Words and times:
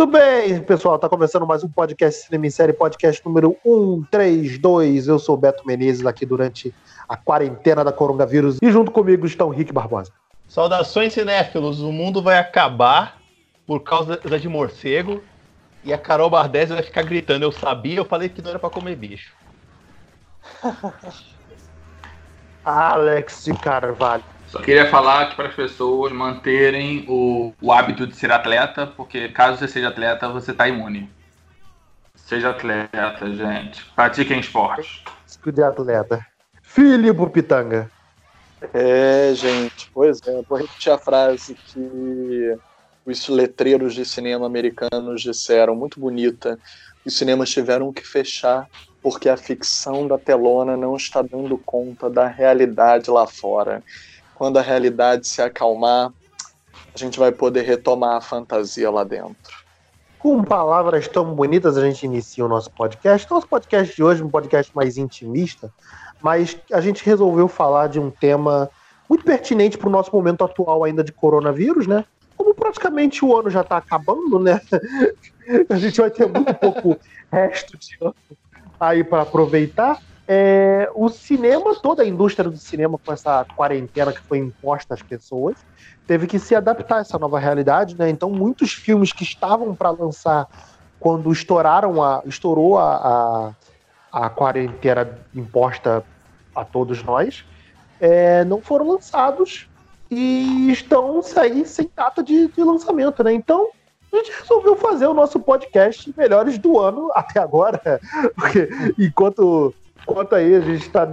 Muito 0.00 0.12
bem, 0.12 0.62
pessoal, 0.62 0.98
tá 0.98 1.10
começando 1.10 1.46
mais 1.46 1.62
um 1.62 1.68
podcast 1.68 2.22
Cinema 2.22 2.46
em 2.46 2.50
Série, 2.50 2.72
podcast 2.72 3.22
número 3.22 3.54
132. 3.62 5.08
Eu 5.08 5.18
sou 5.18 5.34
o 5.34 5.38
Beto 5.38 5.66
Menezes 5.66 6.06
aqui 6.06 6.24
durante 6.24 6.74
a 7.06 7.18
quarentena 7.18 7.84
da 7.84 7.92
coronavírus 7.92 8.56
e 8.62 8.72
junto 8.72 8.90
comigo 8.90 9.26
está 9.26 9.44
o 9.44 9.50
Rick 9.50 9.74
Barbosa. 9.74 10.10
Saudações 10.48 11.12
cinéfilos, 11.12 11.82
o 11.82 11.92
mundo 11.92 12.22
vai 12.22 12.38
acabar 12.38 13.20
por 13.66 13.80
causa 13.80 14.16
de 14.16 14.48
morcego 14.48 15.22
e 15.84 15.92
a 15.92 15.98
Carol 15.98 16.30
Bardesi 16.30 16.72
vai 16.72 16.82
ficar 16.82 17.02
gritando, 17.02 17.42
eu 17.42 17.52
sabia, 17.52 17.98
eu 17.98 18.04
falei 18.06 18.30
que 18.30 18.40
não 18.40 18.48
era 18.48 18.58
para 18.58 18.70
comer 18.70 18.96
bicho. 18.96 19.34
Alex 22.64 23.44
de 23.44 23.52
Carvalho. 23.52 24.24
Só 24.50 24.60
queria 24.60 24.90
falar 24.90 25.30
que 25.30 25.36
para 25.36 25.46
as 25.46 25.54
pessoas 25.54 26.10
manterem 26.10 27.04
o, 27.08 27.54
o 27.62 27.72
hábito 27.72 28.04
de 28.04 28.16
ser 28.16 28.32
atleta, 28.32 28.84
porque 28.84 29.28
caso 29.28 29.58
você 29.58 29.68
seja 29.68 29.88
atleta, 29.88 30.28
você 30.28 30.50
está 30.50 30.66
imune. 30.66 31.08
Seja 32.16 32.50
atleta, 32.50 33.32
gente. 33.32 33.84
Pratiquem 33.94 34.40
esporte. 34.40 35.04
De 35.46 35.62
atleta. 35.62 36.26
Filipe 36.62 37.30
Pitanga. 37.30 37.88
É, 38.74 39.32
gente, 39.36 39.88
pois 39.94 40.20
é. 40.26 40.42
Vou 40.48 40.58
repetir 40.58 40.92
a 40.92 40.98
frase 40.98 41.54
que 41.54 42.58
os 43.06 43.28
letreiros 43.28 43.94
de 43.94 44.04
cinema 44.04 44.46
americanos 44.46 45.22
disseram, 45.22 45.76
muito 45.76 46.00
bonita. 46.00 46.58
Os 47.06 47.16
cinemas 47.16 47.50
tiveram 47.50 47.92
que 47.92 48.04
fechar 48.04 48.66
porque 49.00 49.28
a 49.28 49.36
ficção 49.36 50.08
da 50.08 50.18
telona 50.18 50.76
não 50.76 50.96
está 50.96 51.22
dando 51.22 51.56
conta 51.56 52.10
da 52.10 52.26
realidade 52.26 53.08
lá 53.10 53.28
fora 53.28 53.80
quando 54.40 54.58
a 54.58 54.62
realidade 54.62 55.28
se 55.28 55.42
acalmar, 55.42 56.10
a 56.94 56.98
gente 56.98 57.18
vai 57.18 57.30
poder 57.30 57.60
retomar 57.60 58.16
a 58.16 58.20
fantasia 58.22 58.90
lá 58.90 59.04
dentro. 59.04 59.54
Com 60.18 60.42
palavras 60.42 61.06
tão 61.06 61.34
bonitas, 61.34 61.76
a 61.76 61.84
gente 61.84 62.06
inicia 62.06 62.46
o 62.46 62.48
nosso 62.48 62.70
podcast. 62.70 63.30
Nosso 63.30 63.46
podcast 63.46 63.94
de 63.94 64.02
hoje 64.02 64.22
é 64.22 64.24
um 64.24 64.30
podcast 64.30 64.74
mais 64.74 64.96
intimista, 64.96 65.70
mas 66.22 66.56
a 66.72 66.80
gente 66.80 67.04
resolveu 67.04 67.48
falar 67.48 67.88
de 67.88 68.00
um 68.00 68.10
tema 68.10 68.70
muito 69.06 69.26
pertinente 69.26 69.76
para 69.76 69.88
o 69.88 69.92
nosso 69.92 70.10
momento 70.10 70.42
atual 70.42 70.84
ainda 70.84 71.04
de 71.04 71.12
coronavírus, 71.12 71.86
né? 71.86 72.02
Como 72.34 72.54
praticamente 72.54 73.22
o 73.22 73.36
ano 73.36 73.50
já 73.50 73.60
está 73.60 73.76
acabando, 73.76 74.38
né? 74.38 74.58
A 75.68 75.76
gente 75.76 76.00
vai 76.00 76.10
ter 76.10 76.26
muito 76.26 76.54
pouco 76.54 76.96
resto 77.30 77.76
de 77.76 77.94
ano 78.00 78.14
aí 78.80 79.04
para 79.04 79.20
aproveitar. 79.20 80.00
É, 80.32 80.88
o 80.94 81.08
cinema, 81.08 81.74
toda 81.74 82.04
a 82.04 82.06
indústria 82.06 82.48
do 82.48 82.56
cinema, 82.56 82.96
com 83.04 83.12
essa 83.12 83.44
quarentena 83.56 84.12
que 84.12 84.20
foi 84.20 84.38
imposta 84.38 84.94
às 84.94 85.02
pessoas, 85.02 85.56
teve 86.06 86.28
que 86.28 86.38
se 86.38 86.54
adaptar 86.54 86.98
a 86.98 87.00
essa 87.00 87.18
nova 87.18 87.36
realidade, 87.36 87.98
né? 87.98 88.08
Então, 88.08 88.30
muitos 88.30 88.72
filmes 88.72 89.12
que 89.12 89.24
estavam 89.24 89.74
para 89.74 89.90
lançar 89.90 90.46
quando 91.00 91.32
estouraram 91.32 92.00
a, 92.00 92.22
estourou 92.24 92.78
a, 92.78 93.54
a, 94.12 94.26
a, 94.26 94.30
quarentena 94.30 95.18
imposta 95.34 96.04
a 96.54 96.64
todos 96.64 97.02
nós, 97.02 97.44
é, 98.00 98.44
não 98.44 98.60
foram 98.60 98.86
lançados 98.86 99.68
e 100.08 100.70
estão 100.70 101.20
aí 101.38 101.66
sem 101.66 101.90
data 101.96 102.22
de, 102.22 102.46
de 102.46 102.62
lançamento, 102.62 103.24
né? 103.24 103.32
Então, 103.32 103.68
a 104.12 104.16
gente 104.16 104.30
resolveu 104.30 104.76
fazer 104.76 105.08
o 105.08 105.14
nosso 105.14 105.40
podcast 105.40 106.14
melhores 106.16 106.56
do 106.56 106.78
ano 106.78 107.10
até 107.16 107.40
agora, 107.40 108.00
porque 108.38 108.68
enquanto 108.96 109.74
enquanto 110.02 110.34
aí 110.34 110.54
a 110.54 110.60
gente 110.60 110.86
está 110.86 111.06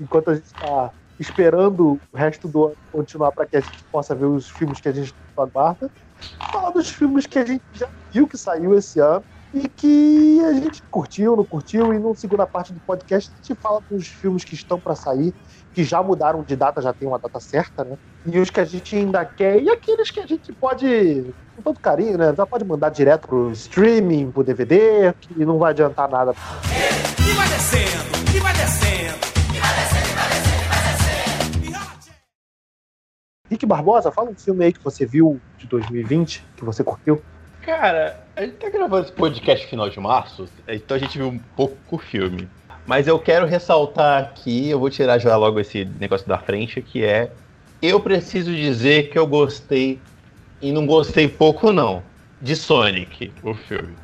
enquanto 0.00 0.30
a 0.30 0.34
gente 0.34 0.46
está 0.46 0.90
esperando 1.18 1.98
o 2.12 2.16
resto 2.16 2.46
do 2.46 2.66
ano 2.66 2.76
continuar 2.92 3.32
para 3.32 3.46
que 3.46 3.56
a 3.56 3.60
gente 3.60 3.82
possa 3.84 4.14
ver 4.14 4.26
os 4.26 4.50
filmes 4.50 4.80
que 4.80 4.88
a 4.88 4.92
gente 4.92 5.14
aguarda, 5.36 5.90
falar 6.52 6.70
dos 6.70 6.90
filmes 6.90 7.26
que 7.26 7.38
a 7.38 7.44
gente 7.44 7.62
já 7.72 7.88
viu 8.12 8.26
que 8.26 8.36
saiu 8.36 8.76
esse 8.76 9.00
ano 9.00 9.24
e 9.54 9.68
que 9.68 10.40
a 10.44 10.52
gente 10.52 10.82
curtiu, 10.90 11.36
não 11.36 11.44
curtiu, 11.44 11.92
e 11.94 11.98
na 11.98 12.14
segunda 12.14 12.46
parte 12.46 12.72
do 12.72 12.80
podcast 12.80 13.30
a 13.32 13.36
gente 13.36 13.58
fala 13.60 13.80
dos 13.90 14.06
filmes 14.06 14.44
que 14.44 14.54
estão 14.54 14.78
para 14.78 14.94
sair, 14.94 15.32
que 15.72 15.84
já 15.84 16.02
mudaram 16.02 16.42
de 16.42 16.56
data, 16.56 16.82
já 16.82 16.92
tem 16.92 17.06
uma 17.08 17.18
data 17.18 17.40
certa, 17.40 17.84
né? 17.84 17.96
E 18.26 18.38
os 18.38 18.50
que 18.50 18.60
a 18.60 18.64
gente 18.64 18.96
ainda 18.96 19.24
quer, 19.24 19.62
e 19.62 19.70
aqueles 19.70 20.10
que 20.10 20.20
a 20.20 20.26
gente 20.26 20.52
pode, 20.52 21.34
com 21.54 21.62
todo 21.62 21.80
carinho, 21.80 22.18
né? 22.18 22.34
Já 22.36 22.44
pode 22.44 22.64
mandar 22.64 22.90
direto 22.90 23.28
pro 23.28 23.50
streaming, 23.52 24.30
pro 24.30 24.44
DVD, 24.44 25.14
que 25.20 25.44
não 25.44 25.58
vai 25.58 25.70
adiantar 25.70 26.08
nada. 26.08 26.34
E 27.18 27.32
vai 27.32 27.48
descendo! 27.48 28.15
E 28.36 28.40
vai 28.40 28.52
descendo. 28.52 29.16
E 29.54 29.58
vai 29.58 29.74
descendo, 29.74 30.10
e 30.10 30.14
vai 30.14 30.28
descendo, 30.28 31.64
e 31.64 31.70
vai 31.70 31.96
descendo. 31.96 32.16
Rick 33.48 33.64
Barbosa, 33.64 34.12
fala 34.12 34.30
um 34.30 34.34
filme 34.34 34.66
aí 34.66 34.72
que 34.72 34.84
você 34.84 35.06
viu 35.06 35.40
de 35.56 35.66
2020, 35.66 36.44
que 36.54 36.64
você 36.64 36.84
curtiu. 36.84 37.22
Cara, 37.62 38.22
a 38.36 38.42
gente 38.42 38.56
tá 38.56 38.68
gravando 38.68 39.06
esse 39.06 39.12
podcast 39.12 39.66
final 39.66 39.88
de 39.88 39.98
março, 39.98 40.46
então 40.68 40.96
a 40.96 41.00
gente 41.00 41.16
viu 41.16 41.28
um 41.28 41.38
pouco 41.38 41.96
o 41.96 41.98
filme. 41.98 42.48
Mas 42.86 43.08
eu 43.08 43.18
quero 43.18 43.46
ressaltar 43.46 44.22
aqui, 44.22 44.68
eu 44.68 44.78
vou 44.78 44.90
tirar 44.90 45.18
já 45.18 45.34
logo 45.36 45.58
esse 45.58 45.84
negócio 45.98 46.28
da 46.28 46.38
frente, 46.38 46.82
que 46.82 47.04
é. 47.04 47.32
Eu 47.80 48.00
preciso 48.00 48.54
dizer 48.54 49.10
que 49.10 49.18
eu 49.18 49.26
gostei, 49.26 49.98
e 50.60 50.72
não 50.72 50.86
gostei 50.86 51.26
pouco 51.26 51.72
não, 51.72 52.02
de 52.40 52.54
Sonic, 52.54 53.32
o 53.42 53.54
filme. 53.54 53.96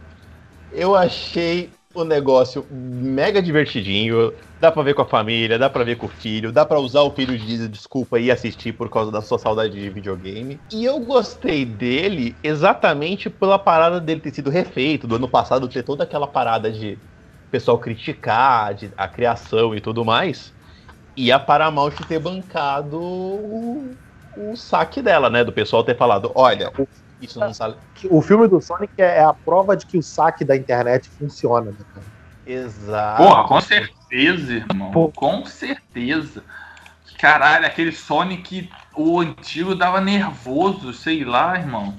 Eu 0.73 0.97
achei 0.97 1.71
o 1.95 2.05
negócio 2.05 2.67
mega 2.71 3.43
divertidinho. 3.43 4.33
Dá 4.61 4.71
pra 4.71 4.83
ver 4.83 4.95
com 4.95 5.03
a 5.03 5.09
família, 5.09 5.59
dá 5.59 5.69
pra 5.69 5.85
ver 5.85 5.97
com 5.97 6.07
o 6.07 6.09
filho, 6.09 6.53
dá 6.53 6.65
pra 6.65 6.79
usar 6.79 7.03
o 7.03 7.15
filho 7.15 7.37
de 7.37 7.69
desculpa 7.69 8.19
e 8.19 8.31
assistir 8.31 8.73
por 8.73 8.89
causa 8.89 9.11
da 9.11 9.21
sua 9.21 9.39
saudade 9.39 9.75
de 9.75 9.91
videogame. 9.91 10.61
E 10.73 10.85
eu 10.85 11.01
gostei 11.01 11.65
dele 11.65 12.39
exatamente 12.43 13.29
pela 13.29 13.59
parada 13.59 14.01
dele 14.01 14.21
ter 14.21 14.33
sido 14.33 14.51
refeito, 14.51 15.07
do 15.07 15.17
ano 15.17 15.29
passado 15.29 15.69
ter 15.69 15.83
toda 15.83 16.05
aquela 16.05 16.27
parada 16.27 16.71
de 16.71 17.03
pessoal 17.51 17.79
criticar 17.79 18.75
de, 18.75 18.93
a 18.97 19.09
criação 19.09 19.75
e 19.75 19.81
tudo 19.81 20.05
mais. 20.05 20.55
E 21.17 21.31
a 21.31 21.39
Paramount 21.39 21.95
ter 22.09 22.19
bancado 22.19 22.99
o, 23.01 23.99
o 24.35 24.57
saque 24.57 25.03
dela, 25.03 25.29
né? 25.29 25.45
Do 25.45 25.53
pessoal 25.53 25.85
ter 25.85 25.97
falado, 25.97 26.33
olha, 26.35 26.73
isso 27.23 27.39
não 27.39 27.55
sabe. 27.55 27.77
O 28.11 28.21
filme 28.21 28.49
do 28.49 28.61
Sonic 28.61 28.93
é, 28.99 29.19
é 29.19 29.25
a 29.25 29.33
prova 29.33 29.77
de 29.77 29.87
que 29.87 29.97
o 29.97 30.03
saque 30.03 30.45
da 30.45 30.57
internet 30.57 31.09
funciona, 31.09 31.71
né, 31.71 31.79
cara? 31.95 32.07
Exato. 32.45 33.23
Porra, 33.23 33.45
com 33.45 33.61
certeza, 33.61 34.53
irmão. 34.55 34.91
Pô. 34.91 35.13
Com 35.15 35.47
certeza. 35.47 36.43
Caralho, 37.19 37.67
aquele 37.67 37.93
Sonic, 37.93 38.69
o 38.97 39.21
antigo 39.21 39.77
dava 39.77 40.01
nervoso, 40.01 40.93
sei 40.93 41.25
lá, 41.25 41.57
irmão. 41.57 41.97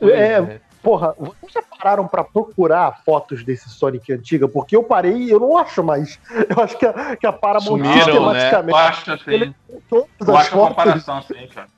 É, 0.00 0.08
é, 0.08 0.60
porra, 0.82 1.14
vocês 1.18 1.52
já 1.52 1.62
pararam 1.62 2.08
pra 2.08 2.24
procurar 2.24 3.02
fotos 3.04 3.44
desse 3.44 3.68
Sonic 3.68 4.12
antiga? 4.12 4.48
Porque 4.48 4.74
eu 4.74 4.82
parei 4.82 5.14
e 5.14 5.30
eu 5.30 5.38
não 5.38 5.58
acho 5.58 5.84
mais. 5.84 6.18
Eu 6.48 6.64
acho 6.64 6.78
que 6.78 6.86
a, 6.86 7.16
que 7.16 7.26
a 7.26 7.32
Paramount 7.32 7.66
Sumiram, 7.66 7.94
sistematicamente. 7.94 8.66
Né? 8.66 8.72
Eu 8.72 8.76
acho 8.76 9.12
assim. 9.12 9.54
Eu 9.90 10.08
as 10.20 10.28
acho 10.28 10.50
fotos, 10.50 10.64
a 10.64 10.68
comparação 10.68 11.18
assim, 11.18 11.46
cara. 11.48 11.68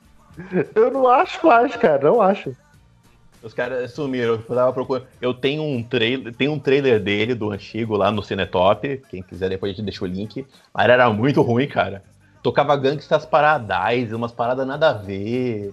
Eu 0.75 0.91
não 0.91 1.07
acho 1.07 1.45
mais, 1.45 1.75
cara, 1.75 2.09
não 2.09 2.21
acho. 2.21 2.55
Os 3.41 3.53
caras 3.53 3.91
sumiram, 3.91 4.33
eu 4.33 4.55
tava 4.55 4.73
procurando. 4.73 5.05
Eu 5.21 5.33
tenho 5.33 5.61
um 5.61 5.83
trailer, 5.83 6.33
tem 6.33 6.47
um 6.47 6.57
trailer 6.57 6.99
dele 6.99 7.35
do 7.35 7.51
antigo 7.51 7.95
lá 7.95 8.09
no 8.09 8.23
Cinetop. 8.23 9.03
Quem 9.09 9.21
quiser 9.21 9.49
depois 9.49 9.71
a 9.71 9.75
gente 9.75 9.85
deixa 9.85 10.03
o 10.03 10.07
link. 10.07 10.45
Mas 10.73 10.89
era 10.89 11.07
muito 11.11 11.41
ruim, 11.43 11.67
cara. 11.67 12.03
Tocava 12.41 12.75
Gangstas 12.75 13.25
Paradise, 13.25 14.15
umas 14.15 14.31
paradas 14.31 14.65
nada 14.65 14.89
a 14.89 14.93
ver. 14.93 15.71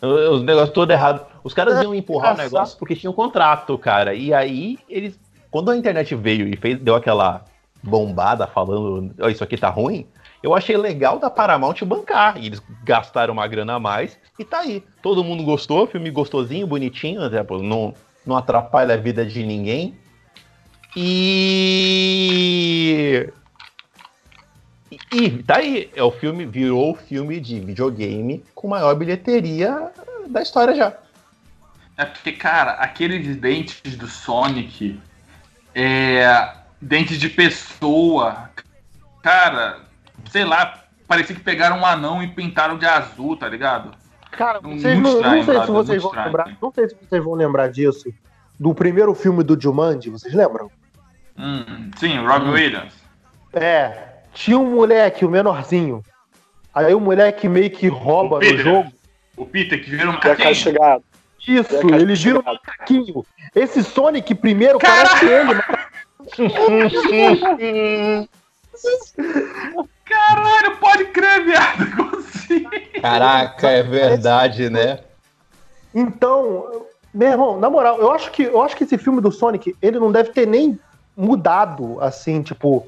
Os 0.00 0.42
negócios 0.42 0.72
todo 0.72 0.90
errado. 0.90 1.26
Os 1.44 1.52
caras 1.52 1.82
iam 1.82 1.94
empurrar 1.94 2.34
o 2.34 2.38
negócio 2.38 2.78
porque 2.78 2.96
tinham 2.96 3.12
um 3.12 3.16
contrato, 3.16 3.76
cara. 3.76 4.14
E 4.14 4.32
aí, 4.32 4.78
eles. 4.88 5.18
Quando 5.50 5.70
a 5.70 5.76
internet 5.76 6.14
veio 6.14 6.48
e 6.48 6.56
fez, 6.56 6.78
deu 6.78 6.94
aquela 6.94 7.44
bombada 7.82 8.46
falando, 8.46 9.14
oh, 9.20 9.28
isso 9.28 9.44
aqui 9.44 9.56
tá 9.56 9.68
ruim, 9.68 10.06
eu 10.42 10.54
achei 10.54 10.76
legal 10.76 11.18
da 11.18 11.28
Paramount 11.30 11.76
bancar. 11.84 12.36
E 12.38 12.46
eles 12.46 12.62
gastaram 12.84 13.32
uma 13.34 13.46
grana 13.46 13.74
a 13.74 13.80
mais 13.80 14.18
e 14.38 14.44
tá 14.44 14.60
aí. 14.60 14.82
Todo 15.02 15.24
mundo 15.24 15.42
gostou, 15.42 15.86
filme 15.86 16.10
gostosinho, 16.10 16.66
bonitinho, 16.66 17.20
não, 17.62 17.94
não 18.24 18.36
atrapalha 18.36 18.94
a 18.94 18.98
vida 18.98 19.24
de 19.26 19.44
ninguém. 19.44 19.96
E. 20.96 22.12
E 25.12 25.30
tá 25.42 25.58
aí, 25.58 25.90
é 25.94 26.02
o 26.02 26.10
filme, 26.10 26.46
virou 26.46 26.92
o 26.92 26.96
filme 26.96 27.40
de 27.40 27.60
videogame 27.60 28.42
com 28.54 28.68
maior 28.68 28.94
bilheteria 28.94 29.90
da 30.28 30.40
história 30.42 30.74
já. 30.74 30.94
É 31.96 32.04
porque, 32.04 32.32
cara, 32.32 32.72
aqueles 32.72 33.36
dentes 33.36 33.96
do 33.96 34.06
Sonic, 34.06 34.98
é, 35.74 36.52
dentes 36.80 37.18
de 37.18 37.28
pessoa, 37.28 38.50
cara, 39.22 39.87
sei 40.30 40.44
lá, 40.44 40.84
parecia 41.06 41.34
que 41.34 41.42
pegaram 41.42 41.78
um 41.78 41.86
anão 41.86 42.22
e 42.22 42.28
pintaram 42.28 42.78
de 42.78 42.86
azul, 42.86 43.36
tá 43.36 43.48
ligado? 43.48 43.90
Cara, 44.30 44.60
vocês 44.60 44.98
não, 44.98 45.14
estranho, 45.14 45.36
não, 45.36 45.44
sei 45.44 45.60
se 45.60 45.70
vocês 45.70 46.02
vão 46.02 46.10
estranho. 46.10 46.26
lembrar, 46.26 46.56
não 46.60 46.72
sei 46.72 46.88
se 46.88 46.94
vocês 46.94 47.24
vão 47.24 47.34
lembrar 47.34 47.68
disso, 47.68 48.12
do 48.60 48.74
primeiro 48.74 49.14
filme 49.14 49.42
do 49.42 49.60
Jumanji, 49.60 50.10
vocês 50.10 50.34
lembram? 50.34 50.70
Hum, 51.36 51.90
sim, 51.96 52.18
Robin 52.18 52.48
hum. 52.48 52.52
Williams. 52.52 52.92
É, 53.52 54.08
tinha 54.34 54.58
um 54.58 54.74
moleque, 54.74 55.24
o 55.24 55.30
menorzinho. 55.30 56.02
Aí 56.74 56.94
o 56.94 57.00
moleque 57.00 57.48
meio 57.48 57.70
que 57.70 57.88
rouba 57.88 58.38
no 58.38 58.58
jogo. 58.58 58.92
O 59.36 59.46
Peter, 59.46 59.82
que 59.82 59.90
vira 59.90 60.10
um 60.10 60.12
macaquinho. 60.12 60.50
Isso, 60.50 60.68
É 60.68 60.72
a 60.72 61.00
caixa 61.82 61.96
ele 61.96 62.14
vira 62.14 62.40
um 62.40 62.42
macaquinho. 62.42 63.24
Esse 63.54 63.82
Sonic 63.82 64.34
primeiro 64.34 64.78
parece 64.78 65.24
ele, 65.24 65.54
mas 65.54 65.88
Caralho, 70.28 70.76
pode 70.76 71.04
crer, 71.06 71.44
viado. 71.44 71.90
Como 71.96 72.16
assim? 72.18 72.64
Caraca, 73.00 73.68
é 73.68 73.82
verdade, 73.82 74.68
né? 74.68 74.98
Então, 75.94 76.84
meu 77.14 77.28
irmão, 77.30 77.58
na 77.58 77.70
moral, 77.70 77.98
eu 77.98 78.12
acho 78.12 78.30
que 78.30 78.42
eu 78.42 78.60
acho 78.62 78.76
que 78.76 78.84
esse 78.84 78.98
filme 78.98 79.20
do 79.20 79.32
Sonic, 79.32 79.74
ele 79.80 79.98
não 79.98 80.12
deve 80.12 80.30
ter 80.30 80.46
nem 80.46 80.78
mudado, 81.16 81.98
assim, 82.00 82.42
tipo, 82.42 82.86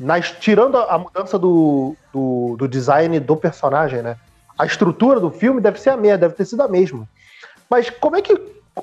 nas, 0.00 0.32
tirando 0.32 0.76
a, 0.78 0.94
a 0.94 0.98
mudança 0.98 1.38
do, 1.38 1.94
do, 2.12 2.56
do 2.58 2.66
design 2.68 3.20
do 3.20 3.36
personagem, 3.36 4.02
né? 4.02 4.16
A 4.58 4.64
estrutura 4.64 5.20
do 5.20 5.30
filme 5.30 5.60
deve 5.60 5.78
ser 5.80 5.90
a 5.90 5.96
mesma, 5.96 6.18
deve 6.18 6.34
ter 6.34 6.44
sido 6.44 6.62
a 6.62 6.68
mesma. 6.68 7.06
Mas 7.68 7.90
como 7.90 8.16
é 8.16 8.22
que 8.22 8.32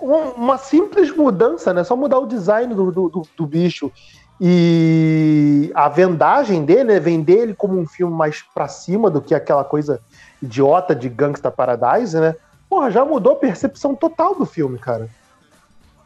um- 0.01 0.31
uma 0.35 0.57
simples 0.57 1.11
mudança, 1.15 1.73
né? 1.73 1.83
Só 1.83 1.95
mudar 1.95 2.19
o 2.19 2.27
design 2.27 2.73
do, 2.73 2.91
do, 2.91 3.09
do- 3.09 3.27
do 3.35 3.45
bicho 3.47 3.91
e 4.41 5.71
a 5.75 5.89
vendagem 5.89 6.63
dele, 6.63 6.85
né? 6.85 6.99
vender 6.99 7.39
ele 7.39 7.53
como 7.53 7.77
um 7.77 7.85
filme 7.85 8.13
mais 8.15 8.41
pra 8.53 8.67
cima 8.67 9.09
do 9.09 9.21
que 9.21 9.35
aquela 9.35 9.63
coisa 9.63 9.99
idiota 10.41 10.95
de 10.95 11.09
Gangsta 11.09 11.51
Paradise, 11.51 12.17
né? 12.19 12.35
Porra, 12.69 12.89
já 12.91 13.03
mudou 13.03 13.33
a 13.33 13.37
percepção 13.37 13.95
total 13.95 14.35
do 14.35 14.45
filme, 14.45 14.77
cara. 14.77 15.09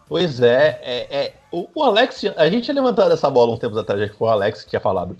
Pois 0.07 0.41
é, 0.41 0.79
é, 0.81 1.17
é. 1.17 1.33
O, 1.51 1.67
o 1.75 1.83
Alex, 1.83 2.23
a 2.35 2.49
gente 2.49 2.65
tinha 2.65 2.75
levantado 2.75 3.11
essa 3.11 3.29
bola 3.29 3.53
uns 3.53 3.59
tempos 3.59 3.77
atrás, 3.77 4.01
acho 4.01 4.11
que 4.11 4.17
foi 4.17 4.27
o 4.27 4.31
Alex 4.31 4.63
que 4.63 4.69
tinha 4.69 4.79
falado. 4.79 5.15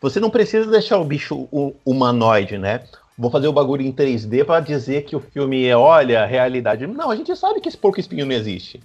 Você 0.00 0.20
não 0.20 0.30
precisa 0.30 0.70
deixar 0.70 0.98
o 0.98 1.04
bicho 1.04 1.48
hu- 1.52 1.74
humanoide, 1.84 2.56
né? 2.58 2.84
Vou 3.16 3.30
fazer 3.30 3.48
o 3.48 3.52
bagulho 3.52 3.82
em 3.82 3.92
3D 3.92 4.44
pra 4.44 4.60
dizer 4.60 5.02
que 5.04 5.16
o 5.16 5.20
filme 5.20 5.66
é, 5.66 5.76
olha, 5.76 6.24
realidade. 6.24 6.86
Não, 6.86 7.10
a 7.10 7.16
gente 7.16 7.34
sabe 7.34 7.60
que 7.60 7.68
esse 7.68 7.76
porco 7.76 7.98
espinho 7.98 8.24
não 8.24 8.32
existe. 8.32 8.80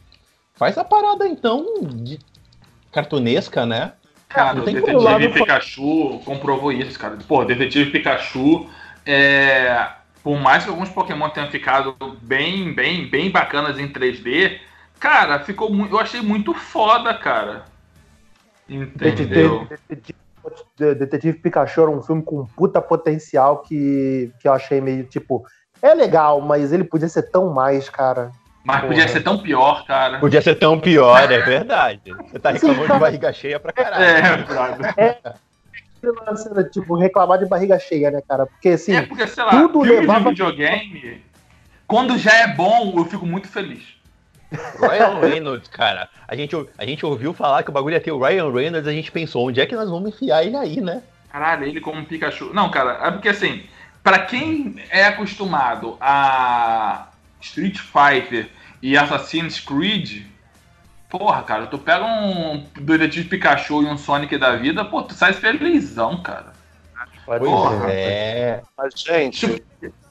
Faz 0.55 0.77
a 0.77 0.83
parada 0.83 1.27
então 1.27 1.65
de 1.83 2.19
cartunesca, 2.93 3.65
né? 3.65 3.93
Cara, 4.29 4.61
o 4.61 4.65
Detetive 4.65 5.29
Pikachu 5.29 6.19
comprovou 6.25 6.71
isso, 6.71 6.97
cara. 6.97 7.17
Pô, 7.27 7.43
Detetive 7.43 7.91
Pikachu, 7.91 8.67
é, 9.05 9.87
por 10.23 10.39
mais 10.39 10.63
que 10.63 10.69
alguns 10.69 10.89
Pokémon 10.89 11.29
tenham 11.29 11.51
ficado 11.51 11.95
bem, 12.21 12.73
bem, 12.73 13.07
bem 13.09 13.29
bacanas 13.29 13.77
em 13.77 13.87
3D, 13.87 14.59
cara, 14.99 15.39
ficou 15.39 15.71
muito. 15.71 15.93
Eu 15.93 15.99
achei 15.99 16.21
muito 16.21 16.53
foda, 16.53 17.13
cara. 17.13 17.65
Entendeu? 18.67 19.67
Detetive, 19.69 19.69
Detetive- 19.89 20.95
Detetive 20.95 21.37
Pikachu 21.39 21.81
era 21.81 21.91
um 21.91 22.01
filme 22.01 22.23
com 22.23 22.45
puta 22.45 22.81
potencial 22.81 23.61
que, 23.61 24.31
que 24.39 24.47
eu 24.47 24.53
achei 24.53 24.81
meio 24.81 25.03
tipo. 25.05 25.43
É 25.81 25.93
legal, 25.93 26.39
mas 26.41 26.71
ele 26.71 26.85
podia 26.85 27.09
ser 27.09 27.29
tão 27.29 27.53
mais, 27.53 27.89
cara. 27.89 28.31
Mas 28.63 28.81
podia 28.81 29.03
Porra. 29.03 29.07
ser 29.09 29.21
tão 29.23 29.37
pior, 29.39 29.85
cara. 29.85 30.19
Podia 30.19 30.41
ser 30.41 30.55
tão 30.55 30.79
pior, 30.79 31.29
é 31.31 31.39
verdade. 31.39 32.01
Você 32.31 32.39
tá 32.39 32.51
reclamando 32.51 32.93
de 32.93 32.99
barriga 32.99 33.33
cheia 33.33 33.59
pra 33.59 33.73
caralho. 33.73 34.03
É, 34.03 34.37
brother. 34.37 35.17
Lance 36.27 36.49
era, 36.49 36.63
Tipo, 36.63 36.95
reclamar 36.95 37.39
de 37.39 37.45
barriga 37.45 37.77
cheia, 37.79 38.11
né, 38.11 38.21
cara? 38.27 38.45
Porque 38.45 38.69
assim, 38.69 38.95
É 38.95 39.01
porque, 39.03 39.27
sei 39.27 39.43
lá, 39.43 39.51
tudo 39.51 39.81
filme 39.83 39.99
levava- 40.01 40.19
de 40.25 40.29
videogame, 40.29 41.23
quando 41.87 42.17
já 42.17 42.33
é 42.35 42.47
bom, 42.47 42.93
eu 42.97 43.05
fico 43.05 43.25
muito 43.25 43.47
feliz. 43.47 43.83
Ryan 44.79 45.19
Reynolds, 45.19 45.67
cara. 45.67 46.07
A 46.27 46.35
gente, 46.35 46.55
a 46.77 46.85
gente 46.85 47.05
ouviu 47.05 47.33
falar 47.33 47.63
que 47.63 47.69
o 47.69 47.73
bagulho 47.73 47.93
ia 47.95 48.01
ter 48.01 48.11
o 48.11 48.19
Ryan 48.21 48.51
Reynolds, 48.51 48.87
a 48.87 48.91
gente 48.93 49.11
pensou, 49.11 49.47
onde 49.47 49.59
é 49.61 49.65
que 49.65 49.75
nós 49.75 49.89
vamos 49.89 50.09
enfiar 50.13 50.43
ele 50.45 50.55
aí, 50.55 50.79
né? 50.79 51.01
Caralho, 51.31 51.65
ele 51.65 51.81
como 51.81 51.99
um 51.99 52.05
Pikachu. 52.05 52.51
Não, 52.53 52.69
cara, 52.69 52.99
é 53.07 53.11
porque 53.11 53.29
assim, 53.29 53.63
pra 54.03 54.19
quem 54.19 54.75
é 54.91 55.05
acostumado 55.05 55.97
a 55.99 57.07
Street 57.43 57.77
Fighter 57.77 58.49
e 58.81 58.97
Assassin's 58.97 59.59
Creed, 59.59 60.23
porra, 61.09 61.43
cara, 61.43 61.67
tu 61.67 61.77
pega 61.77 62.03
um 62.05 62.65
Detetive 62.79 63.27
Pikachu 63.29 63.83
e 63.83 63.85
um 63.85 63.97
Sonic 63.97 64.37
da 64.37 64.55
vida, 64.55 64.83
pô, 64.85 65.03
tu 65.03 65.13
sai 65.13 65.33
felizão, 65.33 66.21
cara. 66.21 66.53
Pois 67.25 67.39
Porra. 67.41 67.89
é. 67.91 68.61
Mas, 68.77 68.93
gente, 68.99 69.63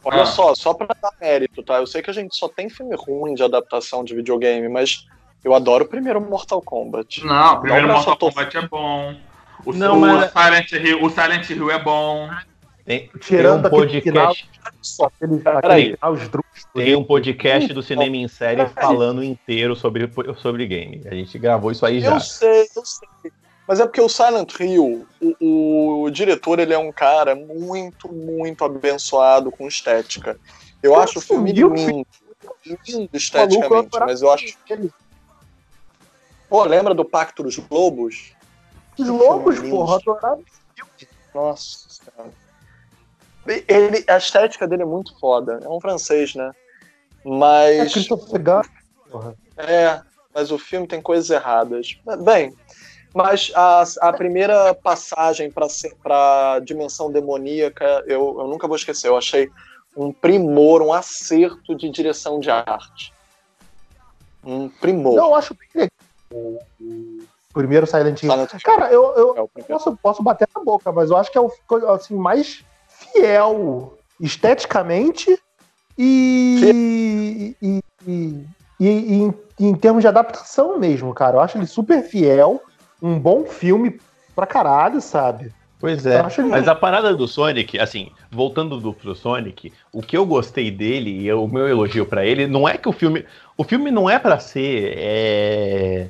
olha 0.04 0.22
Ah. 0.22 0.26
só, 0.26 0.54
só 0.54 0.72
pra 0.72 0.86
dar 1.00 1.12
mérito, 1.20 1.62
tá? 1.62 1.74
Eu 1.76 1.86
sei 1.86 2.00
que 2.00 2.08
a 2.10 2.14
gente 2.14 2.34
só 2.36 2.48
tem 2.48 2.70
filme 2.70 2.94
ruim 2.96 3.34
de 3.34 3.42
adaptação 3.42 4.02
de 4.02 4.14
videogame, 4.14 4.66
mas 4.68 5.06
eu 5.44 5.54
adoro 5.54 5.84
o 5.84 5.88
primeiro 5.88 6.20
Mortal 6.22 6.62
Kombat. 6.62 7.22
Não, 7.24 7.56
o 7.56 7.60
primeiro 7.60 7.86
Não, 7.88 7.94
Mortal 7.96 8.16
tô- 8.16 8.28
Kombat 8.30 8.56
é 8.56 8.66
bom. 8.66 9.14
O, 9.64 9.72
Não, 9.74 9.96
o 9.98 10.00
mas- 10.00 10.30
Silent 10.32 10.72
Hill, 10.72 11.04
o 11.04 11.10
Silent 11.10 11.50
Hill 11.50 11.70
é 11.70 11.78
bom. 11.78 12.30
Tem, 12.84 13.08
tem 13.08 13.20
tirando 13.20 13.64
um 13.64 13.66
aquele 13.66 14.00
final, 14.00 14.26
podcast, 14.26 15.02
aquele, 15.02 15.38
Peraí. 15.38 15.96
aquele 16.00 16.30
tem 16.74 16.96
um 16.96 17.04
podcast 17.04 17.72
do 17.72 17.82
Cinema 17.82 18.16
em 18.16 18.28
Série 18.28 18.66
falando 18.68 19.22
inteiro 19.22 19.76
sobre, 19.76 20.10
sobre 20.36 20.66
game. 20.66 21.02
A 21.06 21.14
gente 21.14 21.38
gravou 21.38 21.70
isso 21.70 21.86
aí 21.86 22.00
já. 22.00 22.14
Eu 22.14 22.20
sei, 22.20 22.66
eu 22.74 22.84
sei. 22.84 23.32
Mas 23.68 23.78
é 23.78 23.84
porque 23.84 24.00
o 24.00 24.08
Silent 24.08 24.58
Hill, 24.58 25.06
o, 25.40 26.02
o 26.02 26.10
diretor, 26.10 26.58
ele 26.58 26.74
é 26.74 26.78
um 26.78 26.90
cara 26.90 27.34
muito, 27.34 28.12
muito 28.12 28.64
abençoado 28.64 29.52
com 29.52 29.68
estética. 29.68 30.38
Eu 30.82 30.98
acho 30.98 31.20
o 31.20 31.22
filme 31.22 31.52
lindo, 31.52 31.74
lindo 31.74 32.06
eu 32.66 33.08
esteticamente, 33.12 33.98
mas 34.00 34.22
eu 34.22 34.32
acho... 34.32 34.56
ele. 34.68 34.90
Pô, 36.48 36.64
lembra 36.64 36.92
do 36.92 37.04
Pacto 37.04 37.44
dos 37.44 37.56
Lobos? 37.70 38.32
Os 38.98 39.08
lobos, 39.08 39.56
Lindo. 39.58 39.70
porra, 39.70 39.96
adorava. 39.96 40.42
Nossa 41.34 41.88
senhora. 41.88 42.41
Ele, 43.46 44.04
a 44.08 44.16
estética 44.16 44.66
dele 44.66 44.82
é 44.82 44.86
muito 44.86 45.18
foda. 45.18 45.60
É 45.62 45.68
um 45.68 45.80
francês, 45.80 46.34
né? 46.34 46.52
É 47.24 47.28
Mas. 47.28 47.92
Christopher 47.92 48.42
Gunn, 48.42 48.62
porra. 49.10 49.34
É, 49.56 50.00
mas 50.34 50.50
o 50.50 50.58
filme 50.58 50.86
tem 50.86 51.00
coisas 51.02 51.28
erradas. 51.30 51.98
Bem, 52.24 52.54
mas 53.14 53.52
a, 53.54 53.84
a 54.00 54.12
primeira 54.12 54.74
passagem 54.74 55.50
para 55.50 56.54
a 56.54 56.60
dimensão 56.60 57.10
demoníaca 57.10 58.04
eu, 58.06 58.36
eu 58.40 58.46
nunca 58.46 58.66
vou 58.66 58.76
esquecer. 58.76 59.08
Eu 59.08 59.16
achei 59.16 59.50
um 59.96 60.12
primor, 60.12 60.80
um 60.80 60.92
acerto 60.92 61.74
de 61.74 61.90
direção 61.90 62.40
de 62.40 62.50
arte. 62.50 63.12
Um 64.44 64.68
primor. 64.68 65.14
Não, 65.14 65.26
eu 65.26 65.34
acho 65.34 65.54
bem 65.54 65.68
legal 65.74 66.02
o, 66.32 66.58
o 66.80 67.52
primeiro 67.52 67.86
Silent 67.86 68.22
Hill. 68.22 68.30
Silent 68.30 68.52
Hill. 68.52 68.60
Cara, 68.64 68.90
eu, 68.90 69.02
eu 69.16 69.50
É 69.56 69.62
posso, 69.62 69.96
posso 69.96 70.22
bater 70.22 70.48
na 70.54 70.64
boca, 70.64 70.90
mas 70.90 71.10
eu 71.10 71.16
acho 71.16 71.30
que 71.30 71.38
é 71.38 71.40
o 71.40 71.52
assim, 71.90 72.14
mais 72.14 72.64
fiel 73.12 73.98
esteticamente 74.20 75.38
e, 75.98 77.54
e, 77.60 77.80
e, 78.06 78.46
e- 78.80 79.14
em, 79.14 79.34
em 79.60 79.74
termos 79.74 80.02
de 80.02 80.08
adaptação 80.08 80.78
mesmo, 80.78 81.12
cara. 81.14 81.36
Eu 81.36 81.40
acho 81.40 81.58
ele 81.58 81.66
super 81.66 82.02
fiel, 82.02 82.62
um 83.00 83.18
bom 83.18 83.44
filme 83.44 84.00
pra 84.34 84.46
caralho, 84.46 85.00
sabe? 85.00 85.52
Pois 85.78 86.06
é, 86.06 86.22
mas 86.48 86.68
a 86.68 86.76
parada 86.76 87.12
do 87.12 87.26
Sonic, 87.26 87.76
assim, 87.76 88.12
voltando 88.30 88.78
do, 88.78 88.94
pro 88.94 89.16
Sonic, 89.16 89.72
o 89.92 90.00
que 90.00 90.16
eu 90.16 90.24
gostei 90.24 90.70
dele 90.70 91.10
e 91.22 91.32
o 91.32 91.48
meu 91.48 91.66
elogio 91.68 92.06
pra 92.06 92.24
ele, 92.24 92.46
não 92.46 92.68
é 92.68 92.78
que 92.78 92.88
o 92.88 92.92
filme. 92.92 93.26
O 93.56 93.64
filme 93.64 93.90
não 93.90 94.08
é 94.08 94.16
pra 94.16 94.38
ser 94.38 94.94
é, 94.96 96.06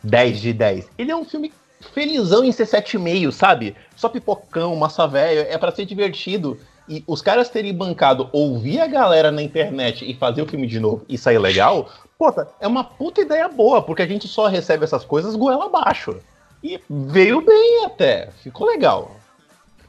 10 0.00 0.40
de 0.40 0.52
10. 0.52 0.88
Ele 0.96 1.10
é 1.10 1.16
um 1.16 1.24
filme 1.24 1.52
felizão 1.92 2.44
em 2.44 2.52
ser 2.52 2.66
7,5, 2.66 3.30
sabe? 3.32 3.76
Só 3.96 4.08
pipocão, 4.08 4.74
massa 4.76 5.06
velho, 5.06 5.46
é 5.48 5.58
pra 5.58 5.72
ser 5.72 5.84
divertido. 5.84 6.58
E 6.88 7.02
os 7.06 7.22
caras 7.22 7.48
terem 7.48 7.74
bancado 7.74 8.28
ouvir 8.32 8.80
a 8.80 8.86
galera 8.86 9.30
na 9.30 9.42
internet 9.42 10.08
e 10.08 10.14
fazer 10.14 10.42
o 10.42 10.46
filme 10.46 10.66
de 10.66 10.78
novo 10.78 11.04
e 11.08 11.16
sair 11.16 11.38
legal, 11.38 11.90
puta, 12.18 12.48
é 12.60 12.68
uma 12.68 12.84
puta 12.84 13.22
ideia 13.22 13.48
boa, 13.48 13.80
porque 13.80 14.02
a 14.02 14.06
gente 14.06 14.28
só 14.28 14.46
recebe 14.46 14.84
essas 14.84 15.04
coisas 15.04 15.34
goela 15.34 15.66
abaixo. 15.66 16.16
E 16.62 16.80
veio 16.88 17.40
bem 17.40 17.84
até, 17.84 18.30
ficou 18.42 18.66
legal. 18.66 19.16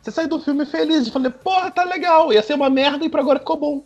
Você 0.02 0.12
saiu 0.12 0.30
do 0.30 0.40
filme 0.40 0.66
feliz, 0.66 1.08
e 1.08 1.12
falei, 1.12 1.32
porra, 1.32 1.72
tá 1.72 1.84
legal, 1.84 2.32
ia 2.32 2.44
ser 2.44 2.54
uma 2.54 2.70
merda 2.70 3.04
e 3.04 3.10
pra 3.10 3.22
agora 3.22 3.40
ficou 3.40 3.58
bom. 3.58 3.84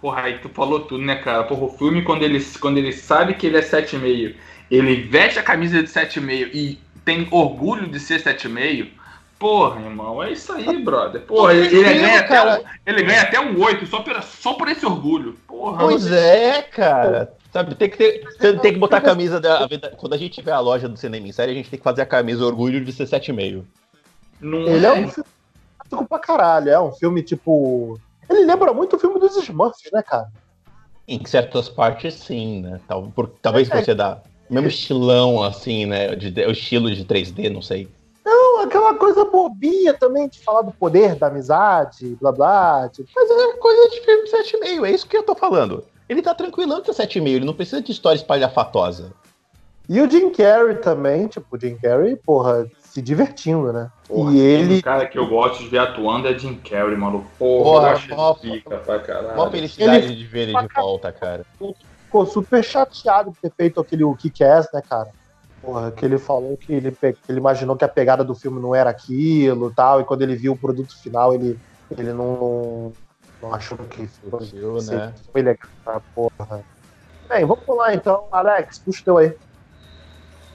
Porra, 0.00 0.22
aí 0.22 0.38
tu 0.38 0.48
falou 0.50 0.80
tudo, 0.80 1.02
né, 1.02 1.16
cara? 1.16 1.44
Porra, 1.44 1.64
o 1.64 1.70
filme, 1.70 2.02
quando 2.02 2.22
ele, 2.22 2.44
quando 2.60 2.76
ele 2.76 2.92
sabe 2.92 3.34
que 3.34 3.46
ele 3.46 3.56
é 3.56 3.62
7,5, 3.62 4.34
ele 4.70 5.02
veste 5.02 5.38
a 5.38 5.42
camisa 5.42 5.82
de 5.82 5.88
7,5 5.88 6.50
e 6.52 6.78
tem 7.04 7.28
orgulho 7.30 7.88
de 7.88 8.00
ser 8.00 8.22
7,5. 8.22 8.90
Porra, 9.38 9.80
irmão, 9.80 10.22
é 10.22 10.32
isso 10.32 10.52
aí, 10.52 10.82
brother. 10.82 11.22
Porra, 11.22 11.52
ele, 11.54 11.76
ele 11.76 12.00
ganha, 12.00 12.20
até, 12.20 12.28
cara. 12.28 12.60
um- 12.60 12.64
ele 12.86 13.02
ganha 13.02 13.22
até 13.22 13.40
um 13.40 13.60
8 13.60 13.86
só 13.86 14.00
por, 14.00 14.22
só 14.22 14.54
por 14.54 14.68
esse 14.68 14.86
orgulho. 14.86 15.34
Porra. 15.46 15.78
Pois 15.78 16.10
é, 16.10 16.62
cara. 16.62 17.32
Sabe, 17.52 17.74
tem 17.74 17.88
que, 17.88 17.96
ter, 17.96 18.24
tem, 18.38 18.58
tem 18.58 18.72
que 18.72 18.78
botar 18.78 18.96
a 18.96 19.00
camisa 19.00 19.40
da. 19.40 19.68
Quando 19.96 20.14
a 20.14 20.16
gente 20.16 20.34
tiver 20.34 20.52
a 20.52 20.60
loja 20.60 20.88
do 20.88 20.96
cinema 20.96 21.28
em 21.28 21.32
série, 21.32 21.52
a 21.52 21.54
gente 21.54 21.70
tem 21.70 21.78
que 21.78 21.84
fazer 21.84 22.02
a 22.02 22.06
camisa 22.06 22.44
Orgulho 22.44 22.84
de 22.84 22.92
ser 22.92 23.04
7,5. 23.06 23.64
Não 24.40 24.66
Ele 24.66 24.86
é 24.86 24.92
um 24.92 25.08
filme 25.08 26.08
pra 26.08 26.18
caralho. 26.18 26.70
É 26.70 26.80
um 26.80 26.92
filme 26.92 27.22
tipo. 27.22 27.98
Ele 28.28 28.44
lembra 28.44 28.72
muito 28.72 28.96
o 28.96 28.98
filme 28.98 29.20
dos 29.20 29.36
Smurfs, 29.36 29.90
né, 29.92 30.02
cara? 30.02 30.28
Em 31.06 31.24
certas 31.26 31.68
partes, 31.68 32.14
sim, 32.14 32.62
né? 32.62 32.80
Tal, 32.88 33.04
por, 33.14 33.28
talvez 33.40 33.68
por 33.68 33.84
ser 33.84 33.94
da. 33.94 34.20
Mesmo 34.48 34.68
estilão, 34.68 35.42
assim, 35.42 35.86
né? 35.86 36.14
De, 36.14 36.28
o 36.46 36.50
estilo 36.50 36.94
de 36.94 37.04
3D, 37.04 37.48
não 37.50 37.62
sei. 37.62 37.88
Não, 38.24 38.60
aquela 38.62 38.94
coisa 38.94 39.24
bobinha 39.24 39.92
também 39.94 40.28
de 40.28 40.40
falar 40.40 40.62
do 40.62 40.72
poder, 40.72 41.14
da 41.16 41.26
amizade, 41.28 42.16
blá 42.20 42.32
blá. 42.32 42.88
Tipo, 42.88 43.08
Mas 43.14 43.30
é 43.30 43.52
coisa 43.58 43.90
de 43.90 44.00
filme 44.00 44.28
7,5, 44.28 44.84
é 44.86 44.90
isso 44.90 45.06
que 45.06 45.16
eu 45.16 45.22
tô 45.22 45.34
falando. 45.34 45.84
Ele 46.08 46.22
tá 46.22 46.34
tranquilão 46.34 46.82
com 46.82 46.92
7,5, 46.92 47.26
ele 47.28 47.44
não 47.44 47.54
precisa 47.54 47.82
de 47.82 47.90
história 47.92 48.16
espalhafatosa. 48.16 49.12
E 49.88 50.00
o 50.00 50.10
Jim 50.10 50.30
Carrey 50.30 50.76
também, 50.76 51.26
tipo, 51.26 51.46
o 51.54 51.60
Jim 51.60 51.76
Carrey, 51.76 52.16
porra, 52.16 52.66
se 52.80 53.02
divertindo, 53.02 53.70
né? 53.70 53.90
Porra, 54.08 54.32
e 54.32 54.40
ele. 54.40 54.78
O 54.78 54.82
cara 54.82 55.06
que 55.06 55.18
eu 55.18 55.26
gosto 55.28 55.62
de 55.62 55.68
ver 55.68 55.78
atuando 55.80 56.26
é 56.26 56.38
Jim 56.38 56.54
Carrey, 56.54 56.96
maluco. 56.96 57.26
Porra, 57.38 57.64
Porra, 57.64 57.88
eu 57.88 57.92
acho 57.92 58.08
mó- 58.16 58.34
pica 58.34 58.76
pra 58.78 58.98
caralho. 59.00 59.36
Mó 59.36 59.50
felicidade 59.50 60.06
Ele- 60.06 60.16
de 60.16 60.24
ver 60.26 60.48
ele 60.48 60.58
de 60.58 60.74
volta, 60.74 61.12
cara. 61.12 61.44
Ficou 62.14 62.26
super 62.26 62.62
chateado 62.62 63.32
de 63.32 63.38
ter 63.40 63.50
feito 63.50 63.80
aquele 63.80 64.04
o 64.04 64.14
Kick-Ass, 64.14 64.68
né, 64.72 64.80
cara? 64.88 65.10
Porra, 65.60 65.90
que 65.90 66.04
ele 66.04 66.16
falou 66.16 66.56
que 66.56 66.72
ele, 66.72 66.92
que 66.92 67.16
ele 67.28 67.38
imaginou 67.38 67.74
que 67.76 67.84
a 67.84 67.88
pegada 67.88 68.22
do 68.22 68.34
filme 68.36 68.60
não 68.60 68.72
era 68.72 68.90
aquilo 68.90 69.68
e 69.70 69.74
tal, 69.74 70.00
e 70.00 70.04
quando 70.04 70.22
ele 70.22 70.36
viu 70.36 70.52
o 70.52 70.56
produto 70.56 70.96
final, 71.02 71.34
ele, 71.34 71.58
ele 71.98 72.12
não, 72.12 72.92
não 73.42 73.52
achou 73.52 73.76
que 73.78 74.06
se- 74.06 74.20
né? 74.94 75.12
foi 75.32 75.42
legal, 75.42 75.68
tá, 75.84 76.00
porra. 76.14 76.64
Bem, 77.28 77.44
vamos 77.44 77.64
lá 77.66 77.92
então. 77.92 78.28
Alex, 78.30 78.78
puxa 78.78 79.00
o 79.00 79.04
teu 79.04 79.18
aí. 79.18 79.34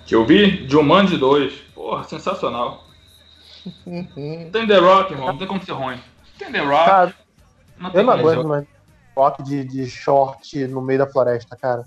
Que 0.06 0.16
eu 0.16 0.26
vi? 0.26 0.66
Jumanji 0.68 1.18
2. 1.18 1.54
Porra, 1.76 2.04
sensacional. 2.06 2.86
Tem 4.52 4.66
The 4.66 4.78
Rock, 4.78 5.12
irmão. 5.12 5.28
Não 5.28 5.38
tem 5.38 5.48
como 5.48 5.62
ser 5.64 5.74
ruim. 5.74 6.00
Tem 6.38 6.52
The 6.52 6.60
Rock. 6.60 6.86
Cara, 6.86 7.16
não 7.78 7.90
tem 7.90 8.00
eu 8.00 8.06
não 8.06 8.14
aguento 8.14 8.48
mais 8.48 8.79
de, 9.44 9.64
de 9.64 9.90
short 9.90 10.68
no 10.68 10.82
meio 10.82 11.00
da 11.00 11.08
floresta, 11.08 11.56
cara. 11.56 11.86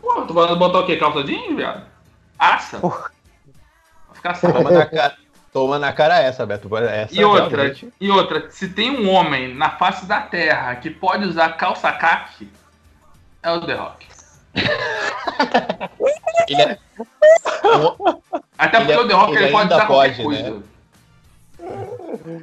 Porra, 0.00 0.26
tu 0.26 0.34
vai 0.34 0.54
botar 0.56 0.80
o 0.80 0.86
quê? 0.86 0.96
Calça 0.96 1.22
jeans, 1.24 1.56
viado? 1.56 1.84
Aça. 2.38 2.78
Porra. 2.78 3.10
Vai 4.08 4.14
ficar 4.14 4.30
assado. 4.32 4.52
Toma 4.54 4.70
na 4.70 4.86
cara, 4.86 5.16
toma 5.52 5.78
na 5.78 5.92
cara 5.92 6.18
essa, 6.20 6.44
Beto. 6.46 6.76
Essa 6.76 7.14
E 7.14 7.24
outra, 7.24 7.56
realmente- 7.62 7.92
e 8.00 8.10
outra, 8.10 8.50
se 8.50 8.68
tem 8.68 8.90
um 8.90 9.08
homem 9.10 9.54
na 9.54 9.70
face 9.70 10.04
da 10.06 10.20
Terra 10.20 10.74
que 10.76 10.90
pode 10.90 11.24
usar 11.26 11.50
calça 11.56 11.90
caque, 11.92 12.50
é 13.42 13.50
o 13.52 13.60
The 13.64 13.74
Rock. 13.74 14.06
Ele 16.48 16.62
é, 16.62 16.78
Até 18.58 18.78
porque 18.78 18.92
Ele 18.92 19.00
é- 19.00 19.04
o 19.04 19.08
The 19.08 19.14
Rock 19.14 19.32
ele 19.32 19.44
ele, 19.44 19.52
pode 19.52 19.72
usar 19.72 19.86
qualquer 19.86 20.08
pode, 20.16 20.22
coisa. 20.22 20.50
né? 20.50 20.62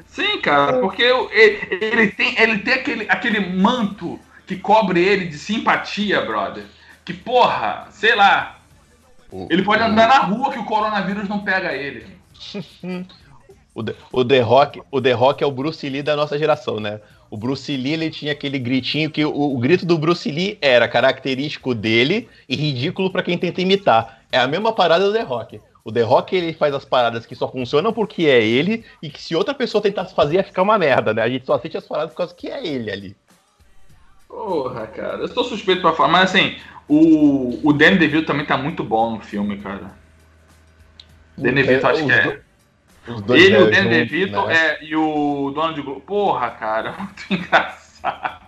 Sim, 0.08 0.40
cara, 0.42 0.80
porque 0.80 1.04
o- 1.12 1.30
ele, 1.32 1.60
ele 1.82 2.08
tem, 2.12 2.40
ele 2.42 2.58
tem 2.60 2.74
aquele, 2.74 3.06
aquele 3.10 3.40
manto 3.40 4.20
que 4.48 4.56
cobre 4.58 5.04
ele 5.04 5.26
de 5.28 5.38
simpatia, 5.38 6.22
brother. 6.22 6.64
Que 7.06 7.14
porra, 7.14 7.88
sei 7.92 8.16
lá, 8.16 8.60
o, 9.32 9.48
ele 9.50 9.64
pode 9.64 9.84
andar 9.84 10.08
na 10.08 10.20
rua 10.20 10.52
que 10.52 10.60
o 10.60 10.66
coronavírus 10.66 11.28
não 11.28 11.40
pega 11.40 11.74
ele. 11.74 12.06
o, 13.76 13.84
The- 13.84 13.96
o 14.12 14.24
The 14.26 14.40
Rock, 14.42 14.82
o 14.92 15.02
The 15.02 15.12
Rock 15.14 15.44
é 15.44 15.48
o 15.48 15.52
Bruce 15.52 15.88
Lee 15.90 16.02
da 16.04 16.16
nossa 16.16 16.38
geração, 16.38 16.80
né? 16.80 17.00
O 17.30 17.38
Bruce 17.38 17.76
Lee 17.76 17.94
ele 17.94 18.10
tinha 18.12 18.32
aquele 18.32 18.60
gritinho 18.60 19.10
que 19.10 19.26
o, 19.26 19.32
o 19.36 19.58
grito 19.58 19.86
do 19.86 19.98
Bruce 19.98 20.30
Lee 20.32 20.58
era 20.62 20.88
característico 20.88 21.74
dele 21.74 22.30
e 22.48 22.56
ridículo 22.56 23.10
pra 23.12 23.24
quem 23.24 23.38
tenta 23.38 23.60
imitar. 23.62 24.22
É 24.32 24.38
a 24.40 24.48
mesma 24.48 24.72
parada 24.72 25.06
do 25.06 25.14
The 25.14 25.24
Rock. 25.24 25.60
O 25.86 25.92
The 25.92 26.02
Rock 26.02 26.34
ele 26.34 26.54
faz 26.54 26.74
as 26.74 26.86
paradas 26.86 27.26
que 27.26 27.36
só 27.36 27.48
funcionam 27.48 27.92
porque 27.92 28.24
é 28.24 28.42
ele 28.42 28.86
e 29.02 29.10
que 29.10 29.22
se 29.22 29.36
outra 29.36 29.54
pessoa 29.54 29.82
tentasse 29.82 30.16
fazer 30.16 30.36
ia 30.36 30.44
ficar 30.44 30.62
uma 30.62 30.78
merda, 30.78 31.14
né? 31.14 31.22
A 31.22 31.30
gente 31.30 31.46
só 31.46 31.56
assiste 31.56 31.78
as 31.78 31.86
paradas 31.86 32.12
por 32.12 32.18
causa 32.18 32.34
que 32.34 32.48
é 32.48 32.66
ele 32.66 32.90
ali. 32.90 33.18
Porra, 34.30 34.88
cara, 34.88 35.18
eu 35.18 35.28
sou 35.28 35.44
suspeito 35.44 35.82
pra 35.82 35.92
falar, 35.92 36.10
mas 36.10 36.30
assim, 36.30 36.56
o, 36.88 37.60
o 37.68 37.74
Danny 37.74 37.98
DeVito 37.98 38.26
também 38.26 38.46
tá 38.46 38.58
muito 38.58 38.82
bom 38.82 39.12
no 39.16 39.20
filme, 39.20 39.58
cara. 39.58 39.92
Danny 41.38 41.64
DeVito, 41.64 41.86
acho 41.86 42.06
que 42.06 42.12
é. 42.12 42.40
Os 43.06 43.22
dois 43.22 43.44
Ele, 43.44 43.58
o 43.58 43.66
velhos 43.66 43.78
Danny 43.78 43.90
DeVito 43.90 44.46
né? 44.46 44.56
é, 44.56 44.84
e 44.86 44.96
o 44.96 45.52
Donald 45.54 45.82
Glover. 45.82 46.04
Porra, 46.04 46.50
cara, 46.52 46.94
muito 46.98 47.26
engraçado. 47.30 48.46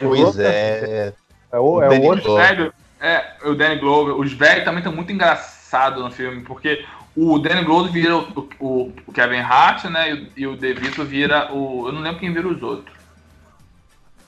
Pois 0.00 0.38
é. 0.40 1.14
É 1.52 1.58
o, 1.58 1.74
O 1.74 1.82
é 1.82 1.88
o 1.88 2.02
outro. 2.02 2.32
Os 2.32 2.40
velhos, 2.40 2.72
é, 3.00 3.36
o 3.44 3.54
Danny 3.54 3.76
Glover, 3.76 4.16
os 4.18 4.32
velhos 4.32 4.64
também 4.64 4.78
estão 4.78 4.92
muito 4.92 5.12
engraçados 5.12 5.53
no 6.00 6.10
filme, 6.10 6.42
porque 6.42 6.84
o 7.16 7.38
Danny 7.38 7.64
Glover 7.64 7.92
vira 7.92 8.16
o, 8.16 8.48
o- 8.60 8.92
o 9.06 9.12
Kevin 9.12 9.38
Hart, 9.40 9.84
né? 9.84 10.10
E 10.10 10.14
o, 10.14 10.28
e 10.36 10.46
o 10.46 10.56
DeVito 10.56 11.04
vira 11.04 11.52
o. 11.52 11.88
Eu 11.88 11.92
não 11.92 12.00
lembro 12.00 12.20
quem 12.20 12.32
vira 12.32 12.46
os 12.48 12.62
outros. 12.62 12.94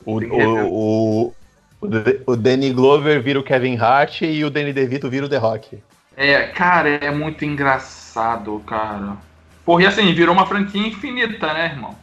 O, 0.05 0.19
o, 0.21 1.33
o, 1.33 1.35
o, 2.27 2.37
Danny 2.37 2.73
Glover 2.73 3.21
vira 3.21 3.41
o 3.41 3.43
Kevin 3.43 3.77
Hart 3.77 4.23
e 4.23 4.45
o 4.45 4.51
Danny 4.51 4.73
DeVito 4.73 5.11
vira 5.11 5.27
o 5.27 5.29
The 5.29 5.37
Rock. 5.37 5.83
É, 6.17 6.45
cara, 6.49 6.89
é 6.89 7.11
muito 7.11 7.45
engraçado, 7.45 8.63
cara. 8.67 9.17
Porra, 9.65 9.83
e 9.83 9.87
assim, 9.87 10.13
virou 10.15 10.33
uma 10.35 10.47
franquia 10.47 10.87
infinita, 10.87 11.53
né, 11.53 11.67
irmão? 11.67 11.95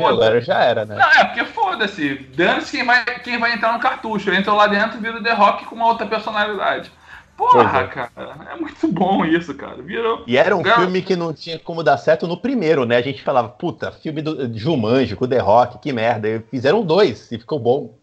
Foda. 0.00 0.14
agora 0.14 0.40
já 0.40 0.62
era, 0.62 0.84
né? 0.84 0.96
Não, 0.96 1.10
é 1.10 1.24
porque 1.24 1.44
foda-se. 1.44 2.14
Dane-se 2.34 2.76
quem 2.76 2.84
vai, 2.84 3.04
quem 3.20 3.38
vai 3.38 3.52
entrar 3.52 3.72
no 3.72 3.78
cartucho. 3.78 4.28
Ele 4.28 4.38
entrou 4.38 4.56
lá 4.56 4.66
dentro 4.66 4.98
e 4.98 5.00
vira 5.00 5.18
o 5.18 5.22
The 5.22 5.32
Rock 5.32 5.64
com 5.66 5.74
uma 5.76 5.86
outra 5.86 6.06
personalidade. 6.06 6.90
Porra, 7.38 7.80
é. 7.82 7.86
cara, 7.86 8.10
é 8.52 8.56
muito 8.56 8.88
bom 8.88 9.24
isso, 9.24 9.54
cara. 9.54 9.80
Virou. 9.80 10.24
E 10.26 10.36
era 10.36 10.56
um 10.56 10.60
Gal- 10.62 10.80
filme 10.80 11.00
que 11.00 11.14
não 11.14 11.32
tinha 11.32 11.56
como 11.56 11.84
dar 11.84 11.96
certo 11.96 12.26
no 12.26 12.36
primeiro, 12.36 12.84
né? 12.84 12.96
A 12.96 13.00
gente 13.00 13.22
falava, 13.22 13.48
puta, 13.48 13.92
filme 13.92 14.20
do 14.20 14.52
Jumanji 14.58 15.14
com 15.14 15.24
o 15.24 15.28
The 15.28 15.38
Rock, 15.38 15.78
que 15.78 15.92
merda. 15.92 16.28
E 16.28 16.40
fizeram 16.50 16.82
dois 16.82 17.30
e 17.30 17.38
ficou 17.38 17.60
bom. 17.60 17.94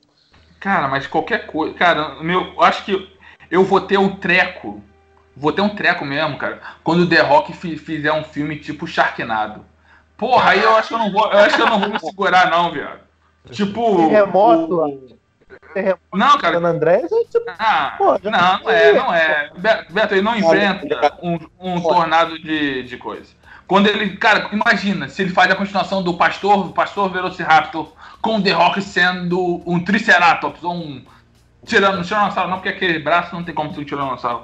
Cara, 0.60 0.88
mas 0.88 1.06
qualquer 1.06 1.48
coisa. 1.48 1.74
Cara, 1.76 2.24
meu, 2.24 2.54
eu 2.54 2.62
acho 2.62 2.86
que 2.86 3.10
eu 3.52 3.64
vou 3.66 3.82
ter 3.82 3.98
um 4.00 4.16
treco. 4.16 4.82
Vou 5.36 5.52
ter 5.52 5.62
um 5.62 5.76
treco 5.76 6.06
mesmo, 6.06 6.38
cara. 6.38 6.62
Quando 6.82 7.02
o 7.02 7.10
The 7.10 7.20
Rock 7.22 7.52
fi- 7.52 7.78
fizer 7.78 8.14
um 8.14 8.24
filme 8.24 8.56
tipo 8.58 8.88
Sharknado. 8.88 9.66
Porra, 10.18 10.52
aí 10.52 10.64
eu 10.64 10.78
acho 10.78 10.88
que 10.88 10.94
eu 10.94 10.98
não 11.00 11.12
vou. 11.12 11.26
Eu 11.30 11.40
acho 11.40 11.58
que 11.58 11.62
eu 11.62 11.70
não 11.70 11.78
vou 11.82 11.90
me 11.90 12.00
segurar, 12.00 12.50
não, 12.50 12.72
viado. 12.72 13.00
Tipo. 13.52 13.98
Terremoto, 13.98 14.76
o- 14.82 15.15
Terremoto. 15.76 16.02
Não, 16.14 16.38
cara. 16.38 16.60
San 16.60 16.68
Andrés, 16.68 17.12
é 17.12 17.24
tipo, 17.26 17.52
Ah, 17.60 17.94
Pô, 17.98 18.18
não, 18.24 18.32
não 18.32 18.70
é, 18.70 18.94
não 18.94 19.14
é. 19.14 19.52
Be- 19.58 19.86
Beto, 19.90 20.14
ele 20.14 20.22
não 20.22 20.36
enfrenta 20.36 21.18
um, 21.22 21.38
um 21.60 21.82
tornado 21.82 22.40
de, 22.40 22.84
de 22.84 22.98
coisa. 22.98 23.32
Quando 23.68 23.88
ele. 23.88 24.16
Cara, 24.18 24.50
imagina 24.54 25.10
se 25.10 25.22
ele 25.22 25.32
faz 25.32 25.52
a 25.52 25.56
continuação 25.56 26.02
do 26.02 26.14
Pastor, 26.14 26.72
Pastor 26.72 27.10
Velociraptor, 27.12 27.92
com 28.22 28.38
o 28.38 28.42
The 28.42 28.52
Rock 28.52 28.82
sendo 28.82 29.62
um 29.66 29.84
Triceratops 29.84 30.64
ou 30.64 30.74
um 30.74 31.04
tirano, 31.66 32.04
tiranossauro, 32.04 32.50
não, 32.50 32.58
porque 32.58 32.70
aquele 32.70 33.00
braço 33.00 33.36
não 33.36 33.44
tem 33.44 33.54
como 33.54 33.74
ser 33.74 33.82
um 33.82 33.86
tiranossauro. 33.86 34.44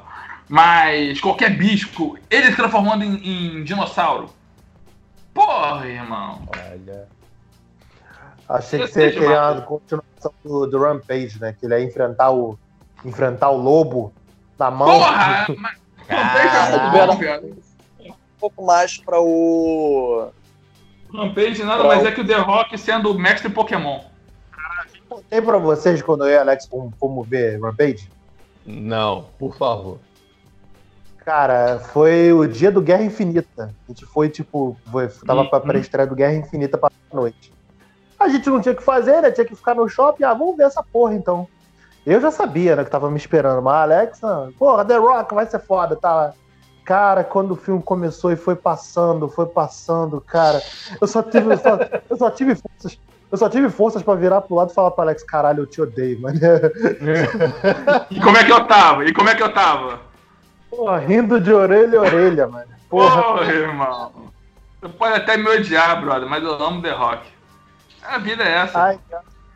Mas 0.50 1.22
qualquer 1.22 1.52
bicho, 1.52 2.18
ele 2.30 2.48
se 2.48 2.56
transformando 2.58 3.04
em, 3.06 3.60
em 3.60 3.64
dinossauro. 3.64 4.30
Porra, 5.34 5.88
irmão. 5.88 6.42
Olha. 6.54 7.08
Achei 8.55 8.79
que 8.81 8.88
você 8.88 9.01
ia 9.05 9.10
sei, 9.12 9.20
querer 9.20 9.36
Marcos. 9.36 9.58
uma 9.60 9.65
continuação 9.67 10.34
do, 10.43 10.65
do 10.67 10.79
Rampage, 10.79 11.39
né? 11.39 11.55
Que 11.60 11.65
ele 11.65 11.75
ia 11.79 11.84
enfrentar 11.84 12.31
o, 12.31 12.58
enfrentar 13.05 13.50
o 13.50 13.58
lobo 13.58 14.13
na 14.60 14.70
mão. 14.72 14.88
Porra! 14.88 15.48
mas- 15.58 15.81
Rampage 16.10 17.25
é. 17.25 17.41
Um 18.10 18.13
pouco 18.39 18.65
mais 18.65 18.98
pra 18.98 19.20
o. 19.22 20.29
Rampage 21.13 21.63
nada 21.63 21.84
mais 21.84 22.05
é 22.05 22.12
que 22.12 22.22
o 22.22 22.25
The 22.27 22.38
Rock 22.38 22.77
sendo 22.77 23.12
o 23.12 23.20
mestre 23.20 23.50
Pokémon. 23.50 24.00
Contei 25.08 25.41
pra 25.41 25.58
vocês 25.58 26.01
quando 26.01 26.25
eu 26.25 26.34
e 26.34 26.38
o 26.38 26.39
Alex 26.39 26.70
fomos, 27.00 27.27
ver 27.27 27.60
Rampage? 27.62 28.10
Não, 28.65 29.25
por 29.38 29.55
favor. 29.58 30.00
Cara, 31.17 31.79
foi 31.79 32.31
o 32.31 32.48
dia 32.48 32.72
do 32.72 32.81
Guerra 32.81 33.03
Infinita. 33.03 33.74
A 33.88 33.91
gente 33.91 34.05
foi, 34.05 34.29
tipo, 34.29 34.75
foi, 34.91 35.08
tava 35.25 35.46
pra 35.46 35.60
Uhum. 35.60 35.65
pré-estreia 35.67 36.08
do 36.08 36.15
Guerra 36.15 36.34
Infinita 36.34 36.77
pra 36.77 36.89
noite. 37.13 37.53
A 38.22 38.30
gente 38.30 38.50
não 38.50 38.62
tinha 38.62 38.74
o 38.74 38.75
que 38.75 38.84
fazer, 38.84 39.22
né? 39.22 39.32
Tinha 39.32 39.46
que 39.46 39.56
ficar 39.56 39.75
no 39.75 39.90
shopping. 39.90 40.24
Ah, 40.24 40.34
vamos 40.34 40.56
ver 40.56 40.63
essa 40.63 40.84
porra 40.84 41.13
então. 41.13 41.48
Eu 42.06 42.20
já 42.20 42.32
sabia, 42.32 42.75
né, 42.75 42.84
que 42.84 42.90
tava 42.90 43.12
me 43.12 43.18
esperando. 43.18 43.62
Mas 43.62 43.75
Alex, 43.75 44.22
não. 44.22 44.51
porra, 44.54 44.84
The 44.86 44.98
Rock 44.98 45.34
vai 45.34 45.46
ser 45.46 45.60
foda, 45.60 45.96
tá? 45.96 46.34
Cara, 46.84 47.24
quando 47.24 47.51
o 47.51 47.56
filme 47.56 47.82
começou 47.82 48.32
e 48.32 48.36
foi 48.36 48.56
passando, 48.56 49.30
foi 49.30 49.46
passando, 49.46 50.20
cara, 50.20 50.60
eu 51.00 51.06
só 51.08 51.22
tive, 51.22 51.54
eu 51.54 51.58
só, 51.58 51.78
eu 52.10 52.18
só 52.18 52.30
tive 52.32 52.56
forças. 52.56 53.00
Eu 53.32 53.38
só 53.38 53.48
tive 53.48 53.70
forças 53.70 54.04
pra 54.04 54.16
virar 54.16 54.42
pro 54.42 54.56
lado 54.56 54.72
e 54.72 54.74
falar 54.74 54.92
pro 54.92 55.04
Alex, 55.04 55.24
caralho, 55.24 55.62
eu 55.62 55.66
te 55.66 55.82
odeio, 55.82 56.20
mano. 56.20 56.38
E 58.12 58.20
como 58.20 58.36
é 58.36 58.44
que 58.44 58.51
eu 58.51 58.66
tava? 58.66 59.06
E 59.06 59.13
como 59.13 59.30
é 59.30 59.36
que 59.36 59.42
eu 59.42 59.54
tava? 59.54 60.01
Porra, 60.70 60.98
rindo 60.98 61.40
de 61.40 61.54
orelha 61.54 62.00
a 62.00 62.01
orelha, 62.01 62.48
mano. 62.48 62.68
Porra. 62.90 63.24
Porra, 63.24 63.54
irmão. 63.54 64.12
Você 64.82 64.90
pode 64.90 65.16
até 65.16 65.38
me 65.38 65.48
odiar, 65.48 66.01
brother, 66.01 66.28
mas 66.28 66.44
eu 66.44 66.54
amo 66.62 66.82
The 66.82 66.92
Rock. 66.92 67.22
A 68.03 68.17
vida 68.17 68.43
é 68.43 68.51
essa. 68.51 68.79
Ai, 68.79 69.00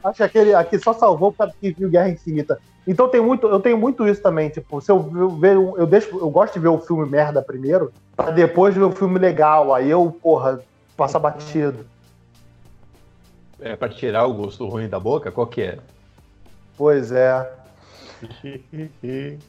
acho 0.03 0.17
que 0.17 0.23
aquele 0.23 0.53
aqui 0.53 0.77
só 0.79 0.93
salvou 0.93 1.31
por 1.31 1.39
causa 1.39 1.53
que 1.59 1.71
viu 1.71 1.89
Guerra 1.89 2.09
Infinita. 2.09 2.59
Então 2.87 3.09
tem 3.09 3.19
muito, 3.19 3.47
eu 3.47 3.59
tenho 3.59 3.77
muito 3.77 4.07
isso 4.07 4.21
também, 4.21 4.49
tipo, 4.49 4.79
se 4.79 4.91
eu 4.91 4.99
ver, 5.39 5.55
eu 5.55 5.87
deixo, 5.87 6.15
eu 6.17 6.29
gosto 6.29 6.53
de 6.53 6.59
ver 6.59 6.67
o 6.67 6.79
filme 6.79 7.09
merda 7.09 7.41
primeiro, 7.41 7.91
pra 8.15 8.29
depois 8.29 8.75
ver 8.75 8.83
o 8.83 8.91
filme 8.91 9.17
legal, 9.17 9.73
aí 9.73 9.89
eu, 9.89 10.15
porra, 10.21 10.59
passa 10.95 11.17
batido. 11.17 11.85
É 13.59 13.75
pra 13.75 13.89
tirar 13.89 14.25
o 14.25 14.33
gosto 14.33 14.67
ruim 14.67 14.87
da 14.87 14.99
boca? 14.99 15.31
Qual 15.31 15.47
que 15.47 15.61
é? 15.63 15.79
Pois 16.77 17.11
é. 17.11 17.51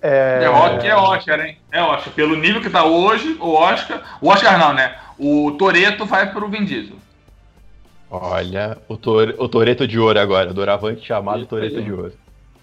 É, 0.00 0.38
The 0.38 0.46
Rock 0.46 0.86
é 0.86 0.94
Oscar, 0.94 1.40
hein? 1.40 1.58
É 1.72 1.82
Oscar. 1.82 2.12
Pelo 2.12 2.36
nível 2.36 2.60
que 2.60 2.70
tá 2.70 2.84
hoje, 2.84 3.36
o 3.40 3.52
Oscar. 3.52 4.18
O 4.20 4.28
Oscar 4.28 4.56
não, 4.56 4.72
né? 4.72 4.96
O 5.18 5.52
Toreto 5.58 6.06
vai 6.06 6.32
pro 6.32 6.48
Vin 6.48 6.64
Diesel. 6.64 6.96
Olha, 8.10 8.78
o, 8.88 8.96
tor 8.96 9.34
o 9.38 9.48
Toreto 9.48 9.86
de 9.86 9.98
Ouro 9.98 10.18
agora, 10.18 10.52
doravante 10.52 11.06
chamado 11.06 11.44
Toreto 11.46 11.76
aí. 11.76 11.84
de 11.84 11.92
Ouro. 11.92 12.12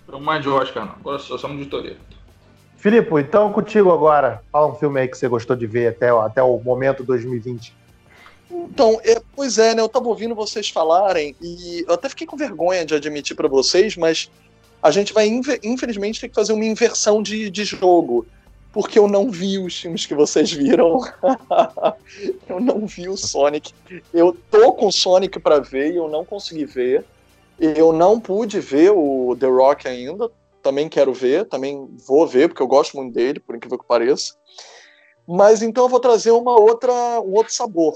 Não 0.07 0.19
mais 0.19 0.41
de 0.41 0.49
Oscar, 0.49 0.85
não. 0.85 0.93
Agora 0.93 1.19
só 1.19 1.37
somos 1.37 1.57
de 1.59 1.65
Toreto. 1.65 2.15
Filipe, 2.77 3.09
então 3.19 3.51
contigo 3.51 3.91
agora. 3.91 4.41
Fala 4.51 4.67
um 4.67 4.75
filme 4.75 4.99
aí 4.99 5.07
que 5.07 5.17
você 5.17 5.27
gostou 5.27 5.55
de 5.55 5.65
ver 5.65 5.87
até, 5.87 6.09
até 6.09 6.41
o 6.41 6.59
momento 6.59 7.03
2020. 7.03 7.73
Então, 8.49 8.99
é, 9.03 9.21
pois 9.35 9.57
é, 9.57 9.73
né? 9.73 9.81
Eu 9.81 9.89
tava 9.89 10.07
ouvindo 10.07 10.35
vocês 10.35 10.69
falarem 10.69 11.35
e 11.41 11.83
eu 11.87 11.93
até 11.93 12.09
fiquei 12.09 12.27
com 12.27 12.37
vergonha 12.37 12.85
de 12.85 12.93
admitir 12.93 13.35
pra 13.35 13.47
vocês, 13.47 13.97
mas 13.97 14.29
a 14.81 14.91
gente 14.91 15.13
vai, 15.13 15.27
infelizmente, 15.63 16.21
ter 16.21 16.29
que 16.29 16.35
fazer 16.35 16.53
uma 16.53 16.63
inversão 16.63 17.21
de, 17.21 17.49
de 17.49 17.65
jogo. 17.65 18.25
Porque 18.75 18.99
eu 18.99 19.07
não 19.07 19.31
vi 19.31 19.57
os 19.57 19.79
filmes 19.79 20.05
que 20.05 20.13
vocês 20.13 20.51
viram. 20.51 20.99
eu 22.47 22.59
não 22.59 22.85
vi 22.85 23.09
o 23.09 23.17
Sonic. 23.17 23.73
Eu 24.13 24.37
tô 24.51 24.73
com 24.73 24.87
o 24.87 24.91
Sonic 24.91 25.39
pra 25.39 25.59
ver 25.59 25.93
e 25.93 25.95
eu 25.95 26.07
não 26.07 26.23
consegui 26.23 26.65
ver. 26.65 27.03
Eu 27.57 27.91
não 27.91 28.19
pude 28.19 28.59
ver 28.59 28.91
o 28.91 29.35
The 29.39 29.47
Rock 29.47 29.87
ainda. 29.87 30.29
Também 30.61 30.89
quero 30.89 31.13
ver, 31.13 31.45
também 31.45 31.87
vou 32.05 32.27
ver, 32.27 32.49
porque 32.49 32.61
eu 32.61 32.67
gosto 32.67 32.97
muito 32.97 33.13
dele, 33.13 33.39
por 33.39 33.55
incrível 33.55 33.79
que 33.79 33.85
pareça. 33.85 34.35
Mas 35.27 35.61
então 35.61 35.85
eu 35.85 35.89
vou 35.89 35.99
trazer 35.99 36.31
uma 36.31 36.59
outra, 36.59 36.91
um 37.21 37.33
outro 37.33 37.53
sabor 37.53 37.95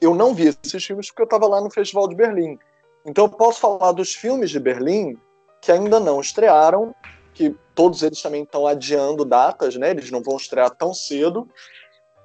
eu 0.00 0.14
não 0.14 0.34
vi 0.34 0.54
esses 0.64 0.84
filmes 0.84 1.08
porque 1.08 1.22
eu 1.22 1.26
estava 1.26 1.46
lá 1.46 1.60
no 1.60 1.70
Festival 1.70 2.08
de 2.08 2.14
Berlim. 2.14 2.58
Então 3.04 3.24
eu 3.24 3.28
posso 3.28 3.60
falar 3.60 3.92
dos 3.92 4.14
filmes 4.14 4.50
de 4.50 4.60
Berlim 4.60 5.16
que 5.60 5.72
ainda 5.72 5.98
não 5.98 6.20
estrearam, 6.20 6.94
que 7.36 7.54
todos 7.74 8.02
eles 8.02 8.22
também 8.22 8.42
estão 8.42 8.66
adiando 8.66 9.22
datas, 9.22 9.76
né? 9.76 9.90
Eles 9.90 10.10
não 10.10 10.22
vão 10.22 10.38
estrear 10.38 10.70
tão 10.70 10.94
cedo 10.94 11.46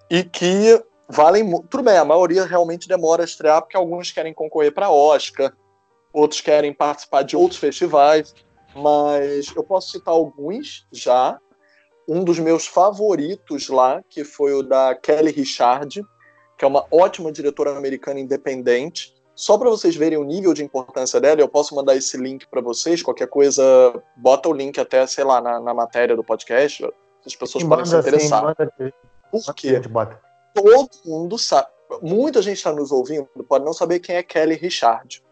e 0.10 0.24
que 0.24 0.82
valem 1.10 1.44
mu- 1.44 1.66
tudo 1.70 1.84
bem. 1.84 1.98
A 1.98 2.06
maioria 2.06 2.46
realmente 2.46 2.88
demora 2.88 3.24
a 3.24 3.26
estrear 3.26 3.62
porque 3.62 3.76
alguns 3.76 4.10
querem 4.10 4.34
concorrer 4.34 4.74
para 4.74 4.90
Oscar, 4.90 5.54
outros 6.14 6.40
querem 6.40 6.74
participar 6.74 7.24
de 7.24 7.36
outros 7.36 7.60
festivais, 7.60 8.34
mas 8.74 9.54
eu 9.54 9.64
posso 9.66 9.92
citar 9.92 10.14
alguns 10.14 10.88
já. 10.94 11.38
Um 12.08 12.24
dos 12.24 12.40
meus 12.40 12.66
favoritos 12.66 13.68
lá, 13.68 14.02
que 14.10 14.24
foi 14.24 14.54
o 14.54 14.64
da 14.64 14.96
Kelly 14.96 15.32
Richard, 15.32 16.02
que 16.58 16.64
é 16.64 16.68
uma 16.68 16.86
ótima 16.90 17.32
diretora 17.34 17.78
americana 17.78 18.20
independente. 18.20 19.14
Só 19.42 19.58
para 19.58 19.72
vocês 19.72 19.96
verem 19.96 20.20
o 20.20 20.24
nível 20.24 20.54
de 20.54 20.64
importância 20.64 21.20
dela, 21.20 21.42
eu 21.42 21.50
posso 21.50 21.74
mandar 21.74 21.96
esse 21.96 22.16
link 22.16 22.46
para 22.46 22.62
vocês. 22.62 23.02
Qualquer 23.02 23.28
coisa, 23.28 23.64
bota 24.16 24.48
o 24.48 24.54
link 24.54 24.80
até, 24.80 25.08
sei 25.08 25.24
lá, 25.24 25.42
na, 25.42 25.60
na 25.60 25.74
matéria 25.74 26.16
do 26.16 26.24
podcast. 26.24 26.88
As 27.26 27.36
pessoas 27.36 27.64
podem 27.64 27.84
se 27.84 27.96
assim, 27.96 28.08
interessar. 28.08 28.56
que 28.56 28.94
Por 29.32 29.56
quê? 29.56 29.82
Todo 30.54 30.90
mundo 31.04 31.40
sabe. 31.40 31.68
Muita 32.04 32.40
gente 32.40 32.58
está 32.58 32.72
nos 32.72 32.92
ouvindo, 32.92 33.28
pode 33.50 33.66
não 33.66 33.74
saber 33.74 33.98
quem 33.98 34.16
é 34.16 34.22
Kelly 34.22 34.54
Richard. 34.54 35.24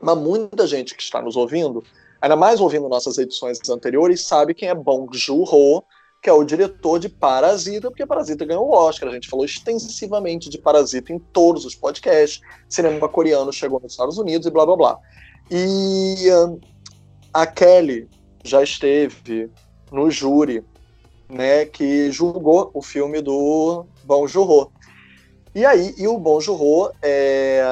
Mas 0.00 0.18
muita 0.18 0.66
gente 0.66 0.96
que 0.96 1.02
está 1.04 1.22
nos 1.22 1.36
ouvindo, 1.36 1.84
ainda 2.20 2.34
mais 2.34 2.60
ouvindo 2.60 2.88
nossas 2.88 3.16
edições 3.16 3.60
anteriores, 3.70 4.26
sabe 4.26 4.54
quem 4.54 4.70
é 4.70 4.74
Bong 4.74 5.16
Joon-ho, 5.16 5.84
que 6.22 6.30
é 6.30 6.32
o 6.32 6.44
diretor 6.44 6.98
de 6.98 7.08
Parasita, 7.08 7.88
porque 7.90 8.06
Parasita 8.06 8.44
ganhou 8.44 8.66
o 8.66 8.72
Oscar. 8.72 9.08
A 9.08 9.12
gente 9.12 9.28
falou 9.28 9.44
extensivamente 9.44 10.50
de 10.50 10.58
Parasita 10.58 11.12
em 11.12 11.18
todos 11.18 11.64
os 11.64 11.74
podcasts. 11.74 12.40
Cinema 12.68 13.08
coreano 13.08 13.52
chegou 13.52 13.80
nos 13.80 13.92
Estados 13.92 14.18
Unidos 14.18 14.46
e 14.46 14.50
blá 14.50 14.66
blá 14.66 14.76
blá. 14.76 14.98
E 15.50 16.28
hum, 16.32 16.58
a 17.32 17.46
Kelly 17.46 18.08
já 18.42 18.62
esteve 18.62 19.50
no 19.92 20.10
júri, 20.10 20.64
né, 21.28 21.64
que 21.64 22.10
julgou 22.10 22.70
o 22.72 22.82
filme 22.82 23.20
do 23.20 23.86
Bong 24.04 24.26
Joon-ho. 24.26 24.70
E 25.54 25.64
aí, 25.64 25.94
e 25.96 26.06
o 26.08 26.18
Bong 26.18 26.44
Joon-ho 26.44 26.90
é, 27.02 27.62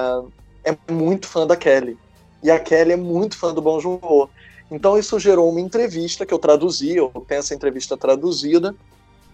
é 0.65 0.93
muito 0.93 1.27
fã 1.27 1.47
da 1.47 1.57
Kelly. 1.57 1.99
E 2.43 2.51
a 2.51 2.59
Kelly 2.59 2.93
é 2.93 2.97
muito 2.97 3.37
fã 3.37 3.53
do 3.53 3.63
Bong 3.63 3.83
Joon-ho. 3.83 4.29
Então 4.75 4.99
isso 4.99 5.19
gerou 5.21 5.49
uma 5.49 5.61
entrevista 5.61 6.27
que 6.27 6.35
eu 6.35 6.39
traduzi, 6.39 6.97
eu 6.97 7.09
tenho 7.29 7.39
essa 7.39 7.55
entrevista 7.55 7.97
traduzida. 7.97 8.75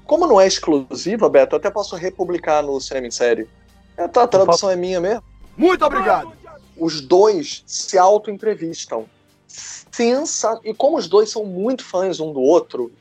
Como 0.04 0.26
não 0.26 0.40
é 0.40 0.46
exclusiva, 0.46 1.28
Beto, 1.28 1.54
eu 1.54 1.58
até 1.58 1.70
posso 1.70 1.96
republicar 1.96 2.62
no 2.62 2.80
Cinema 2.80 3.06
em 3.06 3.10
Série. 3.10 3.48
É, 3.96 4.06
tá, 4.06 4.24
a 4.24 4.28
tradução 4.28 4.70
é 4.70 4.76
minha 4.76 5.00
mesmo. 5.00 5.22
Muito 5.56 5.84
obrigado. 5.84 6.32
Os 6.76 7.00
dois 7.00 7.62
se 7.66 7.96
auto-entrevistam. 7.96 9.06
Sensa... 9.46 10.60
E 10.64 10.74
como 10.74 10.98
os 10.98 11.08
dois 11.08 11.30
são 11.30 11.44
muito 11.44 11.84
fãs 11.84 12.20
um 12.20 12.32
do 12.32 12.40
outro, 12.40 12.92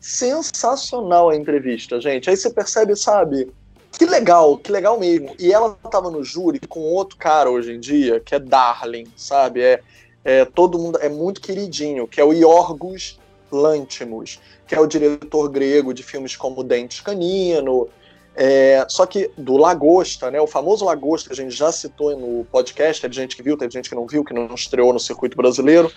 sensacional 0.00 1.30
a 1.30 1.36
entrevista, 1.36 2.00
gente. 2.00 2.28
Aí 2.28 2.36
você 2.36 2.50
percebe, 2.50 2.94
sabe? 2.94 3.50
Que 3.92 4.04
legal, 4.04 4.58
que 4.58 4.70
legal 4.70 4.98
mesmo. 4.98 5.34
E 5.38 5.52
ela 5.52 5.74
tava 5.90 6.10
no 6.10 6.22
júri 6.22 6.60
com 6.68 6.80
outro 6.80 7.16
cara 7.16 7.50
hoje 7.50 7.72
em 7.72 7.80
dia, 7.80 8.20
que 8.20 8.34
é 8.34 8.38
Darling, 8.38 9.06
sabe? 9.16 9.62
É, 9.62 9.80
é 10.26 10.44
todo 10.44 10.76
mundo 10.76 10.98
é 11.00 11.08
muito 11.08 11.40
queridinho, 11.40 12.08
que 12.08 12.20
é 12.20 12.24
o 12.24 12.32
Yorgos 12.32 13.16
Lantimos, 13.50 14.40
que 14.66 14.74
é 14.74 14.80
o 14.80 14.86
diretor 14.86 15.48
grego 15.48 15.94
de 15.94 16.02
filmes 16.02 16.34
como 16.34 16.64
Dente 16.64 17.00
Canino. 17.00 17.88
É, 18.34 18.84
só 18.88 19.06
que 19.06 19.30
do 19.38 19.56
Lagosta, 19.56 20.28
né? 20.28 20.40
O 20.40 20.46
famoso 20.48 20.84
Lagosta, 20.84 21.28
que 21.28 21.32
a 21.32 21.44
gente 21.44 21.54
já 21.54 21.70
citou 21.70 22.18
no 22.18 22.44
podcast, 22.46 23.00
teve 23.00 23.14
gente 23.14 23.36
que 23.36 23.42
viu, 23.42 23.56
teve 23.56 23.72
gente 23.72 23.88
que 23.88 23.94
não 23.94 24.04
viu, 24.04 24.24
que 24.24 24.34
não 24.34 24.52
estreou 24.52 24.92
no 24.92 24.98
circuito 24.98 25.36
brasileiro. 25.36 25.92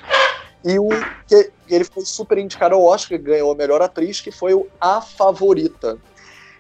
E 0.63 0.77
o 0.77 0.89
que 1.27 1.51
ele 1.67 1.83
foi 1.83 2.05
super 2.05 2.37
indicado 2.37 2.75
ao 2.75 2.83
Oscar, 2.83 3.17
ganhou 3.17 3.51
a 3.51 3.55
melhor 3.55 3.81
atriz, 3.81 4.21
que 4.21 4.31
foi 4.31 4.53
o 4.53 4.67
A 4.79 5.01
Favorita. 5.01 5.97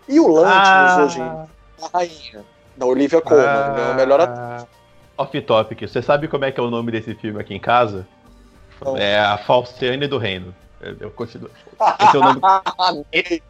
E 0.07 0.19
o 0.19 0.27
Lantimos 0.27 0.91
Ah. 0.91 1.03
hoje, 1.05 1.21
a 1.21 1.97
rainha, 1.97 2.43
da 2.75 2.85
Olivia 2.87 3.21
Colman, 3.21 3.45
ganhou 3.75 3.91
a 3.91 3.93
melhor 3.93 4.19
atriz. 4.21 4.78
Off 5.19 5.41
topic, 5.41 5.81
você 5.81 6.01
sabe 6.01 6.29
como 6.29 6.45
é 6.45 6.51
que 6.51 6.61
é 6.61 6.63
o 6.63 6.69
nome 6.69 6.93
desse 6.93 7.13
filme 7.13 7.41
aqui 7.41 7.53
em 7.53 7.59
casa? 7.59 8.07
Não. 8.81 8.95
É 8.95 9.19
a 9.19 9.37
Falciane 9.37 10.07
do 10.07 10.17
Reino. 10.17 10.55
Eu, 10.79 10.95
eu 10.97 11.11
continuo. 11.11 11.49
Esse 11.99 12.15
é 12.15 12.19
o 12.19 12.23
nome, 12.23 12.41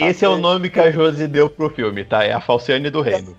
esse 0.00 0.24
é 0.24 0.28
o 0.28 0.38
nome 0.38 0.70
que 0.70 0.80
a 0.80 0.90
Josi 0.90 1.28
deu 1.28 1.50
pro 1.50 1.68
filme, 1.68 2.06
tá? 2.06 2.24
É 2.24 2.32
a 2.32 2.40
Falciane 2.40 2.88
do 2.88 3.02
Reino. 3.02 3.36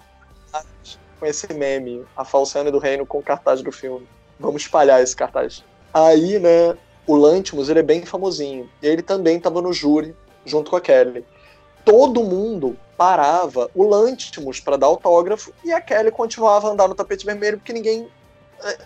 com 1.19 1.25
esse 1.25 1.51
meme, 1.55 2.05
a 2.15 2.23
Falciane 2.23 2.69
do 2.69 2.77
Reino 2.77 3.03
com 3.03 3.17
o 3.17 3.23
cartaz 3.23 3.63
do 3.63 3.71
filme. 3.71 4.07
Vamos 4.39 4.61
espalhar 4.61 5.01
esse 5.01 5.15
cartaz. 5.15 5.63
Aí, 5.91 6.37
né, 6.37 6.77
o 7.07 7.15
Lantimos, 7.15 7.67
ele 7.67 7.79
é 7.79 7.83
bem 7.83 8.05
famosinho. 8.05 8.69
E 8.79 8.85
ele 8.85 9.01
também 9.01 9.37
estava 9.37 9.59
no 9.59 9.73
júri, 9.73 10.15
junto 10.45 10.69
com 10.69 10.77
a 10.77 10.81
Kelly. 10.81 11.25
Todo 11.83 12.23
mundo 12.23 12.77
parava 12.97 13.69
o 13.73 13.83
Lantimos 13.83 14.59
para 14.59 14.77
dar 14.77 14.87
autógrafo 14.87 15.51
e 15.63 15.71
a 15.73 15.81
Kelly 15.81 16.11
continuava 16.11 16.67
a 16.67 16.71
andar 16.71 16.87
no 16.87 16.95
tapete 16.95 17.25
vermelho 17.25 17.57
porque 17.57 17.73
ninguém. 17.73 18.07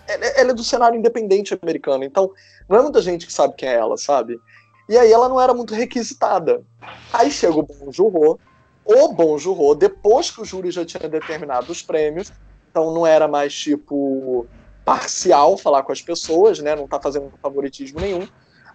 é- 0.07 0.13
é- 0.13 0.41
Ela 0.41 0.51
é 0.51 0.53
do 0.53 0.63
cenário 0.63 0.97
independente 0.97 1.53
americano, 1.61 2.03
então 2.05 2.31
não 2.69 2.77
é 2.79 2.81
muita 2.81 3.01
gente 3.01 3.27
que 3.27 3.33
sabe 3.33 3.55
quem 3.55 3.67
é 3.69 3.73
ela, 3.73 3.97
sabe? 3.97 4.39
E 4.87 4.97
aí 4.97 5.11
ela 5.11 5.27
não 5.27 5.39
era 5.39 5.53
muito 5.53 5.73
requisitada. 5.73 6.63
Aí 7.11 7.29
chega 7.29 7.55
o 7.55 7.63
Bon 7.63 7.91
Joon-ho, 7.91 8.39
o 8.85 9.13
Bon 9.13 9.75
depois 9.75 10.31
que 10.31 10.41
o 10.41 10.45
júri 10.45 10.71
já 10.71 10.85
tinha 10.85 11.09
determinado 11.09 11.71
os 11.71 11.81
prêmios, 11.81 12.31
então 12.69 12.93
não 12.93 13.05
era 13.05 13.27
mais 13.27 13.53
tipo 13.53 14.49
parcial 14.85 15.57
falar 15.57 15.83
com 15.83 15.91
as 15.91 16.01
pessoas, 16.01 16.59
né? 16.59 16.75
Não 16.75 16.87
tá 16.87 17.01
fazendo 17.01 17.31
favoritismo 17.41 17.99
nenhum. 17.99 18.27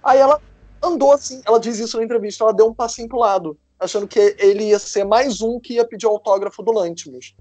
Aí 0.02 0.18
ela 0.18 0.40
andou 0.82 1.12
assim, 1.12 1.40
ela 1.46 1.60
diz 1.60 1.78
isso 1.78 1.96
na 1.96 2.04
entrevista, 2.04 2.42
ela 2.44 2.52
deu 2.52 2.66
um 2.66 2.74
passinho 2.74 3.08
pro 3.08 3.18
lado, 3.18 3.56
achando 3.80 4.06
que 4.06 4.36
ele 4.38 4.64
ia 4.68 4.78
ser 4.78 5.04
mais 5.04 5.40
um 5.40 5.58
que 5.58 5.74
ia 5.74 5.84
pedir 5.84 6.06
autógrafo 6.06 6.62
do 6.62 6.70
Lantimos. 6.72 7.34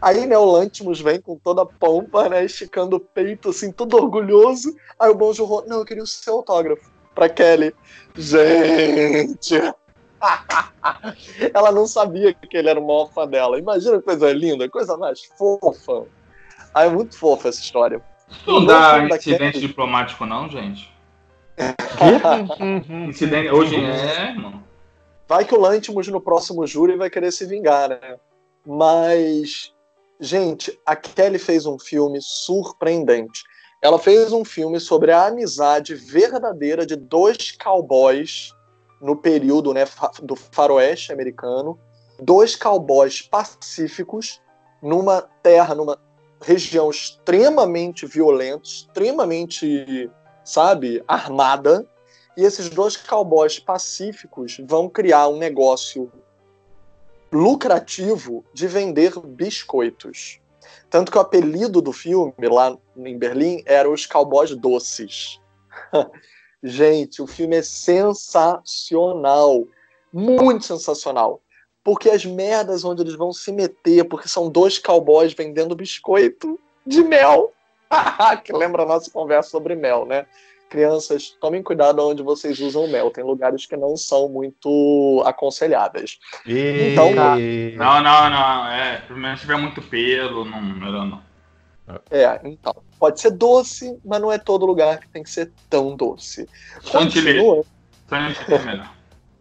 Aí, 0.00 0.26
né, 0.26 0.38
o 0.38 0.44
Lantimos 0.50 1.00
vem 1.00 1.20
com 1.20 1.36
toda 1.36 1.62
a 1.62 1.66
pompa, 1.66 2.28
né, 2.28 2.44
esticando 2.44 2.96
o 2.96 3.00
peito, 3.00 3.50
assim, 3.50 3.70
todo 3.70 3.96
orgulhoso. 3.96 4.74
Aí 4.98 5.10
o 5.10 5.14
Bon 5.14 5.32
Joon-ho, 5.32 5.64
não, 5.66 5.80
eu 5.80 5.84
queria 5.84 6.02
o 6.02 6.06
seu 6.06 6.36
autógrafo 6.36 6.90
pra 7.14 7.28
Kelly. 7.28 7.74
Gente! 8.16 9.56
Ela 11.54 11.72
não 11.72 11.86
sabia 11.86 12.32
que 12.34 12.56
ele 12.56 12.68
era 12.68 12.78
o 12.80 12.86
maior 12.86 13.10
fã 13.12 13.26
dela. 13.26 13.58
Imagina 13.58 13.98
que 13.98 14.04
coisa 14.04 14.32
linda, 14.32 14.68
coisa 14.68 14.96
mais 14.96 15.20
fofa. 15.36 16.06
Ah, 16.74 16.84
é 16.84 16.88
muito 16.90 17.18
fofa 17.18 17.48
essa 17.48 17.60
história. 17.60 18.00
Não 18.46 18.58
O 18.58 18.66
dá 18.66 19.04
incidente 19.06 19.52
Kelly- 19.52 19.66
diplomático, 19.66 20.24
não, 20.24 20.48
gente. 20.48 20.92
Incidente. 23.08 23.50
Hoje 23.50 23.76
é, 23.76 24.28
irmão. 24.30 24.62
Vai 25.30 25.44
que 25.44 25.54
o 25.54 25.60
Lantimos 25.60 26.08
no 26.08 26.20
próximo 26.20 26.66
júri 26.66 26.96
vai 26.96 27.08
querer 27.08 27.30
se 27.30 27.46
vingar, 27.46 27.88
né? 27.88 28.18
Mas, 28.66 29.72
gente, 30.18 30.76
a 30.84 30.96
Kelly 30.96 31.38
fez 31.38 31.66
um 31.66 31.78
filme 31.78 32.18
surpreendente. 32.20 33.44
Ela 33.80 33.96
fez 33.96 34.32
um 34.32 34.44
filme 34.44 34.80
sobre 34.80 35.12
a 35.12 35.26
amizade 35.26 35.94
verdadeira 35.94 36.84
de 36.84 36.96
dois 36.96 37.52
cowboys 37.52 38.52
no 39.00 39.14
período 39.14 39.72
né, 39.72 39.84
do 40.20 40.34
faroeste 40.34 41.12
americano. 41.12 41.78
Dois 42.20 42.56
cowboys 42.56 43.22
pacíficos 43.22 44.42
numa 44.82 45.22
terra, 45.44 45.76
numa 45.76 45.96
região 46.42 46.90
extremamente 46.90 48.04
violenta, 48.04 48.64
extremamente, 48.64 50.10
sabe, 50.42 51.04
armada. 51.06 51.86
E 52.36 52.44
esses 52.44 52.70
dois 52.70 52.96
cowboys 52.96 53.58
pacíficos 53.58 54.58
vão 54.66 54.88
criar 54.88 55.28
um 55.28 55.36
negócio 55.36 56.10
lucrativo 57.32 58.44
de 58.52 58.66
vender 58.66 59.16
biscoitos. 59.20 60.40
Tanto 60.88 61.12
que 61.12 61.18
o 61.18 61.20
apelido 61.20 61.80
do 61.80 61.92
filme 61.92 62.34
lá 62.42 62.76
em 62.96 63.16
Berlim 63.16 63.62
era 63.64 63.88
os 63.88 64.06
Cowboys 64.06 64.56
Doces. 64.56 65.40
Gente, 66.62 67.22
o 67.22 67.26
filme 67.26 67.56
é 67.56 67.62
sensacional. 67.62 69.64
Muito 70.12 70.66
sensacional. 70.66 71.40
Porque 71.82 72.10
as 72.10 72.26
merdas 72.26 72.84
onde 72.84 73.02
eles 73.02 73.14
vão 73.14 73.32
se 73.32 73.50
meter, 73.52 74.04
porque 74.04 74.28
são 74.28 74.50
dois 74.50 74.78
cowboys 74.78 75.32
vendendo 75.32 75.74
biscoito 75.74 76.60
de 76.86 77.02
mel. 77.02 77.54
que 78.44 78.52
lembra 78.52 78.82
a 78.82 78.86
nossa 78.86 79.10
conversa 79.10 79.48
sobre 79.50 79.74
mel, 79.74 80.04
né? 80.04 80.26
Crianças, 80.70 81.36
tomem 81.40 81.62
cuidado 81.62 82.00
onde 82.06 82.22
vocês 82.22 82.60
usam 82.60 82.86
mel. 82.86 83.10
Tem 83.10 83.24
lugares 83.24 83.66
que 83.66 83.76
não 83.76 83.96
são 83.96 84.28
muito 84.28 85.20
aconselháveis. 85.26 86.18
E... 86.46 86.92
Então, 86.92 87.12
não, 87.12 88.02
não, 88.02 88.30
não. 88.30 88.66
É, 88.68 89.02
pelo 89.06 89.18
menos 89.18 89.40
tiver 89.40 89.56
muito 89.56 89.82
pelo, 89.82 90.44
não, 90.44 90.62
melhor 90.62 91.06
não. 91.06 91.30
É, 92.08 92.40
então. 92.44 92.72
Pode 93.00 93.20
ser 93.20 93.32
doce, 93.32 93.98
mas 94.04 94.20
não 94.20 94.30
é 94.30 94.38
todo 94.38 94.64
lugar 94.64 95.00
que 95.00 95.08
tem 95.08 95.22
que 95.22 95.30
ser 95.30 95.50
tão 95.68 95.96
doce. 95.96 96.48
Continua. 96.90 97.64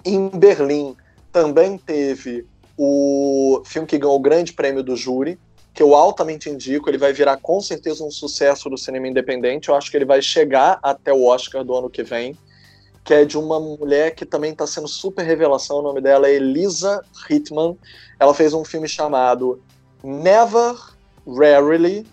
Em 0.03 0.29
Berlim 0.29 0.95
também 1.31 1.77
teve 1.77 2.47
o 2.77 3.61
filme 3.65 3.87
que 3.87 3.97
ganhou 3.97 4.15
o 4.15 4.21
grande 4.21 4.53
prêmio 4.53 4.81
do 4.81 4.95
júri, 4.95 5.37
que 5.73 5.83
eu 5.83 5.95
altamente 5.95 6.49
indico. 6.49 6.89
Ele 6.89 6.97
vai 6.97 7.13
virar 7.13 7.37
com 7.37 7.61
certeza 7.61 8.03
um 8.03 8.11
sucesso 8.11 8.69
do 8.69 8.77
cinema 8.77 9.07
independente. 9.07 9.69
Eu 9.69 9.75
acho 9.75 9.89
que 9.89 9.97
ele 9.97 10.05
vai 10.05 10.21
chegar 10.21 10.79
até 10.81 11.13
o 11.13 11.25
Oscar 11.25 11.63
do 11.63 11.75
ano 11.75 11.89
que 11.89 12.03
vem. 12.03 12.37
Que 13.03 13.13
é 13.13 13.25
de 13.25 13.37
uma 13.37 13.59
mulher 13.59 14.13
que 14.13 14.25
também 14.25 14.51
está 14.51 14.67
sendo 14.67 14.87
super 14.87 15.23
revelação. 15.23 15.77
O 15.77 15.81
nome 15.81 16.01
dela 16.01 16.27
é 16.27 16.35
Elisa 16.35 17.03
Hitman. 17.29 17.77
Ela 18.19 18.33
fez 18.33 18.53
um 18.53 18.65
filme 18.65 18.87
chamado 18.87 19.61
Never, 20.03 20.75
Rarely, 21.27 22.05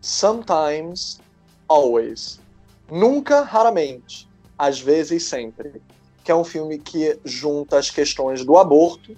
Sometimes, 0.00 1.20
Always. 1.68 2.40
Nunca, 2.90 3.42
raramente. 3.42 4.28
Às 4.56 4.80
vezes, 4.80 5.24
sempre. 5.24 5.82
Que 6.24 6.30
é 6.30 6.34
um 6.34 6.44
filme 6.44 6.78
que 6.78 7.18
junta 7.24 7.78
as 7.78 7.90
questões 7.90 8.44
do 8.44 8.56
aborto, 8.56 9.16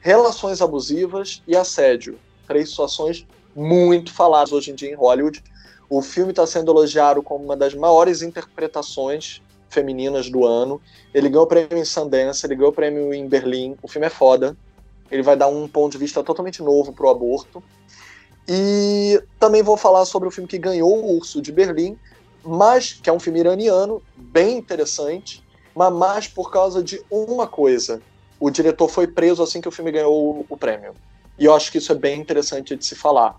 relações 0.00 0.60
abusivas 0.60 1.42
e 1.46 1.56
assédio. 1.56 2.18
Três 2.52 2.68
situações 2.68 3.26
muito 3.56 4.12
falados 4.12 4.52
hoje 4.52 4.72
em 4.72 4.74
dia 4.74 4.90
em 4.90 4.94
Hollywood. 4.94 5.42
O 5.88 6.02
filme 6.02 6.32
está 6.32 6.46
sendo 6.46 6.70
elogiado 6.70 7.22
como 7.22 7.42
uma 7.42 7.56
das 7.56 7.74
maiores 7.74 8.20
interpretações 8.20 9.40
femininas 9.70 10.28
do 10.28 10.44
ano. 10.44 10.78
Ele 11.14 11.30
ganhou 11.30 11.46
o 11.46 11.48
prêmio 11.48 11.78
em 11.78 11.84
Sundance, 11.86 12.44
ele 12.44 12.54
ganhou 12.54 12.70
o 12.70 12.74
prêmio 12.74 13.14
em 13.14 13.26
Berlim. 13.26 13.74
O 13.82 13.88
filme 13.88 14.06
é 14.06 14.10
foda. 14.10 14.54
Ele 15.10 15.22
vai 15.22 15.34
dar 15.34 15.48
um 15.48 15.66
ponto 15.66 15.92
de 15.92 15.98
vista 15.98 16.22
totalmente 16.22 16.62
novo 16.62 16.92
para 16.92 17.06
o 17.06 17.08
aborto. 17.08 17.62
E 18.46 19.18
também 19.40 19.62
vou 19.62 19.78
falar 19.78 20.04
sobre 20.04 20.28
o 20.28 20.30
filme 20.30 20.46
que 20.46 20.58
ganhou 20.58 20.94
o 20.94 21.16
Urso 21.16 21.40
de 21.40 21.50
Berlim, 21.50 21.96
mas 22.44 22.92
que 22.92 23.08
é 23.08 23.12
um 23.14 23.20
filme 23.20 23.40
iraniano, 23.40 24.02
bem 24.14 24.58
interessante, 24.58 25.42
mas 25.74 25.90
mais 25.90 26.28
por 26.28 26.50
causa 26.50 26.82
de 26.82 27.02
uma 27.10 27.46
coisa. 27.46 28.02
O 28.38 28.50
diretor 28.50 28.88
foi 28.88 29.06
preso 29.06 29.42
assim 29.42 29.58
que 29.58 29.68
o 29.68 29.72
filme 29.72 29.90
ganhou 29.90 30.44
o 30.50 30.56
prêmio. 30.58 30.94
E 31.42 31.44
eu 31.44 31.56
acho 31.56 31.72
que 31.72 31.78
isso 31.78 31.90
é 31.90 31.96
bem 31.96 32.20
interessante 32.20 32.76
de 32.76 32.86
se 32.86 32.94
falar. 32.94 33.34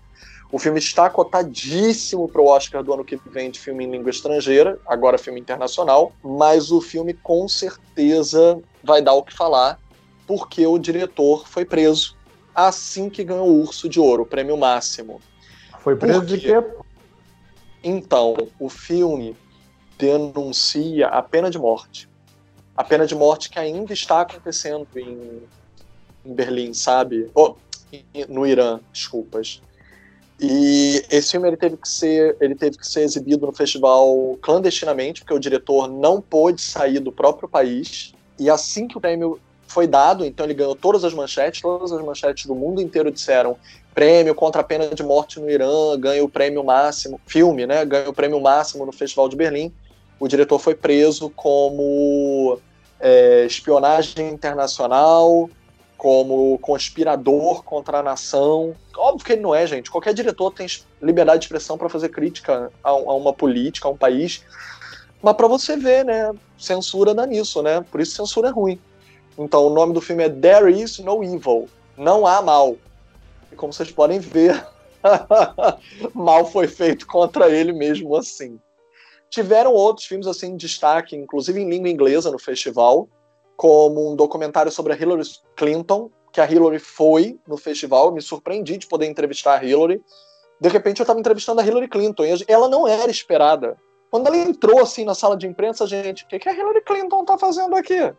O 0.52 0.58
filme 0.58 0.78
está 0.78 1.08
cotadíssimo 1.08 2.28
para 2.28 2.42
o 2.42 2.48
Oscar 2.48 2.82
do 2.82 2.92
ano 2.92 3.02
que 3.02 3.18
vem 3.30 3.50
de 3.50 3.58
filme 3.58 3.82
em 3.82 3.90
língua 3.90 4.10
estrangeira, 4.10 4.78
agora 4.86 5.16
filme 5.16 5.40
internacional, 5.40 6.12
mas 6.22 6.70
o 6.70 6.82
filme 6.82 7.14
com 7.14 7.48
certeza 7.48 8.60
vai 8.82 9.00
dar 9.00 9.14
o 9.14 9.22
que 9.22 9.32
falar, 9.32 9.80
porque 10.26 10.66
o 10.66 10.76
diretor 10.76 11.48
foi 11.48 11.64
preso 11.64 12.14
assim 12.54 13.08
que 13.08 13.24
ganhou 13.24 13.48
o 13.48 13.62
Urso 13.62 13.88
de 13.88 13.98
Ouro, 13.98 14.24
o 14.24 14.26
prêmio 14.26 14.58
máximo. 14.58 15.18
Foi 15.80 15.96
preso 15.96 16.26
de 16.26 16.38
quê? 16.38 16.62
Então, 17.82 18.36
o 18.60 18.68
filme 18.68 19.34
denuncia 19.96 21.06
a 21.06 21.22
pena 21.22 21.50
de 21.50 21.58
morte. 21.58 22.06
A 22.76 22.84
pena 22.84 23.06
de 23.06 23.14
morte 23.14 23.48
que 23.48 23.58
ainda 23.58 23.94
está 23.94 24.20
acontecendo 24.20 24.86
em, 24.94 25.42
em 26.22 26.34
Berlim, 26.34 26.74
sabe? 26.74 27.30
Oh, 27.34 27.54
no 28.28 28.46
Irã, 28.46 28.80
desculpas. 28.92 29.60
E 30.40 31.04
esse 31.10 31.32
filme 31.32 31.48
ele 31.48 31.56
teve 31.56 31.76
que 31.76 31.88
ser 31.88 32.36
ele 32.40 32.54
teve 32.54 32.76
que 32.76 32.86
ser 32.86 33.02
exibido 33.02 33.46
no 33.46 33.52
festival 33.52 34.36
clandestinamente, 34.42 35.20
porque 35.20 35.34
o 35.34 35.38
diretor 35.38 35.88
não 35.88 36.20
pôde 36.20 36.60
sair 36.60 36.98
do 36.98 37.12
próprio 37.12 37.48
país. 37.48 38.12
E 38.38 38.50
assim 38.50 38.88
que 38.88 38.98
o 38.98 39.00
prêmio 39.00 39.40
foi 39.66 39.86
dado, 39.86 40.24
então 40.24 40.44
ele 40.44 40.54
ganhou 40.54 40.74
todas 40.74 41.04
as 41.04 41.14
manchetes, 41.14 41.60
todas 41.60 41.92
as 41.92 42.04
manchetes 42.04 42.46
do 42.46 42.54
mundo 42.54 42.80
inteiro 42.80 43.10
disseram 43.10 43.56
prêmio 43.94 44.34
contra 44.34 44.60
a 44.60 44.64
pena 44.64 44.88
de 44.88 45.02
morte 45.02 45.38
no 45.38 45.48
Irã, 45.48 45.98
ganha 45.98 46.24
o 46.24 46.28
prêmio 46.28 46.64
máximo, 46.64 47.20
filme, 47.26 47.64
né? 47.66 47.84
Ganha 47.84 48.08
o 48.08 48.12
prêmio 48.12 48.40
máximo 48.40 48.84
no 48.84 48.92
Festival 48.92 49.28
de 49.28 49.36
Berlim. 49.36 49.72
O 50.18 50.26
diretor 50.26 50.58
foi 50.58 50.74
preso 50.74 51.30
como 51.30 52.58
é, 53.00 53.44
espionagem 53.46 54.30
internacional, 54.30 55.48
como 55.96 56.58
conspirador 56.58 57.62
contra 57.62 57.98
a 57.98 58.02
nação. 58.02 58.74
Óbvio 58.96 59.24
que 59.24 59.32
ele 59.32 59.42
não 59.42 59.54
é, 59.54 59.66
gente. 59.66 59.90
Qualquer 59.90 60.14
diretor 60.14 60.50
tem 60.50 60.66
liberdade 61.00 61.40
de 61.40 61.44
expressão 61.46 61.78
para 61.78 61.88
fazer 61.88 62.08
crítica 62.10 62.70
a, 62.82 62.90
a, 62.90 63.14
uma 63.14 63.32
política, 63.32 63.88
a 63.88 63.90
um 63.90 63.96
país. 63.96 64.44
Mas 65.22 65.34
para 65.34 65.48
você 65.48 65.76
ver, 65.76 66.04
né? 66.04 66.32
Censura 66.58 67.14
dá 67.14 67.26
nisso, 67.26 67.62
né? 67.62 67.84
Por 67.90 68.00
isso 68.00 68.16
censura 68.16 68.48
é 68.48 68.52
ruim. 68.52 68.78
Então 69.38 69.66
o 69.66 69.70
nome 69.70 69.92
do 69.92 70.00
filme 70.00 70.24
é 70.24 70.28
There 70.28 70.70
Is 70.70 70.98
No 70.98 71.22
Evil. 71.24 71.68
Não 71.96 72.26
há 72.26 72.42
mal. 72.42 72.76
E 73.50 73.56
como 73.56 73.72
vocês 73.72 73.90
podem 73.90 74.20
ver, 74.20 74.64
mal 76.12 76.46
foi 76.46 76.66
feito 76.66 77.06
contra 77.06 77.48
ele 77.48 77.72
mesmo 77.72 78.14
assim. 78.16 78.58
Tiveram 79.30 79.72
outros 79.72 80.06
filmes 80.06 80.26
assim 80.26 80.48
em 80.48 80.56
destaque, 80.56 81.16
inclusive 81.16 81.60
em 81.60 81.68
língua 81.68 81.88
inglesa 81.88 82.30
no 82.30 82.38
festival 82.38 83.08
como 83.56 84.12
um 84.12 84.16
documentário 84.16 84.70
sobre 84.70 84.92
a 84.92 84.96
Hillary 84.96 85.22
Clinton, 85.56 86.10
que 86.32 86.40
a 86.40 86.50
Hillary 86.50 86.78
foi 86.78 87.38
no 87.46 87.56
festival. 87.56 88.12
Me 88.12 88.20
surpreendi 88.20 88.76
de 88.76 88.86
poder 88.86 89.06
entrevistar 89.06 89.60
a 89.60 89.64
Hillary. 89.64 90.02
De 90.60 90.68
repente 90.68 91.00
eu 91.00 91.04
estava 91.04 91.20
entrevistando 91.20 91.60
a 91.60 91.66
Hillary 91.66 91.88
Clinton 91.88 92.24
e 92.24 92.44
ela 92.48 92.68
não 92.68 92.86
era 92.86 93.10
esperada. 93.10 93.76
Quando 94.10 94.26
ela 94.26 94.36
entrou 94.36 94.80
assim 94.80 95.04
na 95.04 95.14
sala 95.14 95.36
de 95.36 95.46
imprensa, 95.46 95.86
gente, 95.86 96.24
o 96.24 96.28
que, 96.28 96.38
que 96.38 96.48
a 96.48 96.54
Hillary 96.54 96.82
Clinton 96.82 97.22
está 97.22 97.36
fazendo 97.38 97.74
aqui? 97.74 98.14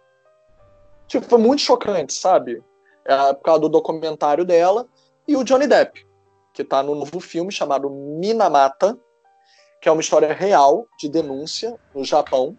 Tipo, 1.07 1.25
foi 1.27 1.39
muito 1.39 1.61
chocante, 1.61 2.13
sabe? 2.13 2.63
É, 3.05 3.33
por 3.33 3.43
causa 3.43 3.61
do 3.61 3.69
documentário 3.69 4.43
dela 4.43 4.87
e 5.27 5.35
o 5.35 5.43
Johnny 5.43 5.67
Depp, 5.67 6.05
que 6.53 6.63
está 6.63 6.81
no 6.81 6.95
novo 6.95 7.19
filme 7.19 7.51
chamado 7.51 7.89
Minamata, 7.89 8.97
que 9.81 9.87
é 9.87 9.91
uma 9.91 10.01
história 10.01 10.33
real 10.33 10.87
de 10.97 11.07
denúncia 11.07 11.79
no 11.93 12.03
Japão 12.03 12.57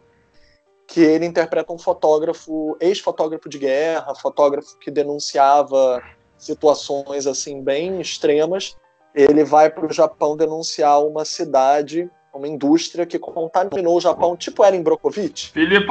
que 0.86 1.00
ele 1.00 1.26
interpreta 1.26 1.72
um 1.72 1.78
fotógrafo, 1.78 2.76
ex-fotógrafo 2.80 3.48
de 3.48 3.58
guerra, 3.58 4.14
fotógrafo 4.14 4.78
que 4.78 4.90
denunciava 4.90 6.02
situações 6.38 7.26
assim 7.26 7.62
bem 7.62 8.00
extremas. 8.00 8.76
Ele 9.14 9.44
vai 9.44 9.70
para 9.70 9.86
o 9.86 9.92
Japão 9.92 10.36
denunciar 10.36 11.02
uma 11.02 11.24
cidade, 11.24 12.08
uma 12.32 12.46
indústria 12.46 13.06
que 13.06 13.18
contaminou 13.18 13.96
o 13.96 14.00
Japão, 14.00 14.36
tipo 14.36 14.64
Erin 14.64 14.82
Brockovich. 14.82 15.50
Filipe, 15.52 15.86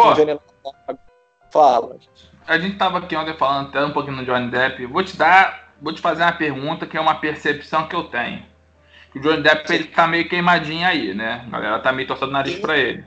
fala. 1.51 1.97
A 2.47 2.60
gente 2.60 2.73
estava 2.73 2.99
aqui 2.99 3.15
ontem 3.15 3.36
falando 3.36 3.69
até 3.69 3.84
um 3.84 3.91
pouquinho 3.91 4.17
do 4.17 4.25
Johnny 4.25 4.49
Depp. 4.51 4.86
Vou 4.86 5.03
te 5.03 5.17
dar, 5.17 5.73
vou 5.81 5.93
te 5.93 5.99
fazer 5.99 6.21
uma 6.21 6.34
pergunta 6.34 6.86
que 6.86 6.95
é 6.95 7.01
uma 7.01 7.15
percepção 7.15 7.88
que 7.88 7.95
eu 7.95 8.03
tenho. 8.05 8.45
O 9.15 9.19
Johnny 9.19 9.41
Depp 9.41 9.73
ele 9.73 9.86
tá 9.86 10.08
meio 10.08 10.29
queimadinho 10.29 10.88
aí, 10.88 11.13
né? 11.13 11.47
A 11.51 11.60
galera 11.60 11.79
tá 11.79 11.91
meio 11.91 12.08
torcendo 12.08 12.29
o 12.29 12.34
nariz 12.34 12.60
para 12.60 12.77
ele. 12.77 13.03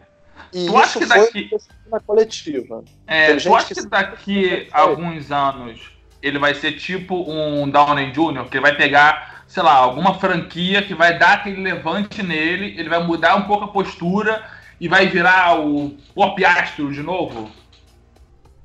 E 0.52 0.66
tu 0.66 0.76
acha 0.76 0.98
que 0.98 1.06
daqui 1.06 1.50
na 1.90 2.00
coletiva. 2.00 2.84
É, 3.06 3.36
tu 3.36 3.54
acha 3.54 3.74
que 3.74 3.86
daqui 3.86 4.68
a 4.72 4.80
alguns 4.80 5.30
anos 5.30 5.92
ele 6.22 6.38
vai 6.38 6.54
ser 6.54 6.72
tipo 6.72 7.14
um 7.30 7.68
Downey 7.68 8.12
Jr., 8.12 8.48
que 8.48 8.56
ele 8.56 8.62
vai 8.62 8.76
pegar, 8.76 9.44
sei 9.46 9.62
lá, 9.62 9.74
alguma 9.74 10.18
franquia 10.18 10.82
que 10.82 10.94
vai 10.94 11.18
dar 11.18 11.34
aquele 11.34 11.62
levante 11.62 12.22
nele, 12.22 12.78
ele 12.78 12.88
vai 12.88 13.02
mudar 13.04 13.36
um 13.36 13.42
pouco 13.42 13.64
a 13.64 13.68
postura 13.68 14.44
e 14.80 14.88
vai 14.88 15.06
virar 15.06 15.60
o 15.60 15.96
Pop 16.14 16.44
Astro 16.44 16.92
de 16.92 17.02
novo? 17.02 17.50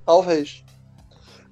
Talvez. 0.06 0.64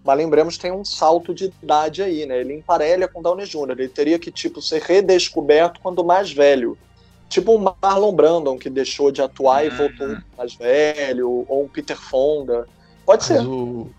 Mas 0.03 0.17
lembremos 0.17 0.55
que 0.55 0.63
tem 0.63 0.71
um 0.71 0.83
salto 0.83 1.33
de 1.33 1.45
idade 1.45 2.01
aí, 2.01 2.25
né? 2.25 2.39
Ele 2.39 2.55
emparelha 2.55 3.07
com 3.07 3.21
Downey 3.21 3.45
Jr. 3.45 3.71
Ele 3.71 3.87
teria 3.87 4.17
que, 4.17 4.31
tipo, 4.31 4.61
ser 4.61 4.81
redescoberto 4.81 5.79
quando 5.79 6.03
mais 6.03 6.31
velho. 6.31 6.77
Tipo 7.31 7.55
um 7.55 7.73
Marlon 7.81 8.11
Brandon, 8.11 8.57
que 8.57 8.69
deixou 8.69 9.09
de 9.09 9.21
atuar 9.21 9.61
uhum. 9.61 9.67
e 9.67 9.69
voltou 9.69 10.17
mais 10.37 10.53
velho, 10.53 11.45
ou 11.47 11.63
um 11.63 11.67
Peter 11.69 11.95
Fonda. 11.97 12.67
Pode 13.05 13.23
ser. 13.23 13.39
O, 13.39 13.89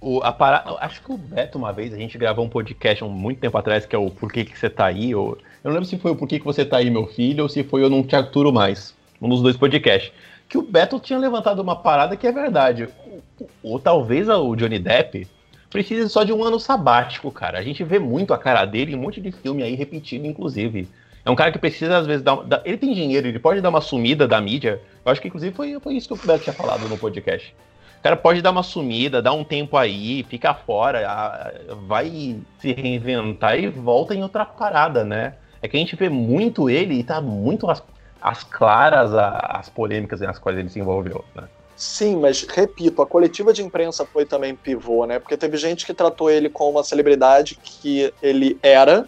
o, 0.00 0.22
a 0.22 0.32
para... 0.32 0.64
Acho 0.80 1.02
que 1.02 1.12
o 1.12 1.16
Beto, 1.18 1.58
uma 1.58 1.74
vez, 1.74 1.92
a 1.92 1.98
gente 1.98 2.16
gravou 2.16 2.42
um 2.42 2.48
podcast 2.48 3.04
um 3.04 3.10
muito 3.10 3.38
tempo 3.38 3.58
atrás, 3.58 3.84
que 3.84 3.94
é 3.94 3.98
o 3.98 4.10
Por 4.10 4.32
que, 4.32 4.46
que 4.46 4.58
você 4.58 4.70
tá 4.70 4.86
aí? 4.86 5.14
Ou... 5.14 5.36
Eu 5.62 5.68
não 5.68 5.72
lembro 5.72 5.84
se 5.84 5.98
foi 5.98 6.12
o 6.12 6.16
Por 6.16 6.26
que, 6.26 6.38
que 6.38 6.44
você 6.44 6.64
tá 6.64 6.78
aí, 6.78 6.88
meu 6.88 7.06
filho, 7.06 7.42
ou 7.42 7.50
se 7.50 7.62
foi 7.62 7.82
Eu 7.82 7.90
Não 7.90 8.02
Te 8.02 8.16
Aturo 8.16 8.50
Mais. 8.50 8.94
Um 9.20 9.28
dos 9.28 9.42
dois 9.42 9.58
podcasts. 9.58 10.10
Que 10.48 10.56
o 10.56 10.62
Beto 10.62 10.98
tinha 10.98 11.18
levantado 11.18 11.60
uma 11.60 11.76
parada 11.76 12.16
que 12.16 12.26
é 12.26 12.32
verdade. 12.32 12.88
Ou, 13.06 13.50
ou 13.62 13.78
talvez 13.78 14.26
o 14.26 14.56
Johnny 14.56 14.78
Depp 14.78 15.28
precisa 15.68 16.08
só 16.08 16.24
de 16.24 16.32
um 16.32 16.42
ano 16.42 16.58
sabático, 16.58 17.30
cara. 17.30 17.58
A 17.58 17.62
gente 17.62 17.84
vê 17.84 17.98
muito 17.98 18.32
a 18.32 18.38
cara 18.38 18.64
dele 18.64 18.92
em 18.92 18.96
um 18.96 19.02
monte 19.02 19.20
de 19.20 19.30
filme 19.30 19.62
aí 19.62 19.74
repetido, 19.74 20.26
inclusive. 20.26 20.88
É 21.24 21.30
um 21.30 21.34
cara 21.34 21.52
que 21.52 21.58
precisa, 21.58 21.98
às 21.98 22.06
vezes, 22.06 22.22
dar, 22.22 22.62
Ele 22.64 22.78
tem 22.78 22.94
dinheiro, 22.94 23.28
ele 23.28 23.38
pode 23.38 23.60
dar 23.60 23.68
uma 23.68 23.80
sumida 23.80 24.26
da 24.26 24.40
mídia. 24.40 24.80
Eu 25.04 25.12
acho 25.12 25.20
que, 25.20 25.28
inclusive, 25.28 25.54
foi, 25.54 25.78
foi 25.80 25.94
isso 25.94 26.08
que 26.08 26.14
o 26.14 26.26
Beto 26.26 26.44
tinha 26.44 26.54
falado 26.54 26.88
no 26.88 26.96
podcast. 26.96 27.54
O 27.98 28.02
cara 28.02 28.16
pode 28.16 28.40
dar 28.40 28.50
uma 28.50 28.62
sumida, 28.62 29.20
dar 29.20 29.34
um 29.34 29.44
tempo 29.44 29.76
aí, 29.76 30.22
fica 30.22 30.54
fora, 30.54 31.52
vai 31.86 32.38
se 32.58 32.72
reinventar 32.72 33.58
e 33.58 33.68
volta 33.68 34.14
em 34.14 34.22
outra 34.22 34.46
parada, 34.46 35.04
né? 35.04 35.34
É 35.60 35.68
que 35.68 35.76
a 35.76 35.80
gente 35.80 35.94
vê 35.96 36.08
muito 36.08 36.70
ele 36.70 36.94
e 36.94 37.04
tá 37.04 37.20
muito 37.20 37.68
às, 37.70 37.82
às 38.22 38.42
claras 38.42 39.12
as 39.14 39.68
polêmicas 39.68 40.20
nas 40.20 40.38
quais 40.38 40.58
ele 40.58 40.70
se 40.70 40.78
envolveu, 40.78 41.22
né? 41.34 41.44
Sim, 41.76 42.16
mas 42.16 42.42
repito, 42.42 43.02
a 43.02 43.06
coletiva 43.06 43.52
de 43.52 43.62
imprensa 43.62 44.06
foi 44.06 44.24
também 44.24 44.54
pivô, 44.54 45.04
né? 45.04 45.18
Porque 45.18 45.36
teve 45.36 45.58
gente 45.58 45.84
que 45.84 45.92
tratou 45.92 46.30
ele 46.30 46.48
como 46.48 46.72
uma 46.72 46.84
celebridade 46.84 47.58
que 47.62 48.12
ele 48.22 48.58
era, 48.62 49.06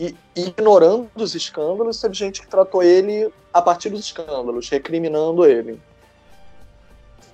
e 0.00 0.16
ignorando 0.34 1.10
os 1.14 1.34
escândalos, 1.34 2.00
teve 2.00 2.14
gente 2.14 2.40
que 2.40 2.48
tratou 2.48 2.82
ele 2.82 3.30
a 3.52 3.60
partir 3.60 3.90
dos 3.90 4.00
escândalos, 4.00 4.70
recriminando 4.70 5.44
ele. 5.44 5.78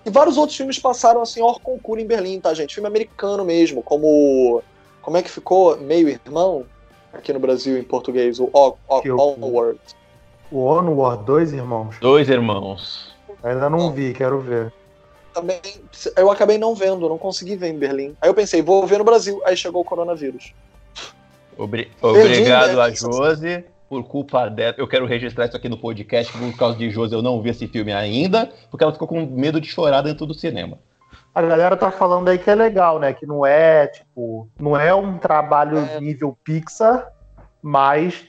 E 0.05 0.11
vários 0.11 0.37
outros 0.37 0.57
filmes 0.57 0.76
passaram 0.76 1.22
assim, 1.22 1.40
hors 1.40 1.59
concurso 1.62 2.02
em 2.02 2.07
Berlim, 2.07 2.40
tá, 2.40 2.52
gente? 2.52 2.74
Filme 2.74 2.88
americano 2.88 3.44
mesmo, 3.44 3.83
como. 3.83 4.62
Como 5.00 5.16
é 5.16 5.22
que 5.22 5.31
ficou? 5.31 5.76
Meio 5.76 6.09
Irmão? 6.09 6.66
Aqui 7.12 7.33
no 7.33 7.38
Brasil, 7.38 7.79
em 7.79 7.85
português, 7.85 8.40
o 8.40 8.50
Onward. 8.52 9.81
O 10.50 10.64
Onward, 10.64 11.24
dois 11.24 11.52
irmãos. 11.52 11.96
Dois 12.00 12.29
irmãos. 12.29 13.14
Ainda 13.44 13.70
não 13.70 13.92
vi, 13.92 14.12
quero 14.12 14.40
ver. 14.40 14.72
Também, 15.33 15.61
eu 16.16 16.31
acabei 16.31 16.59
não 16.59 16.74
vendo, 16.74 17.09
não 17.09 17.18
consegui 17.18 17.55
ver 17.55 17.68
em 17.68 17.79
Berlim. 17.79 18.16
Aí 18.20 18.29
eu 18.29 18.35
pensei, 18.35 18.61
vou 18.61 18.85
ver 18.87 18.98
no 18.98 19.05
Brasil. 19.05 19.40
Aí 19.44 19.57
chegou 19.57 19.83
o 19.83 19.85
coronavírus. 19.85 20.52
Obri 21.57 21.90
obrigado 22.01 22.81
a 22.81 22.90
Josi 22.90 23.64
por 23.88 24.05
culpa 24.05 24.49
dela, 24.49 24.75
eu 24.79 24.88
quero 24.88 25.07
registrar 25.07 25.47
isso 25.47 25.57
aqui 25.57 25.69
no 25.69 25.79
podcast, 25.79 26.33
por 26.37 26.57
causa 26.57 26.77
de 26.77 26.90
Josi 26.90 27.14
eu 27.14 27.23
não 27.23 27.40
vi 27.40 27.51
esse 27.51 27.69
filme 27.69 27.92
ainda, 27.92 28.51
porque 28.71 28.83
ela 28.83 28.92
ficou 28.92 29.07
com 29.07 29.25
medo 29.25 29.61
de 29.61 29.69
chorar 29.69 30.03
dentro 30.03 30.27
do 30.27 30.35
cinema. 30.35 30.79
A 31.35 31.42
galera 31.42 31.77
tá 31.77 31.90
falando 31.90 32.29
aí 32.29 32.38
que 32.38 32.51
é 32.51 32.55
legal, 32.55 32.99
né? 32.99 33.12
Que 33.12 33.27
não 33.27 33.45
é, 33.45 33.87
tipo, 33.88 34.49
não 34.59 34.77
é 34.77 34.95
um 34.95 35.19
trabalho 35.19 35.79
é. 35.79 36.01
nível 36.01 36.37
Pixar, 36.42 37.12
mas 37.62 38.25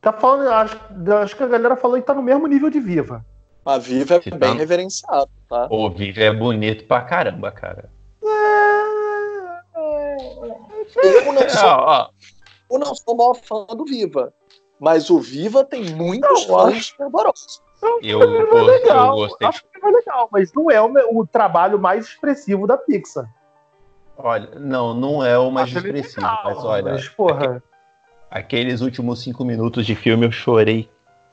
tá 0.00 0.12
falando, 0.12 0.50
acho, 0.50 0.78
acho 1.22 1.36
que 1.36 1.42
a 1.42 1.48
galera 1.48 1.74
falou 1.74 1.96
que 1.96 2.06
tá 2.06 2.14
no 2.14 2.22
mesmo 2.22 2.46
nível 2.46 2.68
de 2.70 2.78
Viva. 2.78 3.24
A 3.64 3.78
Viva 3.78 4.16
é 4.16 4.30
bem 4.30 4.38
tá... 4.38 4.52
reverenciado, 4.52 5.30
tá? 5.48 5.68
O 5.70 5.90
Viva 5.90 6.20
é 6.20 6.32
bonito 6.32 6.84
pra 6.84 7.00
caramba, 7.00 7.50
cara. 7.50 7.90
Eu 11.02 11.32
não 11.32 11.48
sou, 11.48 12.10
eu 12.70 12.78
não 12.78 12.94
sou 12.94 13.14
o 13.14 13.16
maior 13.16 13.34
fã 13.34 13.66
do 13.66 13.84
Viva. 13.84 14.32
Mas 14.78 15.10
o 15.10 15.18
Viva 15.18 15.64
tem 15.64 15.84
muitos 15.94 16.46
não, 16.46 16.58
fãs 16.58 16.88
fervorosos. 16.90 17.62
Eu, 18.02 18.20
eu, 18.20 18.64
legal, 18.64 19.08
eu 19.08 19.28
gostei. 19.28 19.48
Acho 19.48 19.62
que 19.62 19.86
é 19.86 19.90
legal, 19.90 20.28
mas 20.30 20.52
não 20.52 20.70
é 20.70 20.80
o, 20.80 20.92
o, 21.18 21.26
trabalho 21.26 21.78
mais 21.78 22.06
expressivo 22.06 22.66
da 22.66 22.76
Pixar. 22.76 23.26
Olha, 24.16 24.58
não, 24.58 24.92
não 24.92 25.24
é 25.24 25.38
o 25.38 25.50
mais 25.50 25.68
acho 25.68 25.78
expressivo, 25.78 26.20
legal, 26.20 26.40
mas 26.44 26.64
olha. 26.64 26.92
Mas, 26.92 27.08
porra. 27.08 27.62
Aqueles 28.30 28.80
últimos 28.80 29.22
cinco 29.22 29.44
minutos 29.44 29.84
de 29.84 29.94
filme 29.94 30.26
eu 30.26 30.32
chorei. 30.32 30.88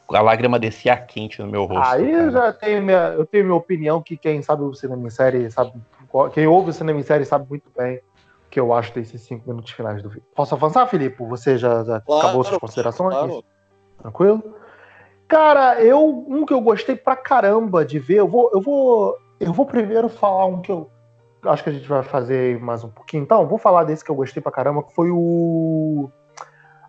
A 0.09 0.21
lágrima 0.21 0.57
descia 0.57 0.95
quente 0.95 1.41
no 1.41 1.47
meu 1.47 1.65
rosto. 1.65 1.93
Aí 1.93 2.11
eu 2.11 2.31
já 2.31 2.53
tenho 2.53 2.81
minha, 2.81 3.09
eu 3.09 3.25
tenho 3.25 3.43
minha 3.43 3.55
opinião 3.55 4.01
que 4.01 4.15
quem 4.15 4.41
sabe 4.41 4.63
o 4.63 4.73
cinema 4.73 5.05
em 5.05 5.09
série 5.09 5.51
sabe. 5.51 5.73
Quem 6.33 6.47
ouve 6.47 6.69
o 6.69 6.73
cinema 6.73 6.99
em 6.99 7.03
série 7.03 7.25
sabe 7.25 7.47
muito 7.49 7.69
bem 7.77 8.01
que 8.49 8.59
eu 8.59 8.73
acho 8.73 8.93
desses 8.93 9.21
cinco 9.21 9.49
minutos 9.49 9.71
finais 9.71 10.01
do 10.01 10.09
vídeo. 10.09 10.25
Posso 10.35 10.55
avançar, 10.55 10.85
Felipe? 10.87 11.23
Você 11.25 11.57
já, 11.57 11.83
já 11.83 12.01
claro, 12.01 12.27
acabou 12.27 12.43
suas 12.43 12.59
considerações? 12.59 13.13
Claro. 13.13 13.43
Tranquilo? 14.01 14.55
Cara, 15.27 15.81
eu 15.81 16.25
um 16.27 16.45
que 16.45 16.53
eu 16.53 16.61
gostei 16.61 16.95
pra 16.95 17.15
caramba 17.15 17.83
de 17.83 17.99
ver, 17.99 18.15
eu 18.15 18.27
vou, 18.27 18.49
eu 18.53 18.61
vou, 18.61 19.17
eu 19.39 19.51
vou 19.51 19.65
primeiro 19.65 20.07
falar 20.07 20.45
um 20.45 20.61
que 20.61 20.71
eu 20.71 20.89
acho 21.43 21.63
que 21.63 21.69
a 21.69 21.73
gente 21.73 21.87
vai 21.87 22.03
fazer 22.03 22.59
mais 22.59 22.83
um 22.83 22.89
pouquinho. 22.89 23.23
Então, 23.23 23.45
vou 23.45 23.57
falar 23.57 23.83
desse 23.83 24.03
que 24.03 24.11
eu 24.11 24.15
gostei 24.15 24.41
pra 24.41 24.51
caramba, 24.51 24.83
que 24.83 24.93
foi 24.93 25.09
o 25.11 26.09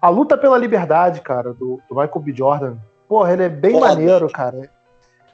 a 0.01 0.09
luta 0.09 0.39
pela 0.39 0.57
liberdade, 0.57 1.21
cara, 1.21 1.53
do, 1.53 1.81
do 1.89 1.97
Michael 1.97 2.21
B. 2.21 2.33
Jordan. 2.33 2.77
Porra, 3.09 3.33
ele 3.33 3.45
é 3.45 3.49
bem 3.49 3.73
Foda. 3.73 3.89
maneiro, 3.89 4.31
cara. 4.31 4.71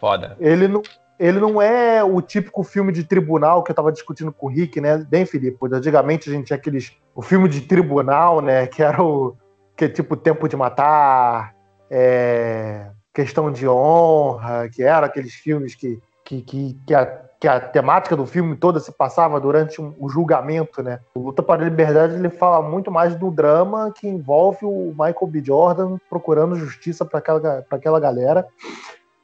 Foda. 0.00 0.36
Ele 0.40 0.68
não, 0.68 0.82
ele 1.24 1.40
não 1.40 1.60
é 1.60 2.04
o 2.04 2.20
típico 2.20 2.62
filme 2.62 2.92
de 2.92 3.02
tribunal 3.02 3.62
que 3.62 3.70
eu 3.70 3.74
tava 3.74 3.90
discutindo 3.90 4.30
com 4.30 4.46
o 4.46 4.50
Rick, 4.50 4.78
né? 4.78 4.98
Bem, 5.08 5.24
Felipe, 5.24 5.56
antigamente 5.72 6.28
a 6.28 6.32
gente 6.34 6.48
tinha 6.48 6.56
aqueles. 6.58 6.92
O 7.14 7.22
filme 7.22 7.48
de 7.48 7.62
tribunal, 7.62 8.42
né? 8.42 8.66
Que 8.66 8.82
era 8.82 9.02
o. 9.02 9.34
Que 9.74 9.86
é 9.86 9.88
tipo 9.88 10.18
Tempo 10.18 10.46
de 10.46 10.54
Matar, 10.54 11.54
é, 11.90 12.90
Questão 13.14 13.50
de 13.50 13.66
Honra, 13.66 14.68
que 14.68 14.82
era 14.82 15.06
aqueles 15.06 15.32
filmes 15.32 15.74
que, 15.74 15.98
que, 16.26 16.42
que, 16.42 16.78
que, 16.86 16.94
a, 16.94 17.06
que 17.40 17.48
a 17.48 17.58
temática 17.58 18.14
do 18.14 18.26
filme 18.26 18.54
toda 18.54 18.78
se 18.78 18.92
passava 18.92 19.40
durante 19.40 19.80
um, 19.80 19.94
o 19.98 20.10
julgamento, 20.10 20.82
né? 20.82 21.00
O 21.14 21.20
Luta 21.20 21.42
para 21.42 21.62
a 21.62 21.64
Liberdade 21.64 22.16
ele 22.16 22.28
fala 22.28 22.60
muito 22.60 22.90
mais 22.90 23.16
do 23.16 23.30
drama 23.30 23.90
que 23.96 24.06
envolve 24.06 24.66
o 24.66 24.90
Michael 24.90 25.26
B. 25.26 25.42
Jordan 25.42 25.96
procurando 26.10 26.54
justiça 26.54 27.02
para 27.02 27.18
aquela, 27.18 27.64
aquela 27.70 27.98
galera 27.98 28.46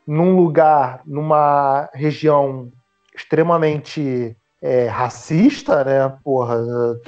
num 0.06 0.36
lugar, 0.36 1.02
numa 1.06 1.88
região 1.92 2.70
extremamente 3.14 4.36
é, 4.62 4.86
racista, 4.86 5.84
né? 5.84 6.16
Porra, 6.22 6.58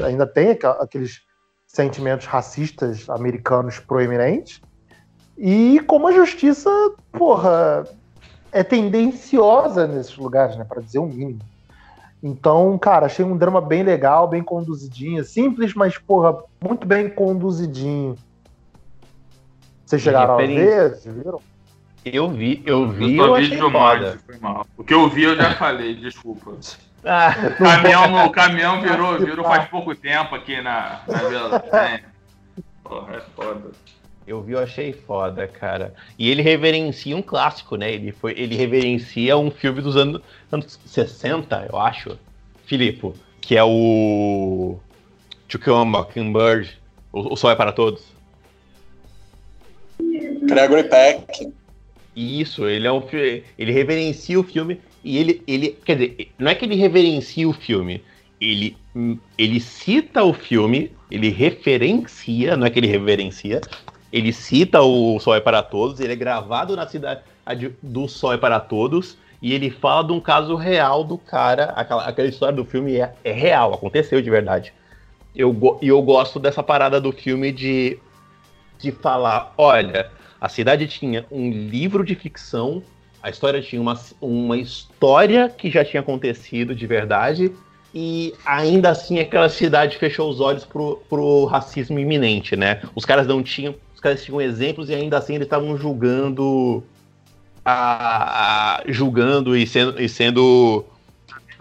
ainda 0.04 0.26
tem 0.26 0.58
aqueles 0.80 1.20
sentimentos 1.66 2.26
racistas 2.26 3.08
americanos 3.08 3.78
proeminentes. 3.78 4.60
E 5.36 5.80
como 5.86 6.06
a 6.06 6.12
justiça, 6.12 6.70
porra, 7.10 7.84
é 8.52 8.62
tendenciosa 8.62 9.86
nesses 9.86 10.16
lugares, 10.16 10.56
né? 10.56 10.64
Para 10.64 10.82
dizer 10.82 10.98
o 10.98 11.06
mínimo. 11.06 11.40
Então, 12.22 12.78
cara, 12.78 13.06
achei 13.06 13.24
um 13.24 13.36
drama 13.36 13.60
bem 13.60 13.82
legal, 13.82 14.28
bem 14.28 14.42
conduzidinho, 14.42 15.24
simples, 15.24 15.74
mas, 15.74 15.98
porra, 15.98 16.44
muito 16.62 16.86
bem 16.86 17.10
conduzidinho. 17.10 18.14
Vocês 19.84 20.00
chegaram 20.00 20.34
a 20.34 20.36
ver? 20.36 20.90
Vocês 20.90 21.14
viram? 21.14 21.40
Eu 22.04 22.30
vi, 22.30 22.62
eu 22.66 22.88
vi. 22.88 23.16
Eu, 23.16 23.36
eu 23.36 23.48
demais, 23.48 24.20
foi 24.26 24.38
mal. 24.38 24.66
O 24.76 24.82
que 24.82 24.92
eu 24.92 25.08
vi 25.08 25.22
eu 25.22 25.36
já 25.36 25.54
falei, 25.54 25.94
desculpa. 25.94 26.56
Ah, 27.04 27.34
o 27.58 27.64
caminhão, 27.64 28.26
o 28.26 28.30
caminhão 28.30 28.80
virou, 28.80 29.18
virou 29.18 29.44
faz 29.44 29.68
pouco 29.68 29.92
tempo 29.92 30.36
aqui 30.36 30.62
na, 30.62 31.00
na 31.08 31.18
Vila. 31.18 31.64
É. 31.72 32.00
Porra, 32.84 33.16
é 33.16 33.20
foda. 33.34 33.72
Eu 34.24 34.40
vi, 34.40 34.52
eu 34.52 34.60
achei 34.60 34.92
foda, 34.92 35.48
cara. 35.48 35.94
E 36.16 36.30
ele 36.30 36.42
reverencia 36.42 37.16
um 37.16 37.22
clássico, 37.22 37.74
né? 37.74 37.90
Ele, 37.92 38.12
foi, 38.12 38.38
ele 38.38 38.54
reverencia 38.54 39.36
um 39.36 39.50
filme 39.50 39.82
dos 39.82 39.96
anos, 39.96 40.22
anos 40.52 40.78
60, 40.86 41.68
eu 41.72 41.76
acho. 41.76 42.16
Filipe, 42.66 43.12
que 43.40 43.56
é 43.56 43.64
o. 43.64 44.78
To 45.48 45.58
Kill 45.58 45.74
a 45.74 45.84
Mockingbird. 45.84 46.78
O, 47.12 47.32
o 47.32 47.36
Sol 47.36 47.50
é 47.50 47.56
para 47.56 47.72
Todos. 47.72 48.04
Gregory 49.98 50.84
Peck. 50.84 51.52
Isso, 52.14 52.66
ele 52.66 52.86
é 52.86 52.92
um 52.92 53.02
ele 53.58 53.72
reverencia 53.72 54.38
o 54.38 54.42
filme 54.42 54.78
e 55.02 55.16
ele, 55.16 55.42
ele, 55.46 55.78
quer 55.84 55.96
dizer, 55.96 56.32
não 56.38 56.50
é 56.50 56.54
que 56.54 56.64
ele 56.64 56.76
reverencia 56.76 57.48
o 57.48 57.52
filme, 57.52 58.02
ele, 58.40 58.76
ele 59.38 59.60
cita 59.60 60.22
o 60.22 60.32
filme, 60.32 60.92
ele 61.10 61.30
referencia, 61.30 62.56
não 62.56 62.66
é 62.66 62.70
que 62.70 62.78
ele 62.78 62.86
reverencia, 62.86 63.60
ele 64.12 64.32
cita 64.32 64.82
o 64.82 65.18
Sol 65.18 65.34
é 65.34 65.40
para 65.40 65.62
Todos, 65.62 66.00
ele 66.00 66.12
é 66.12 66.16
gravado 66.16 66.76
na 66.76 66.86
cidade 66.86 67.22
do 67.82 68.06
Sol 68.06 68.34
é 68.34 68.36
para 68.36 68.60
Todos 68.60 69.16
e 69.40 69.52
ele 69.52 69.70
fala 69.70 70.06
de 70.06 70.12
um 70.12 70.20
caso 70.20 70.54
real 70.54 71.02
do 71.02 71.18
cara, 71.18 71.72
aquela, 71.76 72.06
aquela 72.06 72.28
história 72.28 72.54
do 72.54 72.64
filme 72.64 72.96
é, 72.96 73.12
é 73.24 73.32
real, 73.32 73.74
aconteceu 73.74 74.20
de 74.20 74.30
verdade. 74.30 74.72
Eu, 75.34 75.78
e 75.80 75.88
eu 75.88 76.00
gosto 76.02 76.38
dessa 76.38 76.62
parada 76.62 77.00
do 77.00 77.10
filme 77.10 77.50
de, 77.50 77.98
de 78.78 78.92
falar, 78.92 79.52
olha, 79.56 80.10
a 80.42 80.48
cidade 80.48 80.88
tinha 80.88 81.24
um 81.30 81.52
livro 81.52 82.04
de 82.04 82.16
ficção, 82.16 82.82
a 83.22 83.30
história 83.30 83.62
tinha 83.62 83.80
uma, 83.80 83.96
uma 84.20 84.56
história 84.56 85.48
que 85.48 85.70
já 85.70 85.84
tinha 85.84 86.00
acontecido 86.00 86.74
de 86.74 86.84
verdade, 86.84 87.52
e 87.94 88.34
ainda 88.44 88.90
assim 88.90 89.20
aquela 89.20 89.48
cidade 89.48 89.98
fechou 89.98 90.28
os 90.28 90.40
olhos 90.40 90.64
pro, 90.64 90.96
pro 91.08 91.44
racismo 91.44 91.96
iminente, 91.96 92.56
né? 92.56 92.82
Os 92.92 93.04
caras 93.04 93.24
não 93.24 93.40
tinham. 93.40 93.76
Os 93.94 94.00
caras 94.00 94.24
tinham 94.24 94.40
exemplos 94.40 94.88
e 94.88 94.94
ainda 94.94 95.16
assim 95.16 95.36
eles 95.36 95.46
estavam 95.46 95.76
julgando. 95.76 96.82
A, 97.64 98.80
a, 98.80 98.82
julgando 98.88 99.56
e 99.56 99.64
sendo, 99.64 100.02
e 100.02 100.08
sendo 100.08 100.84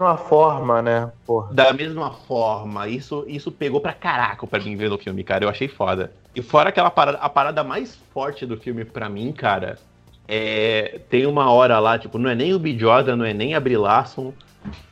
mesma 0.02 0.16
forma, 0.16 0.82
né? 0.82 1.12
Porra. 1.24 1.52
Da 1.52 1.72
mesma 1.72 2.10
forma. 2.10 2.88
Isso, 2.88 3.24
isso 3.28 3.52
pegou 3.52 3.80
pra 3.80 3.92
caraca 3.92 4.44
pra 4.46 4.58
mim 4.58 4.76
ver 4.76 4.90
no 4.90 4.98
filme, 4.98 5.22
cara. 5.22 5.44
Eu 5.44 5.48
achei 5.48 5.68
foda. 5.68 6.12
E 6.34 6.42
fora 6.42 6.70
aquela 6.70 6.90
parada, 6.90 7.18
a 7.18 7.28
parada 7.28 7.62
mais 7.62 7.96
forte 8.12 8.46
do 8.46 8.56
filme 8.56 8.84
pra 8.84 9.08
mim, 9.08 9.32
cara, 9.32 9.78
é, 10.26 11.00
tem 11.10 11.26
uma 11.26 11.50
hora 11.50 11.78
lá, 11.78 11.98
tipo, 11.98 12.18
não 12.18 12.30
é 12.30 12.34
nem 12.34 12.54
o 12.54 12.58
B. 12.58 12.78
Jordan, 12.78 13.16
não 13.16 13.24
é 13.24 13.34
nem 13.34 13.54
a 13.54 13.60
Brie 13.60 13.76
Larson, 13.76 14.32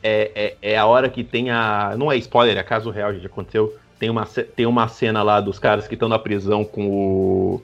é, 0.03 0.31
é, 0.61 0.73
é, 0.73 0.77
a 0.77 0.85
hora 0.85 1.09
que 1.09 1.23
tem 1.23 1.49
a. 1.49 1.95
Não 1.97 2.11
é 2.11 2.17
spoiler, 2.17 2.57
é 2.57 2.63
caso 2.63 2.89
real, 2.89 3.13
já 3.13 3.25
aconteceu. 3.25 3.75
Tem 3.97 4.09
uma, 4.09 4.25
tem 4.25 4.65
uma 4.65 4.87
cena 4.87 5.21
lá 5.23 5.39
dos 5.39 5.59
caras 5.59 5.87
que 5.87 5.93
estão 5.93 6.09
na 6.09 6.19
prisão 6.19 6.63
com 6.63 6.87
o. 6.87 7.61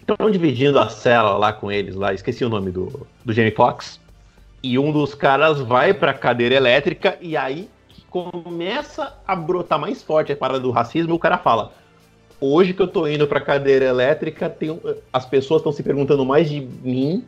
Estão 0.00 0.30
dividindo 0.30 0.78
a 0.78 0.88
cela 0.88 1.36
lá 1.36 1.52
com 1.52 1.70
eles 1.70 1.94
lá, 1.94 2.14
esqueci 2.14 2.44
o 2.44 2.48
nome 2.48 2.70
do, 2.70 3.06
do 3.24 3.32
Jamie 3.32 3.50
Foxx. 3.50 4.00
E 4.62 4.78
um 4.78 4.90
dos 4.90 5.14
caras 5.14 5.60
vai 5.60 5.92
pra 5.92 6.14
cadeira 6.14 6.54
elétrica 6.54 7.16
e 7.20 7.36
aí 7.36 7.68
começa 8.10 9.14
a 9.26 9.36
brotar 9.36 9.78
mais 9.78 10.02
forte 10.02 10.32
a 10.32 10.36
parada 10.36 10.60
do 10.60 10.70
racismo 10.70 11.12
e 11.12 11.16
o 11.16 11.18
cara 11.18 11.38
fala: 11.38 11.72
Hoje 12.40 12.72
que 12.72 12.80
eu 12.80 12.86
tô 12.86 13.06
indo 13.06 13.26
pra 13.26 13.40
cadeira 13.40 13.84
elétrica, 13.84 14.48
tem, 14.48 14.78
as 15.12 15.26
pessoas 15.26 15.60
estão 15.60 15.72
se 15.72 15.82
perguntando 15.82 16.24
mais 16.24 16.48
de 16.48 16.60
mim 16.60 17.24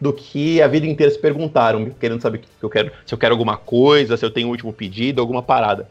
do 0.00 0.12
que 0.12 0.60
a 0.60 0.66
vida 0.66 0.86
inteira 0.86 1.12
se 1.12 1.18
perguntaram, 1.18 1.90
querendo 1.90 2.20
saber 2.20 2.38
que 2.38 2.46
eu 2.60 2.70
quero, 2.70 2.90
se 3.06 3.14
eu 3.14 3.18
quero 3.18 3.34
alguma 3.34 3.56
coisa, 3.56 4.16
se 4.16 4.24
eu 4.24 4.30
tenho 4.30 4.48
um 4.48 4.50
último 4.50 4.72
pedido, 4.72 5.20
alguma 5.20 5.42
parada. 5.42 5.88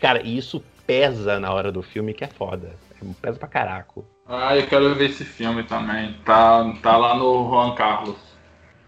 Cara, 0.00 0.22
isso 0.22 0.62
pesa 0.86 1.38
na 1.40 1.52
hora 1.52 1.70
do 1.70 1.82
filme, 1.82 2.14
que 2.14 2.24
é 2.24 2.28
foda. 2.28 2.70
Pesa 3.20 3.38
pra 3.38 3.48
caraco. 3.48 4.04
Ah, 4.26 4.56
eu 4.56 4.66
quero 4.66 4.94
ver 4.94 5.10
esse 5.10 5.24
filme 5.24 5.62
também. 5.62 6.14
Tá, 6.24 6.72
tá 6.82 6.96
lá 6.96 7.16
no 7.16 7.48
Juan 7.48 7.74
Carlos. 7.74 8.16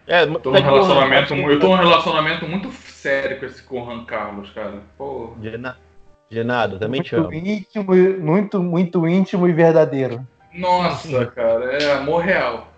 É, 0.06 0.26
tô 0.26 0.50
num 0.50 0.60
relacionamento, 0.60 1.34
eu 1.34 1.60
tô 1.60 1.68
num 1.68 1.76
relacionamento 1.76 2.46
muito 2.46 2.72
sério 2.72 3.38
com 3.38 3.46
esse 3.46 3.62
com 3.62 3.80
o 3.80 3.84
Juan 3.84 4.04
Carlos, 4.04 4.50
cara. 4.50 4.82
Pô. 4.98 5.34
Genado, 6.30 6.78
também 6.78 7.00
muito 7.00 7.08
te 7.08 7.16
amo. 7.16 7.32
Íntimo, 7.32 7.94
muito, 8.20 8.62
muito 8.62 9.08
íntimo 9.08 9.48
e 9.48 9.52
verdadeiro. 9.52 10.24
Nossa, 10.54 11.26
cara, 11.26 11.64
é 11.82 11.92
amor 11.92 12.22
real. 12.22 12.68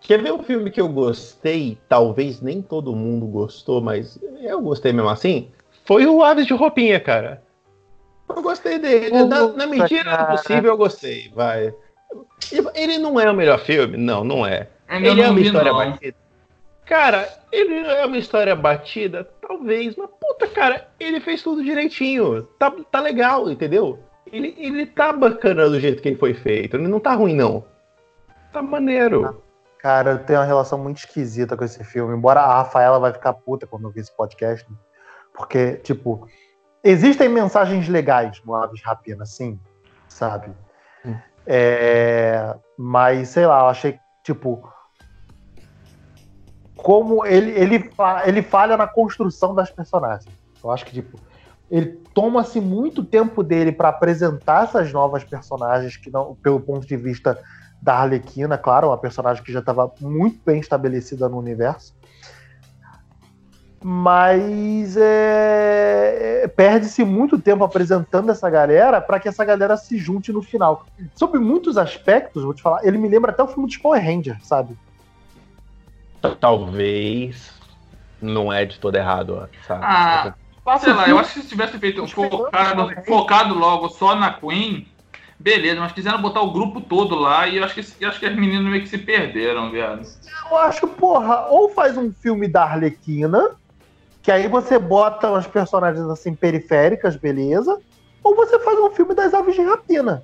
Quer 0.00 0.22
ver 0.22 0.32
um 0.32 0.42
filme 0.42 0.70
que 0.70 0.80
eu 0.80 0.88
gostei? 0.88 1.78
Talvez 1.88 2.42
nem 2.42 2.60
todo 2.60 2.94
mundo 2.94 3.26
gostou, 3.26 3.80
mas 3.80 4.18
eu 4.42 4.60
gostei 4.60 4.92
mesmo 4.92 5.08
assim. 5.08 5.50
Foi 5.86 6.04
o 6.04 6.22
Aves 6.22 6.46
de 6.46 6.52
Roupinha, 6.52 7.00
cara. 7.00 7.42
Eu 8.28 8.42
gostei 8.42 8.78
dele. 8.78 9.10
na, 9.24 9.48
na 9.48 9.66
mentira 9.66 10.16
do 10.16 10.26
possível, 10.26 10.72
eu 10.72 10.76
gostei. 10.76 11.30
Vai. 11.34 11.72
Ele 12.74 12.98
não 12.98 13.18
é 13.18 13.30
o 13.30 13.34
melhor 13.34 13.58
filme? 13.60 13.96
Não, 13.96 14.22
não 14.22 14.46
é. 14.46 14.68
Ainda 14.88 15.08
ele 15.08 15.22
é 15.22 15.30
uma 15.30 15.34
vi, 15.34 15.46
história 15.46 15.72
não. 15.72 15.78
batida. 15.78 16.16
Cara, 16.84 17.28
ele 17.50 17.74
é 17.74 18.04
uma 18.04 18.18
história 18.18 18.54
batida? 18.54 19.26
Talvez, 19.46 19.94
mas 19.96 20.08
puta, 20.20 20.46
cara, 20.48 20.88
ele 20.98 21.20
fez 21.20 21.42
tudo 21.42 21.62
direitinho. 21.62 22.44
Tá, 22.58 22.72
tá 22.90 23.00
legal, 23.00 23.50
entendeu? 23.50 23.98
Ele, 24.32 24.54
ele 24.58 24.86
tá 24.86 25.12
bacana 25.12 25.68
do 25.68 25.78
jeito 25.78 26.02
que 26.02 26.08
ele 26.08 26.16
foi 26.18 26.34
feito. 26.34 26.76
Ele 26.76 26.88
não 26.88 26.98
tá 26.98 27.14
ruim, 27.14 27.34
não. 27.34 27.64
Tá 28.52 28.62
maneiro. 28.62 29.42
Cara, 29.78 30.12
eu 30.12 30.18
tenho 30.24 30.38
uma 30.38 30.46
relação 30.46 30.78
muito 30.78 30.98
esquisita 30.98 31.56
com 31.56 31.64
esse 31.64 31.84
filme. 31.84 32.16
Embora 32.16 32.40
a 32.40 32.56
Rafaela 32.56 32.98
vai 32.98 33.12
ficar 33.12 33.34
puta 33.34 33.66
quando 33.66 33.84
ouvir 33.84 34.00
esse 34.00 34.16
podcast. 34.16 34.68
né? 34.70 34.76
Porque, 35.34 35.74
tipo, 35.76 36.26
existem 36.82 37.28
mensagens 37.28 37.86
legais 37.88 38.40
no 38.44 38.54
Aves 38.54 38.82
Rapina, 38.82 39.26
sim, 39.26 39.60
sabe? 40.08 40.52
É, 41.46 42.54
mas, 42.78 43.28
sei 43.28 43.46
lá, 43.46 43.60
eu 43.60 43.66
achei, 43.66 43.98
tipo, 44.22 44.66
como 46.84 47.24
ele, 47.24 47.50
ele, 47.52 47.90
ele 48.26 48.42
falha 48.42 48.76
na 48.76 48.86
construção 48.86 49.54
das 49.54 49.70
personagens. 49.70 50.30
Eu 50.62 50.70
acho 50.70 50.84
que, 50.84 50.92
tipo, 50.92 51.18
ele 51.70 51.98
toma-se 52.12 52.60
muito 52.60 53.02
tempo 53.02 53.42
dele 53.42 53.72
para 53.72 53.88
apresentar 53.88 54.64
essas 54.64 54.92
novas 54.92 55.24
personagens 55.24 55.96
que 55.96 56.10
não, 56.10 56.34
pelo 56.42 56.60
ponto 56.60 56.86
de 56.86 56.94
vista 56.94 57.40
da 57.80 57.94
Arlequina, 57.94 58.58
claro, 58.58 58.88
uma 58.88 58.98
personagem 58.98 59.42
que 59.42 59.50
já 59.50 59.60
estava 59.60 59.90
muito 59.98 60.38
bem 60.44 60.60
estabelecida 60.60 61.26
no 61.26 61.38
universo. 61.38 61.96
Mas 63.82 64.94
é, 64.98 66.42
é, 66.42 66.48
perde-se 66.48 67.02
muito 67.02 67.40
tempo 67.40 67.64
apresentando 67.64 68.30
essa 68.30 68.50
galera 68.50 69.00
para 69.00 69.18
que 69.18 69.28
essa 69.28 69.44
galera 69.44 69.78
se 69.78 69.96
junte 69.96 70.30
no 70.30 70.42
final. 70.42 70.84
Sobre 71.14 71.40
muitos 71.40 71.78
aspectos, 71.78 72.44
vou 72.44 72.52
te 72.52 72.60
falar, 72.60 72.84
ele 72.84 72.98
me 72.98 73.08
lembra 73.08 73.30
até 73.30 73.42
o 73.42 73.48
filme 73.48 73.70
de 73.70 73.80
Power 73.80 74.04
Ranger, 74.04 74.36
sabe? 74.44 74.76
Talvez 76.30 77.52
não 78.20 78.52
é 78.52 78.64
de 78.64 78.78
todo 78.78 78.96
errado, 78.96 79.38
ó, 79.42 79.46
sabe? 79.66 79.84
Ah, 79.84 80.34
sei 80.78 80.92
lá, 80.92 81.08
eu 81.08 81.18
acho 81.18 81.34
que 81.34 81.40
se 81.42 81.48
tivesse 81.48 81.78
feito 81.78 82.02
um 82.02 82.08
focado, 82.08 82.90
focado 83.06 83.54
logo 83.54 83.88
só 83.88 84.14
na 84.14 84.32
Queen, 84.32 84.86
beleza, 85.38 85.80
mas 85.80 85.92
quiseram 85.92 86.20
botar 86.22 86.40
o 86.40 86.52
grupo 86.52 86.80
todo 86.80 87.14
lá 87.14 87.46
e 87.46 87.58
eu 87.58 87.64
acho 87.64 87.74
que, 87.74 88.02
eu 88.02 88.08
acho 88.08 88.18
que 88.18 88.26
as 88.26 88.34
meninas 88.34 88.64
meio 88.64 88.82
que 88.82 88.88
se 88.88 88.98
perderam, 88.98 89.70
viado. 89.70 90.06
Eu 90.50 90.56
acho, 90.58 90.86
porra, 90.88 91.46
ou 91.48 91.68
faz 91.68 91.96
um 91.96 92.12
filme 92.12 92.48
da 92.48 92.64
Arlequina, 92.64 93.50
que 94.22 94.32
aí 94.32 94.48
você 94.48 94.78
bota 94.78 95.30
umas 95.30 95.46
personagens 95.46 96.06
assim 96.06 96.34
periféricas, 96.34 97.16
beleza, 97.16 97.78
ou 98.22 98.34
você 98.34 98.58
faz 98.58 98.78
um 98.78 98.90
filme 98.90 99.14
das 99.14 99.34
aves 99.34 99.54
de 99.54 99.62
rapina. 99.62 100.22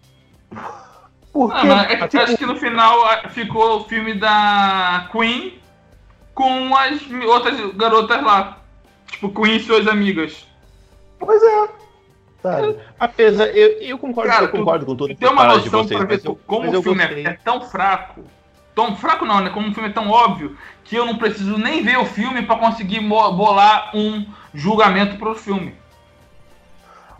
Porque, 1.32 1.64
Ah, 1.64 1.64
mas 1.64 1.90
é 1.90 1.96
que 1.96 2.08
tipo, 2.08 2.22
acho 2.24 2.36
que 2.36 2.46
no 2.46 2.56
final 2.56 3.04
ah, 3.04 3.28
ficou 3.28 3.76
o 3.76 3.84
filme 3.84 4.14
da 4.14 5.08
Queen 5.12 5.59
com 6.40 6.74
as 6.74 7.02
outras 7.26 7.74
garotas 7.74 8.22
lá. 8.22 8.58
Tipo, 9.10 9.28
Queen 9.28 9.56
e 9.56 9.60
suas 9.60 9.86
amigas. 9.86 10.46
pois 11.18 11.42
é. 11.42 11.68
Sabe? 12.42 12.78
Apesar, 12.98 13.48
eu, 13.48 13.82
eu 13.82 13.98
concordo, 13.98 14.30
Cara, 14.30 14.44
eu 14.46 14.48
concordo 14.48 14.86
com 14.86 14.96
tudo 14.96 15.14
Tem 15.14 15.28
uma 15.28 15.42
fala 15.42 15.60
de 15.60 15.66
noção 15.66 15.82
vocês, 15.84 15.98
pra 15.98 16.08
ver 16.08 16.14
mas 16.14 16.24
eu- 16.24 16.40
como 16.46 16.64
mas 16.66 16.74
o 16.74 16.82
filme 16.82 17.02
é, 17.02 17.22
é 17.24 17.32
tão 17.44 17.60
fraco. 17.60 18.24
Tão 18.74 18.96
fraco 18.96 19.26
não, 19.26 19.40
né? 19.40 19.50
Como 19.50 19.68
o 19.68 19.74
filme 19.74 19.90
é 19.90 19.92
tão 19.92 20.08
óbvio 20.08 20.56
que 20.82 20.96
eu 20.96 21.04
não 21.04 21.18
preciso 21.18 21.58
nem 21.58 21.82
ver 21.82 21.98
o 21.98 22.06
filme 22.06 22.40
pra 22.40 22.56
conseguir 22.56 23.00
bolar 23.00 23.90
um 23.94 24.24
julgamento 24.54 25.18
pro 25.18 25.34
filme. 25.34 25.74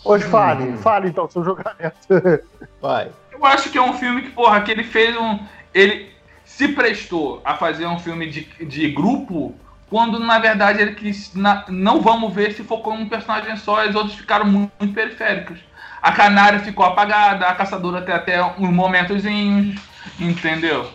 Hoje 0.03 0.25
fale, 0.25 0.79
fale 0.79 1.09
então 1.09 1.29
seu 1.29 1.45
julgamento. 1.45 1.99
Vai. 2.81 3.11
Eu 3.31 3.45
acho 3.45 3.69
que 3.69 3.77
é 3.77 3.83
um 3.83 3.93
filme 3.93 4.23
que, 4.23 4.31
porra, 4.31 4.63
que 4.63 4.71
ele 4.71 4.85
fez 4.85 5.15
um. 5.19 5.39
Ele 5.75 6.11
se 6.61 6.69
prestou 6.69 7.41
a 7.43 7.55
fazer 7.57 7.87
um 7.87 7.99
filme 7.99 8.29
de, 8.29 8.43
de 8.67 8.91
grupo, 8.91 9.55
quando 9.89 10.19
na 10.19 10.39
verdade 10.39 10.83
ele 10.83 10.95
quis. 10.95 11.35
na- 11.35 11.65
não 11.69 12.03
vamos 12.03 12.35
ver 12.35 12.53
se 12.53 12.63
focou 12.63 12.93
em 12.95 13.05
um 13.05 13.09
personagem 13.09 13.57
só, 13.57 13.83
e 13.83 13.89
os 13.89 13.95
outros 13.95 14.15
ficaram 14.15 14.45
muito, 14.45 14.71
muito 14.79 14.93
periféricos. 14.93 15.59
A 16.03 16.13
canária 16.13 16.59
ficou 16.61 16.85
apagada, 16.85 17.47
a 17.47 17.55
caçadora 17.55 18.03
tem 18.03 18.15
até 18.15 18.45
uns 18.45 18.69
momentozinhos, 18.69 19.81
entendeu? 20.19 20.87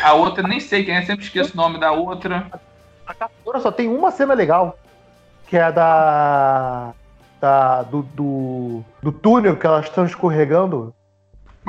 A 0.00 0.12
outra, 0.12 0.46
nem 0.46 0.60
sei 0.60 0.84
quem 0.84 0.94
é, 0.94 1.02
sempre 1.02 1.24
esqueço 1.24 1.54
o 1.54 1.56
nome 1.56 1.80
da 1.80 1.90
outra. 1.90 2.46
A 3.04 3.12
Caçadora 3.12 3.58
só 3.58 3.72
tem 3.72 3.88
uma 3.88 4.12
cena 4.12 4.32
legal, 4.32 4.78
que 5.48 5.56
é 5.56 5.62
a 5.64 5.70
da. 5.72 6.92
da 7.40 7.82
do, 7.82 8.02
do, 8.14 8.84
do 9.02 9.10
túnel 9.10 9.56
que 9.56 9.66
elas 9.66 9.86
estão 9.86 10.04
escorregando. 10.06 10.94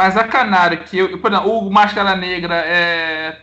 Mas 0.02 0.18
a 0.18 0.24
canária, 0.24 0.78
que 0.78 0.98
eu, 0.98 1.20
por 1.20 1.32
exemplo, 1.32 1.52
o 1.60 1.70
Máscara 1.70 2.16
Negra 2.16 2.56
é. 2.56 3.38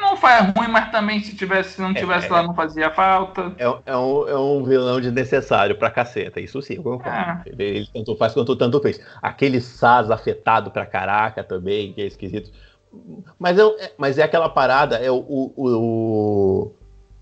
Não 0.00 0.16
faz 0.16 0.46
ruim, 0.56 0.68
mas 0.68 0.90
também 0.90 1.20
se 1.20 1.36
tivesse, 1.36 1.74
se 1.74 1.80
não 1.82 1.92
tivesse 1.92 2.26
É, 2.26 2.30
lá, 2.30 2.42
não 2.42 2.54
fazia 2.54 2.90
falta. 2.90 3.52
É, 3.58 3.64
é 3.86 3.96
um, 3.96 4.28
é 4.28 4.38
um 4.38 4.62
vilão 4.64 4.98
desnecessário 5.00 5.74
pra 5.76 5.90
caceta, 5.90 6.40
isso 6.40 6.62
sim, 6.62 6.76
eu 6.76 6.82
concordo. 6.82 7.10
Ah. 7.10 7.42
Ele, 7.44 7.64
ele 7.64 7.88
tanto 7.92 8.16
faz 8.16 8.32
quanto 8.32 8.56
tanto 8.56 8.80
fez. 8.80 8.98
Aquele 9.20 9.60
Saz 9.60 10.10
afetado 10.10 10.70
pra 10.70 10.86
caraca 10.86 11.42
também, 11.44 11.92
que 11.92 12.00
é 12.00 12.06
esquisito. 12.06 12.50
Mas 13.38 13.58
é, 13.58 13.62
é- 13.62 13.92
mas 13.98 14.16
é 14.18 14.22
aquela 14.22 14.48
parada, 14.48 14.96
é 14.96 15.10
o, 15.10 15.16
o- 15.16 15.52
o- 15.56 16.72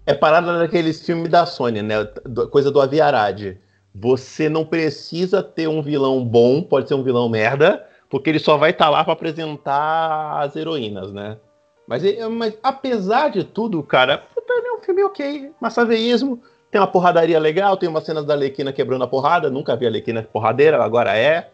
É 0.07 0.14
parada 0.14 0.57
daqueles 0.59 1.05
filmes 1.05 1.29
da 1.31 1.47
Sony, 1.47 1.83
né? 1.83 2.05
Coisa 2.53 2.71
do 2.71 2.81
Aviarad. 2.81 3.57
Você 3.95 4.49
não 4.49 4.64
precisa 4.64 5.43
ter 5.43 5.69
um 5.69 5.83
vilão 5.83 6.25
bom, 6.25 6.62
pode 6.62 6.87
ser 6.87 6.95
um 6.95 7.03
vilão 7.03 7.29
merda, 7.29 7.85
porque 8.11 8.31
ele 8.31 8.38
só 8.38 8.57
vai 8.57 8.71
estar 8.71 8.88
lá 8.88 9.05
pra 9.05 9.12
apresentar 9.12 10.40
as 10.40 10.57
heroínas, 10.57 11.12
né? 11.12 11.37
Mas, 11.87 12.03
mas 12.31 12.59
apesar 12.62 13.31
de 13.31 13.44
tudo, 13.44 13.83
cara, 13.83 14.23
é 14.37 14.73
um 14.73 14.81
filme 14.81 15.03
ok. 15.05 15.50
Massaveísmo, 15.61 16.42
tem 16.71 16.81
uma 16.81 16.87
porradaria 16.87 17.38
legal, 17.38 17.77
tem 17.77 17.88
umas 17.88 18.04
cenas 18.04 18.25
da 18.25 18.35
Alequina 18.35 18.73
quebrando 18.73 19.04
a 19.04 19.09
porrada. 19.09 19.48
Nunca 19.48 19.75
vi 19.75 19.87
a 19.87 19.88
Alequina 19.88 20.23
porradeira, 20.23 20.83
agora 20.83 21.17
é. 21.17 21.50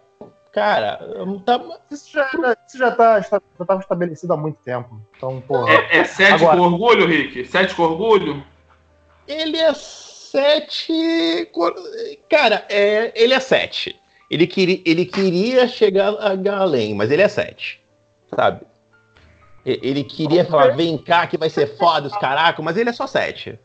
Cara, 0.52 1.00
tá, 1.44 1.60
Isso 1.90 2.12
já, 2.12 2.30
isso 2.68 2.78
já, 2.78 2.90
tá, 2.92 3.20
já 3.20 3.40
estava 3.60 3.80
estabelecido 3.80 4.32
há 4.32 4.36
muito 4.36 4.58
tempo. 4.64 5.00
Então, 5.16 5.40
porra. 5.40 5.72
É, 5.72 5.98
é 5.98 6.04
sete 6.04 6.34
Agora- 6.44 6.56
com 6.56 6.62
orgulho, 6.62 7.06
Rick? 7.06 7.44
Sete 7.46 7.74
com 7.74 7.82
orgulho? 7.82 8.42
ele 9.26 9.56
é 9.56 9.72
sete. 9.74 11.48
Cara, 12.28 12.64
é, 12.68 13.12
ele 13.20 13.34
é 13.34 13.40
sete. 13.40 13.98
Ele, 14.30 14.46
queria, 14.46 14.80
ele 14.84 15.04
queria 15.04 15.68
chegar 15.68 16.14
a- 16.14 16.56
além, 16.60 16.94
mas 16.94 17.10
ele 17.10 17.22
é 17.22 17.28
sete. 17.28 17.82
Sabe? 18.34 18.60
Ele 19.64 20.04
queria 20.04 20.44
falar, 20.44 20.76
vem 20.76 20.98
cá 20.98 21.26
que 21.26 21.38
vai 21.38 21.48
ser 21.48 21.66
foda 21.78 22.06
os 22.06 22.16
caracos, 22.18 22.62
mas 22.64 22.76
ele 22.76 22.90
é 22.90 22.92
só 22.92 23.06
sete. 23.06 23.58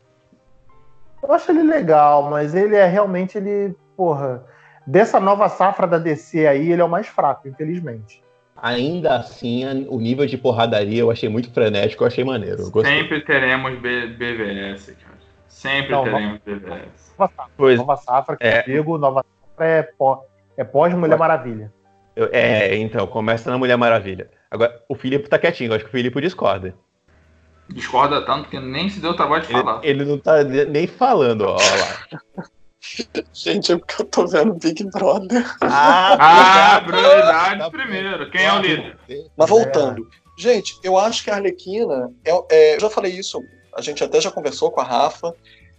Eu 1.22 1.32
acho 1.32 1.50
ele 1.52 1.62
legal, 1.62 2.30
mas 2.30 2.54
ele 2.54 2.74
é 2.74 2.86
realmente 2.86 3.36
ele, 3.36 3.74
porra, 3.96 4.42
dessa 4.86 5.20
nova 5.20 5.48
safra 5.50 5.86
da 5.86 5.98
DC 5.98 6.46
aí, 6.46 6.72
ele 6.72 6.80
é 6.80 6.84
o 6.84 6.88
mais 6.88 7.06
fraco, 7.06 7.46
infelizmente. 7.46 8.22
Ainda 8.56 9.16
assim, 9.16 9.86
o 9.88 9.98
nível 9.98 10.26
de 10.26 10.38
porradaria 10.38 11.00
eu 11.00 11.10
achei 11.10 11.28
muito 11.28 11.50
frenético, 11.50 12.02
eu 12.02 12.08
achei 12.08 12.24
maneiro. 12.24 12.70
Eu. 12.74 12.84
Sempre 12.84 13.20
teremos 13.22 13.78
B- 13.78 14.06
BVS, 14.08 14.86
cara. 15.02 15.18
Sempre 15.48 15.92
Não, 15.92 16.04
teremos 16.04 16.38
BVS. 16.44 17.14
Nova 17.18 17.32
Safra, 17.36 17.52
Pois 17.56 17.78
Nova 17.78 17.96
Safra 17.96 18.36
que 18.36 18.44
é. 18.44 18.60
eu 18.60 18.64
digo, 18.64 18.96
Nova 18.98 19.22
Safra 19.50 19.66
é, 19.66 19.82
pó, 19.82 20.24
é 20.60 20.64
pós-Mulher 20.64 21.16
Maravilha. 21.18 21.72
Eu- 22.14 22.28
é, 22.32 22.76
então, 22.76 23.06
começa 23.06 23.50
na 23.50 23.56
Mulher 23.56 23.76
Maravilha. 23.78 24.28
Agora, 24.50 24.82
o 24.88 24.94
Filipe 24.94 25.28
tá 25.28 25.38
quietinho, 25.38 25.70
eu 25.70 25.76
acho 25.76 25.84
que 25.84 25.88
o 25.90 25.92
Filipe 25.92 26.20
discorda. 26.20 26.74
Discorda 27.68 28.20
tanto 28.26 28.48
que 28.48 28.58
nem 28.60 28.88
se 28.90 29.00
deu 29.00 29.12
o 29.12 29.14
trabalho 29.16 29.42
de 29.42 29.52
Ele, 29.52 29.62
falar. 29.62 29.80
ele 29.84 30.04
não 30.04 30.18
tá 30.18 30.42
ne- 30.44 30.64
nem 30.66 30.86
falando, 30.86 31.42
ó, 31.42 31.54
ó 31.54 31.56
lá. 31.56 32.18
Gente, 33.32 33.72
é 33.72 33.76
porque 33.78 34.02
eu 34.02 34.06
tô 34.06 34.26
vendo 34.26 34.54
Big 34.54 34.84
Brother. 34.90 35.44
Ah, 35.62 36.82
prioridade 36.84 37.58
Tá 37.60 37.70
primeiro. 37.70 38.30
Quem 38.30 38.44
é 38.44 38.52
o 38.52 38.58
líder? 38.60 38.96
Mas 39.36 39.48
voltando. 39.48 40.08
Gente, 40.36 40.74
eu 40.82 40.98
acho 40.98 41.22
que 41.22 41.30
a 41.30 41.36
Arlequina. 41.36 42.10
É, 42.24 42.30
é, 42.50 42.76
eu 42.76 42.80
já 42.80 42.90
falei 42.90 43.12
isso, 43.12 43.40
a 43.76 43.80
gente 43.80 44.02
até 44.02 44.20
já 44.20 44.30
conversou 44.30 44.70
com 44.70 44.80
a 44.80 44.84
Rafa, 44.84 45.32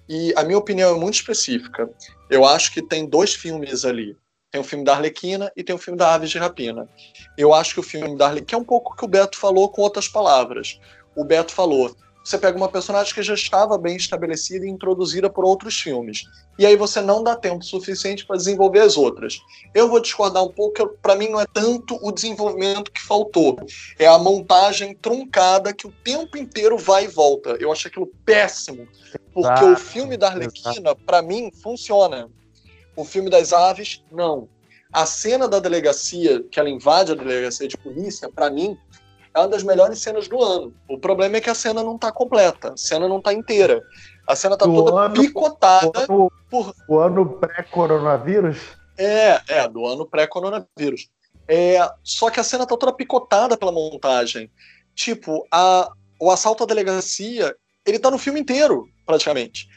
e 0.07 0.33
a 0.37 0.43
minha 0.43 0.57
opinião 0.57 0.95
é 0.95 0.99
muito 0.99 1.15
específica. 1.15 1.89
Eu 2.29 2.45
acho 2.45 2.71
que 2.71 2.81
tem 2.81 3.05
dois 3.07 3.33
filmes 3.33 3.83
ali. 3.83 4.15
Tem 4.51 4.59
o 4.59 4.63
filme 4.65 4.83
da 4.83 4.93
Arlequina 4.93 5.51
e 5.55 5.63
tem 5.63 5.73
o 5.73 5.79
filme 5.79 5.97
da 5.97 6.13
Aves 6.13 6.29
de 6.29 6.37
Rapina. 6.37 6.87
Eu 7.37 7.53
acho 7.53 7.73
que 7.73 7.79
o 7.79 7.83
filme 7.83 8.17
da 8.17 8.25
Arlequina, 8.25 8.47
que 8.47 8.55
é 8.55 8.57
um 8.57 8.63
pouco 8.63 8.91
o 8.91 8.95
que 8.95 9.05
o 9.05 9.07
Beto 9.07 9.37
falou 9.37 9.69
com 9.69 9.81
outras 9.81 10.09
palavras. 10.09 10.79
O 11.15 11.23
Beto 11.23 11.53
falou: 11.53 11.95
você 12.23 12.37
pega 12.37 12.55
uma 12.55 12.69
personagem 12.69 13.13
que 13.13 13.23
já 13.23 13.33
estava 13.33 13.77
bem 13.77 13.95
estabelecida 13.95 14.65
e 14.65 14.69
introduzida 14.69 15.29
por 15.29 15.43
outros 15.43 15.79
filmes. 15.79 16.23
E 16.59 16.65
aí 16.65 16.75
você 16.75 17.01
não 17.01 17.23
dá 17.23 17.35
tempo 17.35 17.63
suficiente 17.63 18.25
para 18.25 18.35
desenvolver 18.35 18.81
as 18.81 18.95
outras. 18.95 19.39
Eu 19.73 19.89
vou 19.89 19.99
discordar 19.99 20.43
um 20.43 20.51
pouco, 20.51 20.87
para 21.01 21.15
mim 21.15 21.29
não 21.29 21.39
é 21.39 21.45
tanto 21.51 21.97
o 22.05 22.11
desenvolvimento 22.11 22.91
que 22.91 23.01
faltou, 23.01 23.57
é 23.97 24.05
a 24.05 24.19
montagem 24.19 24.93
truncada 24.93 25.73
que 25.73 25.87
o 25.87 25.93
tempo 26.03 26.37
inteiro 26.37 26.77
vai 26.77 27.05
e 27.05 27.07
volta. 27.07 27.57
Eu 27.59 27.71
achei 27.71 27.89
aquilo 27.89 28.11
péssimo, 28.23 28.87
porque 29.33 29.63
o 29.63 29.75
filme 29.75 30.15
da 30.15 30.27
Arlequina, 30.27 30.95
para 30.95 31.21
mim, 31.21 31.51
funciona. 31.63 32.29
O 32.95 33.05
filme 33.05 33.29
das 33.29 33.53
aves, 33.53 34.03
não. 34.11 34.47
A 34.91 35.05
cena 35.05 35.47
da 35.47 35.59
delegacia, 35.59 36.43
que 36.43 36.59
ela 36.59 36.69
invade 36.69 37.11
a 37.11 37.15
delegacia 37.15 37.67
de 37.67 37.77
polícia, 37.77 38.29
para 38.29 38.49
mim, 38.49 38.77
é 39.33 39.39
uma 39.39 39.47
das 39.47 39.63
melhores 39.63 39.99
cenas 39.99 40.27
do 40.27 40.41
ano. 40.43 40.73
O 40.89 40.97
problema 40.99 41.37
é 41.37 41.41
que 41.41 41.49
a 41.49 41.55
cena 41.55 41.81
não 41.81 41.97
tá 41.97 42.11
completa, 42.11 42.73
a 42.73 42.77
cena 42.77 43.07
não 43.07 43.21
tá 43.21 43.33
inteira. 43.33 43.81
A 44.27 44.35
cena 44.35 44.57
tá 44.57 44.65
Do 44.65 44.75
toda 44.75 45.01
ano- 45.05 45.21
picotada 45.21 46.05
O 46.09 46.23
ano, 46.23 46.31
por 46.49 46.75
o 46.87 46.99
ano 46.99 47.25
pré-coronavírus, 47.39 48.57
é, 48.97 49.41
é, 49.47 49.67
do 49.67 49.85
ano 49.85 50.05
pré-coronavírus. 50.05 51.09
É, 51.47 51.77
só 52.03 52.29
que 52.29 52.39
a 52.39 52.43
cena 52.43 52.65
tá 52.67 52.77
toda 52.77 52.93
picotada 52.93 53.57
pela 53.57 53.71
montagem. 53.71 54.51
Tipo, 54.93 55.45
a, 55.51 55.89
o 56.19 56.29
assalto 56.29 56.63
à 56.63 56.67
delegacia, 56.67 57.55
ele 57.85 57.97
tá 57.97 58.11
no 58.11 58.17
filme 58.17 58.39
inteiro, 58.39 58.87
praticamente. 59.05 59.67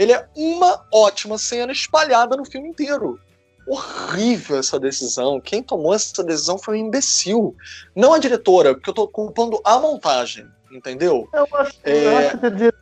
Ele 0.00 0.12
é 0.12 0.26
uma 0.34 0.82
ótima 0.90 1.36
cena 1.36 1.72
espalhada 1.72 2.34
no 2.34 2.46
filme 2.46 2.70
inteiro. 2.70 3.20
Horrível 3.68 4.56
essa 4.56 4.80
decisão. 4.80 5.38
Quem 5.38 5.62
tomou 5.62 5.92
essa 5.94 6.24
decisão 6.24 6.56
foi 6.56 6.80
um 6.80 6.86
imbecil. 6.86 7.54
Não 7.94 8.14
a 8.14 8.18
diretora, 8.18 8.72
porque 8.74 8.88
eu 8.88 8.94
tô 8.94 9.06
culpando 9.06 9.60
a 9.62 9.78
montagem, 9.78 10.46
entendeu? 10.72 11.28
eu 11.34 11.46
acho, 11.52 11.78
É. 11.84 12.04
eu 12.06 12.16
acho 12.16 12.38
que 12.38 12.72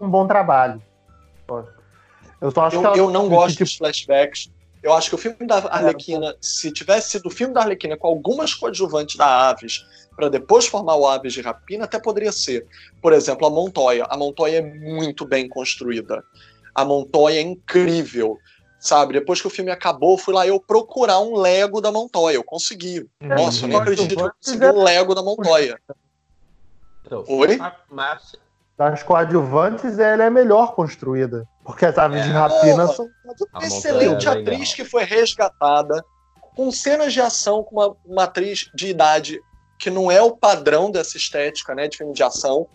um 0.00 0.10
bom 0.10 0.26
trabalho. 0.26 0.82
Eu 2.40 2.50
só 2.50 2.62
acho 2.64 2.76
Eu, 2.76 2.80
que 2.80 2.86
ela- 2.88 2.96
eu 2.98 3.10
não 3.10 3.28
gosto 3.28 3.52
tipo, 3.52 3.64
dos 3.64 3.76
flashbacks. 3.76 4.50
Eu 4.82 4.92
acho 4.92 5.08
que 5.08 5.14
o 5.14 5.18
filme 5.18 5.46
da 5.46 5.58
Arlequina, 5.58 6.34
se 6.40 6.72
tivesse 6.72 7.10
sido 7.10 7.26
o 7.26 7.30
filme 7.30 7.54
da 7.54 7.60
Arlequina 7.60 7.96
com 7.96 8.08
algumas 8.08 8.52
coadjuvantes 8.52 9.14
da 9.16 9.48
Aves, 9.48 9.86
para 10.16 10.28
depois 10.28 10.66
formar 10.66 10.96
o 10.96 11.06
Aves 11.06 11.32
de 11.32 11.40
Rapina, 11.40 11.84
até 11.84 12.00
poderia 12.00 12.32
ser. 12.32 12.66
Por 13.00 13.12
exemplo, 13.12 13.46
a 13.46 13.50
Montoya. 13.50 14.04
A 14.10 14.16
Montoya 14.16 14.58
é 14.58 14.60
muito 14.60 15.24
bem 15.24 15.48
construída. 15.48 16.22
A 16.74 16.84
Montoya 16.84 17.38
é 17.38 17.42
incrível. 17.42 18.38
Sabe, 18.80 19.14
depois 19.14 19.40
que 19.40 19.46
o 19.46 19.50
filme 19.50 19.70
acabou, 19.70 20.12
eu 20.12 20.18
fui 20.18 20.34
lá 20.34 20.46
eu 20.46 20.60
procurar 20.60 21.18
um 21.20 21.36
Lego 21.38 21.80
da 21.80 21.90
Montoya. 21.90 22.34
Eu 22.34 22.44
consegui. 22.44 23.08
Nossa, 23.18 23.64
eu 23.64 23.68
nem 23.68 23.76
Uhum. 23.78 23.82
acredito 23.82 24.14
que 24.14 24.20
eu 24.22 24.30
consegui 24.42 24.66
um 24.66 24.82
Lego 24.82 25.14
da 25.14 25.22
Montoya. 25.22 25.78
Oi? 27.28 27.58
das 28.76 29.02
coadjuvantes, 29.04 29.98
ela 30.00 30.24
é 30.24 30.30
melhor 30.30 30.74
construída. 30.74 31.46
Porque 31.64 31.86
as 31.86 31.96
aves 31.96 32.24
de 32.24 32.30
É, 32.30 32.32
rapina 32.32 32.84
boa. 32.84 32.94
são. 32.96 33.08
A 33.52 33.64
excelente 33.64 34.10
Montoya 34.26 34.28
é 34.28 34.40
atriz 34.40 34.58
legal. 34.58 34.74
que 34.74 34.84
foi 34.84 35.04
resgatada, 35.04 36.04
com 36.56 36.70
cenas 36.72 37.12
de 37.12 37.20
ação 37.20 37.62
com 37.62 37.76
uma, 37.76 37.96
uma 38.04 38.24
atriz 38.24 38.68
de 38.74 38.88
idade 38.88 39.40
que 39.78 39.90
não 39.90 40.10
é 40.10 40.20
o 40.20 40.36
padrão 40.36 40.90
dessa 40.90 41.16
estética, 41.16 41.74
né, 41.74 41.88
de 41.88 41.96
filme 41.96 42.12
de 42.12 42.22
ação. 42.22 42.66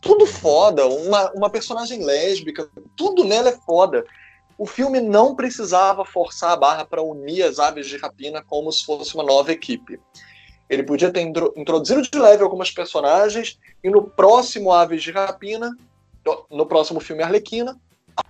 Tudo 0.00 0.26
foda, 0.26 0.86
uma, 0.86 1.30
uma 1.32 1.50
personagem 1.50 2.04
lésbica, 2.04 2.70
tudo 2.96 3.24
nela 3.24 3.48
é 3.48 3.58
foda. 3.66 4.04
O 4.56 4.66
filme 4.66 5.00
não 5.00 5.34
precisava 5.34 6.04
forçar 6.04 6.52
a 6.52 6.56
barra 6.56 6.84
para 6.84 7.02
unir 7.02 7.42
as 7.42 7.58
aves 7.58 7.86
de 7.86 7.96
rapina 7.96 8.42
como 8.42 8.72
se 8.72 8.84
fosse 8.84 9.14
uma 9.14 9.24
nova 9.24 9.52
equipe. 9.52 10.00
Ele 10.68 10.82
podia 10.82 11.10
ter 11.10 11.20
intro- 11.22 11.52
introduzido 11.56 12.02
de 12.02 12.18
leve 12.18 12.42
algumas 12.42 12.70
personagens 12.70 13.58
e 13.82 13.88
no 13.88 14.02
próximo 14.02 14.72
Aves 14.72 15.02
de 15.02 15.10
Rapina, 15.10 15.74
no 16.50 16.66
próximo 16.66 17.00
filme 17.00 17.22
Arlequina, 17.22 17.80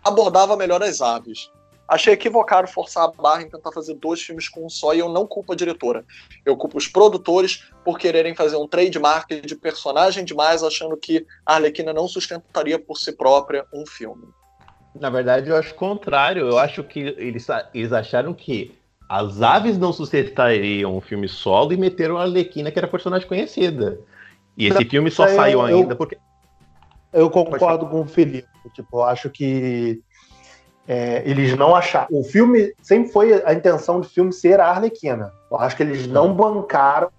abordava 0.05 0.57
melhor 0.57 0.83
as 0.83 1.01
aves. 1.01 1.51
Achei 1.89 2.13
equivocado 2.13 2.69
forçar 2.69 3.05
a 3.05 3.11
barra 3.11 3.43
em 3.43 3.49
tentar 3.49 3.73
fazer 3.73 3.95
dois 3.95 4.21
filmes 4.21 4.47
com 4.47 4.67
um 4.67 4.69
só 4.69 4.93
e 4.93 4.99
eu 4.99 5.09
não 5.09 5.27
culpo 5.27 5.55
a 5.55 5.57
diretora. 5.57 6.05
Eu 6.45 6.55
culpo 6.55 6.77
os 6.77 6.87
produtores 6.87 7.65
por 7.83 7.99
quererem 7.99 8.35
fazer 8.35 8.57
um 8.57 8.69
trademark 8.69 9.31
de 9.41 9.57
personagem 9.57 10.23
demais, 10.23 10.63
achando 10.63 10.97
que 10.99 11.27
a 11.47 11.55
Arlequina 11.55 11.95
não 11.95 12.07
sustentaria 12.07 12.79
por 12.79 12.99
si 12.99 13.13
própria 13.13 13.65
um 13.73 13.87
filme. 13.87 14.29
Na 14.95 15.09
verdade, 15.09 15.49
eu 15.49 15.57
acho 15.57 15.73
o 15.73 15.77
contrário. 15.77 16.47
Eu 16.47 16.59
acho 16.59 16.85
que 16.85 17.01
eles, 17.01 17.47
eles 17.73 17.93
acharam 17.93 18.35
que 18.35 18.77
as 19.09 19.41
aves 19.41 19.79
não 19.79 19.93
sustentariam 19.93 20.95
um 20.95 21.01
filme 21.01 21.27
solo 21.27 21.73
e 21.73 21.77
meteram 21.79 22.19
a 22.19 22.23
Arlequina, 22.23 22.71
que 22.71 22.79
era 22.79 22.87
personagem 22.87 23.27
conhecida. 23.27 23.99
E 24.59 24.67
esse 24.67 24.85
filme 24.85 25.11
só 25.11 25.27
Eu- 25.27 25.37
saiu 25.37 25.61
eu- 25.61 25.65
ainda 25.65 25.97
porque. 25.97 26.19
Eu 27.11 27.31
concordo 27.31 27.87
com 27.87 28.03
o 28.03 28.07
Felipe. 28.07 28.47
Tipo, 28.75 28.99
eu 28.99 29.05
acho 29.05 29.31
que 29.31 30.03
é, 30.89 31.23
eles 31.27 31.55
não 31.55 31.77
acharam. 31.77 32.09
O 32.11 32.25
filme 32.25 32.73
sempre 32.81 33.13
foi 33.13 33.45
a 33.45 33.53
intenção 33.53 34.01
do 34.01 34.09
filme 34.09 34.33
ser 34.33 34.59
a 34.59 34.69
Arlequina. 34.69 35.35
Eu 35.51 35.59
acho 35.59 35.77
que 35.77 35.83
eles 35.83 36.07
não 36.07 36.33
bancaram. 36.33 37.11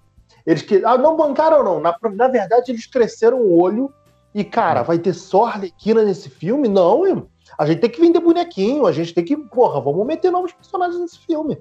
Eles 0.44 0.64
que 0.64 0.84
ah, 0.84 0.98
não 0.98 1.16
bancaram 1.16 1.64
não. 1.64 1.80
Na, 1.80 1.96
na 2.14 2.28
verdade, 2.28 2.72
eles 2.72 2.88
cresceram 2.88 3.40
o 3.40 3.62
olho 3.62 3.94
e 4.34 4.44
cara, 4.44 4.82
vai 4.82 4.98
ter 4.98 5.14
só 5.14 5.46
Arlequina 5.46 6.04
nesse 6.04 6.32
filme? 6.32 6.68
Não, 6.68 7.06
irmão. 7.06 7.28
a 7.60 7.66
gente 7.68 7.80
tem 7.80 7.90
que 7.92 8.02
vender 8.02 8.20
bonequinho. 8.20 8.88
A 8.88 8.92
gente 8.92 9.14
tem 9.14 9.24
que, 9.24 9.38
porra, 9.38 9.80
vamos 9.80 10.06
meter 10.08 10.32
novos 10.32 10.52
personagens 10.52 11.00
nesse 11.00 11.20
filme. 11.20 11.56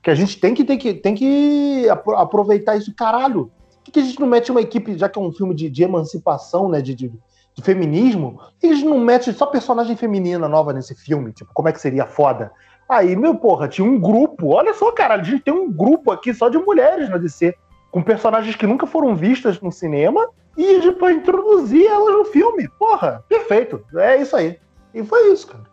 Que 0.00 0.10
a 0.10 0.14
gente 0.14 0.38
tem 0.38 0.54
que 0.54 0.64
tem 0.64 0.78
que 0.78 0.94
tem 0.94 1.14
que 1.16 1.88
apro- 1.88 2.16
aproveitar 2.16 2.76
isso, 2.76 2.94
caralho. 2.94 3.50
Por 3.78 3.82
que, 3.84 3.90
que 3.90 3.98
a 3.98 4.04
gente 4.04 4.20
não 4.20 4.28
mete 4.28 4.52
uma 4.52 4.60
equipe, 4.60 4.96
já 4.96 5.08
que 5.08 5.18
é 5.18 5.22
um 5.22 5.32
filme 5.32 5.56
de, 5.56 5.68
de 5.68 5.82
emancipação, 5.82 6.68
né, 6.68 6.80
de, 6.80 6.94
de, 6.94 7.12
de 7.58 7.64
feminismo, 7.64 8.40
eles 8.62 8.84
não 8.84 9.00
metem 9.00 9.34
só 9.34 9.44
personagem 9.44 9.96
feminina 9.96 10.48
nova 10.48 10.72
nesse 10.72 10.94
filme? 10.94 11.32
Tipo, 11.32 11.52
como 11.52 11.68
é 11.68 11.72
que 11.72 11.80
seria 11.80 12.06
foda? 12.06 12.52
Aí, 12.88 13.16
meu 13.16 13.34
porra, 13.34 13.66
tinha 13.66 13.86
um 13.86 13.98
grupo. 13.98 14.54
Olha 14.54 14.72
só, 14.72 14.92
cara, 14.92 15.14
a 15.14 15.22
gente 15.22 15.42
tem 15.42 15.52
um 15.52 15.70
grupo 15.70 16.12
aqui 16.12 16.32
só 16.32 16.48
de 16.48 16.56
mulheres 16.56 17.08
na 17.10 17.18
DC, 17.18 17.52
com 17.90 18.00
personagens 18.00 18.54
que 18.54 18.66
nunca 18.66 18.86
foram 18.86 19.16
vistas 19.16 19.60
no 19.60 19.72
cinema 19.72 20.28
e 20.56 20.92
pra 20.92 21.10
introduzir 21.10 21.84
elas 21.86 22.14
no 22.14 22.24
filme. 22.26 22.68
Porra, 22.78 23.24
perfeito. 23.28 23.84
É 23.96 24.22
isso 24.22 24.36
aí. 24.36 24.58
E 24.94 25.02
foi 25.02 25.32
isso, 25.32 25.48
cara. 25.48 25.64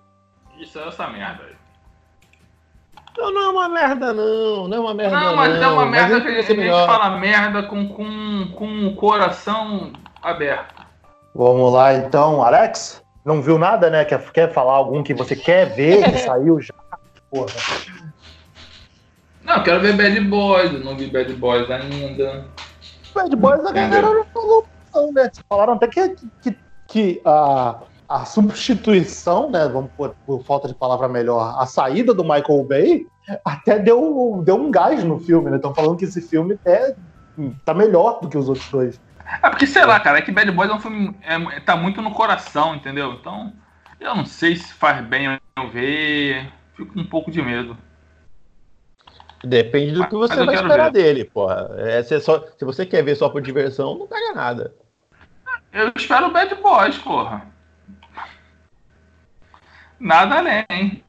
Isso 0.59 0.79
é 0.79 0.87
essa 0.87 1.07
merda 1.07 1.43
aí. 1.43 1.55
Não, 3.15 3.31
não 3.31 3.41
é 3.43 3.47
uma 3.49 3.69
merda, 3.69 4.11
não. 4.11 4.67
Não 4.67 4.77
é 4.77 4.79
uma 4.79 4.93
merda. 4.95 5.19
Não, 5.19 5.35
mas 5.35 5.61
é 5.61 5.67
uma 5.67 5.85
merda 5.85 6.15
Mas 6.15 6.23
que 6.23 6.29
a 6.29 6.31
ia 6.31 6.43
ser 6.43 6.55
gente 6.55 6.85
fala 6.87 7.17
merda 7.17 7.63
com, 7.63 7.87
com, 7.89 8.51
com 8.55 8.87
o 8.87 8.95
coração 8.95 9.93
aberto. 10.21 10.84
Vamos 11.35 11.73
lá, 11.73 11.93
então, 11.93 12.41
Alex. 12.41 13.03
Não 13.25 13.41
viu 13.41 13.57
nada, 13.57 13.89
né? 13.89 14.05
Quer, 14.05 14.23
quer 14.31 14.53
falar 14.53 14.73
algum 14.73 15.03
que 15.03 15.13
você 15.13 15.35
quer 15.35 15.65
ver, 15.75 16.01
que 16.09 16.19
saiu 16.23 16.61
já? 16.61 16.73
Porra. 17.29 17.51
Não, 19.43 19.57
eu 19.57 19.63
quero 19.63 19.81
ver 19.81 19.97
Bad 19.97 20.19
Boys, 20.21 20.73
eu 20.73 20.79
não 20.79 20.95
vi 20.95 21.07
Bad 21.07 21.33
Boys 21.33 21.69
ainda. 21.69 22.45
Bad 23.13 23.35
Boys 23.35 23.65
a 23.65 23.71
galera 23.73 24.13
não 24.13 24.25
falou, 24.25 24.65
não, 24.93 25.11
né? 25.11 25.29
Falaram 25.49 25.73
até 25.73 25.87
que, 25.87 26.15
que, 26.41 26.57
que 26.87 27.21
a, 27.25 27.79
a 28.07 28.23
substituição, 28.23 29.49
né? 29.49 29.67
Vamos 29.67 29.91
por, 29.97 30.15
por 30.25 30.41
falta 30.43 30.69
de 30.69 30.73
palavra 30.73 31.09
melhor, 31.09 31.57
a 31.59 31.65
saída 31.65 32.13
do 32.13 32.23
Michael 32.23 32.63
Bay 32.63 33.05
até 33.43 33.77
deu, 33.77 34.41
deu 34.45 34.55
um 34.55 34.71
gás 34.71 35.03
no 35.03 35.19
filme, 35.19 35.49
né? 35.49 35.57
Estão 35.57 35.75
falando 35.75 35.97
que 35.97 36.05
esse 36.05 36.21
filme 36.21 36.57
é, 36.63 36.95
tá 37.65 37.73
melhor 37.73 38.21
do 38.21 38.29
que 38.29 38.37
os 38.37 38.47
outros 38.47 38.69
dois. 38.69 39.01
É 39.41 39.49
porque, 39.49 39.65
sei 39.65 39.85
lá, 39.85 39.99
cara, 39.99 40.19
é 40.19 40.21
que 40.21 40.31
Bad 40.31 40.51
Boys 40.51 40.69
é 40.69 40.73
um 40.73 40.79
filme. 40.79 41.15
É, 41.21 41.59
tá 41.59 41.75
muito 41.75 42.01
no 42.01 42.11
coração, 42.11 42.75
entendeu? 42.75 43.13
Então, 43.13 43.53
eu 43.99 44.15
não 44.15 44.25
sei 44.25 44.55
se 44.55 44.73
faz 44.73 45.03
bem 45.05 45.39
eu 45.57 45.69
ver. 45.69 46.51
Fico 46.75 46.93
com 46.93 46.99
um 46.99 47.05
pouco 47.07 47.31
de 47.31 47.41
medo. 47.41 47.77
Depende 49.43 49.93
do 49.93 50.03
Ah, 50.03 50.07
que 50.07 50.15
você 50.15 50.43
vai 50.43 50.55
esperar 50.55 50.91
ver. 50.91 51.03
dele, 51.03 51.25
porra. 51.25 51.69
É, 51.77 52.01
se, 52.03 52.15
é 52.15 52.19
só, 52.19 52.43
se 52.57 52.65
você 52.65 52.85
quer 52.85 53.03
ver 53.03 53.15
só 53.15 53.29
por 53.29 53.41
diversão, 53.41 53.97
não 53.97 54.07
pega 54.07 54.33
nada. 54.33 54.73
Eu 55.71 55.91
espero 55.95 56.31
Bad 56.31 56.55
Boys, 56.55 56.97
porra. 56.97 57.45
nada 59.99 60.37
além. 60.37 61.03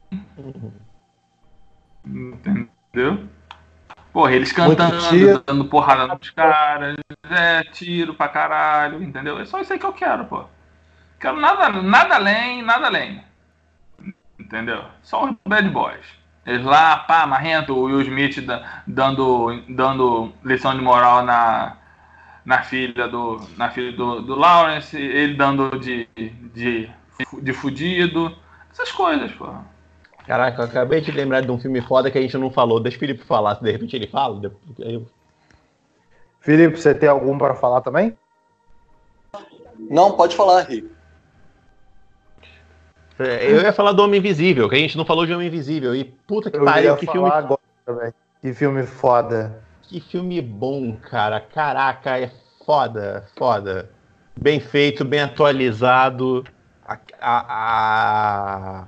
Entendeu? 2.05 3.27
Porra, 4.17 4.31
eles 4.31 4.51
cantando, 4.51 5.43
dando 5.45 5.65
porrada 5.65 6.07
nos 6.07 6.31
caras, 6.31 6.97
é, 7.29 7.61
tiro 7.65 8.15
pra 8.15 8.27
caralho, 8.27 9.03
entendeu? 9.03 9.39
É 9.39 9.45
só 9.45 9.61
isso 9.61 9.71
aí 9.71 9.77
que 9.77 9.85
eu 9.85 9.93
quero, 9.93 10.25
pô. 10.25 10.43
Quero 11.19 11.39
nada, 11.39 11.69
nada 11.83 12.15
além, 12.15 12.63
nada 12.63 12.87
além. 12.87 13.23
Entendeu? 14.39 14.85
Só 15.03 15.25
os 15.25 15.35
bad 15.47 15.69
boys. 15.69 16.03
Eles 16.47 16.65
lá, 16.65 16.97
pá, 16.97 17.27
marrento, 17.27 17.75
o 17.75 17.83
Will 17.83 18.01
Smith 18.01 18.43
dando, 18.87 19.63
dando 19.69 20.33
lição 20.43 20.75
de 20.75 20.81
moral 20.81 21.23
na, 21.23 21.77
na 22.43 22.63
filha 22.63 23.07
do, 23.07 23.39
na 23.55 23.69
filha 23.69 23.91
do, 23.91 24.23
do 24.23 24.33
Lawrence, 24.33 24.97
ele 24.97 25.35
dando 25.35 25.77
de, 25.77 26.09
de, 26.55 26.89
de 27.39 27.53
fudido. 27.53 28.35
Essas 28.71 28.91
coisas, 28.91 29.31
pô. 29.33 29.53
Caraca, 30.27 30.61
eu 30.61 30.65
acabei 30.65 30.99
de 30.99 31.09
lembrar 31.09 31.39
de 31.39 31.49
um 31.49 31.57
filme 31.57 31.79
foda 31.79 32.11
que 32.11 32.17
a 32.17 32.21
gente 32.21 32.37
não 32.37 32.51
falou. 32.51 32.81
Deixa 32.81 32.97
o 32.97 32.99
Felipe 32.99 33.23
falar, 33.23 33.55
se 33.55 33.63
de 33.63 33.71
repente 33.71 33.95
ele 33.95 34.07
fala. 34.07 34.53
Eu... 34.77 35.07
Felipe, 36.41 36.77
você 36.77 36.93
tem 36.93 37.07
algum 37.07 37.37
para 37.37 37.55
falar 37.55 37.79
também? 37.79 38.15
Não, 39.79 40.17
pode 40.17 40.35
falar, 40.35 40.63
Rico. 40.63 40.89
É, 43.17 43.49
eu 43.51 43.61
ia 43.61 43.71
falar 43.71 43.93
do 43.93 44.03
Homem 44.03 44.19
Invisível, 44.19 44.67
que 44.67 44.75
a 44.75 44.79
gente 44.79 44.97
não 44.97 45.05
falou 45.05 45.25
de 45.25 45.33
Homem 45.33 45.47
Invisível. 45.47 45.95
E 45.95 46.03
puta 46.03 46.51
que 46.51 46.59
pariu, 46.59 46.97
que 46.97 47.09
filme. 47.09 47.29
Agora. 47.29 48.13
Que 48.41 48.53
filme 48.53 48.83
foda. 48.83 49.63
Que 49.83 50.01
filme 50.01 50.41
bom, 50.41 50.97
cara. 50.97 51.39
Caraca, 51.39 52.19
é 52.19 52.29
foda, 52.65 53.25
foda. 53.37 53.89
Bem 54.35 54.59
feito, 54.59 55.05
bem 55.05 55.21
atualizado. 55.21 56.43
A, 56.85 56.99
a, 57.19 57.45
a, 58.81 58.87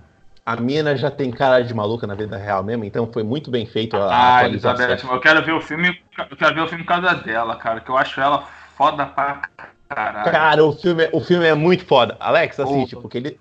a 0.50 0.56
mina 0.56 0.96
já 0.96 1.12
tem 1.12 1.30
cara 1.30 1.62
de 1.62 1.72
maluca 1.76 2.08
na 2.08 2.16
vida 2.16 2.36
real 2.36 2.64
mesmo, 2.64 2.84
então 2.84 3.08
foi 3.14 3.22
muito 3.22 3.52
bem 3.52 3.68
feito 3.68 3.96
a, 3.96 4.38
ah, 4.38 4.46
Elizabeth, 4.46 4.98
eu 5.08 5.20
quero 5.20 5.46
ver 5.46 5.52
o 5.52 5.62
filme. 5.62 6.02
Eu 6.18 6.36
quero 6.36 6.56
ver 6.56 6.62
o 6.62 6.68
filme 6.68 6.84
por 6.84 6.90
causa 6.90 7.14
dela, 7.22 7.56
cara, 7.56 7.80
que 7.82 7.90
eu 7.92 7.96
acho 7.96 8.20
ela 8.20 8.48
foda 8.76 9.06
pra 9.06 9.44
caralho. 9.88 10.32
Cara, 10.32 10.66
o 10.66 10.74
filme, 10.74 11.08
o 11.14 11.22
filme 11.22 11.46
é 11.46 11.54
muito 11.54 11.86
foda. 11.86 12.18
Alex, 12.20 12.60
assim, 12.60 12.84
tipo, 12.86 13.04
porque 13.04 13.20
ele, 13.20 13.38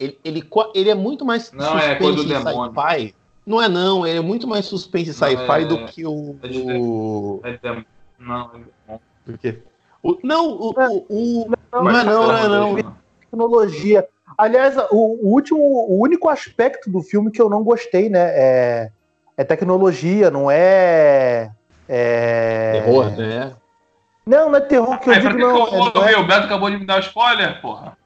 ele, 0.00 0.18
ele, 0.24 0.48
ele 0.74 0.90
é 0.90 0.94
muito 0.96 1.24
mais 1.24 1.52
não 1.52 1.78
é 1.78 1.96
suspense 1.96 2.32
é 2.32 2.40
sci-fi. 2.40 3.14
Não 3.46 3.62
é 3.62 3.68
não, 3.68 4.04
ele 4.04 4.18
é 4.18 4.22
muito 4.22 4.48
mais 4.48 4.66
suspense 4.66 5.14
sci-fi 5.14 5.62
é... 5.62 5.64
do 5.64 5.86
que 5.86 6.04
o. 6.04 6.36
É 6.42 6.48
o... 6.48 7.40
É 7.44 7.84
não, 8.18 8.50
é 8.88 8.98
Porque. 9.24 9.62
O, 10.02 10.18
não, 10.24 10.48
o, 10.48 10.74
o, 11.08 11.42
o, 11.42 11.50
não, 11.72 11.84
não, 11.84 11.90
é 11.90 12.04
não, 12.04 12.26
não, 12.26 12.36
é 12.36 12.48
não. 12.82 12.96
Tecnologia. 13.20 14.08
Aliás, 14.40 14.74
o, 14.90 14.96
o, 14.96 15.34
último, 15.34 15.60
o 15.60 16.00
único 16.00 16.26
aspecto 16.26 16.90
do 16.90 17.02
filme 17.02 17.30
que 17.30 17.42
eu 17.42 17.50
não 17.50 17.62
gostei, 17.62 18.08
né, 18.08 18.30
é, 18.34 18.90
é 19.36 19.44
tecnologia, 19.44 20.30
não 20.30 20.50
é. 20.50 21.50
é... 21.86 22.72
Terror, 22.72 23.10
né? 23.18 23.52
Não, 24.24 24.48
não 24.48 24.56
é 24.56 24.60
terror 24.60 24.98
que 24.98 25.10
eu 25.10 25.14
digo, 25.14 25.38
não. 25.38 25.66
Que 25.66 25.98
eu, 25.98 26.04
é, 26.04 26.12
é... 26.14 26.18
O 26.18 26.26
Beto 26.26 26.46
acabou 26.46 26.70
de 26.70 26.78
me 26.78 26.86
dar 26.86 27.00
spoiler, 27.00 27.60
porra. 27.60 27.98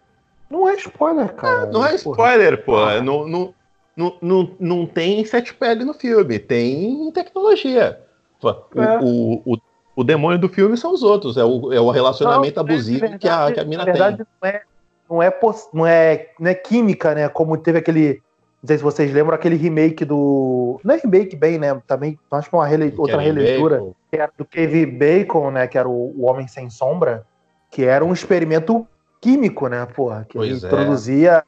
Não 0.50 0.68
é 0.68 0.74
spoiler, 0.74 1.32
cara. 1.34 1.66
Não, 1.66 1.72
não 1.72 1.86
é 1.86 1.94
spoiler, 1.94 2.64
porra. 2.64 3.00
Não, 3.00 3.28
não, 3.28 3.54
não, 3.96 4.18
não, 4.20 4.50
não 4.58 4.86
tem 4.86 5.24
sete 5.24 5.54
pele 5.54 5.84
no 5.84 5.94
filme, 5.94 6.40
tem 6.40 7.12
tecnologia. 7.12 8.00
O, 8.42 8.48
é. 8.48 8.98
o, 9.00 9.42
o, 9.46 9.58
o, 9.94 10.02
demônio 10.02 10.38
do 10.38 10.48
filme 10.48 10.76
são 10.76 10.92
os 10.92 11.04
outros, 11.04 11.36
é 11.36 11.44
o, 11.44 11.72
é 11.72 11.80
o 11.80 11.90
relacionamento 11.90 12.56
não, 12.56 12.62
abusivo 12.64 13.00
verdade, 13.00 13.20
que, 13.20 13.28
a, 13.28 13.52
que 13.52 13.60
a 13.60 13.64
mina 13.64 13.84
verdade, 13.84 14.16
tem. 14.16 14.26
Não 14.42 14.48
é, 14.48 14.62
não, 15.08 15.22
é, 15.22 15.32
não, 15.72 15.86
é, 15.86 16.30
não 16.38 16.50
é 16.50 16.54
química, 16.54 17.14
né? 17.14 17.28
Como 17.28 17.56
teve 17.56 17.78
aquele. 17.78 18.22
Não 18.62 18.68
sei 18.68 18.78
se 18.78 18.82
vocês 18.82 19.12
lembram 19.12 19.34
aquele 19.34 19.56
remake 19.56 20.04
do. 20.04 20.80
Não 20.82 20.94
é 20.94 20.98
remake 20.98 21.36
bem, 21.36 21.58
né? 21.58 21.80
Também 21.86 22.18
acho 22.30 22.48
que 22.48 22.54
é 22.54 22.58
uma 22.58 22.66
rele... 22.66 22.94
outra 22.96 23.20
releitura. 23.20 23.76
Bacon. 23.76 23.94
Que 24.10 24.16
era 24.16 24.32
do 24.38 24.44
Kevin 24.44 24.98
Bacon, 24.98 25.50
né? 25.50 25.66
Que 25.66 25.78
era 25.78 25.88
o, 25.88 26.14
o 26.16 26.24
Homem 26.24 26.48
Sem 26.48 26.70
Sombra. 26.70 27.26
Que 27.70 27.84
era 27.84 28.04
um 28.04 28.12
experimento 28.12 28.86
químico, 29.20 29.68
né, 29.68 29.84
porra? 29.86 30.26
Que 30.28 30.38
pois 30.38 30.62
ele 30.62 30.66
é. 30.66 30.68
produzia. 30.68 31.44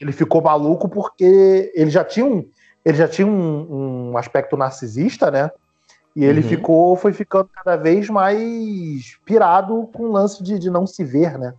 Ele 0.00 0.12
ficou 0.12 0.42
maluco 0.42 0.88
porque 0.88 1.72
ele 1.74 1.90
já 1.90 2.04
tinha 2.04 2.24
um, 2.24 2.48
ele 2.84 2.96
já 2.96 3.08
tinha 3.08 3.26
um, 3.26 4.10
um 4.10 4.18
aspecto 4.18 4.56
narcisista, 4.56 5.30
né? 5.30 5.50
E 6.14 6.24
ele 6.24 6.40
uhum. 6.40 6.48
ficou, 6.48 6.96
foi 6.96 7.12
ficando 7.12 7.48
cada 7.52 7.76
vez 7.76 8.08
mais 8.08 9.16
pirado 9.24 9.88
com 9.92 10.04
o 10.04 10.12
lance 10.12 10.42
de, 10.42 10.58
de 10.58 10.70
não 10.70 10.86
se 10.86 11.04
ver, 11.04 11.38
né? 11.38 11.54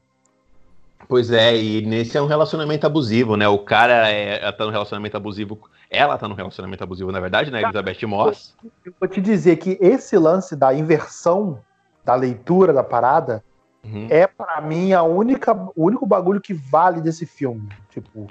Pois 1.08 1.32
é, 1.32 1.56
e 1.56 1.86
nesse 1.86 2.18
é 2.18 2.22
um 2.22 2.28
relacionamento 2.28 2.86
abusivo, 2.86 3.36
né? 3.36 3.48
O 3.48 3.60
cara 3.60 4.10
é, 4.10 4.52
tá 4.52 4.66
no 4.66 4.72
relacionamento 4.72 5.18
abusivo, 5.18 5.60
ela 5.90 6.18
tá 6.18 6.28
no 6.28 6.36
relacionamento 6.36 6.84
abusivo, 6.84 7.12
na 7.12 7.20
verdade, 7.20 7.50
né? 7.50 7.62
Elizabeth 7.62 8.06
Moss. 8.06 8.56
Eu 8.86 8.94
vou 9.00 9.10
te 9.10 9.20
dizer 9.20 9.56
que 9.58 9.78
esse 9.82 10.18
lance 10.18 10.56
da 10.56 10.74
inversão 10.74 11.60
da 12.06 12.16
leitura 12.16 12.72
da 12.74 12.84
parada 12.84 13.44
Uhum. 13.84 14.08
É 14.10 14.28
para 14.28 14.60
mim 14.62 14.94
a 14.94 15.04
única, 15.04 15.54
o 15.54 15.86
único 15.86 16.06
bagulho 16.06 16.42
que 16.42 16.54
vale 16.54 17.02
desse 17.02 17.26
filme. 17.26 17.70
Tipo, 17.90 18.28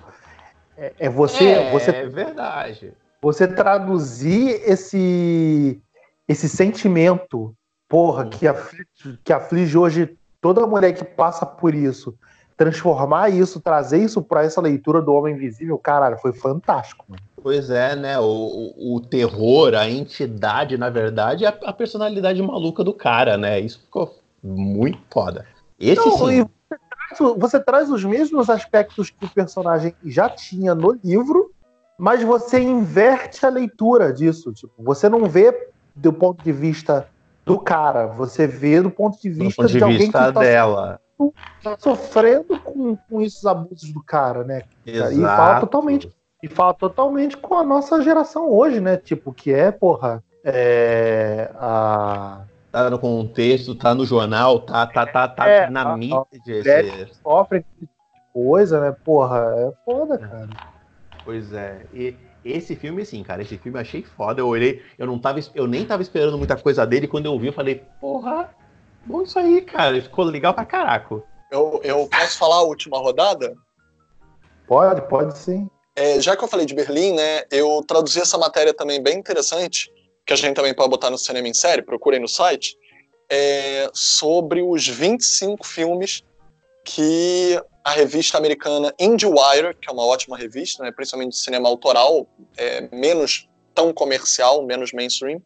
é, 0.76 0.92
é 0.98 1.08
você, 1.08 1.44
é, 1.44 1.70
você. 1.70 1.90
É 1.90 2.06
verdade. 2.06 2.92
Você 3.20 3.48
traduzir 3.48 4.60
esse 4.64 5.80
esse 6.26 6.48
sentimento, 6.48 7.54
porra, 7.88 8.24
uhum. 8.24 8.30
que, 8.30 8.46
aflige, 8.46 9.18
que 9.24 9.32
aflige 9.32 9.78
hoje 9.78 10.18
toda 10.42 10.66
mulher 10.66 10.92
que 10.92 11.04
passa 11.04 11.46
por 11.46 11.74
isso, 11.74 12.14
transformar 12.58 13.30
isso, 13.30 13.60
trazer 13.60 14.02
isso 14.02 14.20
para 14.20 14.42
essa 14.42 14.60
leitura 14.60 15.00
do 15.00 15.14
Homem 15.14 15.36
Invisível, 15.36 15.78
caralho, 15.78 16.18
foi 16.18 16.32
fantástico. 16.32 17.04
Mano. 17.08 17.22
Pois 17.40 17.70
é, 17.70 17.94
né? 17.94 18.18
O, 18.18 18.24
o, 18.24 18.96
o, 18.96 19.00
terror, 19.00 19.76
a 19.76 19.88
entidade, 19.88 20.76
na 20.76 20.90
verdade, 20.90 21.44
é 21.44 21.48
a, 21.48 21.56
a 21.66 21.72
personalidade 21.72 22.42
maluca 22.42 22.82
do 22.82 22.92
cara, 22.92 23.38
né? 23.38 23.60
Isso 23.60 23.80
ficou 23.80 24.18
muito 24.42 24.98
foda. 25.08 25.46
Esse 25.78 26.04
Não, 26.04 26.18
sim. 26.18 26.44
Você 26.68 26.78
traz, 26.90 27.38
você 27.38 27.60
traz 27.60 27.90
os 27.92 28.04
mesmos 28.04 28.50
aspectos 28.50 29.08
que 29.08 29.24
o 29.24 29.30
personagem 29.30 29.94
já 30.04 30.28
tinha 30.28 30.74
no 30.74 30.98
livro, 31.04 31.52
mas 31.96 32.24
você 32.24 32.58
inverte 32.58 33.46
a 33.46 33.48
leitura 33.48 34.12
disso. 34.12 34.52
Tipo, 34.52 34.72
você 34.82 35.08
não 35.08 35.26
vê 35.26 35.70
do 35.94 36.12
ponto 36.12 36.42
de 36.42 36.50
vista 36.50 37.08
do 37.46 37.56
cara, 37.56 38.08
você 38.08 38.48
vê 38.48 38.82
do 38.82 38.90
ponto 38.90 39.20
de 39.22 39.30
vista 39.30 39.62
ponto 39.62 39.72
de, 39.72 39.78
de 39.78 39.84
alguém 39.84 39.98
vista 39.98 40.26
que 40.26 40.32
tá 40.32 40.40
dela. 40.40 40.94
Tá 40.94 41.07
sofrendo 41.78 42.58
com, 42.60 42.96
com 42.96 43.20
esses 43.20 43.44
abusos 43.44 43.92
do 43.92 44.02
cara, 44.02 44.44
né? 44.44 44.62
Exato. 44.86 45.12
E 45.12 45.20
fala 45.20 45.60
totalmente 45.60 46.18
e 46.42 46.48
fala 46.48 46.74
totalmente 46.74 47.36
com 47.36 47.54
a 47.56 47.64
nossa 47.64 48.00
geração 48.02 48.50
hoje, 48.50 48.80
né? 48.80 48.96
Tipo, 48.96 49.32
que 49.32 49.52
é, 49.52 49.72
porra, 49.72 50.22
é, 50.44 51.50
a, 51.56 52.42
tá 52.70 52.88
no 52.90 52.98
contexto, 52.98 53.74
tá 53.74 53.94
no 53.94 54.06
jornal, 54.06 54.60
tá, 54.60 54.86
tá, 54.86 55.06
tá, 55.06 55.28
tá 55.28 55.48
é, 55.48 55.68
na 55.68 55.96
mídia. 55.96 56.24
Esse... 56.46 57.14
Sofre 57.22 57.64
coisa, 58.32 58.80
né? 58.80 58.96
Porra, 59.04 59.52
é 59.56 59.72
foda, 59.84 60.14
é. 60.14 60.18
cara. 60.18 60.48
Pois 61.24 61.52
é. 61.52 61.86
E 61.92 62.16
esse 62.44 62.76
filme, 62.76 63.04
sim, 63.04 63.22
cara, 63.22 63.42
esse 63.42 63.58
filme 63.58 63.78
eu 63.78 63.82
achei 63.82 64.02
foda. 64.02 64.40
Eu 64.40 64.46
olhei, 64.46 64.82
eu 64.96 65.06
não 65.06 65.18
tava, 65.18 65.40
eu 65.54 65.66
nem 65.66 65.84
tava 65.84 66.02
esperando 66.02 66.38
muita 66.38 66.56
coisa 66.56 66.86
dele. 66.86 67.08
Quando 67.08 67.26
eu 67.26 67.38
vi, 67.38 67.48
eu 67.48 67.52
falei, 67.52 67.82
porra, 68.00 68.48
bom 69.08 69.22
isso 69.22 69.38
aí, 69.38 69.62
cara. 69.62 70.00
Ficou 70.00 70.24
legal 70.24 70.54
pra 70.54 70.64
caraco. 70.64 71.24
Eu, 71.50 71.80
eu 71.82 72.06
posso 72.06 72.38
falar 72.38 72.56
a 72.56 72.62
última 72.62 72.98
rodada? 72.98 73.56
Pode, 74.66 75.00
pode 75.08 75.36
sim. 75.38 75.68
É, 75.96 76.20
já 76.20 76.36
que 76.36 76.44
eu 76.44 76.48
falei 76.48 76.66
de 76.66 76.74
Berlim, 76.74 77.14
né, 77.14 77.42
eu 77.50 77.82
traduzi 77.86 78.20
essa 78.20 78.38
matéria 78.38 78.72
também 78.72 79.02
bem 79.02 79.18
interessante 79.18 79.90
que 80.24 80.32
a 80.32 80.36
gente 80.36 80.54
também 80.54 80.74
pode 80.74 80.90
botar 80.90 81.10
no 81.10 81.16
Cinema 81.16 81.48
em 81.48 81.54
Série, 81.54 81.80
procurem 81.80 82.20
no 82.20 82.28
site, 82.28 82.76
é 83.30 83.90
sobre 83.94 84.60
os 84.62 84.86
25 84.86 85.66
filmes 85.66 86.22
que 86.84 87.60
a 87.82 87.90
revista 87.90 88.36
americana 88.36 88.94
IndieWire, 88.98 89.74
que 89.80 89.88
é 89.88 89.92
uma 89.92 90.04
ótima 90.04 90.36
revista, 90.36 90.84
né, 90.84 90.92
principalmente 90.92 91.30
de 91.30 91.38
cinema 91.38 91.68
autoral, 91.68 92.26
é, 92.56 92.94
menos 92.94 93.48
tão 93.74 93.92
comercial, 93.92 94.64
menos 94.64 94.92
mainstream, 94.92 95.40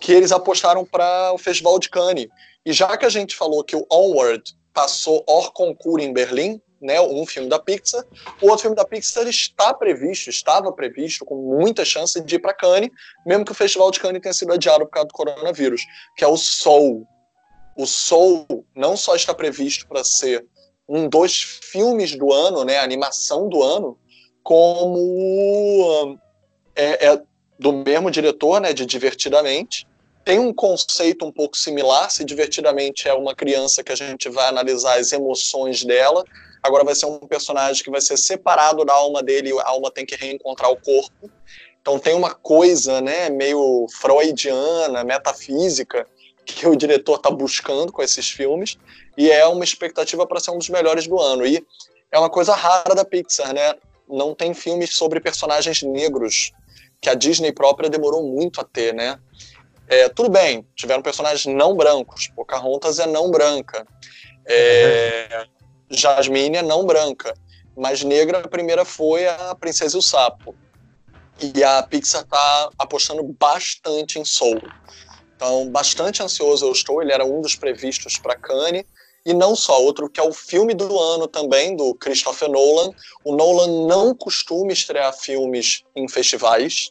que 0.00 0.12
eles 0.12 0.32
apostaram 0.32 0.84
para 0.84 1.32
o 1.32 1.38
Festival 1.38 1.78
de 1.78 1.88
Cannes. 1.88 2.26
E 2.64 2.72
já 2.72 2.96
que 2.96 3.04
a 3.04 3.08
gente 3.08 3.34
falou 3.34 3.64
que 3.64 3.76
o 3.76 3.86
Onward 3.90 4.54
passou 4.72 5.24
hors 5.28 5.48
concours 5.48 6.02
em 6.02 6.12
Berlim, 6.12 6.60
né, 6.80 7.00
um 7.00 7.24
filme 7.24 7.48
da 7.48 7.58
Pixar. 7.58 8.04
O 8.40 8.46
outro 8.46 8.62
filme 8.62 8.76
da 8.76 8.84
Pixar 8.84 9.26
está 9.28 9.72
previsto, 9.72 10.28
estava 10.28 10.72
previsto, 10.72 11.24
com 11.24 11.36
muita 11.36 11.84
chance 11.84 12.20
de 12.20 12.34
ir 12.34 12.38
para 12.40 12.52
Cannes, 12.52 12.90
mesmo 13.24 13.44
que 13.44 13.52
o 13.52 13.54
Festival 13.54 13.90
de 13.90 14.00
Cannes 14.00 14.20
tenha 14.20 14.32
sido 14.32 14.52
adiado 14.52 14.84
por 14.84 14.90
causa 14.90 15.08
do 15.08 15.14
coronavírus, 15.14 15.82
que 16.16 16.24
é 16.24 16.26
o 16.26 16.36
Soul. 16.36 17.06
O 17.76 17.86
Soul 17.86 18.66
não 18.74 18.96
só 18.96 19.14
está 19.14 19.32
previsto 19.32 19.86
para 19.86 20.02
ser 20.02 20.44
um 20.88 21.08
dos 21.08 21.40
filmes 21.40 22.16
do 22.16 22.32
ano, 22.32 22.64
né, 22.64 22.78
animação 22.78 23.48
do 23.48 23.62
ano, 23.62 23.96
como 24.42 26.18
é, 26.74 27.06
é 27.06 27.22
do 27.58 27.72
mesmo 27.72 28.10
diretor, 28.10 28.60
né, 28.60 28.72
de 28.72 28.84
Divertidamente, 28.84 29.86
tem 30.24 30.38
um 30.38 30.52
conceito 30.52 31.24
um 31.24 31.32
pouco 31.32 31.56
similar. 31.56 32.10
Se 32.10 32.24
divertidamente 32.24 33.08
é 33.08 33.14
uma 33.14 33.34
criança 33.34 33.82
que 33.82 33.92
a 33.92 33.96
gente 33.96 34.28
vai 34.28 34.48
analisar 34.48 34.98
as 34.98 35.12
emoções 35.12 35.84
dela, 35.84 36.24
agora 36.62 36.84
vai 36.84 36.94
ser 36.94 37.06
um 37.06 37.18
personagem 37.18 37.82
que 37.82 37.90
vai 37.90 38.00
ser 38.00 38.16
separado 38.16 38.84
da 38.84 38.94
alma 38.94 39.22
dele, 39.22 39.50
e 39.50 39.60
a 39.60 39.68
alma 39.68 39.90
tem 39.90 40.06
que 40.06 40.14
reencontrar 40.14 40.70
o 40.70 40.80
corpo. 40.80 41.30
Então 41.80 41.98
tem 41.98 42.14
uma 42.14 42.32
coisa, 42.32 43.00
né, 43.00 43.28
meio 43.28 43.86
freudiana, 44.00 45.02
metafísica, 45.02 46.06
que 46.44 46.66
o 46.66 46.76
diretor 46.76 47.16
está 47.16 47.30
buscando 47.30 47.92
com 47.92 48.02
esses 48.02 48.30
filmes, 48.30 48.78
e 49.16 49.30
é 49.30 49.44
uma 49.46 49.64
expectativa 49.64 50.26
para 50.26 50.40
ser 50.40 50.52
um 50.52 50.58
dos 50.58 50.68
melhores 50.68 51.06
do 51.06 51.18
ano. 51.20 51.46
E 51.46 51.64
é 52.10 52.18
uma 52.18 52.30
coisa 52.30 52.54
rara 52.54 52.94
da 52.94 53.04
Pixar, 53.04 53.52
né? 53.52 53.74
Não 54.08 54.34
tem 54.34 54.54
filmes 54.54 54.94
sobre 54.94 55.20
personagens 55.20 55.82
negros, 55.82 56.52
que 57.00 57.08
a 57.08 57.14
Disney 57.14 57.52
própria 57.52 57.90
demorou 57.90 58.22
muito 58.22 58.60
a 58.60 58.64
ter, 58.64 58.94
né? 58.94 59.18
É, 59.92 60.08
tudo 60.08 60.30
bem, 60.30 60.66
tiveram 60.74 61.02
personagens 61.02 61.44
não 61.54 61.76
brancos. 61.76 62.26
Pocahontas 62.28 62.98
é 62.98 63.06
não 63.06 63.30
branca. 63.30 63.86
É, 64.46 65.44
Jasmine 65.90 66.56
é 66.56 66.62
não 66.62 66.86
branca. 66.86 67.34
Mas 67.76 68.02
negra, 68.02 68.38
a 68.38 68.48
primeira 68.48 68.86
foi 68.86 69.28
a 69.28 69.54
Princesa 69.54 69.94
e 69.94 69.98
o 69.98 70.02
Sapo. 70.02 70.54
E 71.54 71.62
a 71.62 71.82
Pixar 71.82 72.22
está 72.22 72.70
apostando 72.78 73.22
bastante 73.38 74.18
em 74.18 74.24
Soul. 74.24 74.62
Então, 75.36 75.68
bastante 75.68 76.22
ansioso 76.22 76.64
eu 76.64 76.72
estou. 76.72 77.02
Ele 77.02 77.12
era 77.12 77.26
um 77.26 77.42
dos 77.42 77.54
previstos 77.54 78.16
para 78.16 78.34
Cannes. 78.34 78.84
E 79.26 79.34
não 79.34 79.54
só, 79.54 79.78
outro 79.78 80.08
que 80.08 80.18
é 80.18 80.22
o 80.22 80.32
filme 80.32 80.72
do 80.72 80.98
ano 80.98 81.28
também, 81.28 81.76
do 81.76 81.94
Christopher 81.96 82.48
Nolan. 82.48 82.92
O 83.22 83.36
Nolan 83.36 83.86
não 83.86 84.14
costuma 84.14 84.72
estrear 84.72 85.12
filmes 85.12 85.84
em 85.94 86.08
festivais, 86.08 86.90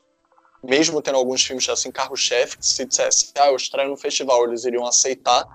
mesmo 0.64 1.02
tendo 1.02 1.18
alguns 1.18 1.44
filmes 1.44 1.68
assim, 1.70 1.92
carro-chefe, 1.92 2.58
que 2.58 2.66
se 2.66 2.86
dissesse, 2.86 3.32
ah, 3.38 3.48
eu 3.48 3.56
estreio 3.56 3.90
no 3.90 3.98
festival, 3.98 4.46
eles 4.46 4.64
iriam 4.66 4.86
aceitar. 4.86 5.46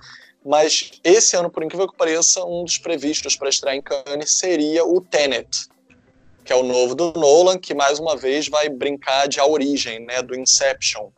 Mas 0.45 0.93
esse 1.03 1.37
ano, 1.37 1.51
por 1.51 1.63
incrível 1.63 1.89
que 1.89 1.97
pareça, 1.97 2.45
um 2.45 2.65
dos 2.65 2.79
previstos 2.79 3.37
para 3.37 3.49
estrear 3.49 3.77
em 3.77 3.83
Cannes 3.83 4.35
seria 4.35 4.85
o 4.85 5.01
Tenet, 5.01 5.69
que 6.45 6.53
é 6.53 6.57
o 6.57 6.63
novo 6.63 6.95
do 6.95 7.13
Nolan, 7.13 7.59
que 7.59 7.75
mais 7.75 7.99
uma 7.99 8.17
vez 8.17 8.49
vai 8.49 8.69
brincar 8.69 9.27
de 9.29 9.41
a 9.41 9.47
origem, 9.47 10.05
né, 10.05 10.23
do 10.23 10.39
Inception. 10.39 11.11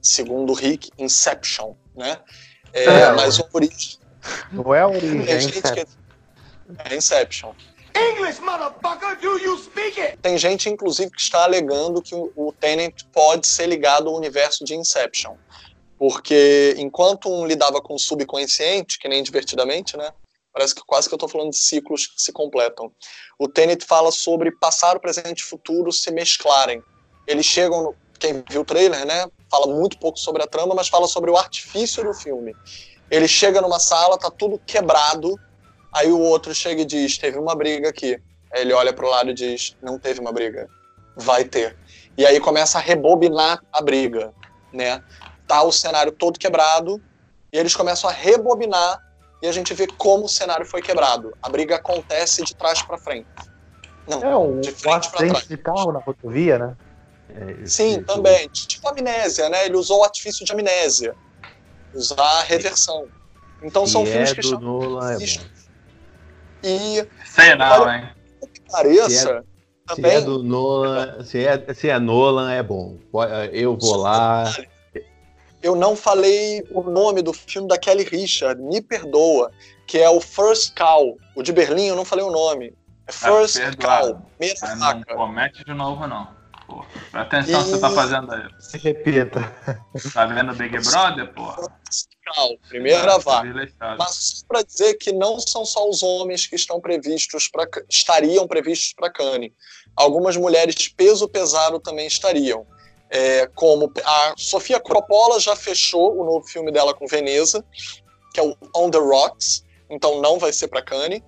Segundo 0.00 0.52
Rick, 0.52 0.90
Inception, 0.98 1.74
né? 1.94 2.18
É, 2.72 2.84
é 2.84 3.12
mas 3.12 3.38
o 3.38 3.48
origem 3.52 4.02
não 4.50 4.74
é 4.74 4.80
a 4.80 4.88
origem, 4.88 5.28
é 5.28 5.36
Inception. 5.36 5.84
É 6.84 6.96
Inception. 6.96 7.52
English, 7.94 8.40
motherfucker, 8.40 9.18
do 9.20 9.38
you 9.38 9.56
speak 9.58 10.00
it? 10.00 10.18
Tem 10.18 10.38
gente, 10.38 10.68
inclusive, 10.68 11.10
que 11.10 11.20
está 11.20 11.44
alegando 11.44 12.02
que 12.02 12.14
o 12.14 12.52
Tenant 12.58 12.94
pode 13.12 13.46
ser 13.46 13.66
ligado 13.66 14.08
ao 14.08 14.16
universo 14.16 14.64
de 14.64 14.74
Inception. 14.74 15.36
Porque 15.98 16.74
enquanto 16.78 17.30
um 17.30 17.46
lidava 17.46 17.80
com 17.80 17.94
o 17.94 17.98
subconsciente, 17.98 18.98
que 18.98 19.08
nem 19.08 19.22
divertidamente, 19.22 19.96
né? 19.96 20.10
Parece 20.52 20.74
que 20.74 20.82
quase 20.84 21.08
que 21.08 21.14
eu 21.14 21.16
estou 21.16 21.28
falando 21.28 21.50
de 21.50 21.58
ciclos 21.58 22.06
que 22.06 22.20
se 22.20 22.32
completam. 22.32 22.92
O 23.38 23.48
Tenet 23.48 23.84
fala 23.86 24.10
sobre 24.10 24.50
passado, 24.50 25.00
presente 25.00 25.40
e 25.40 25.44
futuro 25.44 25.90
se 25.90 26.10
mesclarem. 26.10 26.82
Eles 27.26 27.46
chegam, 27.46 27.82
no, 27.82 27.96
quem 28.18 28.44
viu 28.50 28.60
o 28.60 28.64
trailer, 28.64 29.06
né? 29.06 29.26
Fala 29.50 29.66
muito 29.66 29.98
pouco 29.98 30.18
sobre 30.18 30.42
a 30.42 30.46
trama, 30.46 30.74
mas 30.74 30.88
fala 30.88 31.06
sobre 31.06 31.30
o 31.30 31.36
artifício 31.36 32.04
do 32.04 32.12
filme. 32.12 32.54
Ele 33.10 33.26
chega 33.26 33.60
numa 33.60 33.78
sala, 33.78 34.18
tá 34.18 34.30
tudo 34.30 34.58
quebrado. 34.66 35.38
Aí 35.92 36.10
o 36.10 36.18
outro 36.18 36.54
chega 36.54 36.82
e 36.82 36.84
diz: 36.84 37.18
Teve 37.18 37.38
uma 37.38 37.54
briga 37.54 37.88
aqui. 37.88 38.20
Aí 38.52 38.62
ele 38.62 38.72
olha 38.72 38.92
pro 38.92 39.08
lado 39.08 39.30
e 39.30 39.34
diz: 39.34 39.76
Não 39.82 39.98
teve 39.98 40.20
uma 40.20 40.32
briga. 40.32 40.68
Vai 41.16 41.44
ter. 41.44 41.76
E 42.16 42.24
aí 42.24 42.40
começa 42.40 42.78
a 42.78 42.80
rebobinar 42.80 43.62
a 43.72 43.82
briga, 43.82 44.32
né? 44.72 45.02
Tá 45.46 45.62
o 45.62 45.72
cenário 45.72 46.12
todo 46.12 46.38
quebrado 46.38 47.00
e 47.52 47.58
eles 47.58 47.74
começam 47.74 48.08
a 48.08 48.12
rebobinar 48.12 49.00
e 49.42 49.46
a 49.46 49.52
gente 49.52 49.74
vê 49.74 49.86
como 49.86 50.24
o 50.24 50.28
cenário 50.28 50.64
foi 50.64 50.80
quebrado. 50.80 51.36
A 51.42 51.48
briga 51.48 51.76
acontece 51.76 52.42
de 52.42 52.54
trás 52.54 52.80
para 52.80 52.96
frente. 52.96 53.26
Não, 54.08 54.22
é 54.22 54.36
um, 54.36 54.60
de 54.60 54.72
frente 54.72 55.08
um 55.08 55.10
trás. 55.10 55.48
de 55.48 55.56
carro 55.56 55.92
na 55.92 55.98
rodovia, 55.98 56.58
né? 56.58 56.76
É, 57.28 57.66
Sim, 57.66 57.98
tipo... 57.98 58.06
também. 58.06 58.48
Tipo 58.48 58.88
amnésia, 58.88 59.48
né? 59.48 59.66
Ele 59.66 59.76
usou 59.76 60.00
o 60.00 60.04
artifício 60.04 60.44
de 60.44 60.52
amnésia 60.52 61.14
usar 61.94 62.22
a 62.22 62.42
reversão. 62.42 63.06
Então 63.62 63.86
são 63.86 64.04
filmes 64.04 64.32
é 64.32 64.34
que 64.34 64.40
do 64.40 64.58
Nolan 64.58 65.12
é. 65.12 65.18
E 66.62 67.06
sei 67.24 67.54
não, 67.54 67.92
hein? 67.92 68.08
Que 68.52 68.60
pareça, 68.70 69.08
se 69.08 69.28
é, 69.28 69.42
também, 69.86 70.10
se 70.10 70.16
é 70.16 70.20
do 70.20 70.42
Nolan, 70.42 71.24
se 71.24 71.44
é, 71.44 71.74
se 71.74 71.88
é 71.88 71.98
Nolan 71.98 72.52
é 72.52 72.62
bom. 72.62 72.98
Eu 73.52 73.76
vou 73.76 73.96
lá. 73.96 74.44
Eu 75.62 75.76
não 75.76 75.94
falei 75.94 76.64
o 76.70 76.82
nome 76.82 77.22
do 77.22 77.32
filme 77.32 77.68
da 77.68 77.78
Kelly 77.78 78.04
Richard, 78.04 78.60
me 78.60 78.80
perdoa, 78.80 79.50
que 79.86 79.98
é 79.98 80.10
o 80.10 80.20
First 80.20 80.76
Cow. 80.76 81.16
O 81.36 81.42
de 81.42 81.52
Berlim 81.52 81.86
eu 81.86 81.96
não 81.96 82.04
falei 82.04 82.24
o 82.24 82.30
nome. 82.30 82.74
É 83.06 83.12
First 83.12 83.58
é 83.58 83.72
Cow. 83.76 84.20
Primeira 84.38 84.74
Não 84.76 85.02
comete 85.02 85.64
de 85.64 85.72
novo 85.72 86.06
não 86.06 86.41
pô. 86.72 86.84
Presta 87.10 87.20
atenção 87.20 87.60
e... 87.60 87.64
que 87.64 87.70
você 87.70 87.80
tá 87.80 87.90
fazendo 87.90 88.32
aí. 88.32 88.48
Se 88.58 88.78
repita. 88.78 89.40
Tá 90.14 90.26
vendo 90.26 90.54
Big 90.54 90.78
Brother, 90.80 91.32
pô? 91.34 91.70
Primeira 92.68 93.18
vaga. 93.18 93.68
Mas 93.98 94.42
para 94.48 94.62
dizer 94.62 94.94
que 94.94 95.12
não 95.12 95.38
são 95.38 95.64
só 95.64 95.88
os 95.88 96.02
homens 96.02 96.46
que 96.46 96.56
estão 96.56 96.80
previstos 96.80 97.48
para 97.48 97.68
estariam 97.90 98.46
previstos 98.46 98.94
para 98.94 99.10
Cannes. 99.10 99.52
Algumas 99.94 100.36
mulheres 100.36 100.88
peso 100.88 101.28
pesado 101.28 101.78
também 101.78 102.06
estariam. 102.06 102.66
É, 103.10 103.46
como 103.48 103.92
a 104.02 104.34
Sofia 104.38 104.80
Coppola 104.80 105.38
já 105.38 105.54
fechou 105.54 106.18
o 106.18 106.24
novo 106.24 106.46
filme 106.46 106.72
dela 106.72 106.94
com 106.94 107.06
Veneza, 107.06 107.62
que 108.32 108.40
é 108.40 108.42
o 108.42 108.56
On 108.74 108.90
the 108.90 108.96
Rocks, 108.96 109.62
então 109.90 110.22
não 110.22 110.38
vai 110.38 110.50
ser 110.50 110.68
para 110.68 110.80
Cannes. 110.80 111.20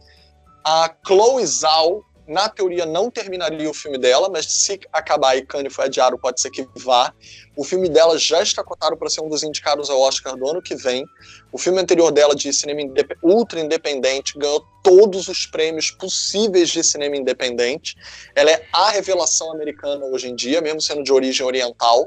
A 0.65 0.91
Chloe 1.07 1.45
Zhao 1.45 2.03
na 2.27 2.49
teoria 2.49 2.87
não 2.87 3.11
terminaria 3.11 3.69
o 3.69 3.75
filme 3.75 3.99
dela, 3.99 4.29
mas 4.29 4.47
se 4.47 4.81
acabar 4.93 5.37
e 5.37 5.45
Cannes 5.45 5.73
foi 5.73 5.85
adiado, 5.85 6.19
pode 6.19 6.41
ser 6.41 6.51
que 6.51 6.67
vá. 6.77 7.13
O 7.57 7.63
filme 7.63 7.89
dela 7.89 8.19
já 8.19 8.43
está 8.43 8.65
cotado 8.65 8.97
para 8.97 9.11
ser 9.11 9.21
um 9.21 9.29
dos 9.29 9.43
indicados 9.43 9.91
ao 9.91 10.01
Oscar 10.01 10.37
do 10.37 10.49
ano 10.49 10.63
que 10.63 10.75
vem. 10.75 11.05
O 11.53 11.59
filme 11.59 11.81
anterior 11.81 12.11
dela, 12.11 12.35
de 12.35 12.53
cinema 12.53 12.81
indep 12.81 13.15
ultra 13.23 13.61
independente, 13.61 14.39
ganhou 14.39 14.65
todos 14.83 15.29
os 15.29 15.47
prêmios 15.47 15.91
possíveis 15.91 16.71
de 16.71 16.83
cinema 16.83 17.17
independente. 17.17 17.95
Ela 18.35 18.51
é 18.51 18.67
a 18.73 18.91
revelação 18.91 19.53
americana 19.53 20.07
hoje 20.07 20.29
em 20.29 20.35
dia, 20.35 20.61
mesmo 20.61 20.81
sendo 20.81 21.03
de 21.03 21.13
origem 21.13 21.45
oriental. 21.45 22.07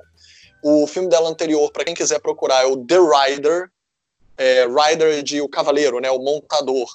O 0.63 0.88
filme 0.88 1.07
dela 1.07 1.30
anterior, 1.30 1.72
para 1.72 1.86
quem 1.86 1.93
quiser 1.93 2.20
procurar, 2.20 2.63
é 2.63 2.65
o 2.65 2.78
The 2.78 2.97
Rider, 2.97 3.70
é, 4.38 4.65
Rider 4.65 5.22
de 5.22 5.41
O 5.41 5.47
Cavaleiro, 5.47 5.99
né, 5.99 6.09
o 6.09 6.20
Montador, 6.20 6.88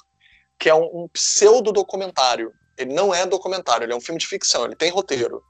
que 0.59 0.69
é 0.69 0.75
um, 0.75 1.03
um 1.03 1.07
pseudo-documentário 1.07 2.53
ele 2.77 2.93
não 2.93 3.13
é 3.13 3.25
documentário, 3.25 3.85
ele 3.85 3.93
é 3.93 3.95
um 3.95 4.01
filme 4.01 4.19
de 4.19 4.27
ficção, 4.27 4.65
ele 4.65 4.75
tem 4.75 4.89
roteiro. 4.89 5.43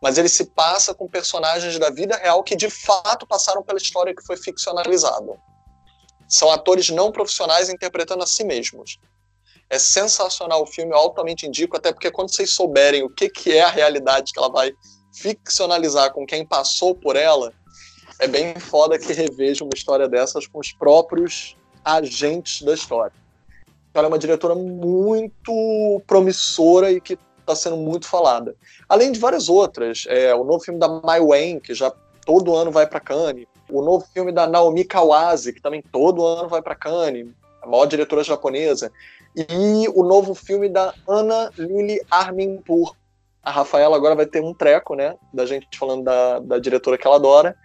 Mas 0.00 0.16
ele 0.16 0.28
se 0.28 0.44
passa 0.46 0.94
com 0.94 1.08
personagens 1.08 1.78
da 1.78 1.90
vida 1.90 2.16
real 2.16 2.42
que 2.42 2.54
de 2.54 2.70
fato 2.70 3.26
passaram 3.26 3.62
pela 3.62 3.78
história 3.78 4.14
que 4.14 4.24
foi 4.24 4.36
ficcionalizada. 4.36 5.38
São 6.28 6.50
atores 6.50 6.88
não 6.90 7.10
profissionais 7.10 7.68
interpretando 7.68 8.22
a 8.22 8.26
si 8.26 8.44
mesmos. 8.44 8.98
É 9.70 9.78
sensacional 9.78 10.62
o 10.62 10.66
filme, 10.66 10.92
eu 10.92 10.98
altamente 10.98 11.46
indico, 11.46 11.76
até 11.76 11.92
porque 11.92 12.10
quando 12.10 12.34
vocês 12.34 12.50
souberem 12.50 13.02
o 13.02 13.10
que, 13.10 13.28
que 13.28 13.52
é 13.52 13.62
a 13.62 13.70
realidade 13.70 14.32
que 14.32 14.38
ela 14.38 14.50
vai 14.50 14.72
ficcionalizar 15.14 16.12
com 16.12 16.24
quem 16.24 16.46
passou 16.46 16.94
por 16.94 17.16
ela, 17.16 17.52
é 18.20 18.26
bem 18.26 18.58
foda 18.58 18.98
que 18.98 19.12
reveja 19.12 19.64
uma 19.64 19.74
história 19.74 20.08
dessas 20.08 20.46
com 20.46 20.58
os 20.58 20.72
próprios 20.72 21.56
agentes 21.84 22.62
da 22.62 22.72
história 22.72 23.27
ela 23.98 24.08
é 24.08 24.10
uma 24.10 24.18
diretora 24.18 24.54
muito 24.54 26.02
promissora 26.06 26.90
e 26.90 27.00
que 27.00 27.18
está 27.40 27.56
sendo 27.56 27.76
muito 27.76 28.06
falada. 28.06 28.54
Além 28.88 29.10
de 29.10 29.18
várias 29.18 29.48
outras. 29.48 30.04
É, 30.08 30.34
o 30.34 30.44
novo 30.44 30.60
filme 30.60 30.78
da 30.78 30.88
Mai 30.88 31.20
Wen, 31.20 31.58
que 31.58 31.74
já 31.74 31.92
todo 32.24 32.54
ano 32.54 32.70
vai 32.70 32.86
para 32.86 33.00
Cannes. 33.00 33.46
O 33.70 33.82
novo 33.82 34.06
filme 34.12 34.32
da 34.32 34.46
Naomi 34.46 34.84
Kawase, 34.84 35.52
que 35.52 35.60
também 35.60 35.82
todo 35.82 36.26
ano 36.26 36.48
vai 36.48 36.60
para 36.60 36.74
Cannes. 36.74 37.28
A 37.62 37.66
maior 37.66 37.86
diretora 37.86 38.22
japonesa. 38.22 38.92
E 39.34 39.88
o 39.94 40.02
novo 40.02 40.34
filme 40.34 40.68
da 40.68 40.94
Ana 41.08 41.50
Lili 41.56 42.00
Arminpur. 42.10 42.94
A 43.42 43.50
Rafaela 43.50 43.96
agora 43.96 44.14
vai 44.14 44.26
ter 44.26 44.42
um 44.42 44.52
treco, 44.52 44.94
né? 44.94 45.16
Da 45.32 45.46
gente 45.46 45.66
falando 45.78 46.04
da, 46.04 46.38
da 46.40 46.58
diretora 46.58 46.98
que 46.98 47.06
ela 47.06 47.16
adora. 47.16 47.56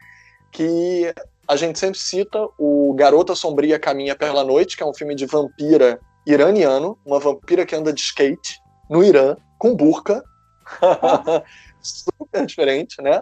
Que 0.52 1.14
a 1.48 1.56
gente 1.56 1.78
sempre 1.78 2.00
cita 2.00 2.48
o 2.58 2.94
Garota 2.94 3.36
Sombria 3.36 3.78
Caminha 3.78 4.16
pela 4.16 4.44
Noite, 4.44 4.78
que 4.78 4.84
é 4.84 4.86
um 4.86 4.94
filme 4.94 5.14
de 5.14 5.26
vampira 5.26 6.00
iraniano, 6.26 6.97
uma 7.05 7.19
vampira 7.19 7.65
que 7.65 7.76
anda 7.76 7.91
de 7.91 8.01
skate 8.01 8.61
no 8.89 9.03
Irã, 9.03 9.36
com 9.57 9.76
burca. 9.76 10.24
Super 11.82 12.45
diferente, 12.45 13.01
né? 13.01 13.21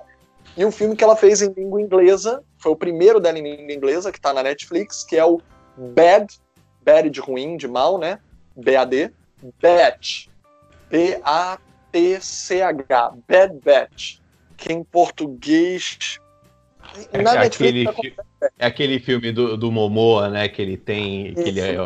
E 0.55 0.65
um 0.65 0.71
filme 0.71 0.95
que 0.95 1.03
ela 1.03 1.15
fez 1.15 1.41
em 1.41 1.51
língua 1.53 1.81
inglesa, 1.81 2.43
foi 2.57 2.71
o 2.71 2.75
primeiro 2.75 3.19
dela 3.19 3.39
em 3.39 3.43
língua 3.43 3.73
inglesa, 3.73 4.11
que 4.11 4.19
está 4.19 4.31
na 4.33 4.43
Netflix, 4.43 5.03
que 5.03 5.17
é 5.17 5.25
o 5.25 5.41
Bad, 5.77 6.27
Bad 6.83 7.09
de 7.09 7.19
ruim, 7.19 7.57
de 7.57 7.67
mal, 7.67 7.97
né? 7.97 8.19
B-A-D, 8.55 9.11
Batch. 9.61 10.27
B-A-T-C-H, 10.89 11.63
Bad 13.27 13.59
Batch. 13.63 14.19
Que 14.57 14.73
em 14.73 14.83
português. 14.83 16.19
É, 17.13 17.21
na 17.21 17.35
Netflix, 17.35 17.87
aquele, 17.89 18.11
tá 18.11 18.23
é 18.59 18.65
aquele 18.65 18.99
filme 18.99 19.31
do, 19.31 19.55
do 19.57 19.71
Momoa, 19.71 20.27
né? 20.29 20.49
Que 20.49 20.61
ele 20.61 20.77
tem. 20.77 21.33
Que 21.33 21.41
ele 21.41 21.61
é, 21.61 21.77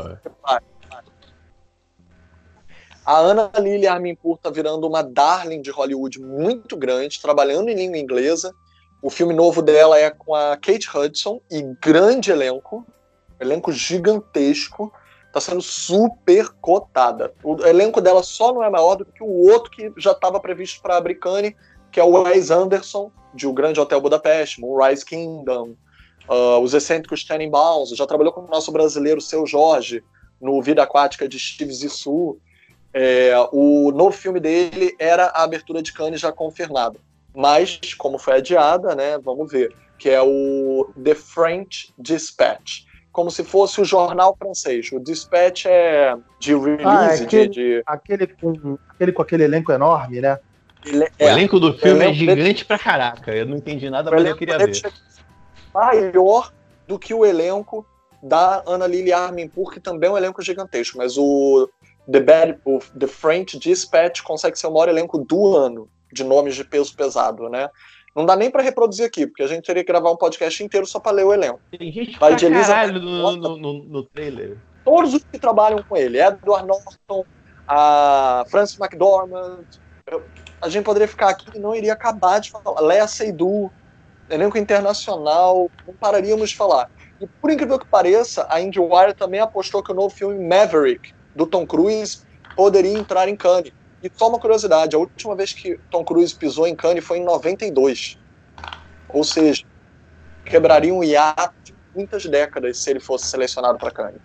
A 3.06 3.20
Ana 3.20 3.52
Lily 3.60 3.86
Arminpour 3.86 4.40
tá 4.40 4.50
virando 4.50 4.88
uma 4.88 5.04
darling 5.04 5.62
de 5.62 5.70
Hollywood 5.70 6.20
muito 6.20 6.76
grande, 6.76 7.22
trabalhando 7.22 7.70
em 7.70 7.76
língua 7.76 8.00
inglesa. 8.00 8.52
O 9.00 9.12
filme 9.12 9.32
novo 9.32 9.62
dela 9.62 10.00
é 10.00 10.10
com 10.10 10.34
a 10.34 10.58
Kate 10.58 10.90
Hudson 10.92 11.40
e 11.52 11.62
grande 11.80 12.32
elenco, 12.32 12.84
elenco 13.40 13.72
gigantesco. 13.72 14.92
Tá 15.32 15.40
sendo 15.40 15.62
super 15.62 16.50
cotada. 16.60 17.32
O 17.44 17.62
elenco 17.64 18.02
dela 18.02 18.24
só 18.24 18.52
não 18.52 18.64
é 18.64 18.70
maior 18.72 18.96
do 18.96 19.06
que 19.06 19.22
o 19.22 19.52
outro 19.52 19.70
que 19.70 19.94
já 19.98 20.14
estava 20.14 20.40
previsto 20.40 20.82
para 20.82 20.98
abrir 20.98 21.16
Cannes, 21.16 21.54
que 21.92 22.00
é 22.00 22.04
o 22.04 22.24
Wes 22.24 22.50
Anderson, 22.50 23.12
de 23.36 23.46
O 23.46 23.54
Grande 23.54 23.80
Hotel 23.80 24.02
Budapeste, 24.02 24.60
Moonrise 24.60 25.06
Kingdom, 25.06 25.76
uh, 26.28 26.60
Os 26.60 26.74
Excêntricos 26.74 27.24
Tenenbaums, 27.24 27.90
já 27.90 28.08
trabalhou 28.08 28.34
com 28.34 28.42
o 28.42 28.48
nosso 28.48 28.72
brasileiro 28.72 29.22
Seu 29.22 29.46
Jorge, 29.46 30.04
no 30.42 30.60
Vida 30.62 30.82
Aquática 30.82 31.28
de 31.28 31.38
Steve 31.38 31.74
Zissou. 31.74 32.40
É, 32.98 33.34
o 33.52 33.92
novo 33.92 34.14
filme 34.14 34.40
dele 34.40 34.96
era 34.98 35.26
a 35.26 35.44
abertura 35.44 35.82
de 35.82 35.92
Cannes 35.92 36.22
já 36.22 36.32
confirmada. 36.32 36.98
Mas, 37.36 37.94
como 37.98 38.18
foi 38.18 38.38
adiada, 38.38 38.96
né, 38.96 39.18
vamos 39.18 39.52
ver, 39.52 39.76
que 40.00 40.10
é 40.10 40.22
o 40.22 40.90
The 41.04 41.14
French 41.14 41.94
Dispatch. 42.00 42.86
Como 43.12 43.30
se 43.30 43.44
fosse 43.44 43.82
o 43.82 43.86
jornal 43.86 44.34
francês. 44.38 44.90
O 44.94 45.00
Dispatch 45.02 45.66
é 45.66 46.16
de 46.40 46.56
release, 46.56 46.86
ah, 46.86 47.16
é 47.16 47.24
aquele, 47.24 47.48
de, 47.50 47.54
de... 47.54 47.84
Aquele, 47.86 48.28
com, 48.28 48.78
aquele 48.90 49.12
com 49.12 49.22
aquele 49.22 49.44
elenco 49.44 49.74
enorme, 49.74 50.22
né? 50.22 50.40
Ele, 50.86 51.06
é, 51.20 51.26
o 51.26 51.30
elenco 51.30 51.60
do 51.60 51.74
filme 51.74 52.06
é 52.06 52.14
gigante 52.14 52.64
pra 52.64 52.80
caraca. 52.80 53.36
Eu 53.36 53.46
não 53.46 53.58
entendi 53.58 53.90
nada, 53.90 54.10
mas 54.10 54.26
eu 54.26 54.38
queria 54.38 54.58
ver. 54.58 54.82
Maior 55.74 56.54
do 56.88 56.98
que 56.98 57.14
o 57.14 57.26
elenco 57.26 57.86
da 58.24 58.64
Ana 58.66 58.88
Lily 58.88 59.12
Arminpour, 59.12 59.72
que 59.72 59.80
também 59.82 60.10
é 60.10 60.14
um 60.14 60.18
elenco 60.18 60.42
gigantesco. 60.42 60.98
Mas 60.98 61.18
o 61.18 61.70
The, 62.12 62.20
Bad, 62.20 62.60
o 62.66 62.80
The 62.98 63.08
French 63.08 63.58
Dispatch 63.58 64.22
consegue 64.22 64.58
ser 64.58 64.68
o 64.68 64.72
maior 64.72 64.90
elenco 64.90 65.18
do 65.18 65.56
ano 65.56 65.90
de 66.12 66.24
nomes 66.24 66.56
de 66.56 66.64
peso 66.64 66.96
pesado, 66.96 67.50
né? 67.50 67.70
Não 68.16 68.26
dá 68.26 68.36
nem 68.36 68.50
para 68.50 68.64
reproduzir 68.64 69.06
aqui, 69.06 69.28
porque 69.28 69.44
a 69.44 69.48
gente 69.48 69.66
teria 69.66 69.84
que 69.84 69.92
gravar 69.92 70.10
um 70.10 70.16
podcast 70.16 70.64
inteiro 70.64 70.86
só 70.86 71.00
para 71.00 71.12
ler 71.12 71.26
o 71.26 71.34
elenco. 71.34 71.60
Tem 71.78 71.92
gente 71.92 72.18
Vai 72.18 72.36
de 72.36 72.46
Elisa 72.46 72.88
no, 72.88 73.36
no, 73.36 73.58
no, 73.58 73.84
no, 73.84 74.04
trailer. 74.04 74.58
Todos 74.86 75.14
os 75.14 75.24
que 75.24 75.38
trabalham 75.38 75.84
com 75.84 75.98
ele. 75.98 76.22
Edward 76.22 76.66
Norton, 76.66 77.26
a 77.68 78.46
Francis 78.48 78.80
McDormand. 78.80 79.66
a 80.62 80.70
gente 80.70 80.86
poderia 80.86 81.08
ficar 81.10 81.30
aqui 81.30 81.46
e 81.56 81.60
não 81.60 81.76
iria 81.76 81.92
acabar 81.92 82.40
de 82.40 82.52
falar. 82.52 82.80
Lea 82.80 83.06
Seydoux, 83.06 83.70
elenco 84.30 84.58
internacional, 84.58 85.70
não 85.86 85.94
pararíamos 85.94 86.52
de 86.52 86.56
falar. 86.56 86.90
E 87.20 87.28
por 87.28 87.52
incrível 87.52 87.78
que 87.78 87.88
pareça, 87.88 88.48
a 88.50 88.62
IndieWire 88.62 89.14
também 89.14 89.42
apostou 89.42 89.84
que 89.84 89.92
o 89.92 89.96
novo 89.96 90.10
filme 90.10 90.48
Maverick, 90.48 91.14
do 91.36 91.46
Tom 91.46 91.68
Cruise, 91.68 92.22
poderia 92.56 92.98
entrar 92.98 93.28
em 93.28 93.36
Cannes. 93.36 93.74
E 94.02 94.12
só 94.16 94.30
uma 94.30 94.40
curiosidade, 94.40 94.96
a 94.96 95.00
última 95.00 95.36
vez 95.36 95.52
que 95.52 95.80
Tom 95.90 96.04
Cruise 96.04 96.34
pisou 96.34 96.68
em 96.68 96.76
Cannes 96.76 97.04
foi 97.04 97.18
em 97.18 97.24
92. 97.24 98.18
Ou 99.10 99.24
seja, 99.24 99.64
quebraria 100.46 100.94
um 100.94 101.04
hiato 101.04 101.54
de 101.64 101.74
muitas 101.94 102.26
décadas 102.26 102.78
se 102.78 102.90
ele 102.90 103.00
fosse 103.00 103.26
selecionado 103.26 103.78
para 103.78 103.92
Cannes. 103.92 104.22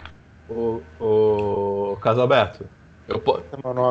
O, 0.49 0.83
o 0.99 1.97
Casalberto, 2.01 2.69
eu, 3.09 3.21
po 3.21 3.41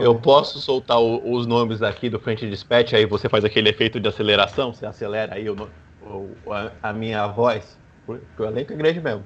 eu 0.02 0.16
posso 0.16 0.60
soltar 0.60 1.00
o, 1.00 1.34
os 1.34 1.46
nomes 1.46 1.82
aqui 1.82 2.10
do 2.10 2.20
French 2.20 2.50
Dispatch, 2.50 2.94
aí 2.94 3.06
você 3.06 3.28
faz 3.28 3.44
aquele 3.44 3.70
efeito 3.70 4.00
de 4.00 4.08
aceleração, 4.08 4.74
você 4.74 4.86
acelera 4.86 5.36
aí 5.36 5.50
o, 5.50 5.70
o 6.02 6.54
a, 6.54 6.72
a, 6.84 6.94
minha 6.94 7.28
voz, 7.28 7.78
porque 8.06 8.24
o 8.42 8.46
elenco 8.46 8.74
é 8.74 8.76
grande 8.76 9.02
mesmo. 9.02 9.24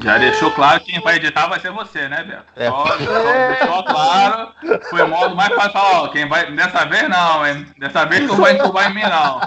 Já 0.00 0.18
deixou 0.18 0.50
claro 0.50 0.80
que 0.80 0.92
quem 0.92 1.00
vai 1.00 1.16
editar 1.16 1.48
vai 1.48 1.58
ser 1.60 1.70
você, 1.70 2.08
né, 2.08 2.22
Beto? 2.22 2.44
É. 2.56 2.68
Só, 2.68 2.84
deixou 2.96 3.84
claro. 3.84 4.52
Foi 4.90 5.02
o 5.02 5.08
modo 5.08 5.34
mais 5.34 5.54
fácil 5.54 5.72
falar, 5.72 6.02
ó, 6.02 6.08
quem 6.08 6.28
vai. 6.28 6.54
Dessa 6.54 6.84
vez 6.84 7.08
não, 7.08 7.46
hein? 7.46 7.66
Dessa 7.78 8.04
vez 8.04 8.26
tu 8.26 8.36
vai 8.36 8.52
entubar 8.54 8.90
em 8.90 8.94
mim, 8.94 9.02
não. 9.02 9.40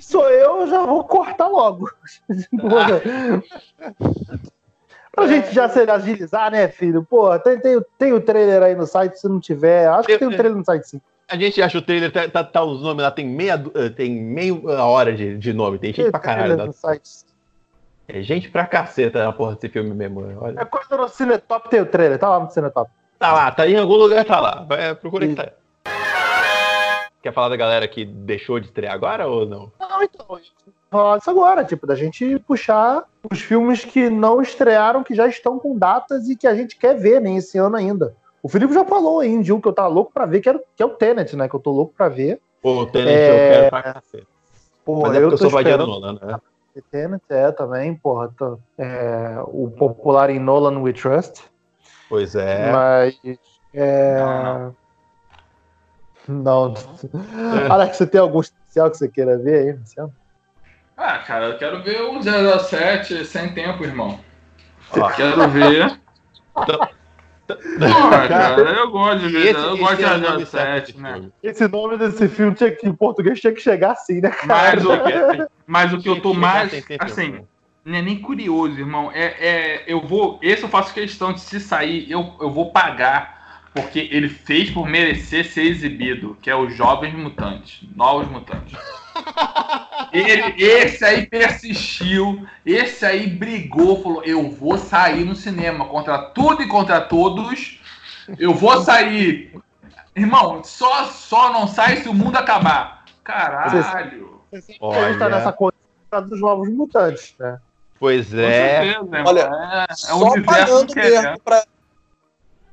Sou 0.00 0.28
eu, 0.30 0.60
eu 0.60 0.66
já 0.68 0.84
vou 0.84 1.02
cortar 1.04 1.48
logo. 1.48 1.90
pra 5.12 5.24
é. 5.24 5.28
gente 5.28 5.52
já 5.52 5.68
se 5.68 5.80
agilizar, 5.80 6.50
né, 6.52 6.68
filho? 6.68 7.04
Pô, 7.04 7.36
tem, 7.40 7.58
tem, 7.58 7.80
tem 7.98 8.12
o 8.12 8.20
trailer 8.20 8.62
aí 8.62 8.74
no 8.76 8.86
site, 8.86 9.18
se 9.18 9.28
não 9.28 9.40
tiver. 9.40 9.88
Acho 9.88 10.06
que 10.06 10.18
tem 10.18 10.28
o 10.28 10.36
trailer 10.36 10.56
no 10.56 10.64
site 10.64 10.88
sim. 10.88 11.00
A 11.28 11.36
gente 11.36 11.62
acha 11.62 11.78
o 11.78 11.82
trailer, 11.82 12.12
tá, 12.12 12.28
tá, 12.28 12.44
tá 12.44 12.62
os 12.62 12.82
nomes 12.82 13.02
lá, 13.02 13.10
tem 13.10 13.26
meia, 13.26 13.62
eh, 13.74 13.88
tem 13.88 14.12
meia 14.12 14.54
hora 14.84 15.14
de, 15.14 15.38
de 15.38 15.52
nome, 15.52 15.78
tem 15.78 15.88
gente 15.88 16.02
tem 16.02 16.10
pra 16.10 16.20
caralho. 16.20 16.66
No 16.66 16.72
site. 16.72 17.24
É 18.08 18.20
gente 18.22 18.50
pra 18.50 18.66
caceta 18.66 19.24
na 19.24 19.32
porra 19.32 19.54
desse 19.54 19.68
filme 19.68 19.94
mesmo. 19.94 20.38
Olha. 20.40 20.60
É 20.60 20.64
coisa 20.64 20.96
no 20.96 21.08
Cinetop 21.08 21.68
tem 21.70 21.80
o 21.80 21.86
trailer, 21.86 22.18
tá 22.18 22.28
lá 22.28 22.40
no 22.40 22.50
Cinetop. 22.50 22.90
Tá 23.18 23.32
lá, 23.32 23.50
tá 23.50 23.68
em 23.68 23.78
algum 23.78 23.94
lugar, 23.94 24.24
tá 24.24 24.40
lá. 24.40 24.64
Vai, 24.68 24.94
procura 24.94 25.26
que 25.26 25.34
tá. 25.34 25.52
Quer 27.22 27.32
falar 27.32 27.50
da 27.50 27.56
galera 27.56 27.86
que 27.86 28.04
deixou 28.04 28.58
de 28.58 28.66
estrear 28.66 28.94
agora 28.94 29.28
ou 29.28 29.46
não? 29.46 29.70
Não, 29.78 30.02
então. 30.02 30.40
Falar 30.90 31.18
disso 31.18 31.30
agora, 31.30 31.64
tipo, 31.64 31.86
da 31.86 31.94
gente 31.94 32.38
puxar 32.40 33.04
os 33.30 33.40
filmes 33.40 33.84
que 33.84 34.10
não 34.10 34.42
estrearam, 34.42 35.04
que 35.04 35.14
já 35.14 35.26
estão 35.26 35.58
com 35.58 35.78
datas 35.78 36.28
e 36.28 36.36
que 36.36 36.46
a 36.46 36.54
gente 36.54 36.76
quer 36.76 36.94
ver, 36.94 37.20
nem 37.20 37.34
né, 37.34 37.38
esse 37.38 37.56
ano 37.56 37.76
ainda. 37.76 38.14
O 38.42 38.48
Felipe 38.48 38.74
já 38.74 38.84
falou 38.84 39.20
aí 39.20 39.40
de 39.40 39.52
um 39.52 39.60
que 39.60 39.68
eu 39.68 39.72
tava 39.72 39.88
louco 39.88 40.12
pra 40.12 40.26
ver, 40.26 40.40
que, 40.40 40.48
era, 40.48 40.60
que 40.76 40.82
é 40.82 40.86
o 40.86 40.90
Tenet, 40.90 41.34
né? 41.36 41.48
Que 41.48 41.54
eu 41.54 41.60
tô 41.60 41.70
louco 41.70 41.94
pra 41.96 42.08
ver. 42.08 42.40
Pô, 42.60 42.80
o 42.80 42.86
Tenet 42.86 43.08
é... 43.08 43.28
eu 43.28 43.54
quero 43.54 43.70
pra 43.70 43.82
cacete. 43.82 44.26
Pô, 44.84 45.00
Mas 45.00 45.14
é 45.14 45.18
eu, 45.18 45.30
eu 45.30 45.38
sou 45.38 45.46
esperando... 45.46 46.00
Né? 46.00 46.38
Tenet 46.80 47.22
é 47.28 47.52
também, 47.52 47.94
porra. 47.94 48.32
Tô, 48.36 48.58
é, 48.78 49.42
o 49.46 49.70
popular 49.70 50.30
em 50.30 50.38
Nolan 50.38 50.80
We 50.80 50.92
Trust. 50.92 51.42
Pois 52.08 52.34
é. 52.34 52.72
Mas. 52.72 53.18
É... 53.74 54.18
Não, 56.28 56.68
não. 56.68 56.74
Alex, 57.70 57.96
você 57.96 58.06
tem 58.06 58.20
algum 58.20 58.40
especial 58.40 58.90
que 58.90 58.96
você 58.96 59.08
queira 59.08 59.36
ver 59.38 59.68
aí, 59.68 59.72
Luciano? 59.72 60.14
Ah, 60.96 61.18
cara, 61.18 61.46
eu 61.46 61.58
quero 61.58 61.82
ver 61.82 62.00
o 62.02 62.22
007 62.22 63.24
sem 63.24 63.52
tempo, 63.52 63.84
irmão. 63.84 64.20
Ó. 64.96 65.10
Quero 65.10 65.48
ver. 65.48 66.00
Porra, 67.46 68.28
cara, 68.28 68.60
eu 68.62 68.90
gosto 68.90 69.28
de 69.28 69.36
esse, 69.36 69.60
eu 69.60 69.76
gosto 69.76 69.96
de 69.96 70.04
é 70.04 70.46
007, 70.46 70.98
né? 70.98 71.28
Esse 71.42 71.68
nome 71.68 71.96
desse 71.96 72.28
filme 72.28 72.54
tinha 72.54 72.70
que, 72.70 72.86
em 72.86 72.94
português 72.94 73.40
tinha 73.40 73.52
que 73.52 73.60
chegar 73.60 73.92
assim, 73.92 74.20
né, 74.20 74.30
cara? 74.30 74.46
Mas 74.46 74.84
o 74.84 74.88
que, 74.88 75.46
mas 75.66 75.92
o 75.92 75.98
que 75.98 76.08
eu 76.08 76.20
tô 76.20 76.32
mais, 76.32 76.72
assim, 77.00 77.40
não 77.84 77.98
é 77.98 78.02
nem 78.02 78.18
curioso, 78.20 78.78
irmão, 78.78 79.10
é, 79.12 79.24
é, 79.24 79.84
eu 79.86 80.00
vou, 80.00 80.38
esse 80.40 80.62
eu 80.62 80.68
faço 80.68 80.94
questão 80.94 81.32
de 81.32 81.40
se 81.40 81.58
sair, 81.58 82.10
eu, 82.10 82.34
eu 82.40 82.50
vou 82.50 82.70
pagar, 82.70 83.68
porque 83.74 84.08
ele 84.12 84.28
fez 84.28 84.70
por 84.70 84.88
merecer 84.88 85.44
ser 85.44 85.64
exibido, 85.64 86.36
que 86.40 86.48
é 86.48 86.54
os 86.54 86.74
Jovens 86.74 87.14
Mutantes, 87.14 87.80
Novos 87.94 88.28
Mutantes. 88.28 88.78
Ele, 90.12 90.62
esse 90.62 91.04
aí 91.04 91.26
persistiu, 91.26 92.46
esse 92.66 93.04
aí 93.04 93.26
brigou, 93.26 94.02
falou: 94.02 94.22
eu 94.24 94.50
vou 94.50 94.76
sair 94.76 95.24
no 95.24 95.34
cinema 95.34 95.86
contra 95.86 96.18
tudo 96.18 96.62
e 96.62 96.68
contra 96.68 97.00
todos. 97.00 97.80
Eu 98.38 98.54
vou 98.54 98.80
sair. 98.82 99.54
Irmão, 100.14 100.62
só, 100.62 101.06
só 101.06 101.52
não 101.52 101.66
sai 101.66 101.96
se 101.98 102.08
o 102.08 102.14
mundo 102.14 102.36
acabar. 102.36 103.04
Caralho. 103.24 104.40
Olha. 104.80 105.06
A 105.06 105.08
gente 105.08 105.18
tá 105.18 105.28
nessa 105.28 105.52
coisa 105.52 105.74
dos 106.26 106.40
novos 106.40 106.68
mutantes, 106.68 107.34
né? 107.38 107.58
Pois 107.98 108.34
é. 108.34 108.82
Certeza, 108.82 109.22
Olha, 109.24 109.40
é, 109.40 109.92
é 109.92 109.94
só 109.94 110.42
pagando 110.42 110.94
mesmo 110.94 111.40
pra, 111.40 111.64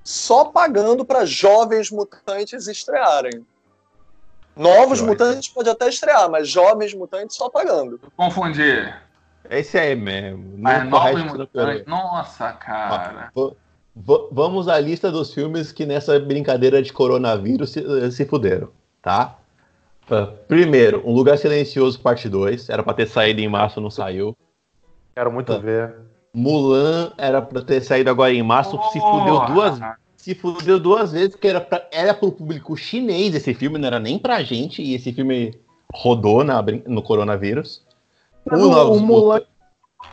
só 0.03 0.45
pagando 0.45 1.05
para 1.05 1.23
jovens 1.23 1.91
mutantes 1.91 2.67
estrearem. 2.67 3.45
Novos 4.59 4.99
mutantes 4.99 5.47
pode 5.47 5.69
até 5.69 5.87
estrear, 5.87 6.29
mas 6.29 6.49
jovens 6.49 6.93
mutantes 6.93 7.37
só 7.37 7.49
pagando. 7.49 7.97
Confundir. 8.17 8.93
Esse 9.49 9.77
aí 9.77 9.95
mesmo. 9.95 10.55
Mas 10.57 10.83
novos 10.83 11.23
mutantes. 11.23 11.85
Nossa, 11.87 12.51
cara. 12.51 13.31
vamos 13.95 14.67
à 14.67 14.77
lista 14.77 15.09
dos 15.09 15.33
filmes 15.33 15.71
que 15.71 15.85
nessa 15.85 16.19
brincadeira 16.19 16.83
de 16.83 16.91
coronavírus 16.91 17.69
se, 17.69 18.11
se 18.11 18.25
fuderam, 18.25 18.67
tá? 19.01 19.37
Primeiro, 20.49 21.07
Um 21.07 21.13
Lugar 21.13 21.37
Silencioso, 21.37 21.97
parte 21.97 22.27
2. 22.27 22.67
Era 22.67 22.83
pra 22.83 22.93
ter 22.93 23.07
saído 23.07 23.39
em 23.39 23.47
março, 23.47 23.79
não 23.79 23.89
saiu. 23.89 24.35
Quero 25.15 25.31
muito 25.31 25.57
ver. 25.61 25.95
Mulan 26.33 27.13
era 27.17 27.41
pra 27.41 27.61
ter 27.61 27.79
saído 27.81 28.09
agora 28.09 28.33
em 28.33 28.43
março, 28.43 28.77
oh, 28.77 28.89
se 28.89 28.99
fudeu 28.99 29.45
duas 29.45 29.79
vezes 29.79 30.08
se 30.19 30.35
fudeu 30.35 30.77
duas 30.77 31.13
vezes, 31.13 31.29
porque 31.29 31.47
era, 31.47 31.61
pra, 31.61 31.87
era 31.91 32.13
pro 32.13 32.31
público 32.31 32.75
chinês 32.75 33.33
esse 33.33 33.53
filme, 33.53 33.79
não 33.79 33.87
era 33.87 33.99
nem 33.99 34.19
pra 34.19 34.43
gente, 34.43 34.81
e 34.81 34.93
esse 34.93 35.13
filme 35.13 35.57
rodou 35.93 36.43
na, 36.43 36.61
no 36.61 37.01
coronavírus. 37.01 37.85
o, 38.45 38.93
o 38.93 38.99
Mulan 38.99 39.41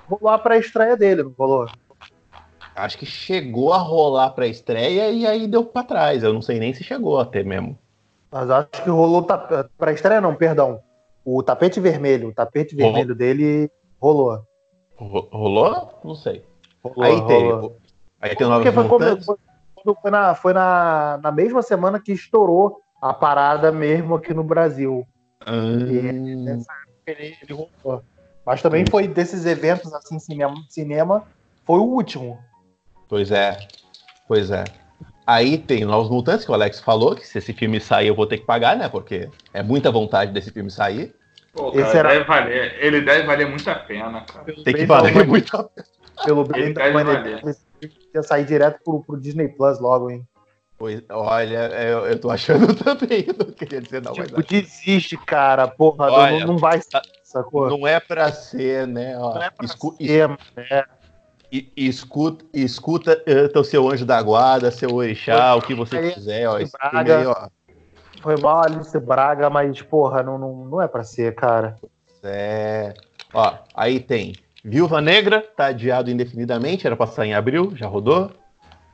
rolou 0.09 0.39
pra 0.39 0.59
estreia 0.59 0.97
dele, 0.97 1.25
não 1.25 1.35
rolou? 1.37 1.69
Acho 2.77 2.99
que 2.99 3.05
chegou 3.07 3.73
a 3.73 3.79
rolar 3.79 4.31
pra 4.31 4.47
estreia 4.47 5.11
e 5.11 5.27
aí 5.27 5.49
deu 5.49 5.65
pra 5.65 5.83
trás. 5.83 6.23
Eu 6.23 6.33
não 6.33 6.43
sei 6.43 6.61
nem 6.61 6.73
se 6.73 6.85
chegou 6.85 7.19
até 7.19 7.43
mesmo. 7.43 7.77
Mas 8.31 8.49
acho 8.49 8.85
que 8.85 8.91
rolou 8.91 9.25
pra 9.25 9.93
estreia, 9.93 10.21
não, 10.21 10.37
perdão. 10.37 10.81
O 11.25 11.43
tapete 11.43 11.81
vermelho, 11.81 12.29
o 12.29 12.35
tapete 12.35 12.77
rolou. 12.77 12.93
vermelho 12.93 13.15
dele 13.15 13.71
rolou. 14.01 14.41
Rolou? 14.97 15.99
Não 16.05 16.15
sei. 16.15 16.45
Rolou, 16.85 17.03
aí 17.03 17.15
rolou. 17.15 17.71
tem. 17.71 17.77
Aí 18.21 18.37
tem 18.37 18.47
novos 18.47 19.25
foi, 19.25 19.37
na, 20.11 20.35
foi 20.35 20.53
na, 20.53 21.19
na 21.23 21.31
mesma 21.31 21.63
semana 21.63 22.01
que 22.01 22.13
estourou 22.13 22.81
a 23.01 23.13
parada 23.13 23.71
mesmo 23.71 24.15
aqui 24.15 24.33
no 24.33 24.43
Brasil. 24.43 25.07
Ah, 25.45 25.53
Nessa 25.53 26.73
época 26.73 27.23
ele, 27.23 27.37
ele 27.43 27.55
voltou. 27.55 28.03
Mas 28.45 28.63
também 28.63 28.85
foi 28.87 29.07
desses 29.09 29.45
eventos 29.45 29.93
assim, 29.93 30.19
cinema, 30.19 30.55
cinema 30.69 31.25
foi 31.65 31.79
o 31.81 31.85
último. 31.85 32.39
Pois 33.09 33.31
é, 33.31 33.69
pois 34.27 34.51
é. 34.51 34.65
Aí 35.27 35.59
tem 35.59 35.85
Novos 35.85 36.09
Mutantes, 36.09 36.45
que 36.45 36.51
o 36.51 36.55
Alex 36.55 36.81
falou, 36.81 37.17
que 37.17 37.27
se 37.27 37.39
esse 37.39 37.53
filme 37.53 37.81
sair 37.81 38.07
eu 38.09 38.15
vou 38.15 38.27
ter 38.27 38.39
que 38.39 38.47
pagar, 38.47 38.77
né? 38.77 38.89
Porque 38.89 39.29
é 39.53 39.63
muita 39.63 39.91
vontade 39.91 40.33
desse 40.33 40.53
filme 40.53 40.71
sair. 40.71 41.13
Pô, 41.53 41.71
Esse 41.71 41.83
cara, 41.95 41.99
era- 41.99 42.09
deve 42.11 42.25
valer, 42.25 42.77
ele 42.85 43.01
deve 43.01 43.27
valer 43.27 43.49
muito 43.49 43.69
a 43.69 43.75
pena, 43.75 44.21
cara. 44.21 44.45
Tem 44.63 44.75
que 44.75 44.87
valer 44.87 45.27
muito 45.27 45.57
a 45.57 45.65
pena. 45.65 45.87
Pelo 46.25 46.45
bem 46.45 46.63
Ele 46.63 46.75
da 46.75 46.89
humanidade, 46.89 47.49
esse 47.49 47.66
ia 48.15 48.23
sair 48.23 48.45
direto 48.45 48.81
pro, 48.85 49.03
pro 49.03 49.21
Disney 49.21 49.49
Plus 49.49 49.79
logo, 49.81 50.11
hein? 50.11 50.27
Pois, 50.79 51.03
olha, 51.11 51.69
eu, 51.83 52.07
eu 52.07 52.19
tô 52.21 52.31
achando 52.31 52.75
também, 52.77 53.25
não 53.39 53.47
queria 53.51 53.81
dizer 53.81 54.03
não, 54.03 54.13
mas 54.15 54.27
Tipo, 54.27 54.43
desiste, 54.43 55.17
cara. 55.17 55.67
Porra, 55.67 56.11
Olha, 56.13 56.41
não, 56.41 56.47
não 56.49 56.59
vai 56.59 56.81
tá- 56.81 57.01
sacou? 57.25 57.69
não 57.71 57.87
é 57.87 57.99
pra 57.99 58.31
ser, 58.31 58.87
né? 58.87 59.19
Ó, 59.19 59.35
Não 59.35 59.43
é 59.43 59.51
pra 59.51 59.65
escu- 59.65 59.97
ser, 59.97 60.29
né? 60.55 60.85
Escuta, 61.77 62.45
escuta 62.53 63.17
teu 63.53 63.65
seu 63.65 63.89
anjo 63.89 64.05
da 64.05 64.21
guarda, 64.21 64.71
seu 64.71 64.93
orixá, 64.93 65.55
o 65.55 65.63
que 65.63 65.75
você 65.75 65.97
Aí, 65.97 66.13
quiser, 66.13 66.47
ó. 66.49 66.59
Braga. 66.59 67.19
aí, 67.21 67.27
ó. 67.27 67.49
Foi 68.21 68.37
mal 68.37 68.65
Alice 68.65 68.99
Braga, 68.99 69.49
mas, 69.49 69.81
porra, 69.83 70.23
não, 70.23 70.37
não, 70.37 70.65
não 70.67 70.83
é 70.83 70.89
pra 70.89 71.05
ser, 71.05 71.35
cara. 71.35 71.77
É. 72.23 72.93
Ó, 73.33 73.55
aí 73.75 74.01
tem 74.01 74.35
Viúva 74.69 75.01
Negra, 75.01 75.41
tá 75.57 75.67
adiado 75.67 76.11
indefinidamente, 76.11 76.87
era 76.89 76.97
pra 76.97 77.07
sair 77.07 77.29
em 77.29 77.35
abril, 77.35 77.73
já 77.77 77.87
rodou. 77.87 78.33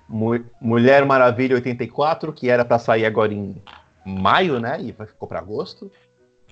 Mu- 0.06 0.44
Mulher 0.60 1.06
Maravilha 1.06 1.54
84, 1.56 2.30
que 2.30 2.50
era 2.50 2.62
pra 2.62 2.78
sair 2.78 3.06
agora 3.06 3.32
em 3.32 3.56
maio, 4.04 4.60
né? 4.60 4.78
E 4.82 4.92
ficou 5.06 5.26
pra 5.26 5.38
agosto. 5.38 5.90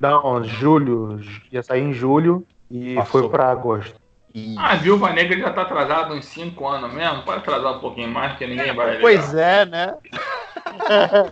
Não, 0.01 0.43
julho. 0.43 1.21
Ia 1.53 1.63
sair 1.63 1.83
em 1.83 1.93
julho 1.93 2.47
e 2.71 2.95
Passou. 2.95 3.21
foi 3.21 3.31
pra 3.31 3.51
agosto. 3.51 3.95
E... 4.35 4.55
Ah, 4.57 4.73
a 4.73 4.77
Viúva 4.77 5.13
Negra 5.13 5.39
já 5.39 5.53
tá 5.53 5.63
atrasado 5.63 6.15
uns 6.15 6.25
5 6.25 6.67
anos 6.67 6.91
mesmo. 6.95 7.23
Pode 7.23 7.41
atrasar 7.41 7.77
um 7.77 7.81
pouquinho 7.81 8.09
mais, 8.09 8.39
que 8.39 8.47
ninguém 8.47 8.75
vai 8.75 8.87
ligar. 8.97 9.01
Pois 9.03 9.35
é, 9.35 9.67
né? 9.67 9.95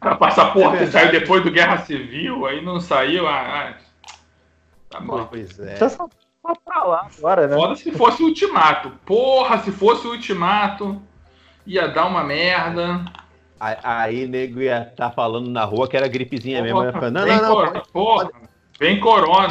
Pra 0.00 0.14
passaporte 0.16 0.84
É 0.84 0.86
saiu 0.86 1.10
depois 1.12 1.42
do 1.42 1.50
Guerra 1.50 1.78
Civil, 1.78 2.46
aí 2.46 2.64
não 2.64 2.80
saiu. 2.80 3.28
Ah, 3.28 3.74
ah. 3.74 4.12
Tá 4.90 5.00
bom. 5.00 5.24
Pois 5.26 5.58
é. 5.60 5.74
Só 6.48 6.54
pra 6.64 6.84
lá 6.84 7.08
agora, 7.18 7.46
né? 7.46 7.56
Foda 7.56 7.76
se 7.76 7.92
fosse 7.92 8.22
o 8.22 8.26
Ultimato. 8.26 8.90
Porra, 9.04 9.58
se 9.58 9.70
fosse 9.70 10.06
o 10.06 10.12
Ultimato, 10.12 11.00
ia 11.66 11.86
dar 11.88 12.06
uma 12.06 12.24
merda. 12.24 13.04
Aí, 13.60 13.76
aí 13.82 14.26
nego 14.26 14.60
ia 14.62 14.90
tá 14.96 15.10
falando 15.10 15.50
na 15.50 15.64
rua 15.64 15.86
que 15.88 15.96
era 15.96 16.08
gripezinha 16.08 16.62
mesmo. 16.62 16.82
Ia 16.82 16.92
falar, 16.92 17.10
não, 17.10 17.26
não, 17.26 17.42
não, 17.42 17.54
cor- 17.54 17.72
pode- 17.72 17.88
Porra, 17.90 18.30
vem 18.80 18.98
Corona. 19.00 19.48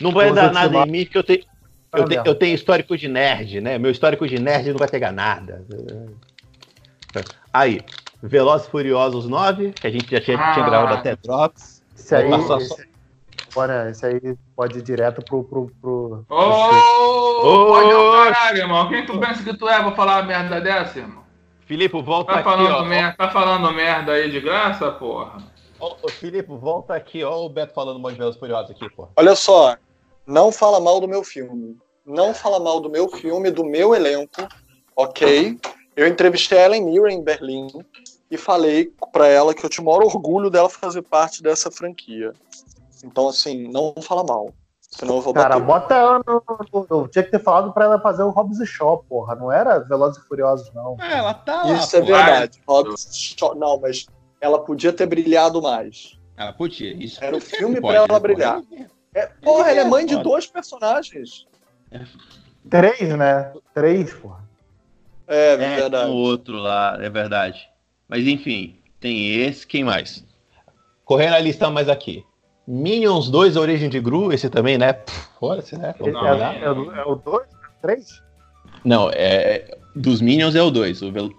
Não 0.00 0.12
vai 0.12 0.32
dar 0.32 0.52
nada 0.52 0.78
em 0.86 0.90
mim, 0.90 1.04
porque 1.04 1.18
eu 1.18 1.24
tenho, 1.24 1.40
eu, 1.40 2.04
tenho, 2.04 2.08
merda. 2.08 2.30
eu 2.30 2.34
tenho 2.34 2.54
histórico 2.54 2.96
de 2.96 3.08
nerd, 3.08 3.60
né? 3.60 3.78
Meu 3.78 3.90
histórico 3.90 4.26
de 4.28 4.38
nerd 4.38 4.70
não 4.70 4.78
vai 4.78 4.88
pegar 4.88 5.10
nada. 5.12 5.64
Aí, 7.52 7.80
Velozes 8.22 8.66
e 8.66 8.70
Furiosos 8.70 9.26
9, 9.26 9.72
que 9.72 9.86
a 9.86 9.90
gente 9.90 10.10
já 10.10 10.20
tinha, 10.20 10.36
tinha 10.36 10.64
Ah. 10.64 10.68
gravado 10.68 10.94
até 10.94 11.16
Drops. 11.16 11.82
Esse 11.96 12.14
aí, 12.14 12.28
bora, 13.58 13.90
esse 13.90 14.06
aí 14.06 14.36
pode 14.54 14.78
ir 14.78 14.82
direto 14.82 15.22
pro. 15.22 15.42
pro, 15.42 15.70
pro 15.80 16.24
Ô, 16.28 16.34
Ô, 16.36 17.66
pode 17.66 17.90
ao 17.92 18.12
caralho, 18.12 18.58
irmão. 18.58 18.88
Quem 18.88 19.04
tu 19.04 19.18
pensa 19.18 19.42
que 19.42 19.56
tu 19.56 19.68
é 19.68 19.82
pra 19.82 19.92
falar 19.92 20.18
uma 20.20 20.22
merda 20.26 20.60
dessa, 20.60 20.98
irmão? 20.98 21.24
Filipe, 21.66 22.00
volta 22.00 22.32
Tá 22.32 22.38
aqui, 22.38 22.48
falando, 22.48 22.74
ó. 22.74 22.84
merda, 22.84 23.16
tá 23.16 23.30
falando 23.30 23.72
merda 23.72 24.12
aí 24.12 24.30
de 24.30 24.40
graça, 24.40 24.90
porra? 24.92 25.38
Ô, 25.78 25.96
ô, 26.02 26.08
Filipe, 26.08 26.48
volta 26.50 26.94
aqui, 26.94 27.22
ó 27.24 27.44
o 27.44 27.48
Beto 27.48 27.74
falando 27.74 28.02
Velozes 28.02 28.36
e 28.36 28.38
Furiosos 28.38 28.70
aqui, 28.70 28.88
pô. 28.90 29.08
Olha 29.16 29.34
só, 29.34 29.76
não 30.26 30.50
fala 30.50 30.80
mal 30.80 31.00
do 31.00 31.08
meu 31.08 31.22
filme. 31.22 31.76
Não 32.06 32.32
fala 32.32 32.58
mal 32.58 32.80
do 32.80 32.88
meu 32.88 33.08
filme, 33.08 33.50
do 33.50 33.64
meu 33.64 33.94
elenco, 33.94 34.48
ok? 34.96 35.58
Eu 35.94 36.06
entrevistei 36.06 36.58
a 36.58 36.64
Ellen 36.66 36.84
Mirren 36.84 37.18
em 37.18 37.22
Berlim 37.22 37.68
e 38.30 38.36
falei 38.38 38.90
pra 39.12 39.26
ela 39.28 39.52
que 39.52 39.64
eu 39.64 39.68
tinha 39.68 39.82
o 39.82 39.86
maior 39.86 40.02
orgulho 40.04 40.48
dela 40.48 40.70
fazer 40.70 41.02
parte 41.02 41.42
dessa 41.42 41.70
franquia. 41.70 42.32
Então, 43.04 43.28
assim, 43.28 43.68
não 43.68 43.94
fala 44.02 44.24
mal. 44.24 44.52
Senão 44.80 45.16
eu 45.16 45.20
vou 45.20 45.34
Cara, 45.34 45.58
bater. 45.60 45.66
bota 45.66 45.94
ela 45.94 46.20
no, 46.26 46.42
no- 46.72 46.86
Eu 47.02 47.08
tinha 47.08 47.22
que 47.22 47.30
ter 47.30 47.42
falado 47.42 47.72
pra 47.72 47.84
ela 47.84 48.00
fazer 48.00 48.22
o 48.22 48.30
Hobbs 48.30 48.58
e 48.58 48.66
Shaw, 48.66 49.04
porra. 49.08 49.34
Não 49.34 49.52
era 49.52 49.78
Velozes 49.80 50.22
e 50.22 50.26
Furiosos, 50.26 50.72
não. 50.72 50.96
É, 51.00 51.18
ela 51.18 51.34
tá 51.34 51.62
lá, 51.62 51.74
Isso 51.74 51.94
é 51.96 52.00
verdade. 52.00 52.58
Hobbs 52.66 53.08
Shaw- 53.38 53.54
Não, 53.54 53.78
mas 53.78 54.06
ela 54.40 54.58
podia 54.64 54.92
ter 54.92 55.06
brilhado 55.06 55.60
mais. 55.60 56.18
Ela 56.36 56.52
podia, 56.52 56.92
isso. 56.94 57.22
Era 57.22 57.36
o 57.36 57.40
filme 57.40 57.80
pode, 57.80 57.98
pra 57.98 58.06
ela 58.08 58.20
brilhar. 58.20 58.62
É, 59.14 59.26
porra, 59.26 59.70
ela 59.70 59.80
é 59.80 59.84
mãe 59.84 60.06
de 60.06 60.16
dois 60.22 60.46
personagens. 60.46 61.46
Três, 62.68 63.16
né? 63.16 63.52
Três, 63.74 64.12
porra. 64.14 64.44
É, 65.26 65.52
É, 65.52 65.56
verdade. 65.56 66.04
tem 66.06 66.14
o 66.14 66.16
outro 66.16 66.56
lá, 66.56 66.96
é 67.00 67.10
verdade. 67.10 67.68
Mas 68.08 68.26
enfim, 68.26 68.80
tem 69.00 69.42
esse, 69.42 69.66
quem 69.66 69.84
mais? 69.84 70.24
Correndo 71.04 71.34
a 71.34 71.38
lista 71.40 71.68
mais 71.70 71.88
aqui. 71.88 72.24
Minions 72.70 73.30
2, 73.30 73.56
A 73.56 73.60
Origem 73.60 73.88
de 73.88 73.98
Gru, 73.98 74.30
esse 74.30 74.50
também, 74.50 74.76
né? 74.76 74.92
Pff, 74.92 75.28
Foda-se, 75.40 75.78
né? 75.78 75.94
Não, 75.98 76.06
é, 76.06 76.12
combinar. 76.12 76.62
é 76.62 76.70
o- 76.70 76.92
é 76.92 77.04
o 77.04 77.14
dois? 77.14 77.46
Três? 77.80 78.22
Não, 78.84 79.08
é. 79.10 79.64
Dos 79.96 80.20
Minions 80.20 80.54
é 80.54 80.62
o 80.62 80.70
2. 80.70 81.00
O 81.00 81.10
Vel... 81.10 81.30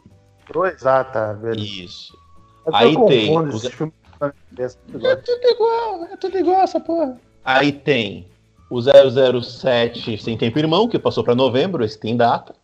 Dois? 0.52 0.84
Ah, 0.86 1.04
tá. 1.04 1.34
Beleza. 1.34 1.60
Isso. 1.84 2.18
Eu 2.66 2.76
Aí 2.76 2.96
confundo 2.96 3.10
tem 3.10 3.38
os-. 3.48 3.66
É 3.66 5.16
tudo 5.18 5.44
igual, 5.44 6.06
é 6.06 6.18
tudo 6.18 6.38
igual 6.40 6.62
essa 6.62 6.80
porra. 6.80 7.18
Aí 7.46 7.72
tem 7.72 8.28
o 8.70 8.82
007 8.82 10.18
Sem 10.18 10.38
Tempo 10.38 10.58
Irmão, 10.60 10.88
que 10.90 10.98
passou 11.00 11.24
pra 11.24 11.36
novembro, 11.36 11.84
esse 11.86 12.00
tem 12.00 12.18
data. 12.18 12.56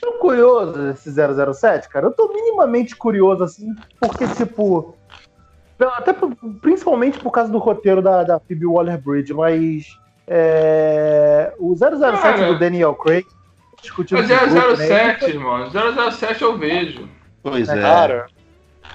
Tô 0.00 0.12
curioso 0.18 0.88
esse 0.90 1.10
007, 1.10 1.88
cara. 1.88 2.06
Eu 2.06 2.12
tô 2.12 2.28
minimamente 2.28 2.94
curioso, 2.94 3.42
assim, 3.42 3.74
porque, 3.98 4.26
tipo. 4.28 4.94
Até 5.80 6.12
por- 6.12 6.34
principalmente 6.60 7.18
por 7.18 7.30
causa 7.30 7.50
do 7.52 7.58
roteiro 7.58 8.02
da, 8.02 8.24
da 8.24 8.40
Phoebe 8.40 8.66
Waller-Bridge, 8.66 9.32
mas. 9.34 9.86
é, 10.26 11.54
o 11.58 11.74
007 11.76 12.20
Cara, 12.20 12.46
do 12.52 12.58
Daniel 12.58 12.94
Craig. 12.94 13.24
discutindo 13.80 14.18
Mas 14.18 14.28
com 14.28 14.44
o 14.46 14.50
grupo, 14.50 14.76
né, 14.76 14.86
007, 15.16 15.24
irmão. 15.30 15.70
007 16.10 16.42
eu 16.42 16.58
vejo. 16.58 17.08
Pois 17.42 17.68
É, 17.68 17.80
Cara, 17.80 18.26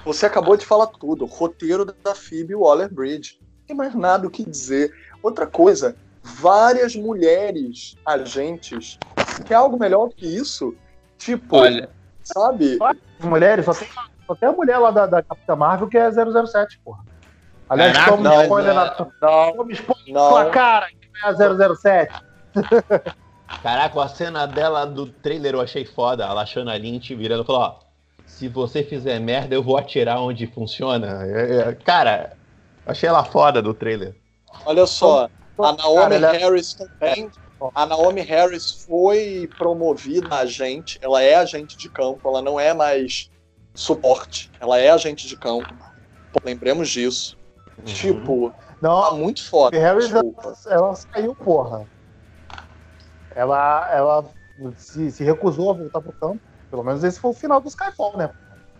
você 0.04 0.26
acabou 0.26 0.56
de 0.56 0.66
falar 0.66 0.86
tudo. 0.88 1.24
Roteiro 1.24 1.84
da 1.84 2.14
Phoebe 2.14 2.54
Waller-Bridge. 2.54 3.38
Não 3.40 3.66
tem 3.66 3.76
mais 3.76 3.94
nada 3.94 4.26
o 4.26 4.30
que 4.30 4.44
dizer. 4.48 4.92
Outra 5.22 5.46
coisa, 5.46 5.96
várias 6.22 6.94
mulheres 6.94 7.96
agentes. 8.04 8.98
Quer 9.46 9.54
algo 9.54 9.78
melhor 9.78 10.08
do 10.08 10.14
que 10.14 10.26
isso? 10.26 10.74
Tipo, 11.18 11.56
Olha, 11.56 11.88
sabe? 12.22 12.78
Mulheres, 13.20 13.64
só 13.64 13.72
tem, 13.72 13.88
só 14.26 14.34
tem 14.34 14.48
a 14.48 14.52
mulher 14.52 14.78
lá 14.78 14.90
da, 14.90 15.06
da 15.06 15.22
Capitã 15.22 15.56
Marvel 15.56 15.88
que 15.88 15.96
é 15.98 16.10
007, 16.10 16.78
porra. 16.84 17.02
Aliás, 17.68 17.92
Caraca, 17.92 18.10
toma 18.16 18.28
não, 18.30 18.42
spoiler 18.42 18.74
não. 18.74 18.84
na 18.84 18.96
Não, 19.22 19.52
toma 19.56 19.72
spoiler 19.72 20.14
na 20.14 20.20
não. 20.20 20.28
sua 20.30 20.50
cara, 20.50 20.86
que 20.88 21.08
é 21.24 21.28
a 21.28 21.32
007. 21.74 22.24
Caraca, 23.62 24.02
a 24.02 24.08
cena 24.08 24.46
dela 24.46 24.84
do 24.84 25.06
trailer 25.06 25.54
eu 25.54 25.60
achei 25.60 25.84
foda. 25.84 26.24
Ela 26.24 26.42
achando 26.42 26.70
a 26.70 26.76
Lynch 26.76 27.14
virando 27.14 27.42
e 27.42 27.46
falou: 27.46 27.62
ó, 27.62 27.74
se 28.26 28.48
você 28.48 28.82
fizer 28.82 29.18
merda, 29.20 29.54
eu 29.54 29.62
vou 29.62 29.76
atirar 29.76 30.20
onde 30.20 30.46
funciona. 30.46 31.24
É, 31.24 31.68
é, 31.68 31.72
cara, 31.74 32.32
achei 32.86 33.08
ela 33.08 33.24
foda 33.24 33.62
do 33.62 33.72
trailer. 33.74 34.14
Olha 34.66 34.86
só, 34.86 35.28
a 35.58 35.72
Naomi 35.72 36.00
Cara, 36.00 36.14
ela- 36.16 36.32
Harris 36.32 36.74
também. 36.74 37.30
A 37.74 37.86
Naomi 37.86 38.20
Harris 38.20 38.84
foi 38.84 39.48
promovida 39.56 40.28
a 40.34 40.40
agente, 40.40 40.98
ela 41.00 41.22
é 41.22 41.36
agente 41.36 41.78
de 41.78 41.88
campo, 41.88 42.28
ela 42.28 42.42
não 42.42 42.60
é 42.60 42.74
mais 42.74 43.30
suporte, 43.74 44.50
ela 44.60 44.78
é 44.78 44.90
agente 44.90 45.26
de 45.26 45.36
campo. 45.36 45.66
Lembremos 46.44 46.88
disso. 46.88 47.36
Tipo, 47.84 48.50
tá 48.50 48.76
Não, 48.80 49.16
muito 49.18 49.44
foda. 49.44 49.76
a 49.76 49.80
Harris, 49.80 50.10
ela, 50.10 50.24
ela 50.66 50.94
saiu, 50.94 51.34
porra. 51.34 51.88
Ela, 53.34 53.90
ela 53.92 54.34
se, 54.76 55.10
se 55.10 55.24
recusou 55.24 55.70
a 55.70 55.74
voltar 55.74 56.00
pro 56.00 56.12
campo. 56.12 56.40
Pelo 56.70 56.84
menos 56.84 57.02
esse 57.02 57.18
foi 57.18 57.30
o 57.30 57.34
final 57.34 57.60
do 57.60 57.68
Skyfall, 57.68 58.16
né? 58.16 58.30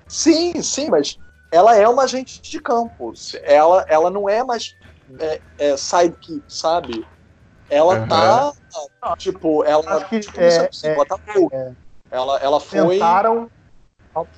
Sim, 0.08 0.62
sim, 0.62 0.88
mas 0.88 1.18
ela 1.50 1.76
é 1.76 1.88
uma 1.88 2.04
agente 2.04 2.40
de 2.42 2.60
campo. 2.60 3.12
Ela, 3.42 3.84
ela 3.88 4.10
não 4.10 4.28
é 4.28 4.44
mais 4.44 4.76
é, 5.18 5.42
é, 5.58 5.76
sidekick, 5.76 6.44
sabe? 6.48 7.04
Ela 7.68 7.96
Aham. 7.96 8.52
tá. 8.98 9.16
Tipo, 9.18 9.64
ela. 9.64 9.96
Acho 9.96 10.08
que 10.08 10.20
tipo, 10.20 10.40
é- 10.40 10.68
é 10.84 10.88
ela 10.94 11.06
tá 11.06 11.18
louca. 11.34 11.76
Ela, 12.10 12.38
ela 12.38 12.60
foi. 12.60 12.98
Tentaram, 12.98 13.50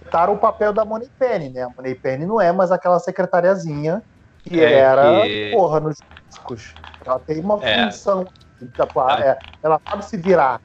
tentaram 0.02 0.34
o 0.34 0.38
papel 0.38 0.72
da 0.72 0.84
Money 0.84 1.08
Penny, 1.18 1.50
né? 1.50 1.62
A 1.64 1.70
Money 1.76 1.94
Penny 1.94 2.24
não 2.24 2.40
é 2.40 2.50
mais 2.52 2.72
aquela 2.72 2.98
secretariazinha 2.98 4.02
que 4.42 4.60
É 4.60 4.72
era, 4.72 5.22
que- 5.22 5.50
porra, 5.52 5.80
nos 5.80 5.96
discos. 6.30 6.72
Ela 7.04 7.18
tem 7.18 7.40
uma 7.40 7.62
É. 7.62 7.84
função. 7.84 8.24
Tipo, 8.58 9.00
a- 9.00 9.20
é, 9.20 9.38
ela 9.62 9.80
sabe 9.86 10.04
se 10.04 10.16
virar. 10.16 10.60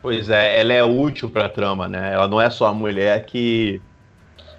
Pois 0.00 0.30
é, 0.30 0.60
ela 0.60 0.72
é 0.72 0.82
útil 0.82 1.28
pra 1.28 1.48
trama, 1.48 1.88
né? 1.88 2.14
Ela 2.14 2.26
não 2.28 2.40
é 2.40 2.48
só 2.48 2.66
a 2.68 2.72
mulher 2.74 3.26
que, 3.26 3.82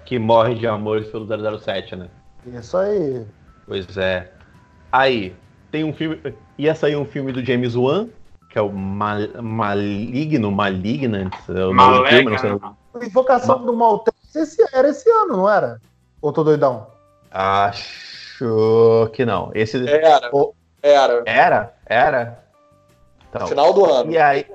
que 0.04 0.18
morre 0.18 0.54
de 0.54 0.66
amor 0.66 1.02
pelo 1.04 1.26
007, 1.26 1.96
né? 1.96 2.06
Isso 2.46 2.76
aí. 2.76 3.26
Pois 3.66 3.96
é. 3.96 4.30
Aí, 4.92 5.34
tem 5.70 5.82
um 5.82 5.92
filme. 5.92 6.20
Ia 6.58 6.74
sair 6.74 6.96
um 6.96 7.04
filme 7.06 7.32
do 7.32 7.44
James 7.44 7.74
Wan, 7.74 8.08
que 8.50 8.58
é 8.58 8.62
o 8.62 8.70
Mal, 8.70 9.18
Maligno, 9.42 10.50
Malignant. 10.52 11.32
É 11.48 11.64
o 11.64 11.72
nome 11.74 11.98
do 11.98 12.06
filme, 12.06 12.30
não 12.30 12.38
sei. 12.38 12.50
Invocação 13.02 13.64
do 13.64 13.72
Mal 13.72 14.04
esse, 14.34 14.64
era 14.72 14.88
esse 14.88 15.08
ano, 15.10 15.36
não 15.38 15.50
era? 15.50 15.80
Ou 16.22 16.32
tô 16.32 16.44
doidão? 16.44 16.86
Acho 17.30 19.10
que 19.12 19.24
não. 19.24 19.50
Esse. 19.54 19.88
Era. 19.88 20.30
Era. 20.82 21.22
Era? 21.26 21.74
Era? 21.86 22.44
Então, 23.28 23.46
Final 23.46 23.72
do 23.72 23.84
ano. 23.84 24.10
E 24.10 24.18
aí, 24.18 24.46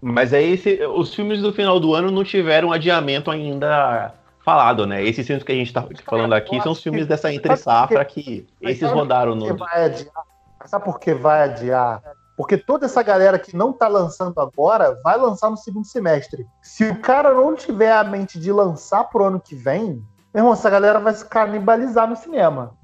mas 0.00 0.32
aí 0.32 0.52
esse, 0.52 0.82
os 0.86 1.14
filmes 1.14 1.42
do 1.42 1.52
final 1.52 1.78
do 1.78 1.94
ano 1.94 2.10
não 2.10 2.24
tiveram 2.24 2.72
adiamento 2.72 3.30
ainda 3.30 4.14
falado, 4.44 4.86
né? 4.86 5.04
Esses 5.04 5.26
filmes 5.26 5.44
que 5.44 5.52
a 5.52 5.54
gente 5.54 5.72
tá 5.72 5.86
falando 6.04 6.32
aqui 6.32 6.60
são 6.62 6.72
os 6.72 6.82
filmes 6.82 7.06
dessa 7.06 7.32
entre 7.32 7.56
safra 7.56 8.04
que 8.04 8.46
esses 8.60 8.90
rodaram 8.90 9.34
no. 9.34 9.56
Vai 9.56 9.84
adiar? 9.84 10.24
Sabe 10.64 10.84
por 10.84 10.98
que 10.98 11.14
vai 11.14 11.42
adiar? 11.42 12.02
Porque 12.40 12.56
toda 12.56 12.86
essa 12.86 13.02
galera 13.02 13.38
que 13.38 13.54
não 13.54 13.70
tá 13.70 13.86
lançando 13.86 14.40
agora 14.40 14.98
vai 15.04 15.18
lançar 15.18 15.50
no 15.50 15.58
segundo 15.58 15.84
semestre. 15.84 16.46
Se 16.62 16.88
o 16.88 16.98
cara 16.98 17.34
não 17.34 17.54
tiver 17.54 17.92
a 17.92 18.02
mente 18.02 18.40
de 18.40 18.50
lançar 18.50 19.04
pro 19.04 19.26
ano 19.26 19.38
que 19.38 19.54
vem, 19.54 20.02
meu 20.32 20.40
irmão, 20.40 20.54
essa 20.54 20.70
galera 20.70 20.98
vai 20.98 21.12
se 21.12 21.28
canibalizar 21.28 22.08
no 22.08 22.16
cinema. 22.16 22.74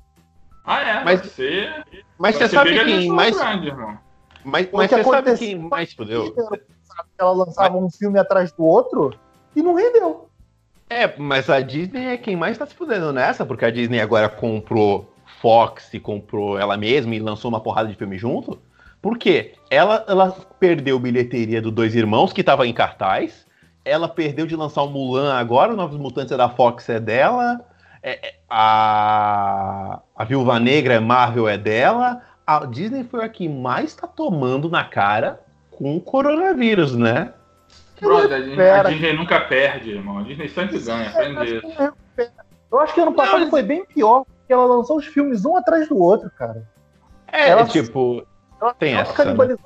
Ah, 0.62 0.82
é? 0.82 1.04
Mas 1.04 1.22
você. 1.22 1.70
Mas 2.18 2.36
você 2.36 2.48
sabe 2.50 2.84
quem 2.84 3.08
mais. 3.08 3.34
Grande, 3.34 3.74
mas, 4.44 4.68
mas 4.70 4.90
você 4.90 5.02
sabe 5.02 5.38
quem 5.38 5.58
mais 5.58 5.94
fudeu? 5.94 6.34
Ela 7.18 7.32
lançava 7.32 7.80
mas... 7.80 7.82
um 7.82 7.90
filme 7.90 8.18
atrás 8.18 8.52
do 8.52 8.62
outro 8.62 9.18
e 9.54 9.62
não 9.62 9.72
rendeu. 9.72 10.28
É, 10.90 11.16
mas 11.16 11.48
a 11.48 11.62
Disney 11.62 12.08
é 12.08 12.18
quem 12.18 12.36
mais 12.36 12.58
tá 12.58 12.66
se 12.66 12.74
fudendo 12.74 13.10
nessa, 13.10 13.46
porque 13.46 13.64
a 13.64 13.70
Disney 13.70 14.02
agora 14.02 14.28
comprou 14.28 15.10
Fox 15.40 15.94
e 15.94 15.98
comprou 15.98 16.58
ela 16.58 16.76
mesma 16.76 17.14
e 17.14 17.18
lançou 17.18 17.48
uma 17.48 17.62
porrada 17.62 17.88
de 17.88 17.94
filme 17.94 18.18
junto. 18.18 18.60
Por 19.06 19.18
quê? 19.18 19.52
Ela, 19.70 20.04
ela 20.08 20.36
perdeu 20.58 20.98
bilheteria 20.98 21.62
do 21.62 21.70
Dois 21.70 21.94
Irmãos, 21.94 22.32
que 22.32 22.42
tava 22.42 22.66
em 22.66 22.72
cartaz. 22.72 23.46
Ela 23.84 24.08
perdeu 24.08 24.48
de 24.48 24.56
lançar 24.56 24.82
o 24.82 24.90
Mulan 24.90 25.32
agora, 25.32 25.72
o 25.72 25.76
Novos 25.76 25.96
Mutantes 25.96 26.32
é 26.32 26.36
da 26.36 26.48
Fox, 26.48 26.88
é 26.88 26.98
dela. 26.98 27.64
É, 28.02 28.26
é, 28.26 28.34
a, 28.50 30.00
a 30.16 30.24
Viúva 30.24 30.58
Negra 30.58 30.94
é 30.94 30.98
Marvel, 30.98 31.48
é 31.48 31.56
dela. 31.56 32.20
A 32.44 32.66
Disney 32.66 33.04
foi 33.04 33.24
a 33.24 33.28
que 33.28 33.48
mais 33.48 33.94
tá 33.94 34.08
tomando 34.08 34.68
na 34.68 34.82
cara 34.82 35.38
com 35.70 35.96
o 35.96 36.00
coronavírus, 36.00 36.96
né? 36.96 37.32
Brother, 38.00 38.38
a 38.38 38.40
Disney, 38.40 38.70
a 38.70 38.82
Disney 38.82 39.12
nunca 39.12 39.38
perde, 39.38 39.90
irmão. 39.90 40.18
A 40.18 40.22
Disney 40.22 40.48
sempre 40.48 40.80
ganha, 40.80 41.10
aprende 41.10 41.58
isso. 41.58 41.94
Eu 42.72 42.80
acho 42.80 42.92
que 42.92 43.00
ano 43.00 43.12
passado 43.12 43.42
não, 43.42 43.50
foi 43.50 43.62
bem 43.62 43.84
pior, 43.84 44.24
porque 44.24 44.52
ela 44.52 44.64
lançou 44.64 44.96
os 44.96 45.06
filmes 45.06 45.44
um 45.44 45.56
atrás 45.56 45.88
do 45.88 45.96
outro, 45.96 46.28
cara. 46.36 46.68
É, 47.30 47.50
ela, 47.50 47.64
tipo, 47.66 48.26
ela, 48.60 48.74
tem 48.74 48.92
ela 48.92 49.02
essa. 49.02 49.34
Né? 49.34 49.56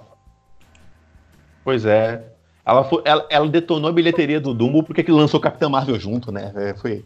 Pois 1.65 1.85
é. 1.85 2.25
Ela, 2.65 2.85
foi, 2.85 3.03
ela, 3.05 3.27
ela, 3.31 3.49
detonou 3.49 3.91
a 3.91 3.93
bilheteria 3.93 4.41
do 4.41 4.55
Dumbo 4.55 4.83
porque 4.83 5.03
que 5.03 5.11
lançou 5.11 5.41
Capitã 5.41 5.69
Marvel 5.69 5.99
junto, 5.99 6.31
né? 6.31 6.53
É, 6.55 6.75
foi. 6.75 7.05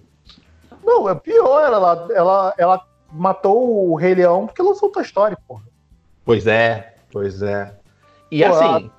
Não, 0.85 1.09
é 1.09 1.15
pior, 1.15 1.65
ela, 1.65 2.09
ela, 2.13 2.55
ela 2.59 2.87
matou 3.11 3.91
o 3.91 3.95
Rei 3.95 4.15
Leão 4.15 4.47
porque 4.47 4.63
lançou 4.63 4.91
Toy 4.91 5.03
Story, 5.03 5.37
porra. 5.49 5.63
Pois 6.25 6.47
é, 6.47 6.97
pois 7.11 7.41
é. 7.43 7.75
E 8.31 8.45
Pô, 8.45 8.55
assim. 8.55 8.91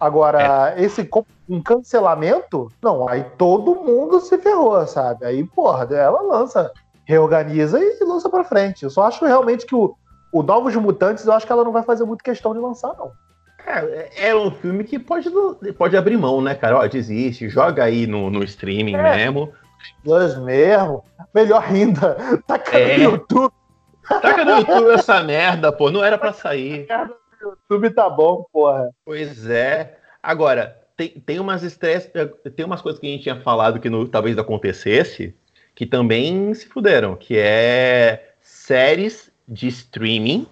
Agora, 0.00 0.74
é. 0.76 0.82
esse 0.82 1.08
um 1.48 1.62
cancelamento, 1.62 2.70
não, 2.82 3.08
aí 3.08 3.22
todo 3.38 3.76
mundo 3.76 4.20
se 4.20 4.36
ferrou, 4.38 4.84
sabe? 4.86 5.24
Aí, 5.24 5.44
porra, 5.44 5.86
ela 5.94 6.20
lança, 6.22 6.72
reorganiza 7.04 7.78
e 7.78 8.04
lança 8.04 8.28
pra 8.28 8.42
frente. 8.42 8.82
Eu 8.82 8.90
só 8.90 9.04
acho 9.04 9.24
realmente 9.24 9.64
que 9.64 9.74
o, 9.74 9.94
o 10.32 10.42
Novos 10.42 10.74
Mutantes, 10.74 11.26
eu 11.26 11.32
acho 11.32 11.46
que 11.46 11.52
ela 11.52 11.62
não 11.62 11.72
vai 11.72 11.82
fazer 11.82 12.04
muito 12.04 12.24
questão 12.24 12.54
de 12.54 12.58
lançar, 12.58 12.94
não. 12.98 13.12
É, 13.66 14.30
é 14.30 14.34
um 14.34 14.50
filme 14.50 14.82
que 14.82 14.98
pode, 14.98 15.30
pode 15.76 15.96
abrir 15.96 16.16
mão, 16.16 16.40
né, 16.40 16.54
cara? 16.54 16.78
Ó, 16.78 16.86
desiste, 16.86 17.48
joga 17.48 17.84
aí 17.84 18.06
no, 18.06 18.30
no 18.30 18.42
streaming 18.42 18.96
é. 18.96 19.16
mesmo. 19.16 19.52
Deus 20.02 20.36
mesmo. 20.38 21.04
Melhor 21.34 21.62
ainda, 21.62 22.16
taca 22.46 22.78
é. 22.78 22.98
no 22.98 23.04
YouTube. 23.04 23.52
Taca 24.08 24.44
no 24.44 24.58
YouTube 24.58 24.90
essa 24.90 25.22
merda, 25.22 25.70
pô. 25.70 25.90
Não 25.90 26.02
era 26.02 26.18
pra 26.18 26.32
sair. 26.32 26.86
O 27.42 27.52
YouTube 27.70 27.90
tá 27.90 28.10
bom, 28.10 28.44
porra. 28.52 28.90
Pois 29.04 29.48
é. 29.48 29.96
Agora, 30.22 30.76
tem, 30.96 31.08
tem 31.08 31.40
umas 31.40 31.62
estresses, 31.62 32.10
tem 32.56 32.64
umas 32.64 32.80
coisas 32.82 33.00
que 33.00 33.06
a 33.06 33.10
gente 33.10 33.22
tinha 33.22 33.40
falado 33.40 33.80
que 33.80 33.90
no, 33.90 34.08
talvez 34.08 34.36
acontecesse, 34.38 35.34
que 35.74 35.86
também 35.86 36.52
se 36.54 36.66
fuderam, 36.66 37.16
que 37.16 37.38
é 37.38 38.34
séries 38.40 39.31
de 39.48 39.68
streaming 39.68 40.46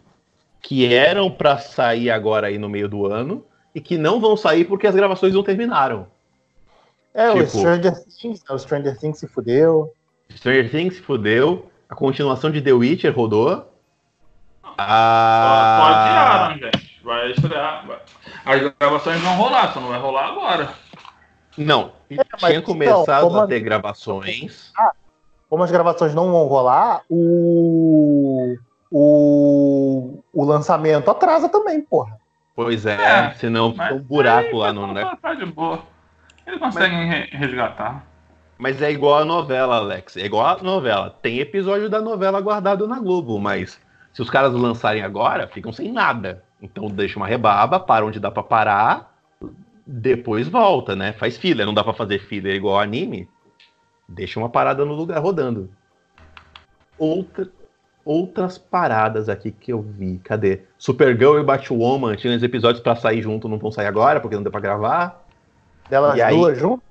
que 0.60 0.92
eram 0.92 1.30
para 1.30 1.58
sair 1.58 2.10
agora 2.10 2.48
aí 2.48 2.58
no 2.58 2.68
meio 2.68 2.88
do 2.88 3.06
ano 3.06 3.44
e 3.74 3.80
que 3.80 3.96
não 3.96 4.20
vão 4.20 4.36
sair 4.36 4.64
porque 4.64 4.86
as 4.86 4.94
gravações 4.94 5.34
não 5.34 5.42
terminaram. 5.42 6.06
É, 7.14 7.28
tipo, 7.32 7.42
o 7.42 7.46
Stranger 7.48 8.04
Things, 8.04 8.42
o 8.48 8.58
Stranger 8.58 8.98
Things 8.98 9.18
se 9.18 9.26
fudeu. 9.26 9.92
Stranger 10.30 10.70
Things 10.70 10.96
se 10.96 11.02
fudeu. 11.02 11.70
A 11.88 11.94
continuação 11.94 12.50
de 12.50 12.60
The 12.60 12.72
Witcher 12.72 13.14
rodou. 13.14 13.66
Ah... 14.78 15.78
Só 15.80 15.92
adiaram, 15.92 16.58
gente. 16.58 17.00
Vai 17.02 17.30
estrear. 17.32 18.02
As 18.44 18.72
gravações 18.78 19.20
vão 19.20 19.36
rolar, 19.36 19.72
só 19.72 19.80
não 19.80 19.88
vai 19.88 19.98
rolar 19.98 20.28
agora. 20.28 20.74
Não, 21.56 21.92
é, 22.08 22.14
tinha 22.14 22.50
então, 22.50 22.62
começado 22.62 23.26
então, 23.26 23.40
a 23.40 23.46
ter 23.46 23.60
gravações. 23.60 24.72
Ah, 24.78 24.92
como 25.48 25.64
as 25.64 25.70
gravações 25.70 26.14
não 26.14 26.30
vão 26.30 26.46
rolar, 26.46 27.02
o, 27.10 28.09
o, 28.90 30.22
o 30.32 30.44
lançamento 30.44 31.10
atrasa 31.10 31.48
também, 31.48 31.80
porra. 31.80 32.18
Pois 32.54 32.84
é, 32.84 32.94
é 32.94 33.30
senão 33.34 33.72
fica 33.72 33.94
um 33.94 34.00
buraco 34.00 34.56
lá 34.56 34.72
no. 34.72 34.92
Né? 34.92 35.08
Tá 35.22 35.34
de 35.34 35.46
boa. 35.46 35.82
Eles 36.46 36.58
conseguem 36.58 37.08
mas, 37.08 37.30
resgatar. 37.30 38.04
Mas 38.58 38.82
é 38.82 38.90
igual 38.90 39.20
a 39.20 39.24
novela, 39.24 39.76
Alex. 39.76 40.16
É 40.16 40.24
igual 40.26 40.58
a 40.58 40.62
novela. 40.62 41.16
Tem 41.22 41.38
episódio 41.38 41.88
da 41.88 42.02
novela 42.02 42.40
guardado 42.40 42.86
na 42.86 42.98
Globo, 42.98 43.38
mas 43.38 43.80
se 44.12 44.20
os 44.20 44.28
caras 44.28 44.52
lançarem 44.52 45.02
agora, 45.02 45.46
ficam 45.46 45.72
sem 45.72 45.92
nada. 45.92 46.44
Então 46.60 46.86
deixa 46.88 47.16
uma 47.16 47.26
rebaba, 47.26 47.80
para 47.80 48.04
onde 48.04 48.20
dá 48.20 48.30
para 48.30 48.42
parar, 48.42 49.16
depois 49.86 50.48
volta, 50.48 50.94
né? 50.94 51.12
Faz 51.12 51.38
fila, 51.38 51.64
não 51.64 51.72
dá 51.72 51.82
para 51.82 51.94
fazer 51.94 52.18
fila 52.18 52.48
igual 52.48 52.78
anime. 52.78 53.28
Deixa 54.08 54.38
uma 54.38 54.48
parada 54.48 54.84
no 54.84 54.92
lugar 54.92 55.20
rodando. 55.20 55.70
Outra, 56.98 57.48
outras 58.04 58.58
paradas 58.58 59.28
aqui 59.28 59.50
que 59.50 59.72
eu 59.72 59.80
vi. 59.80 60.18
Cadê? 60.24 60.62
Supergirl 60.78 61.38
e 61.38 61.42
Batwoman 61.42 62.16
tinham 62.16 62.36
os 62.36 62.42
episódios 62.42 62.82
para 62.82 62.96
sair 62.96 63.22
junto, 63.22 63.48
não 63.48 63.58
vão 63.58 63.70
sair 63.70 63.86
agora 63.86 64.20
porque 64.20 64.36
não 64.36 64.42
deu 64.42 64.52
para 64.52 64.60
gravar. 64.60 65.24
Delas 65.88 66.18
e 66.18 66.28
duas 66.28 66.54
aí... 66.54 66.60
juntas? 66.60 66.84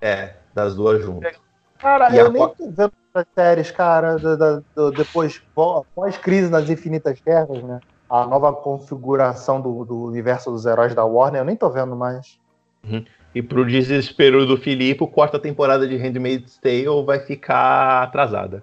É, 0.00 0.34
das 0.54 0.74
duas 0.74 1.02
juntas. 1.02 1.36
Cara, 1.78 2.14
e 2.14 2.18
eu 2.18 2.26
a... 2.26 2.30
nem 2.30 2.48
tô 2.48 2.70
vendo 2.70 2.92
as 3.14 3.26
séries, 3.34 3.70
cara, 3.70 4.16
do, 4.16 4.36
do, 4.36 4.64
do, 4.74 4.90
depois, 4.90 5.42
pós-crise 5.54 6.50
nas 6.50 6.68
Infinitas 6.70 7.20
Terras, 7.20 7.62
né? 7.62 7.80
A 8.08 8.26
nova 8.26 8.52
configuração 8.52 9.60
do, 9.60 10.04
universo 10.04 10.50
dos 10.50 10.66
heróis 10.66 10.94
da 10.94 11.04
Warner, 11.04 11.40
eu 11.40 11.44
nem 11.44 11.56
tô 11.56 11.70
vendo 11.70 11.96
mais. 11.96 12.38
Uhum. 12.84 13.04
E 13.34 13.42
pro 13.42 13.66
desespero 13.66 14.44
do 14.46 14.56
Filipe, 14.56 15.02
a 15.02 15.06
quarta 15.06 15.38
temporada 15.38 15.88
de 15.88 15.96
Handmaid's 15.96 16.58
Tale 16.58 17.04
vai 17.04 17.20
ficar 17.20 18.02
atrasada. 18.02 18.62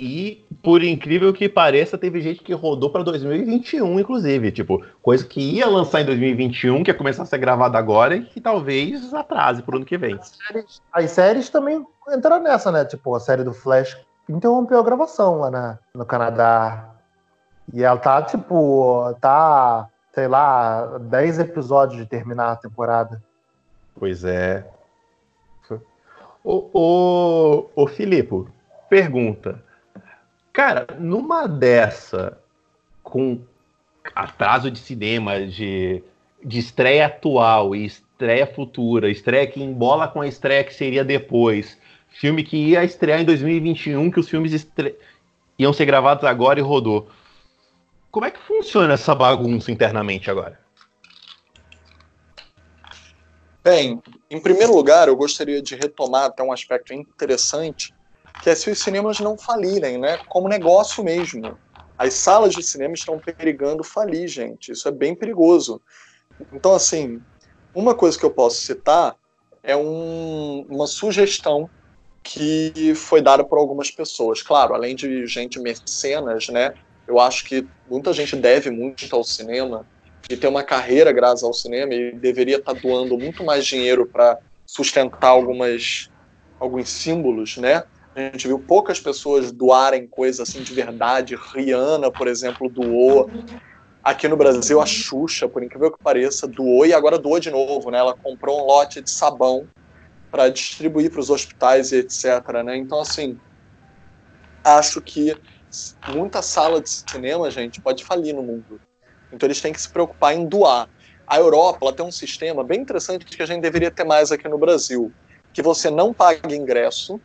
E, 0.00 0.46
por 0.62 0.84
incrível 0.84 1.32
que 1.32 1.48
pareça, 1.48 1.98
teve 1.98 2.20
gente 2.20 2.40
que 2.40 2.54
rodou 2.54 2.88
para 2.88 3.02
2021, 3.02 3.98
inclusive. 3.98 4.52
Tipo, 4.52 4.84
coisa 5.02 5.26
que 5.26 5.40
ia 5.40 5.66
lançar 5.66 6.02
em 6.02 6.04
2021, 6.04 6.84
que 6.84 6.90
ia 6.90 6.96
começar 6.96 7.24
a 7.24 7.26
ser 7.26 7.38
gravada 7.38 7.76
agora 7.76 8.14
e 8.14 8.24
que 8.24 8.40
talvez 8.40 9.12
atrase 9.12 9.60
pro 9.60 9.76
ano 9.76 9.84
que 9.84 9.98
vem. 9.98 10.14
As 10.14 10.28
séries, 10.28 10.82
as 10.92 11.10
séries 11.10 11.50
também 11.50 11.84
entraram 12.10 12.44
nessa, 12.44 12.70
né? 12.70 12.84
Tipo, 12.84 13.16
a 13.16 13.20
série 13.20 13.42
do 13.42 13.52
Flash 13.52 13.98
interrompeu 14.28 14.78
a 14.78 14.84
gravação 14.84 15.40
lá 15.40 15.50
na, 15.50 15.78
no 15.92 16.06
Canadá. 16.06 16.90
E 17.74 17.82
ela 17.82 17.98
tá, 17.98 18.22
tipo, 18.22 19.12
tá, 19.20 19.88
sei 20.14 20.28
lá, 20.28 20.98
10 20.98 21.40
episódios 21.40 21.98
de 21.98 22.06
terminar 22.06 22.52
a 22.52 22.56
temporada. 22.56 23.20
Pois 23.98 24.22
é. 24.24 24.64
O, 26.44 26.70
o, 26.72 27.68
o 27.74 27.86
Filipe, 27.88 28.46
pergunta. 28.88 29.60
Cara, 30.58 30.88
numa 30.98 31.46
dessa, 31.46 32.36
com 33.04 33.40
atraso 34.12 34.72
de 34.72 34.80
cinema, 34.80 35.46
de, 35.46 36.02
de 36.44 36.58
estreia 36.58 37.06
atual 37.06 37.76
e 37.76 37.86
estreia 37.86 38.44
futura, 38.44 39.08
estreia 39.08 39.46
que 39.46 39.62
embola 39.62 40.08
com 40.08 40.20
a 40.20 40.26
estreia 40.26 40.64
que 40.64 40.74
seria 40.74 41.04
depois, 41.04 41.78
filme 42.08 42.42
que 42.42 42.56
ia 42.56 42.82
estrear 42.82 43.20
em 43.20 43.24
2021, 43.24 44.10
que 44.10 44.18
os 44.18 44.28
filmes 44.28 44.52
estre... 44.52 44.98
iam 45.56 45.72
ser 45.72 45.84
gravados 45.84 46.24
agora 46.24 46.58
e 46.58 46.62
rodou. 46.62 47.08
Como 48.10 48.26
é 48.26 48.30
que 48.32 48.40
funciona 48.40 48.94
essa 48.94 49.14
bagunça 49.14 49.70
internamente 49.70 50.28
agora? 50.28 50.58
Bem, 53.62 54.02
em 54.28 54.40
primeiro 54.40 54.74
lugar, 54.74 55.06
eu 55.06 55.14
gostaria 55.14 55.62
de 55.62 55.76
retomar 55.76 56.24
até 56.24 56.42
um 56.42 56.50
aspecto 56.50 56.92
interessante, 56.92 57.94
que 58.40 58.50
é 58.50 58.54
se 58.54 58.70
os 58.70 58.78
cinemas 58.78 59.18
não 59.20 59.36
falirem, 59.36 59.98
né? 59.98 60.18
Como 60.28 60.48
negócio 60.48 61.02
mesmo. 61.02 61.58
As 61.96 62.14
salas 62.14 62.54
de 62.54 62.62
cinema 62.62 62.94
estão 62.94 63.18
perigando 63.18 63.82
falir, 63.82 64.28
gente. 64.28 64.72
Isso 64.72 64.86
é 64.86 64.92
bem 64.92 65.14
perigoso. 65.14 65.80
Então, 66.52 66.74
assim, 66.74 67.20
uma 67.74 67.94
coisa 67.94 68.18
que 68.18 68.24
eu 68.24 68.30
posso 68.30 68.60
citar 68.60 69.16
é 69.62 69.76
um, 69.76 70.64
uma 70.68 70.86
sugestão 70.86 71.68
que 72.22 72.94
foi 72.94 73.20
dada 73.20 73.42
por 73.42 73.58
algumas 73.58 73.90
pessoas. 73.90 74.42
Claro, 74.42 74.74
além 74.74 74.94
de 74.94 75.26
gente 75.26 75.58
mecenas, 75.58 76.48
né? 76.48 76.74
Eu 77.06 77.18
acho 77.18 77.44
que 77.44 77.66
muita 77.88 78.12
gente 78.12 78.36
deve 78.36 78.70
muito 78.70 79.14
ao 79.14 79.24
cinema 79.24 79.86
e 80.28 80.36
tem 80.36 80.48
uma 80.48 80.62
carreira 80.62 81.10
graças 81.10 81.42
ao 81.42 81.54
cinema 81.54 81.94
e 81.94 82.12
deveria 82.12 82.58
estar 82.58 82.74
doando 82.74 83.16
muito 83.16 83.42
mais 83.42 83.66
dinheiro 83.66 84.06
para 84.06 84.38
sustentar 84.66 85.28
algumas 85.28 86.10
alguns 86.60 86.90
símbolos, 86.90 87.56
né? 87.56 87.84
A 88.18 88.32
gente 88.32 88.48
viu 88.48 88.58
poucas 88.58 88.98
pessoas 88.98 89.52
doarem 89.52 90.04
coisas 90.04 90.40
assim 90.40 90.60
de 90.60 90.74
verdade. 90.74 91.36
Rihanna, 91.36 92.10
por 92.10 92.26
exemplo, 92.26 92.68
doou. 92.68 93.30
Aqui 94.02 94.26
no 94.26 94.36
Brasil, 94.36 94.80
a 94.80 94.86
Xuxa, 94.86 95.48
por 95.48 95.62
incrível 95.62 95.92
que 95.92 96.02
pareça, 96.02 96.48
doou 96.48 96.84
e 96.84 96.92
agora 96.92 97.16
doou 97.16 97.38
de 97.38 97.48
novo, 97.48 97.92
né? 97.92 97.98
Ela 97.98 98.16
comprou 98.16 98.60
um 98.60 98.64
lote 98.64 99.00
de 99.00 99.08
sabão 99.08 99.68
para 100.32 100.48
distribuir 100.48 101.12
para 101.12 101.20
os 101.20 101.30
hospitais 101.30 101.92
e 101.92 101.98
etc. 101.98 102.24
Né? 102.64 102.76
Então, 102.76 103.00
assim, 103.00 103.38
acho 104.64 105.00
que 105.00 105.36
muita 106.08 106.42
sala 106.42 106.80
de 106.80 106.90
cinema, 106.90 107.48
gente, 107.52 107.80
pode 107.80 108.04
falir 108.04 108.34
no 108.34 108.42
mundo. 108.42 108.80
Então, 109.32 109.46
eles 109.46 109.60
têm 109.60 109.72
que 109.72 109.80
se 109.80 109.88
preocupar 109.88 110.34
em 110.34 110.44
doar. 110.44 110.88
A 111.24 111.38
Europa 111.38 111.78
ela 111.82 111.92
tem 111.92 112.04
um 112.04 112.10
sistema 112.10 112.64
bem 112.64 112.80
interessante 112.80 113.24
que 113.24 113.40
a 113.40 113.46
gente 113.46 113.60
deveria 113.60 113.92
ter 113.92 114.04
mais 114.04 114.32
aqui 114.32 114.48
no 114.48 114.58
Brasil, 114.58 115.12
que 115.52 115.62
você 115.62 115.88
não 115.88 116.12
paga 116.12 116.52
ingresso, 116.52 117.20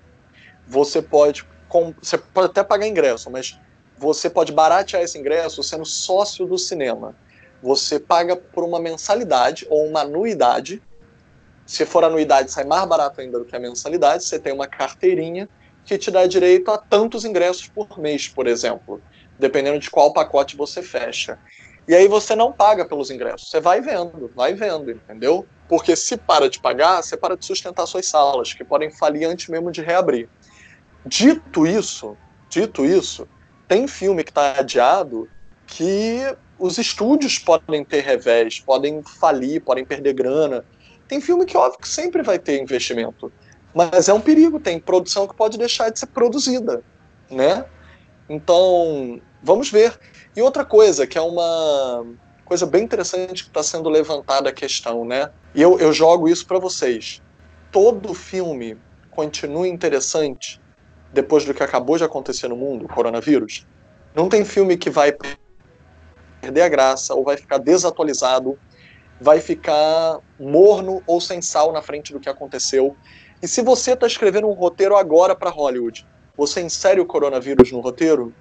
você 0.68 1.01
pode, 1.01 1.45
você 2.01 2.18
pode 2.18 2.47
até 2.47 2.64
pagar 2.64 2.88
ingresso, 2.88 3.30
mas 3.30 3.59
você 3.97 4.30
pode 4.30 4.51
baratear 4.51 5.03
esse 5.03 5.18
ingresso 5.18 5.64
sendo 5.64 5.86
sócio 5.86 6.45
do 6.45 6.57
cinema. 6.57 7.16
Você 7.61 7.99
paga 7.99 8.36
por 8.36 8.64
uma 8.64 8.80
mensalidade 8.80 9.66
ou 9.70 9.86
uma 9.86 10.01
anuidade 10.01 10.82
se 11.66 11.86
for 11.86 12.03
anuidade, 12.03 12.51
sai 12.51 12.66
mais 12.66 12.86
barato 12.86 13.22
ainda 13.22 13.39
do 13.39 13.45
que 13.45 13.55
a 13.55 13.59
mensalidade. 13.59 14.24
Você 14.24 14.38
tem 14.38 14.53
uma 14.53 14.68
carteirinha 14.68 15.47
que 15.86 15.97
te 15.97 16.11
dá 16.11 16.26
direito 16.26 16.70
a 16.72 16.78
tantos 16.78 17.26
ingressos 17.26 17.68
por 17.68 17.99
mês, 17.99 18.28
por 18.28 18.47
exemplo, 18.47 19.01
dependendo 19.39 19.80
de 19.80 19.89
qual 19.89 20.14
pacote 20.14 20.55
você 20.55 20.82
fecha. 20.82 21.38
E 21.88 21.93
aí 21.93 22.07
você 22.07 22.36
não 22.36 22.51
paga 22.51 22.86
pelos 22.86 23.11
ingressos, 23.11 23.49
você 23.49 23.59
vai 23.59 23.82
vendo, 23.82 24.32
vai 24.34 24.53
vendo, 24.53 24.91
entendeu? 24.91 25.45
Porque 25.68 25.95
se 25.95 26.16
para 26.16 26.49
de 26.49 26.59
pagar, 26.59 27.01
você 27.01 27.18
para 27.18 27.36
de 27.36 27.45
sustentar 27.45 27.86
suas 27.86 28.07
salas, 28.07 28.53
que 28.53 28.64
podem 28.64 28.89
falir 28.89 29.26
antes 29.26 29.49
mesmo 29.49 29.70
de 29.70 29.82
reabrir. 29.82 30.30
Dito 31.06 31.68
isso, 31.68 32.18
dito 32.49 32.86
isso, 32.86 33.28
tem 33.68 33.88
filme 33.88 34.24
que 34.24 34.32
está 34.32 34.60
adiado 34.60 35.30
que 35.68 36.20
os 36.58 36.78
estúdios 36.78 37.38
podem 37.38 37.84
ter 37.84 38.01
revés, 38.01 38.60
podem 38.60 39.01
falir, 39.20 39.62
podem 39.62 39.84
perder 39.84 40.14
grana. 40.14 40.64
Tem 41.08 41.20
filme 41.20 41.45
que, 41.45 41.58
óbvio, 41.58 41.80
que 41.80 41.88
sempre 41.89 42.22
vai 42.22 42.39
ter 42.39 42.62
investimento. 42.62 43.32
Mas 43.74 44.08
é 44.08 44.14
um 44.14 44.22
perigo, 44.22 44.60
tem 44.60 44.80
produção 44.80 45.28
que 45.28 45.36
pode 45.36 45.58
deixar 45.58 45.89
de 45.89 45.99
ser 45.99 46.06
produzida, 46.08 46.84
né? 47.30 47.66
Então, 48.30 49.20
vamos 49.41 49.70
ver. 49.70 49.99
E 50.36 50.41
outra 50.41 50.64
coisa, 50.64 51.06
que 51.06 51.18
é 51.18 51.22
uma 51.22 52.06
coisa 52.45 52.66
bem 52.66 52.84
interessante 52.84 53.43
que 53.43 53.49
está 53.49 53.64
sendo 53.64 53.89
levantada 53.89 54.49
a 54.49 54.54
questão, 54.54 55.04
né? 55.04 55.32
E 55.54 55.62
eu, 55.62 55.80
eu 55.80 55.91
jogo 55.91 56.30
isso 56.30 56.45
para 56.45 56.60
vocês. 56.60 57.22
Todo 57.72 58.14
filme 58.14 58.78
continua 59.12 59.68
interessante 59.68 60.62
depois 61.14 61.45
do 61.45 61.53
que 61.53 61.64
acabou 61.64 61.97
de 61.97 62.03
acontecer 62.03 62.47
no 62.47 62.55
mundo, 62.55 62.86
o 62.86 62.89
coronavírus? 62.89 63.66
Não 64.16 64.28
tem 64.28 64.43
filme 64.43 64.78
que 64.78 64.89
vai 64.89 65.14
perder 66.41 66.61
a 66.61 66.70
graça 66.70 67.14
ou 67.14 67.24
vai 67.24 67.38
ficar 67.38 67.57
desatualizado 67.57 68.57
vai 69.24 69.39
ficar 69.39 70.20
morno 70.38 71.01
ou 71.07 71.22
sem 71.22 71.41
sal 71.41 71.72
na 71.72 71.82
frente 71.82 72.11
do 72.11 72.20
que 72.20 72.30
aconteceu. 72.30 72.95
E 73.41 73.47
se 73.47 73.61
você 73.61 73.93
está 73.93 74.05
escrevendo 74.05 74.47
um 74.47 74.53
roteiro 74.53 74.97
agora 74.97 75.34
para 75.34 75.49
Hollywood, 75.49 76.05
você 76.36 76.61
insere 76.61 76.99
o 76.99 77.05
coronavírus 77.05 77.72
no 77.72 77.80
roteiro? 77.80 78.34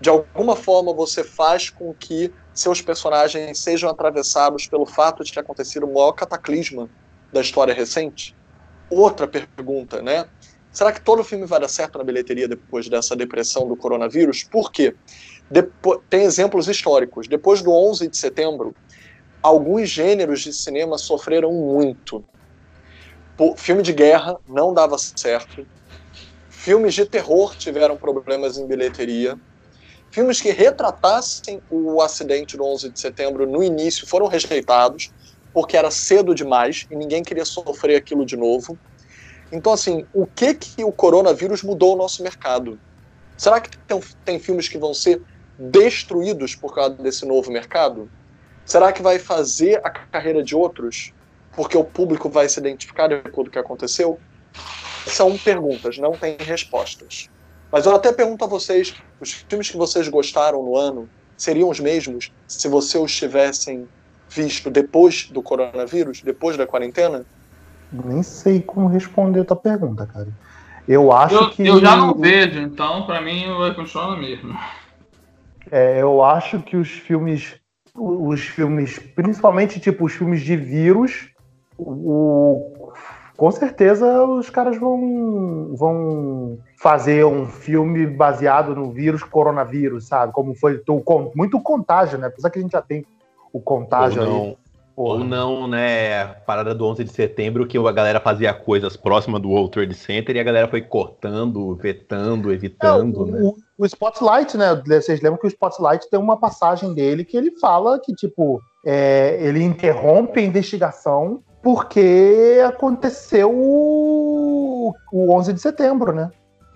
De 0.00 0.08
alguma 0.08 0.56
forma 0.56 0.92
você 0.92 1.22
faz 1.22 1.70
com 1.70 1.94
que 1.94 2.32
seus 2.52 2.80
personagens 2.80 3.60
sejam 3.60 3.88
atravessados 3.88 4.66
pelo 4.66 4.86
fato 4.86 5.22
de 5.22 5.32
ter 5.32 5.40
acontecido 5.40 5.86
o 5.86 5.94
maior 5.94 6.12
cataclisma 6.12 6.88
da 7.32 7.40
história 7.40 7.74
recente? 7.74 8.34
Outra 8.90 9.28
pergunta, 9.28 10.02
né? 10.02 10.26
Será 10.72 10.92
que 10.92 11.02
todo 11.02 11.24
filme 11.24 11.46
vai 11.46 11.60
dar 11.60 11.68
certo 11.68 11.98
na 11.98 12.04
bilheteria 12.04 12.46
depois 12.48 12.88
dessa 12.88 13.16
depressão 13.16 13.66
do 13.66 13.76
coronavírus? 13.76 14.44
Por 14.44 14.70
quê? 14.70 14.96
Depo 15.50 16.04
tem 16.08 16.22
exemplos 16.22 16.68
históricos. 16.68 17.28
Depois 17.28 17.62
do 17.62 17.72
11 17.72 18.08
de 18.08 18.16
setembro, 18.16 18.76
alguns 19.42 19.88
gêneros 19.88 20.40
de 20.42 20.52
cinema 20.52 20.98
sofreram 20.98 21.52
muito. 21.52 22.24
filme 23.56 23.82
de 23.82 23.92
guerra 23.92 24.38
não 24.46 24.72
dava 24.72 24.96
certo. 24.98 25.66
Filmes 26.48 26.94
de 26.94 27.06
terror 27.06 27.54
tiveram 27.56 27.96
problemas 27.96 28.58
em 28.58 28.66
bilheteria. 28.66 29.36
Filmes 30.12 30.40
que 30.40 30.50
retratassem 30.50 31.62
o 31.68 32.00
acidente 32.02 32.56
do 32.56 32.64
11 32.64 32.90
de 32.92 33.00
setembro 33.00 33.46
no 33.46 33.62
início 33.62 34.06
foram 34.08 34.26
rejeitados, 34.26 35.12
porque 35.52 35.76
era 35.76 35.90
cedo 35.90 36.34
demais 36.34 36.84
e 36.90 36.96
ninguém 36.96 37.22
queria 37.22 37.44
sofrer 37.44 37.96
aquilo 37.96 38.26
de 38.26 38.36
novo. 38.36 38.78
Então, 39.52 39.72
assim, 39.72 40.06
o 40.12 40.26
que 40.26 40.54
que 40.54 40.84
o 40.84 40.92
coronavírus 40.92 41.62
mudou 41.62 41.94
o 41.94 41.98
nosso 41.98 42.22
mercado? 42.22 42.78
Será 43.36 43.60
que 43.60 43.70
tem, 43.86 44.00
tem 44.24 44.38
filmes 44.38 44.68
que 44.68 44.78
vão 44.78 44.94
ser 44.94 45.20
destruídos 45.58 46.54
por 46.54 46.74
causa 46.74 46.94
desse 46.96 47.26
novo 47.26 47.50
mercado? 47.50 48.10
Será 48.64 48.92
que 48.92 49.02
vai 49.02 49.18
fazer 49.18 49.80
a 49.84 49.90
carreira 49.90 50.42
de 50.42 50.54
outros? 50.54 51.12
Porque 51.52 51.76
o 51.76 51.84
público 51.84 52.28
vai 52.28 52.48
se 52.48 52.60
identificar 52.60 53.08
depois 53.08 53.46
do 53.46 53.50
que 53.50 53.58
aconteceu? 53.58 54.20
São 55.06 55.36
perguntas, 55.36 55.98
não 55.98 56.12
tem 56.12 56.36
respostas. 56.38 57.28
Mas 57.72 57.86
eu 57.86 57.94
até 57.94 58.12
pergunto 58.12 58.44
a 58.44 58.48
vocês: 58.48 58.94
os 59.18 59.32
filmes 59.32 59.70
que 59.70 59.76
vocês 59.76 60.08
gostaram 60.08 60.62
no 60.62 60.76
ano 60.76 61.10
seriam 61.36 61.68
os 61.68 61.80
mesmos 61.80 62.30
se 62.46 62.68
vocês 62.68 63.02
os 63.02 63.16
tivessem 63.16 63.88
visto 64.28 64.70
depois 64.70 65.28
do 65.30 65.42
coronavírus, 65.42 66.22
depois 66.22 66.56
da 66.56 66.66
quarentena? 66.66 67.26
Nem 67.92 68.22
sei 68.22 68.60
como 68.60 68.86
responder 68.86 69.40
a 69.40 69.44
tua 69.44 69.56
pergunta, 69.56 70.06
cara. 70.06 70.28
Eu 70.86 71.12
acho 71.12 71.34
eu, 71.34 71.50
que. 71.50 71.66
Eu 71.66 71.80
já 71.80 71.96
não 71.96 72.14
vejo, 72.14 72.60
então 72.60 73.06
para 73.06 73.20
mim 73.20 73.52
vai 73.56 73.74
continuar 73.74 74.16
mesmo. 74.16 74.56
É, 75.70 76.00
eu 76.02 76.22
acho 76.22 76.60
que 76.60 76.76
os 76.76 76.88
filmes 76.88 77.60
os 77.94 78.40
filmes, 78.40 78.98
principalmente 79.14 79.80
tipo 79.80 80.04
os 80.04 80.12
filmes 80.12 80.42
de 80.42 80.56
vírus, 80.56 81.28
o, 81.76 82.92
com 83.36 83.50
certeza 83.50 84.22
os 84.24 84.48
caras 84.50 84.78
vão, 84.78 85.74
vão 85.74 86.58
fazer 86.76 87.24
um 87.24 87.46
filme 87.46 88.06
baseado 88.06 88.74
no 88.74 88.90
vírus 88.90 89.22
coronavírus, 89.22 90.06
sabe? 90.06 90.32
Como 90.32 90.54
foi 90.54 90.82
o, 90.88 91.32
muito 91.34 91.60
contágio, 91.60 92.18
né? 92.18 92.28
Apesar 92.28 92.50
que 92.50 92.58
a 92.58 92.62
gente 92.62 92.72
já 92.72 92.82
tem 92.82 93.04
o 93.52 93.60
contágio 93.60 94.22
aí. 94.22 94.56
Ou 95.02 95.24
não, 95.24 95.66
né? 95.66 96.26
Parada 96.46 96.74
do 96.74 96.84
11 96.84 97.04
de 97.04 97.10
setembro, 97.10 97.66
que 97.66 97.78
a 97.78 97.92
galera 97.92 98.20
fazia 98.20 98.52
coisas 98.52 98.98
próximas 98.98 99.40
do 99.40 99.48
World 99.48 99.70
Trade 99.70 99.94
Center 99.94 100.36
e 100.36 100.40
a 100.40 100.42
galera 100.42 100.68
foi 100.68 100.82
cortando, 100.82 101.74
vetando, 101.74 102.52
evitando, 102.52 103.20
é, 103.20 103.22
o, 103.22 103.26
né? 103.26 103.52
O, 103.78 103.86
Spotlight, 103.86 104.58
né? 104.58 104.74
Vocês 104.74 105.22
lembram 105.22 105.40
que 105.40 105.46
o 105.46 105.48
Spotlight 105.48 106.10
tem 106.10 106.20
uma 106.20 106.36
passagem 106.36 106.92
dele 106.92 107.24
que 107.24 107.34
ele 107.34 107.50
fala 107.58 107.98
que, 107.98 108.12
tipo, 108.12 108.60
é, 108.84 109.38
ele 109.40 109.62
interrompe 109.62 110.38
a 110.38 110.44
investigação 110.44 111.42
porque 111.62 112.62
aconteceu 112.66 113.50
o, 113.50 114.94
o 115.10 115.34
11 115.34 115.54
de 115.54 115.60
setembro, 115.62 116.12
né? 116.12 116.30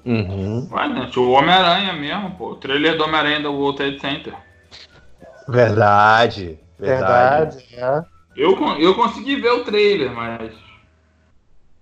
Uhum. 0.06 0.66
Ué, 0.72 0.88
né? 0.88 1.10
O 1.14 1.30
Homem-Aranha 1.30 1.92
mesmo, 1.92 2.30
pô. 2.38 2.52
O 2.52 2.56
trailer 2.56 2.96
do 2.96 3.04
Homem-Aranha 3.04 3.42
do 3.42 3.52
World 3.52 3.76
Trade 3.76 4.00
Center. 4.00 4.34
Verdade. 5.46 6.58
Verdade, 6.78 7.58
verdade 7.68 8.08
é. 8.10 8.13
Eu, 8.36 8.56
eu 8.78 8.94
consegui 8.94 9.36
ver 9.36 9.50
o 9.50 9.64
trailer, 9.64 10.12
mas. 10.12 10.52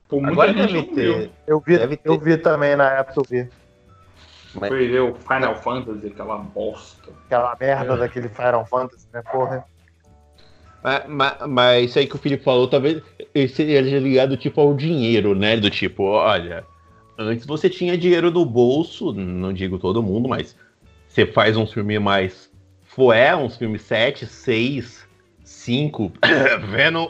Por 0.09 0.21
muita 0.21 0.33
Agora 0.33 0.53
gente 0.53 0.73
deve 0.73 0.95
ter. 0.95 1.31
Eu 1.47 1.61
vi, 1.61 1.79
deve 1.79 2.01
eu 2.05 2.19
vi 2.19 2.37
também 2.37 2.77
na 2.77 2.91
época, 2.91 3.21
eu 3.21 3.25
vi. 3.29 3.49
Mas... 4.55 4.69
Foi 4.69 4.89
ver 4.89 5.01
o 5.01 5.15
Final 5.15 5.57
Fantasy, 5.57 6.09
aquela 6.09 6.37
bosta. 6.39 7.11
Aquela 7.27 7.57
merda 7.59 7.95
é. 7.95 7.97
daquele 7.97 8.29
Final 8.29 8.67
Fantasy, 8.67 9.09
né, 9.13 9.23
porra? 9.23 9.65
Mas, 10.83 11.05
mas, 11.09 11.37
mas, 11.49 11.85
isso 11.87 11.99
aí 11.99 12.07
que 12.07 12.17
o 12.17 12.19
Felipe 12.19 12.45
falou, 12.45 12.69
talvez 12.69 13.03
ele 13.35 13.49
seja 13.49 13.99
ligado 13.99 14.37
tipo 14.37 14.61
ao 14.61 14.75
dinheiro, 14.75 15.35
né? 15.35 15.57
Do 15.57 15.71
tipo, 15.71 16.03
olha, 16.03 16.65
antes 17.17 17.47
você 17.47 17.71
tinha 17.71 17.97
dinheiro 17.97 18.31
no 18.31 18.45
bolso, 18.45 19.13
não 19.13 19.53
digo 19.53 19.79
todo 19.79 20.03
mundo, 20.03 20.29
mas 20.29 20.57
você 21.09 21.25
faz 21.25 21.57
um 21.57 21.67
filme 21.67 21.99
mais 21.99 22.51
fué, 22.83 23.35
uns 23.35 23.57
filmes 23.57 23.83
7, 23.83 24.27
6, 24.27 25.02
5, 25.63 26.13
Venom. 26.71 27.09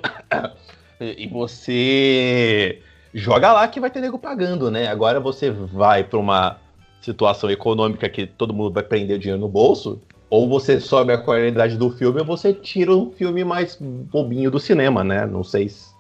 E 1.00 1.26
você 1.26 2.80
joga 3.14 3.52
lá 3.52 3.66
que 3.66 3.80
vai 3.80 3.90
ter 3.90 4.00
nego 4.00 4.18
pagando, 4.18 4.70
né? 4.70 4.88
Agora 4.88 5.18
você 5.18 5.50
vai 5.50 6.04
para 6.04 6.18
uma 6.18 6.58
situação 7.00 7.50
econômica 7.50 8.08
que 8.08 8.26
todo 8.26 8.54
mundo 8.54 8.72
vai 8.72 8.82
prender 8.82 9.18
dinheiro 9.18 9.40
no 9.40 9.48
bolso, 9.48 10.00
ou 10.30 10.48
você 10.48 10.80
sobe 10.80 11.12
a 11.12 11.18
qualidade 11.18 11.76
do 11.76 11.90
filme 11.90 12.20
ou 12.20 12.26
você 12.26 12.52
tira 12.52 12.92
um 12.94 13.10
filme 13.10 13.42
mais 13.42 13.76
bobinho 13.80 14.50
do 14.50 14.60
cinema, 14.60 15.02
né? 15.02 15.26
Não 15.26 15.42
sei 15.42 15.68
se. 15.68 15.92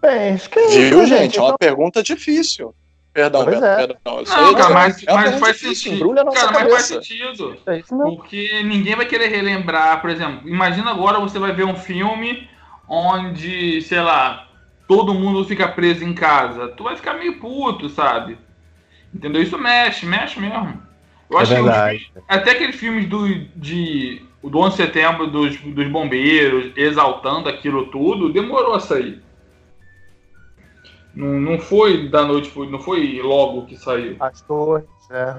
Bem, 0.00 0.34
é 0.34 0.88
Viu, 0.90 1.06
gente? 1.06 1.38
É 1.38 1.40
uma 1.40 1.48
então... 1.48 1.58
pergunta 1.58 2.02
difícil. 2.02 2.74
Perdão, 3.18 3.44
pois 3.44 3.60
é. 3.60 3.76
perdão. 3.76 4.22
Isso 4.22 4.36
não, 4.36 4.54
cara, 4.54 4.74
mas, 4.74 5.02
é 5.02 5.12
mas 5.12 5.40
faz 5.40 5.56
sentido. 5.56 6.14
Cara, 6.14 6.52
mas 6.52 6.72
faz 6.72 6.84
sentido. 6.84 7.56
É 7.66 7.82
porque 7.82 8.62
ninguém 8.62 8.94
vai 8.94 9.06
querer 9.06 9.26
relembrar, 9.26 10.00
por 10.00 10.08
exemplo, 10.08 10.48
imagina 10.48 10.92
agora 10.92 11.18
você 11.18 11.36
vai 11.36 11.50
ver 11.52 11.64
um 11.64 11.74
filme 11.74 12.48
onde, 12.88 13.82
sei 13.82 14.00
lá, 14.00 14.46
todo 14.86 15.12
mundo 15.12 15.44
fica 15.44 15.66
preso 15.66 16.04
em 16.04 16.14
casa. 16.14 16.68
Tu 16.68 16.84
vai 16.84 16.94
ficar 16.94 17.14
meio 17.14 17.40
puto, 17.40 17.88
sabe? 17.88 18.38
Entendeu? 19.12 19.42
Isso 19.42 19.58
mexe, 19.58 20.06
mexe 20.06 20.38
mesmo. 20.38 20.80
Eu 21.28 21.40
é 21.40 21.42
acho 21.42 21.54
verdade. 21.54 22.12
que 22.14 22.22
até 22.28 22.52
aqueles 22.52 22.76
filmes 22.76 23.08
do, 23.08 23.26
de, 23.56 24.22
do 24.44 24.58
11 24.60 24.76
de 24.76 24.82
setembro 24.84 25.26
dos, 25.26 25.56
dos 25.56 25.88
bombeiros, 25.88 26.70
exaltando 26.76 27.48
aquilo 27.48 27.86
tudo, 27.86 28.32
demorou 28.32 28.74
a 28.74 28.80
sair. 28.80 29.20
Não, 31.18 31.40
não 31.40 31.58
foi 31.58 32.08
da 32.08 32.24
noite, 32.24 32.56
não 32.70 32.78
foi 32.78 33.20
logo 33.20 33.66
que 33.66 33.76
saiu. 33.76 34.16
As 34.20 34.40
torres, 34.42 34.86
é. 35.10 35.34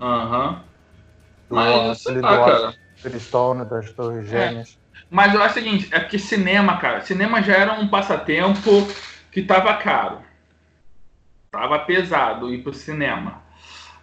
Aham. 0.00 0.48
Uhum. 0.48 1.56
Mas, 1.56 2.02
sei 2.02 2.20
lá, 2.20 2.44
cara. 2.44 2.74
Cristone, 3.00 3.64
das 3.64 3.92
torres 3.92 4.26
é. 4.32 4.48
gêmeas. 4.48 4.76
É. 4.94 4.98
Mas 5.08 5.32
eu 5.32 5.40
acho 5.40 5.52
o 5.52 5.62
seguinte, 5.62 5.88
é 5.92 6.00
porque 6.00 6.18
cinema, 6.18 6.78
cara, 6.78 7.00
cinema 7.02 7.40
já 7.40 7.54
era 7.54 7.74
um 7.74 7.86
passatempo 7.86 8.88
que 9.30 9.40
tava 9.42 9.72
caro. 9.74 10.18
Tava 11.52 11.78
pesado 11.78 12.52
ir 12.52 12.64
pro 12.64 12.74
cinema. 12.74 13.40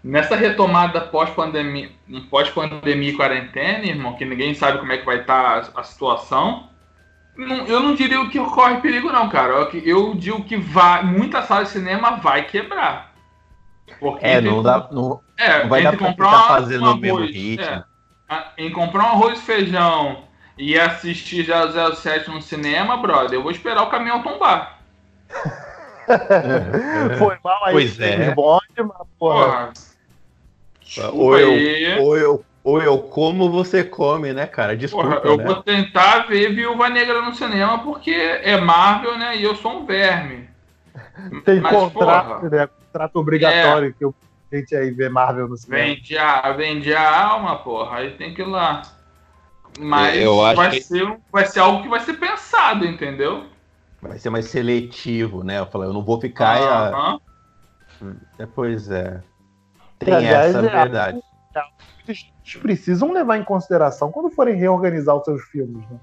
Nessa 0.02 0.38
retomada 0.38 1.02
pós-pandemia, 1.02 1.92
pós-pandemia 2.30 3.10
e 3.10 3.18
quarentena, 3.18 3.86
irmão, 3.86 4.16
que 4.16 4.24
ninguém 4.24 4.54
sabe 4.54 4.78
como 4.78 4.94
é 4.94 4.98
que 4.98 5.06
vai 5.06 5.20
estar 5.20 5.62
tá 5.62 5.72
a, 5.76 5.82
a 5.82 5.84
situação, 5.84 6.70
não, 7.38 7.68
eu 7.68 7.82
não 7.82 7.96
diria 7.96 8.26
que 8.30 8.40
corre 8.40 8.78
perigo, 8.78 9.12
não, 9.12 9.30
cara. 9.30 9.54
Eu, 9.54 9.82
eu 9.82 10.16
digo 10.16 10.44
que 10.44 10.56
vai, 10.56 11.04
muita 11.04 11.42
sala 11.44 11.64
de 11.64 11.70
cinema 11.70 12.18
vai 12.18 12.46
quebrar. 12.46 13.14
Porque 14.00 14.26
é, 14.26 14.42
não 14.42 14.64
dá. 14.64 14.88
Não, 14.92 15.22
é, 15.38 15.64
não 15.64 15.70
vai 15.70 15.84
dar 15.84 15.96
pra 15.96 16.08
comprar 16.08 16.30
ficar 16.30 16.48
fazendo 16.48 16.86
um 16.86 16.94
o 16.94 16.98
mesmo 16.98 17.20
ritmo. 17.20 17.84
É, 18.30 18.44
em 18.58 18.72
comprar 18.72 19.04
um 19.04 19.08
arroz 19.08 19.40
e 19.40 19.42
feijão 19.42 20.24
e 20.58 20.80
assistir 20.80 21.46
007 21.46 22.30
no 22.30 22.42
cinema, 22.42 22.98
brother, 22.98 23.34
eu 23.34 23.44
vou 23.44 23.52
esperar 23.52 23.84
o 23.84 23.90
caminhão 23.90 24.24
tombar. 24.24 24.80
Foi 27.18 27.38
mal 27.44 27.66
aí. 27.66 27.74
Pois 27.74 28.00
é. 28.00 28.34
Bonde, 28.34 28.64
mas, 28.78 29.08
porra. 29.20 29.74
porra. 29.74 29.74
Ou 31.14 31.38
eu, 31.38 32.04
ou 32.04 32.18
eu 32.18 32.46
ou 32.66 32.82
eu 32.82 32.98
como, 32.98 33.48
você 33.48 33.84
come, 33.84 34.34
né, 34.34 34.48
cara? 34.48 34.76
Desculpa. 34.76 35.18
Porra, 35.18 35.22
eu 35.24 35.38
né? 35.38 35.44
vou 35.44 35.62
tentar 35.62 36.28
ver 36.28 36.52
Viúva 36.56 36.90
Negra 36.90 37.22
no 37.22 37.36
cinema 37.36 37.78
porque 37.84 38.10
é 38.10 38.60
Marvel, 38.60 39.20
né? 39.20 39.38
E 39.38 39.44
eu 39.44 39.56
sou 39.56 39.82
um 39.82 39.86
verme. 39.86 40.50
Tem 41.46 41.60
Mas, 41.60 41.72
contrato, 41.72 42.28
porra, 42.28 42.50
né? 42.50 42.68
Contrato 42.68 43.16
obrigatório 43.18 43.90
é, 43.90 43.92
que 43.92 44.04
eu 44.04 44.16
gente 44.52 44.76
aí 44.76 44.90
ver 44.90 45.12
Marvel 45.12 45.48
no 45.48 45.56
cinema. 45.56 45.84
Vende 45.84 46.18
a, 46.18 46.52
vende 46.54 46.94
a 46.94 47.26
alma, 47.28 47.58
porra. 47.58 47.98
Aí 47.98 48.12
tem 48.12 48.34
que 48.34 48.42
ir 48.42 48.48
lá. 48.48 48.82
Mas 49.80 50.18
eu 50.18 50.44
acho 50.44 50.56
vai, 50.56 50.72
que... 50.72 50.82
ser, 50.82 51.18
vai 51.32 51.46
ser 51.46 51.60
algo 51.60 51.84
que 51.84 51.90
vai 51.90 52.00
ser 52.00 52.14
pensado, 52.14 52.84
entendeu? 52.84 53.46
Vai 54.02 54.18
ser 54.18 54.32
mais 54.32 54.46
seletivo, 54.46 55.44
né? 55.44 55.60
Eu 55.60 55.68
falei, 55.68 55.88
eu 55.88 55.94
não 55.94 56.04
vou 56.04 56.20
ficar. 56.20 56.60
Uh 56.60 56.66
-huh. 56.66 58.12
a... 58.40 58.44
é, 58.44 58.46
pois 58.48 58.90
é. 58.90 59.22
Tem 60.00 60.26
essa 60.26 60.58
é 60.58 60.62
verdade 60.62 61.22
eles 62.12 62.26
precisam 62.62 63.12
levar 63.12 63.38
em 63.38 63.44
consideração 63.44 64.12
quando 64.12 64.30
forem 64.30 64.56
reorganizar 64.56 65.16
os 65.16 65.24
seus 65.24 65.42
filmes. 65.44 65.88
Né? 65.90 66.00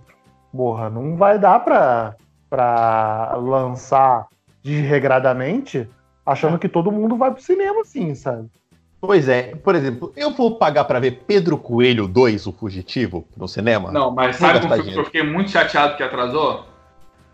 Porra, 0.53 0.91
não 0.91 1.17
vai 1.17 1.39
dar 1.39 1.61
pra, 1.61 2.17
pra 2.49 3.35
lançar 3.37 4.27
desregradamente 4.63 5.89
achando 6.25 6.59
que 6.59 6.69
todo 6.69 6.93
mundo 6.93 7.17
vai 7.17 7.31
pro 7.31 7.43
cinema 7.43 7.81
assim, 7.81 8.15
sabe? 8.15 8.49
Pois 9.01 9.29
é, 9.29 9.57
por 9.57 9.75
exemplo, 9.75 10.13
eu 10.17 10.31
vou 10.31 10.57
pagar 10.57 10.85
para 10.85 11.01
ver 11.01 11.25
Pedro 11.27 11.59
Coelho 11.59 12.07
2, 12.07 12.47
o 12.47 12.53
Fugitivo, 12.53 13.27
no 13.37 13.49
cinema? 13.49 13.91
Não, 13.91 14.13
mas 14.13 14.37
sabe 14.37 14.65
um 14.65 14.71
filme 14.71 14.93
que 14.93 14.99
eu 14.99 15.05
fiquei 15.05 15.23
muito 15.25 15.51
chateado 15.51 15.97
que 15.97 16.05
atrasou? 16.05 16.67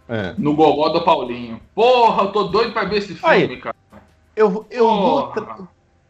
É. 0.09 0.35
No 0.39 0.55
Gogó 0.55 0.89
do 0.89 1.05
Paulinho. 1.05 1.61
Porra, 1.75 2.23
eu 2.23 2.33
tô 2.33 2.45
doido 2.45 2.73
pra 2.73 2.85
ver 2.85 2.97
esse 2.97 3.15
filme, 3.15 3.35
Aí, 3.35 3.57
cara. 3.59 3.77
Eu, 4.35 4.65
eu 4.71 4.87
vou 4.87 5.33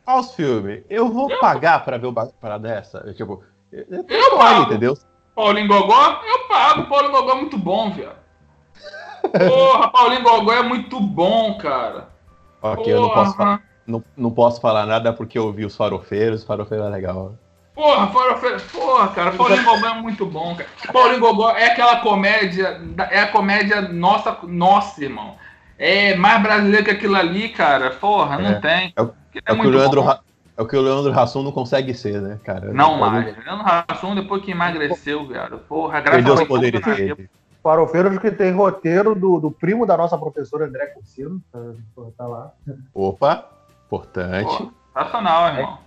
aos 0.09 0.35
filmes. 0.35 0.83
Eu 0.89 1.11
vou 1.11 1.31
eu... 1.31 1.39
pagar 1.39 1.85
pra 1.85 1.99
ver 1.99 2.07
uma 2.07 2.27
parada 2.27 2.67
dessa? 2.67 3.03
Eu, 3.07 3.15
tipo, 3.15 3.45
eu, 3.71 3.85
eu, 3.91 4.07
eu 4.09 4.39
pago, 4.39 4.63
entendeu? 4.63 4.97
Paulinho 5.35 5.69
Gogó, 5.69 6.21
eu 6.25 6.49
pago. 6.49 6.87
Paulinho 6.87 7.13
Gogó 7.13 7.33
é 7.33 7.35
muito 7.35 7.59
bom, 7.59 7.91
viado. 7.91 8.17
Porra, 9.23 9.89
Paulinho 9.91 10.23
Gogó 10.23 10.53
é 10.53 10.63
muito 10.63 10.99
bom, 10.99 11.59
cara. 11.59 12.09
Ok, 12.63 12.85
Porra. 12.85 12.91
eu 12.91 13.03
não 13.03 13.11
posso, 13.11 13.37
falar, 13.37 13.63
não, 13.87 14.05
não 14.17 14.31
posso 14.31 14.61
falar 14.61 14.87
nada 14.87 15.13
porque 15.13 15.39
eu 15.39 15.53
vi 15.53 15.67
os 15.67 15.77
farofeiros, 15.77 16.43
farofeiro 16.43 16.85
é 16.85 16.89
legal. 16.89 17.35
Porra, 17.75 18.09
farofeiro, 18.09 18.61
porra, 18.73 19.09
cara, 19.09 19.33
Paulinho 19.33 19.65
Gogó 19.65 19.87
é 19.87 19.95
muito 19.95 20.25
bom, 20.25 20.57
cara. 20.57 20.71
Paulinho 20.91 21.21
Gogó 21.21 21.51
é 21.51 21.67
aquela 21.67 21.97
comédia, 22.01 22.81
é 23.11 23.21
a 23.21 23.29
comédia 23.29 23.83
nossa, 23.83 24.37
nossa, 24.45 25.05
irmão. 25.05 25.37
É 25.79 26.17
mais 26.17 26.43
brasileiro 26.43 26.85
que 26.87 26.91
aquilo 26.91 27.15
ali, 27.15 27.51
cara. 27.51 27.91
Porra, 27.91 28.39
não 28.39 28.51
é. 28.51 28.55
tem. 28.55 28.93
É, 28.97 29.18
é, 29.35 29.41
é, 29.45 29.53
o 29.53 29.61
que 29.61 29.67
o 29.67 29.71
Leandro, 29.71 30.05
é 30.57 30.63
o 30.63 30.67
que 30.67 30.77
o 30.77 30.83
Leandro 30.83 31.19
Hassum 31.19 31.43
não 31.43 31.53
consegue 31.53 31.95
ser, 31.95 32.21
né, 32.21 32.39
cara? 32.43 32.73
Não 32.73 32.99
mais. 32.99 33.27
Leandro 33.27 33.65
Hassum, 33.89 34.15
depois 34.15 34.43
que 34.43 34.51
emagreceu, 34.51 35.27
velho. 35.27 35.59
Porra, 35.61 36.01
graças 36.01 36.25
Perdeu 36.25 36.35
os 36.35 36.49
poderes 36.49 36.81
dele. 36.83 37.31
Farofeiros 37.63 38.19
que 38.19 38.31
tem 38.31 38.53
roteiro 38.53 39.15
do, 39.15 39.41
do 39.41 39.51
primo 39.51 39.85
da 39.85 39.97
nossa 39.97 40.17
professora 40.17 40.67
André 40.67 40.87
Cursino. 40.87 41.43
Tá, 41.53 41.59
tá 42.17 42.27
lá. 42.27 42.53
Opa, 42.95 43.49
importante. 43.87 44.57
Pô, 44.57 44.73
sensacional, 44.87 45.55
irmão. 45.55 45.79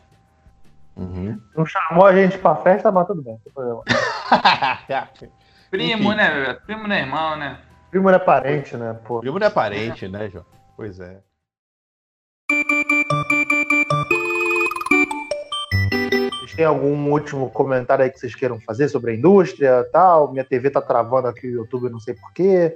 Uhum. 0.96 1.42
Não 1.56 1.66
chamou 1.66 2.06
a 2.06 2.14
gente 2.14 2.38
pra 2.38 2.56
festa, 2.58 2.92
mas 2.92 3.08
tudo 3.08 3.24
bem. 3.24 3.40
primo, 5.72 6.10
Enfim. 6.10 6.16
né, 6.16 6.30
velho? 6.30 6.62
Primo 6.62 6.88
não 6.88 6.96
é 6.96 7.00
irmão, 7.00 7.38
né? 7.38 7.60
Primo 7.90 8.10
não 8.10 8.16
é 8.16 8.20
parente, 8.20 8.78
né? 8.78 8.94
Pô. 9.06 9.20
Primo 9.20 9.40
não 9.40 9.48
é 9.48 9.50
parente, 9.50 10.08
né, 10.08 10.30
João? 10.30 10.46
Pois 10.76 11.00
é. 11.00 11.20
Têm 16.56 16.66
algum 16.66 17.12
último 17.12 17.50
comentário 17.50 18.04
aí 18.04 18.12
que 18.12 18.20
vocês 18.20 18.36
queiram 18.36 18.60
fazer 18.60 18.90
sobre 18.90 19.12
a 19.12 19.16
indústria 19.16 19.88
tal? 19.92 20.32
Minha 20.32 20.44
TV 20.44 20.70
tá 20.70 20.82
travando 20.82 21.28
aqui 21.28 21.48
o 21.48 21.52
YouTube, 21.52 21.90
não 21.90 22.00
sei 22.00 22.14
porquê. 22.14 22.76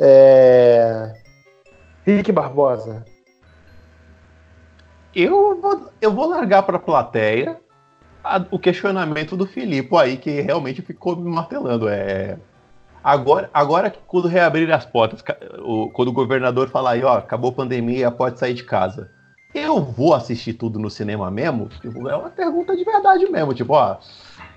É... 0.00 1.12
Rick 2.06 2.32
Barbosa. 2.32 3.04
Eu 5.14 5.60
vou, 5.60 5.90
eu 6.00 6.12
vou 6.12 6.28
largar 6.28 6.62
para 6.62 6.76
a 6.76 6.80
plateia 6.80 7.60
o 8.50 8.58
questionamento 8.58 9.36
do 9.36 9.46
Filipe 9.46 9.94
aí, 9.96 10.16
que 10.16 10.40
realmente 10.40 10.82
ficou 10.82 11.16
me 11.16 11.30
martelando. 11.30 11.88
É, 11.88 12.38
Agora, 13.02 13.48
agora 13.54 13.94
quando 14.06 14.28
reabrir 14.28 14.70
as 14.72 14.84
portas, 14.84 15.22
quando 15.92 16.08
o 16.08 16.12
governador 16.12 16.68
falar 16.68 16.92
aí, 16.92 17.04
ó, 17.04 17.18
acabou 17.18 17.50
a 17.50 17.54
pandemia, 17.54 18.10
pode 18.10 18.38
sair 18.38 18.54
de 18.54 18.64
casa. 18.64 19.10
Eu 19.54 19.80
vou 19.82 20.14
assistir 20.14 20.52
tudo 20.52 20.78
no 20.78 20.90
cinema 20.90 21.30
mesmo? 21.30 21.68
Tipo, 21.80 22.08
é 22.08 22.16
uma 22.16 22.30
pergunta 22.30 22.76
de 22.76 22.84
verdade 22.84 23.30
mesmo. 23.30 23.54
Tipo, 23.54 23.72
ó, 23.72 23.96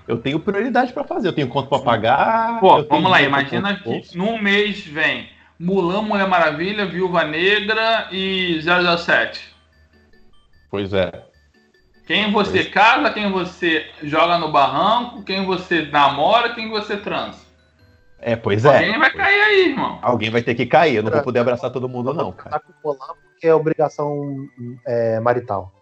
eu 0.06 0.18
tenho 0.18 0.38
prioridade 0.38 0.92
para 0.92 1.04
fazer, 1.04 1.28
eu 1.28 1.32
tenho 1.32 1.48
conta 1.48 1.68
para 1.68 1.78
pagar. 1.78 2.60
Pô, 2.60 2.82
vamos 2.84 3.10
lá, 3.10 3.22
imagina 3.22 3.76
que 3.76 4.16
num 4.16 4.40
mês 4.40 4.84
vem 4.84 5.28
Mulan, 5.58 6.02
Mulher 6.02 6.28
Maravilha, 6.28 6.84
Viúva 6.84 7.24
Negra 7.24 8.08
e 8.10 8.60
007. 8.62 9.54
Pois 10.70 10.92
é. 10.92 11.24
Quem 12.06 12.32
você 12.32 12.64
pois. 12.64 12.68
casa, 12.68 13.10
quem 13.12 13.30
você 13.30 13.86
joga 14.02 14.36
no 14.38 14.50
barranco, 14.50 15.22
quem 15.22 15.46
você 15.46 15.82
namora, 15.82 16.52
quem 16.54 16.68
você 16.68 16.96
transa. 16.96 17.51
É, 18.22 18.36
pois 18.36 18.64
é. 18.64 18.76
Alguém 18.76 18.98
vai 19.00 19.10
cair 19.10 19.40
aí, 19.40 19.68
irmão. 19.70 19.98
Alguém 20.00 20.30
vai 20.30 20.42
ter 20.42 20.54
que 20.54 20.64
cair. 20.64 20.96
Eu 20.96 21.02
não 21.02 21.10
vou 21.10 21.22
poder 21.22 21.40
abraçar 21.40 21.70
todo 21.72 21.88
mundo, 21.88 22.14
não, 22.14 22.30
cara. 22.30 22.50
Tá 22.50 22.60
porque 22.60 23.48
é 23.48 23.54
obrigação 23.54 24.48
é, 24.86 25.18
marital. 25.18 25.72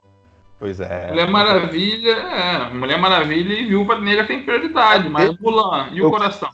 Pois 0.59 0.81
é. 0.81 1.09
Mulher 1.09 1.31
Maravilha, 1.31 2.13
é. 2.13 2.73
Mulher 2.73 2.99
Maravilha 2.99 3.53
e 3.53 3.67
Viúva 3.67 3.99
Negra 3.99 4.27
tem 4.27 4.43
prioridade, 4.43 5.09
mas 5.09 5.29
o 5.29 5.37
Mulan 5.41 5.91
e 5.93 6.03
o 6.03 6.11
coração. 6.11 6.51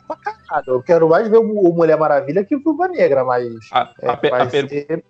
Eu 0.67 0.83
quero 0.83 1.09
mais 1.09 1.29
ver 1.29 1.39
o 1.39 1.73
Mulher 1.73 1.97
Maravilha 1.97 2.45
que 2.45 2.57
o 2.57 2.61
Viúva 2.61 2.89
Negra, 2.89 3.25
mas. 3.25 3.49
A, 3.73 3.93
é, 4.01 4.09
a, 4.09 4.43
a 4.43 4.51
ser... 4.51 5.05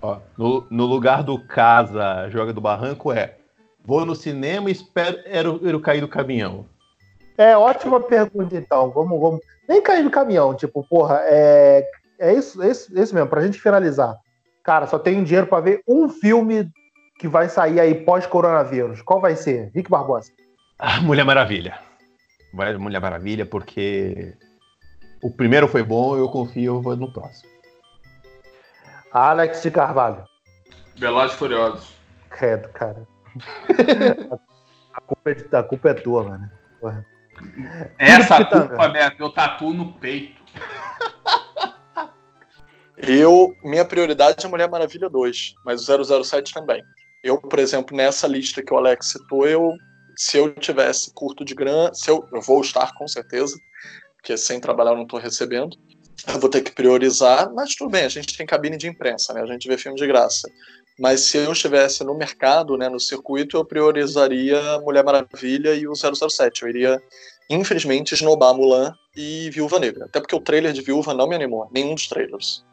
Ó, 0.00 0.18
no, 0.36 0.66
no, 0.70 0.84
lugar 0.84 1.22
do 1.22 1.38
casa, 1.38 2.28
joga 2.28 2.52
do 2.52 2.60
barranco 2.60 3.10
é. 3.10 3.36
Vou 3.82 4.04
no 4.04 4.14
cinema 4.14 4.68
e 4.68 4.72
espero 4.72 5.18
era, 5.24 5.48
era 5.62 5.80
cair 5.80 6.00
do 6.00 6.08
caminhão. 6.08 6.66
É 7.36 7.56
ótima 7.56 8.00
pergunta, 8.00 8.56
então. 8.56 8.90
Vamos, 8.90 9.20
vamos 9.20 9.40
nem 9.68 9.82
cair 9.82 10.02
no 10.02 10.10
caminhão, 10.10 10.54
tipo, 10.54 10.86
porra, 10.88 11.20
é, 11.24 11.86
é 12.18 12.32
isso, 12.32 12.62
é 12.62 12.70
isso, 12.70 12.98
é 12.98 13.02
isso 13.02 13.14
mesmo, 13.14 13.28
pra 13.28 13.42
gente 13.42 13.60
finalizar. 13.60 14.16
Cara, 14.62 14.86
só 14.86 14.98
tenho 14.98 15.24
dinheiro 15.24 15.46
para 15.46 15.60
ver 15.60 15.82
um 15.86 16.08
filme 16.08 16.70
que 17.18 17.28
vai 17.28 17.48
sair 17.48 17.80
aí 17.80 17.94
pós-coronavírus. 17.94 19.02
Qual 19.02 19.20
vai 19.20 19.36
ser? 19.36 19.70
Rick 19.74 19.90
Barbosa. 19.90 20.32
Ah, 20.78 21.00
Mulher 21.00 21.24
Maravilha. 21.24 21.78
Vai 22.52 22.76
Mulher 22.76 23.00
Maravilha, 23.00 23.44
porque 23.46 24.34
o 25.22 25.30
primeiro 25.30 25.68
foi 25.68 25.82
bom, 25.82 26.16
eu 26.16 26.28
confio 26.28 26.80
no 26.82 27.12
próximo. 27.12 27.48
Alex 29.12 29.62
de 29.62 29.70
Carvalho. 29.70 30.24
Velozes 30.96 31.36
Furiosos. 31.36 31.94
Credo, 32.30 32.68
cara. 32.70 33.06
a, 34.92 35.00
culpa 35.00 35.30
é, 35.30 35.56
a 35.56 35.62
culpa 35.62 35.90
é 35.90 35.94
tua, 35.94 36.24
mano. 36.24 36.50
Porra. 36.80 37.06
Essa 37.98 38.44
culpa, 38.44 38.88
Beto, 38.88 39.22
eu 39.22 39.30
tatuo 39.30 39.72
no 39.72 39.92
peito. 39.94 40.42
Eu, 42.96 43.54
minha 43.62 43.84
prioridade 43.84 44.44
é 44.44 44.48
Mulher 44.48 44.68
Maravilha 44.68 45.10
2, 45.10 45.54
mas 45.64 45.88
o 45.88 46.24
007 46.24 46.54
também. 46.54 46.82
Eu, 47.22 47.38
por 47.38 47.58
exemplo, 47.58 47.96
nessa 47.96 48.26
lista 48.26 48.62
que 48.62 48.72
o 48.72 48.76
Alex 48.76 49.08
citou, 49.08 49.46
eu, 49.46 49.72
se 50.16 50.38
eu 50.38 50.54
tivesse 50.54 51.12
curto 51.12 51.44
de 51.44 51.54
grana, 51.54 51.92
se 51.92 52.10
eu, 52.10 52.26
eu 52.32 52.40
vou 52.40 52.60
estar 52.60 52.92
com 52.94 53.06
certeza, 53.08 53.58
porque 54.16 54.36
sem 54.36 54.60
trabalhar 54.60 54.92
eu 54.92 54.96
não 54.96 55.02
estou 55.02 55.18
recebendo, 55.18 55.76
eu 56.28 56.38
vou 56.38 56.48
ter 56.48 56.62
que 56.62 56.72
priorizar, 56.72 57.52
mas 57.52 57.74
tudo 57.74 57.90
bem, 57.90 58.04
a 58.04 58.08
gente 58.08 58.36
tem 58.36 58.46
cabine 58.46 58.76
de 58.76 58.88
imprensa, 58.88 59.34
né? 59.34 59.42
A 59.42 59.46
gente 59.46 59.68
vê 59.68 59.76
filme 59.76 59.98
de 59.98 60.06
graça. 60.06 60.48
Mas 60.98 61.22
se 61.22 61.38
eu 61.38 61.52
estivesse 61.52 62.04
no 62.04 62.14
mercado, 62.14 62.76
né, 62.76 62.88
no 62.88 63.00
circuito, 63.00 63.56
eu 63.56 63.64
priorizaria 63.64 64.78
Mulher 64.80 65.04
Maravilha 65.04 65.74
e 65.74 65.88
o 65.88 65.94
007. 65.94 66.62
Eu 66.62 66.68
iria, 66.68 67.02
infelizmente, 67.50 68.14
esnobar 68.14 68.54
Mulan 68.54 68.94
e 69.16 69.50
Viúva 69.50 69.80
Negra. 69.80 70.04
Até 70.04 70.20
porque 70.20 70.36
o 70.36 70.40
trailer 70.40 70.72
de 70.72 70.82
Viúva 70.82 71.12
não 71.12 71.26
me 71.26 71.34
animou, 71.34 71.68
nenhum 71.72 71.94
dos 71.94 72.06
trailers. 72.06 72.64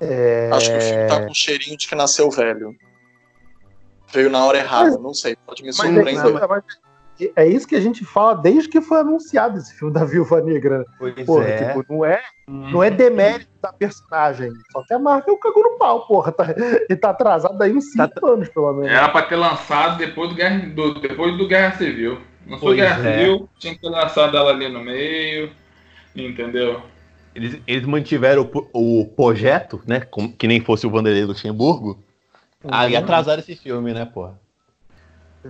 É... 0.00 0.50
Acho 0.52 0.70
que 0.70 0.78
o 0.78 0.80
filme 0.80 1.06
tá 1.08 1.22
com 1.22 1.30
um 1.30 1.34
cheirinho 1.34 1.76
de 1.76 1.86
que 1.86 1.94
nasceu 1.94 2.30
velho. 2.30 2.74
Veio 4.12 4.30
na 4.30 4.44
hora 4.44 4.58
errada, 4.58 4.92
mas, 4.92 5.02
não 5.02 5.12
sei, 5.12 5.36
pode 5.36 5.62
me 5.62 5.72
surpreender. 5.72 6.14
Mas, 6.14 6.64
é 7.34 7.46
isso 7.46 7.66
que 7.66 7.74
a 7.74 7.80
gente 7.80 8.04
fala 8.04 8.34
desde 8.34 8.68
que 8.68 8.80
foi 8.80 9.00
anunciado 9.00 9.58
esse 9.58 9.74
filme 9.74 9.92
da 9.92 10.04
Viúva 10.04 10.40
Negra. 10.40 10.84
Pois 10.98 11.14
porra, 11.24 11.44
é. 11.44 11.68
Tipo, 11.68 11.84
não 11.92 12.04
é, 12.04 12.22
hum. 12.48 12.70
não 12.70 12.82
é 12.82 12.90
demérito 12.90 13.50
da 13.62 13.72
personagem. 13.72 14.52
Só 14.70 14.82
que 14.82 14.92
a 14.92 14.98
Marvel 14.98 15.36
cagou 15.38 15.62
no 15.62 15.78
pau, 15.78 16.06
porra. 16.06 16.32
Tá, 16.32 16.54
ele 16.56 16.96
tá 16.96 17.10
atrasado 17.10 17.60
aí 17.62 17.72
uns 17.72 17.92
5 17.92 18.08
tá... 18.08 18.26
anos, 18.26 18.48
pelo 18.48 18.72
menos. 18.74 18.90
Era 18.90 19.08
pra 19.08 19.22
ter 19.22 19.36
lançado 19.36 19.98
depois 19.98 20.28
do 20.28 20.34
Guerra, 20.34 20.58
do, 20.66 20.94
depois 21.00 21.36
do 21.38 21.48
Guerra 21.48 21.76
Civil. 21.76 22.18
Não 22.46 22.58
foi 22.58 22.76
Guerra 22.76 23.08
é. 23.08 23.18
Civil, 23.18 23.48
tinha 23.58 23.74
que 23.74 23.80
ter 23.80 23.88
lançado 23.88 24.36
ela 24.36 24.50
ali 24.50 24.68
no 24.68 24.80
meio. 24.80 25.50
Entendeu? 26.14 26.82
Eles, 27.34 27.60
eles 27.66 27.86
mantiveram 27.86 28.48
o, 28.72 29.00
o 29.00 29.06
projeto, 29.06 29.82
né? 29.86 30.00
Com, 30.00 30.32
que 30.32 30.46
nem 30.46 30.60
fosse 30.60 30.86
o 30.86 30.90
Vanderlei 30.90 31.24
Luxemburgo. 31.24 31.98
Uhum. 32.64 32.70
Aí 32.72 32.96
atrasaram 32.96 33.40
esse 33.40 33.54
filme, 33.54 33.92
né, 33.92 34.04
porra? 34.04 34.38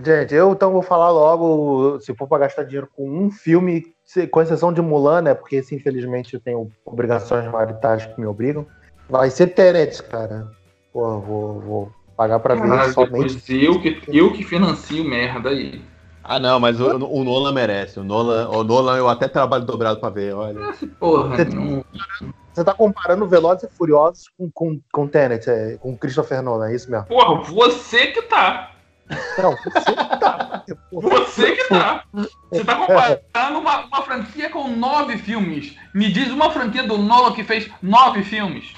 Gente, 0.05 0.35
eu 0.35 0.53
então 0.53 0.73
vou 0.73 0.83
falar 0.83 1.11
logo, 1.11 2.01
se 2.01 2.15
for 2.15 2.27
para 2.27 2.41
gastar 2.41 2.65
dinheiro 2.65 2.89
com 2.95 3.09
um 3.09 3.31
filme, 3.31 3.95
com 4.31 4.43
exceção 4.43 4.73
de 4.73 4.81
Mulan, 4.81 5.23
né? 5.23 5.35
Porque 5.35 5.57
esse, 5.57 5.75
infelizmente, 5.75 6.35
eu 6.35 6.41
tenho 6.41 6.71
obrigações 6.85 7.51
maioritárias 7.51 8.07
que 8.07 8.21
me 8.21 8.27
obrigam. 8.27 8.67
Vai 9.09 9.31
ser 9.31 9.49
Tenet, 9.49 10.03
cara. 10.05 10.49
Pô, 10.93 11.21
vou, 11.21 11.61
vou 11.61 11.93
pagar 12.17 12.41
pra 12.41 12.55
ver 12.55 12.93
somente. 12.93 13.65
Eu 13.65 13.81
que, 13.81 14.01
eu 14.09 14.33
que 14.33 14.43
financio 14.43 15.05
merda 15.05 15.51
aí. 15.51 15.83
Ah, 16.29 16.41
não, 16.41 16.59
mas 16.59 16.81
o, 16.81 16.97
o 16.97 17.23
Nolan 17.23 17.53
merece. 17.53 18.01
O 18.01 18.05
Nolan, 18.05 18.49
o 18.49 18.65
Nolan 18.65 18.97
eu 18.97 19.09
até 19.09 19.29
trabalho 19.29 19.65
dobrado 19.65 20.01
pra 20.01 20.11
ver, 20.11 20.35
olha. 20.35 20.59
Essa 20.71 20.87
porra, 20.87 21.37
você, 21.37 21.45
não... 21.45 21.85
você 22.53 22.65
tá 22.65 22.75
comparando 22.75 23.29
Velozes 23.29 23.63
e 23.63 23.77
Furiosos 23.77 24.29
com, 24.37 24.51
com, 24.51 24.81
com 24.93 25.07
Tenet, 25.07 25.49
é, 25.49 25.77
com 25.77 25.97
Christopher 25.97 26.43
Nolan, 26.43 26.71
é 26.71 26.75
isso 26.75 26.91
mesmo? 26.91 27.07
Porra, 27.07 27.43
você 27.43 28.09
que 28.09 28.23
tá. 28.23 28.73
Não, 29.39 29.57
você 29.65 29.93
que 29.93 30.17
tá. 30.19 30.65
Você 30.91 31.53
que 31.53 31.69
tá. 31.69 32.05
Você 32.51 32.65
tá 32.65 32.75
comparando 32.75 33.59
uma, 33.59 33.87
uma 33.87 34.03
franquia 34.03 34.51
com 34.51 34.69
nove 34.69 35.17
filmes. 35.19 35.77
Me 35.95 36.11
diz 36.11 36.31
uma 36.31 36.51
franquia 36.51 36.83
do 36.83 36.99
Nolan 36.99 37.33
que 37.33 37.45
fez 37.45 37.71
nove 37.83 38.25
filmes. 38.25 38.73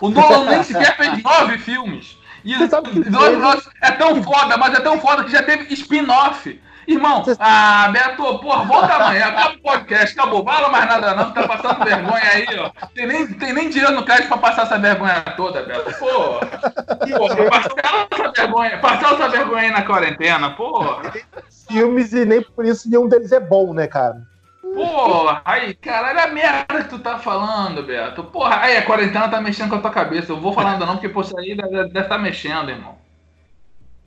O 0.00 0.08
Nolan 0.08 0.44
nem 0.44 0.62
sequer 0.64 0.96
fez 0.96 1.22
nove 1.22 1.58
filmes. 1.58 2.16
E 2.44 2.54
Velozes 2.54 3.68
é 3.82 3.90
tão 3.92 4.22
foda, 4.22 4.56
mas 4.56 4.74
é 4.74 4.80
tão 4.80 5.00
foda 5.00 5.24
que 5.24 5.32
já 5.32 5.42
teve 5.42 5.72
spin-off. 5.74 6.60
Irmão, 6.86 7.24
ah, 7.40 7.88
Beto, 7.92 8.38
porra, 8.38 8.64
volta 8.64 8.94
amanhã, 8.94 9.26
acaba 9.26 9.54
o 9.54 9.60
podcast, 9.60 10.16
acabou. 10.16 10.44
Fala 10.44 10.68
mais 10.68 10.86
nada 10.86 11.14
não, 11.14 11.32
tá 11.32 11.48
passando 11.48 11.84
vergonha 11.84 12.30
aí, 12.32 12.46
ó. 12.58 12.70
Tem 12.94 13.06
nem, 13.06 13.26
tem 13.26 13.52
nem 13.52 13.68
dinheiro 13.68 13.92
no 13.92 14.04
crédito 14.04 14.28
pra 14.28 14.38
passar 14.38 14.62
essa 14.62 14.78
vergonha 14.78 15.20
toda, 15.36 15.64
Beto. 15.64 15.92
Pô, 15.98 16.38
porra, 17.18 17.50
parcela 17.50 18.08
essa 18.08 18.32
vergonha, 18.32 18.78
parcela 18.78 19.14
essa 19.14 19.28
vergonha 19.28 19.62
aí 19.62 19.70
na 19.72 19.82
quarentena, 19.82 20.50
porra. 20.50 21.12
Filmes 21.68 22.12
e 22.12 22.24
nem 22.24 22.40
por 22.40 22.64
isso 22.64 22.88
nenhum 22.88 23.08
deles 23.08 23.32
é 23.32 23.40
bom, 23.40 23.74
né, 23.74 23.88
cara? 23.88 24.22
Porra, 24.62 25.42
aí, 25.44 25.74
caralho, 25.74 26.20
a 26.20 26.26
merda 26.28 26.84
que 26.84 26.88
tu 26.90 27.00
tá 27.00 27.18
falando, 27.18 27.82
Beto. 27.82 28.22
Porra, 28.22 28.60
aí 28.60 28.76
a 28.76 28.84
quarentena 28.84 29.28
tá 29.28 29.40
mexendo 29.40 29.70
com 29.70 29.76
a 29.76 29.80
tua 29.80 29.90
cabeça. 29.90 30.30
Eu 30.30 30.40
vou 30.40 30.52
falando 30.52 30.86
não, 30.86 30.94
porque, 30.94 31.08
pô, 31.08 31.22
isso 31.22 31.36
aí 31.36 31.56
deve 31.56 31.86
estar 31.86 32.04
tá 32.04 32.18
mexendo, 32.18 32.70
irmão. 32.70 32.94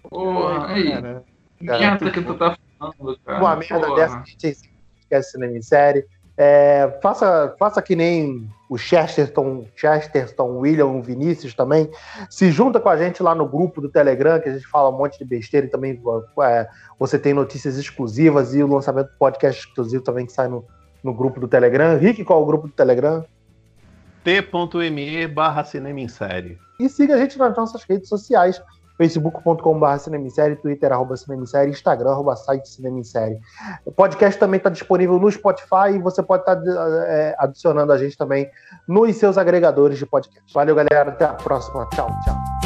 Porra, 0.09 0.67
aí. 0.67 0.91
Cara, 1.65 1.79
merda 1.79 2.11
que 2.11 2.21
tu 2.21 2.33
tá 2.35 2.45
falando 2.45 2.68
uma 3.27 3.55
merda 3.55 3.95
dessa 3.95 4.17
a 4.17 4.23
gente 4.23 4.57
esquece 4.99 5.31
cinema 5.31 5.57
em 5.57 5.61
série. 5.61 6.05
É, 6.41 6.97
faça, 7.01 7.53
faça 7.59 7.81
que 7.81 7.97
nem 7.97 8.49
o 8.69 8.77
Chesterton, 8.77 9.65
Chesterton, 9.75 10.59
William, 10.59 11.01
Vinícius 11.01 11.53
também. 11.53 11.91
Se 12.29 12.49
junta 12.49 12.79
com 12.79 12.87
a 12.87 12.95
gente 12.95 13.21
lá 13.21 13.35
no 13.35 13.45
grupo 13.45 13.81
do 13.81 13.89
Telegram, 13.89 14.39
que 14.39 14.47
a 14.47 14.53
gente 14.53 14.65
fala 14.65 14.89
um 14.89 14.97
monte 14.97 15.19
de 15.19 15.25
besteira 15.25 15.67
e 15.67 15.69
também 15.69 16.01
é, 16.41 16.69
você 16.97 17.19
tem 17.19 17.33
notícias 17.33 17.77
exclusivas 17.77 18.55
e 18.55 18.63
o 18.63 18.67
lançamento 18.67 19.07
do 19.07 19.17
podcast 19.17 19.67
exclusivo 19.67 20.01
também 20.01 20.25
que 20.25 20.31
sai 20.31 20.47
no, 20.47 20.63
no 21.03 21.13
grupo 21.13 21.41
do 21.41 21.47
Telegram. 21.47 21.97
Rick, 21.97 22.23
qual 22.23 22.39
é 22.39 22.43
o 22.43 22.45
grupo 22.45 22.67
do 22.67 22.73
Telegram? 22.73 23.25
t.me 24.23 25.27
barra 25.27 25.63
cinema 25.65 25.99
em 25.99 26.07
série. 26.07 26.57
E 26.79 26.87
siga 26.87 27.15
a 27.15 27.17
gente 27.17 27.37
nas 27.37 27.55
nossas 27.57 27.83
redes 27.83 28.07
sociais 28.07 28.61
facebook.com.br 28.99 29.97
cinemissérie, 29.97 30.57
twitter 30.57 30.91
arroba 30.91 31.15
cinemissérie, 31.15 31.71
instagram 31.71 32.11
arroba 32.11 32.35
site 32.35 32.67
cinemissérie. 32.67 33.39
O 33.85 33.91
podcast 33.93 34.37
também 34.37 34.57
está 34.57 34.69
disponível 34.69 35.17
no 35.17 35.31
Spotify 35.31 35.95
e 35.95 35.99
você 35.99 36.21
pode 36.21 36.41
estar 36.41 36.57
tá, 36.57 36.61
é, 37.07 37.33
adicionando 37.39 37.93
a 37.93 37.97
gente 37.97 38.17
também 38.17 38.49
nos 38.85 39.15
seus 39.15 39.37
agregadores 39.37 39.97
de 39.97 40.05
podcast. 40.05 40.53
Valeu, 40.53 40.75
galera. 40.75 41.11
Até 41.11 41.23
a 41.23 41.33
próxima. 41.33 41.87
Tchau, 41.93 42.09
tchau. 42.25 42.58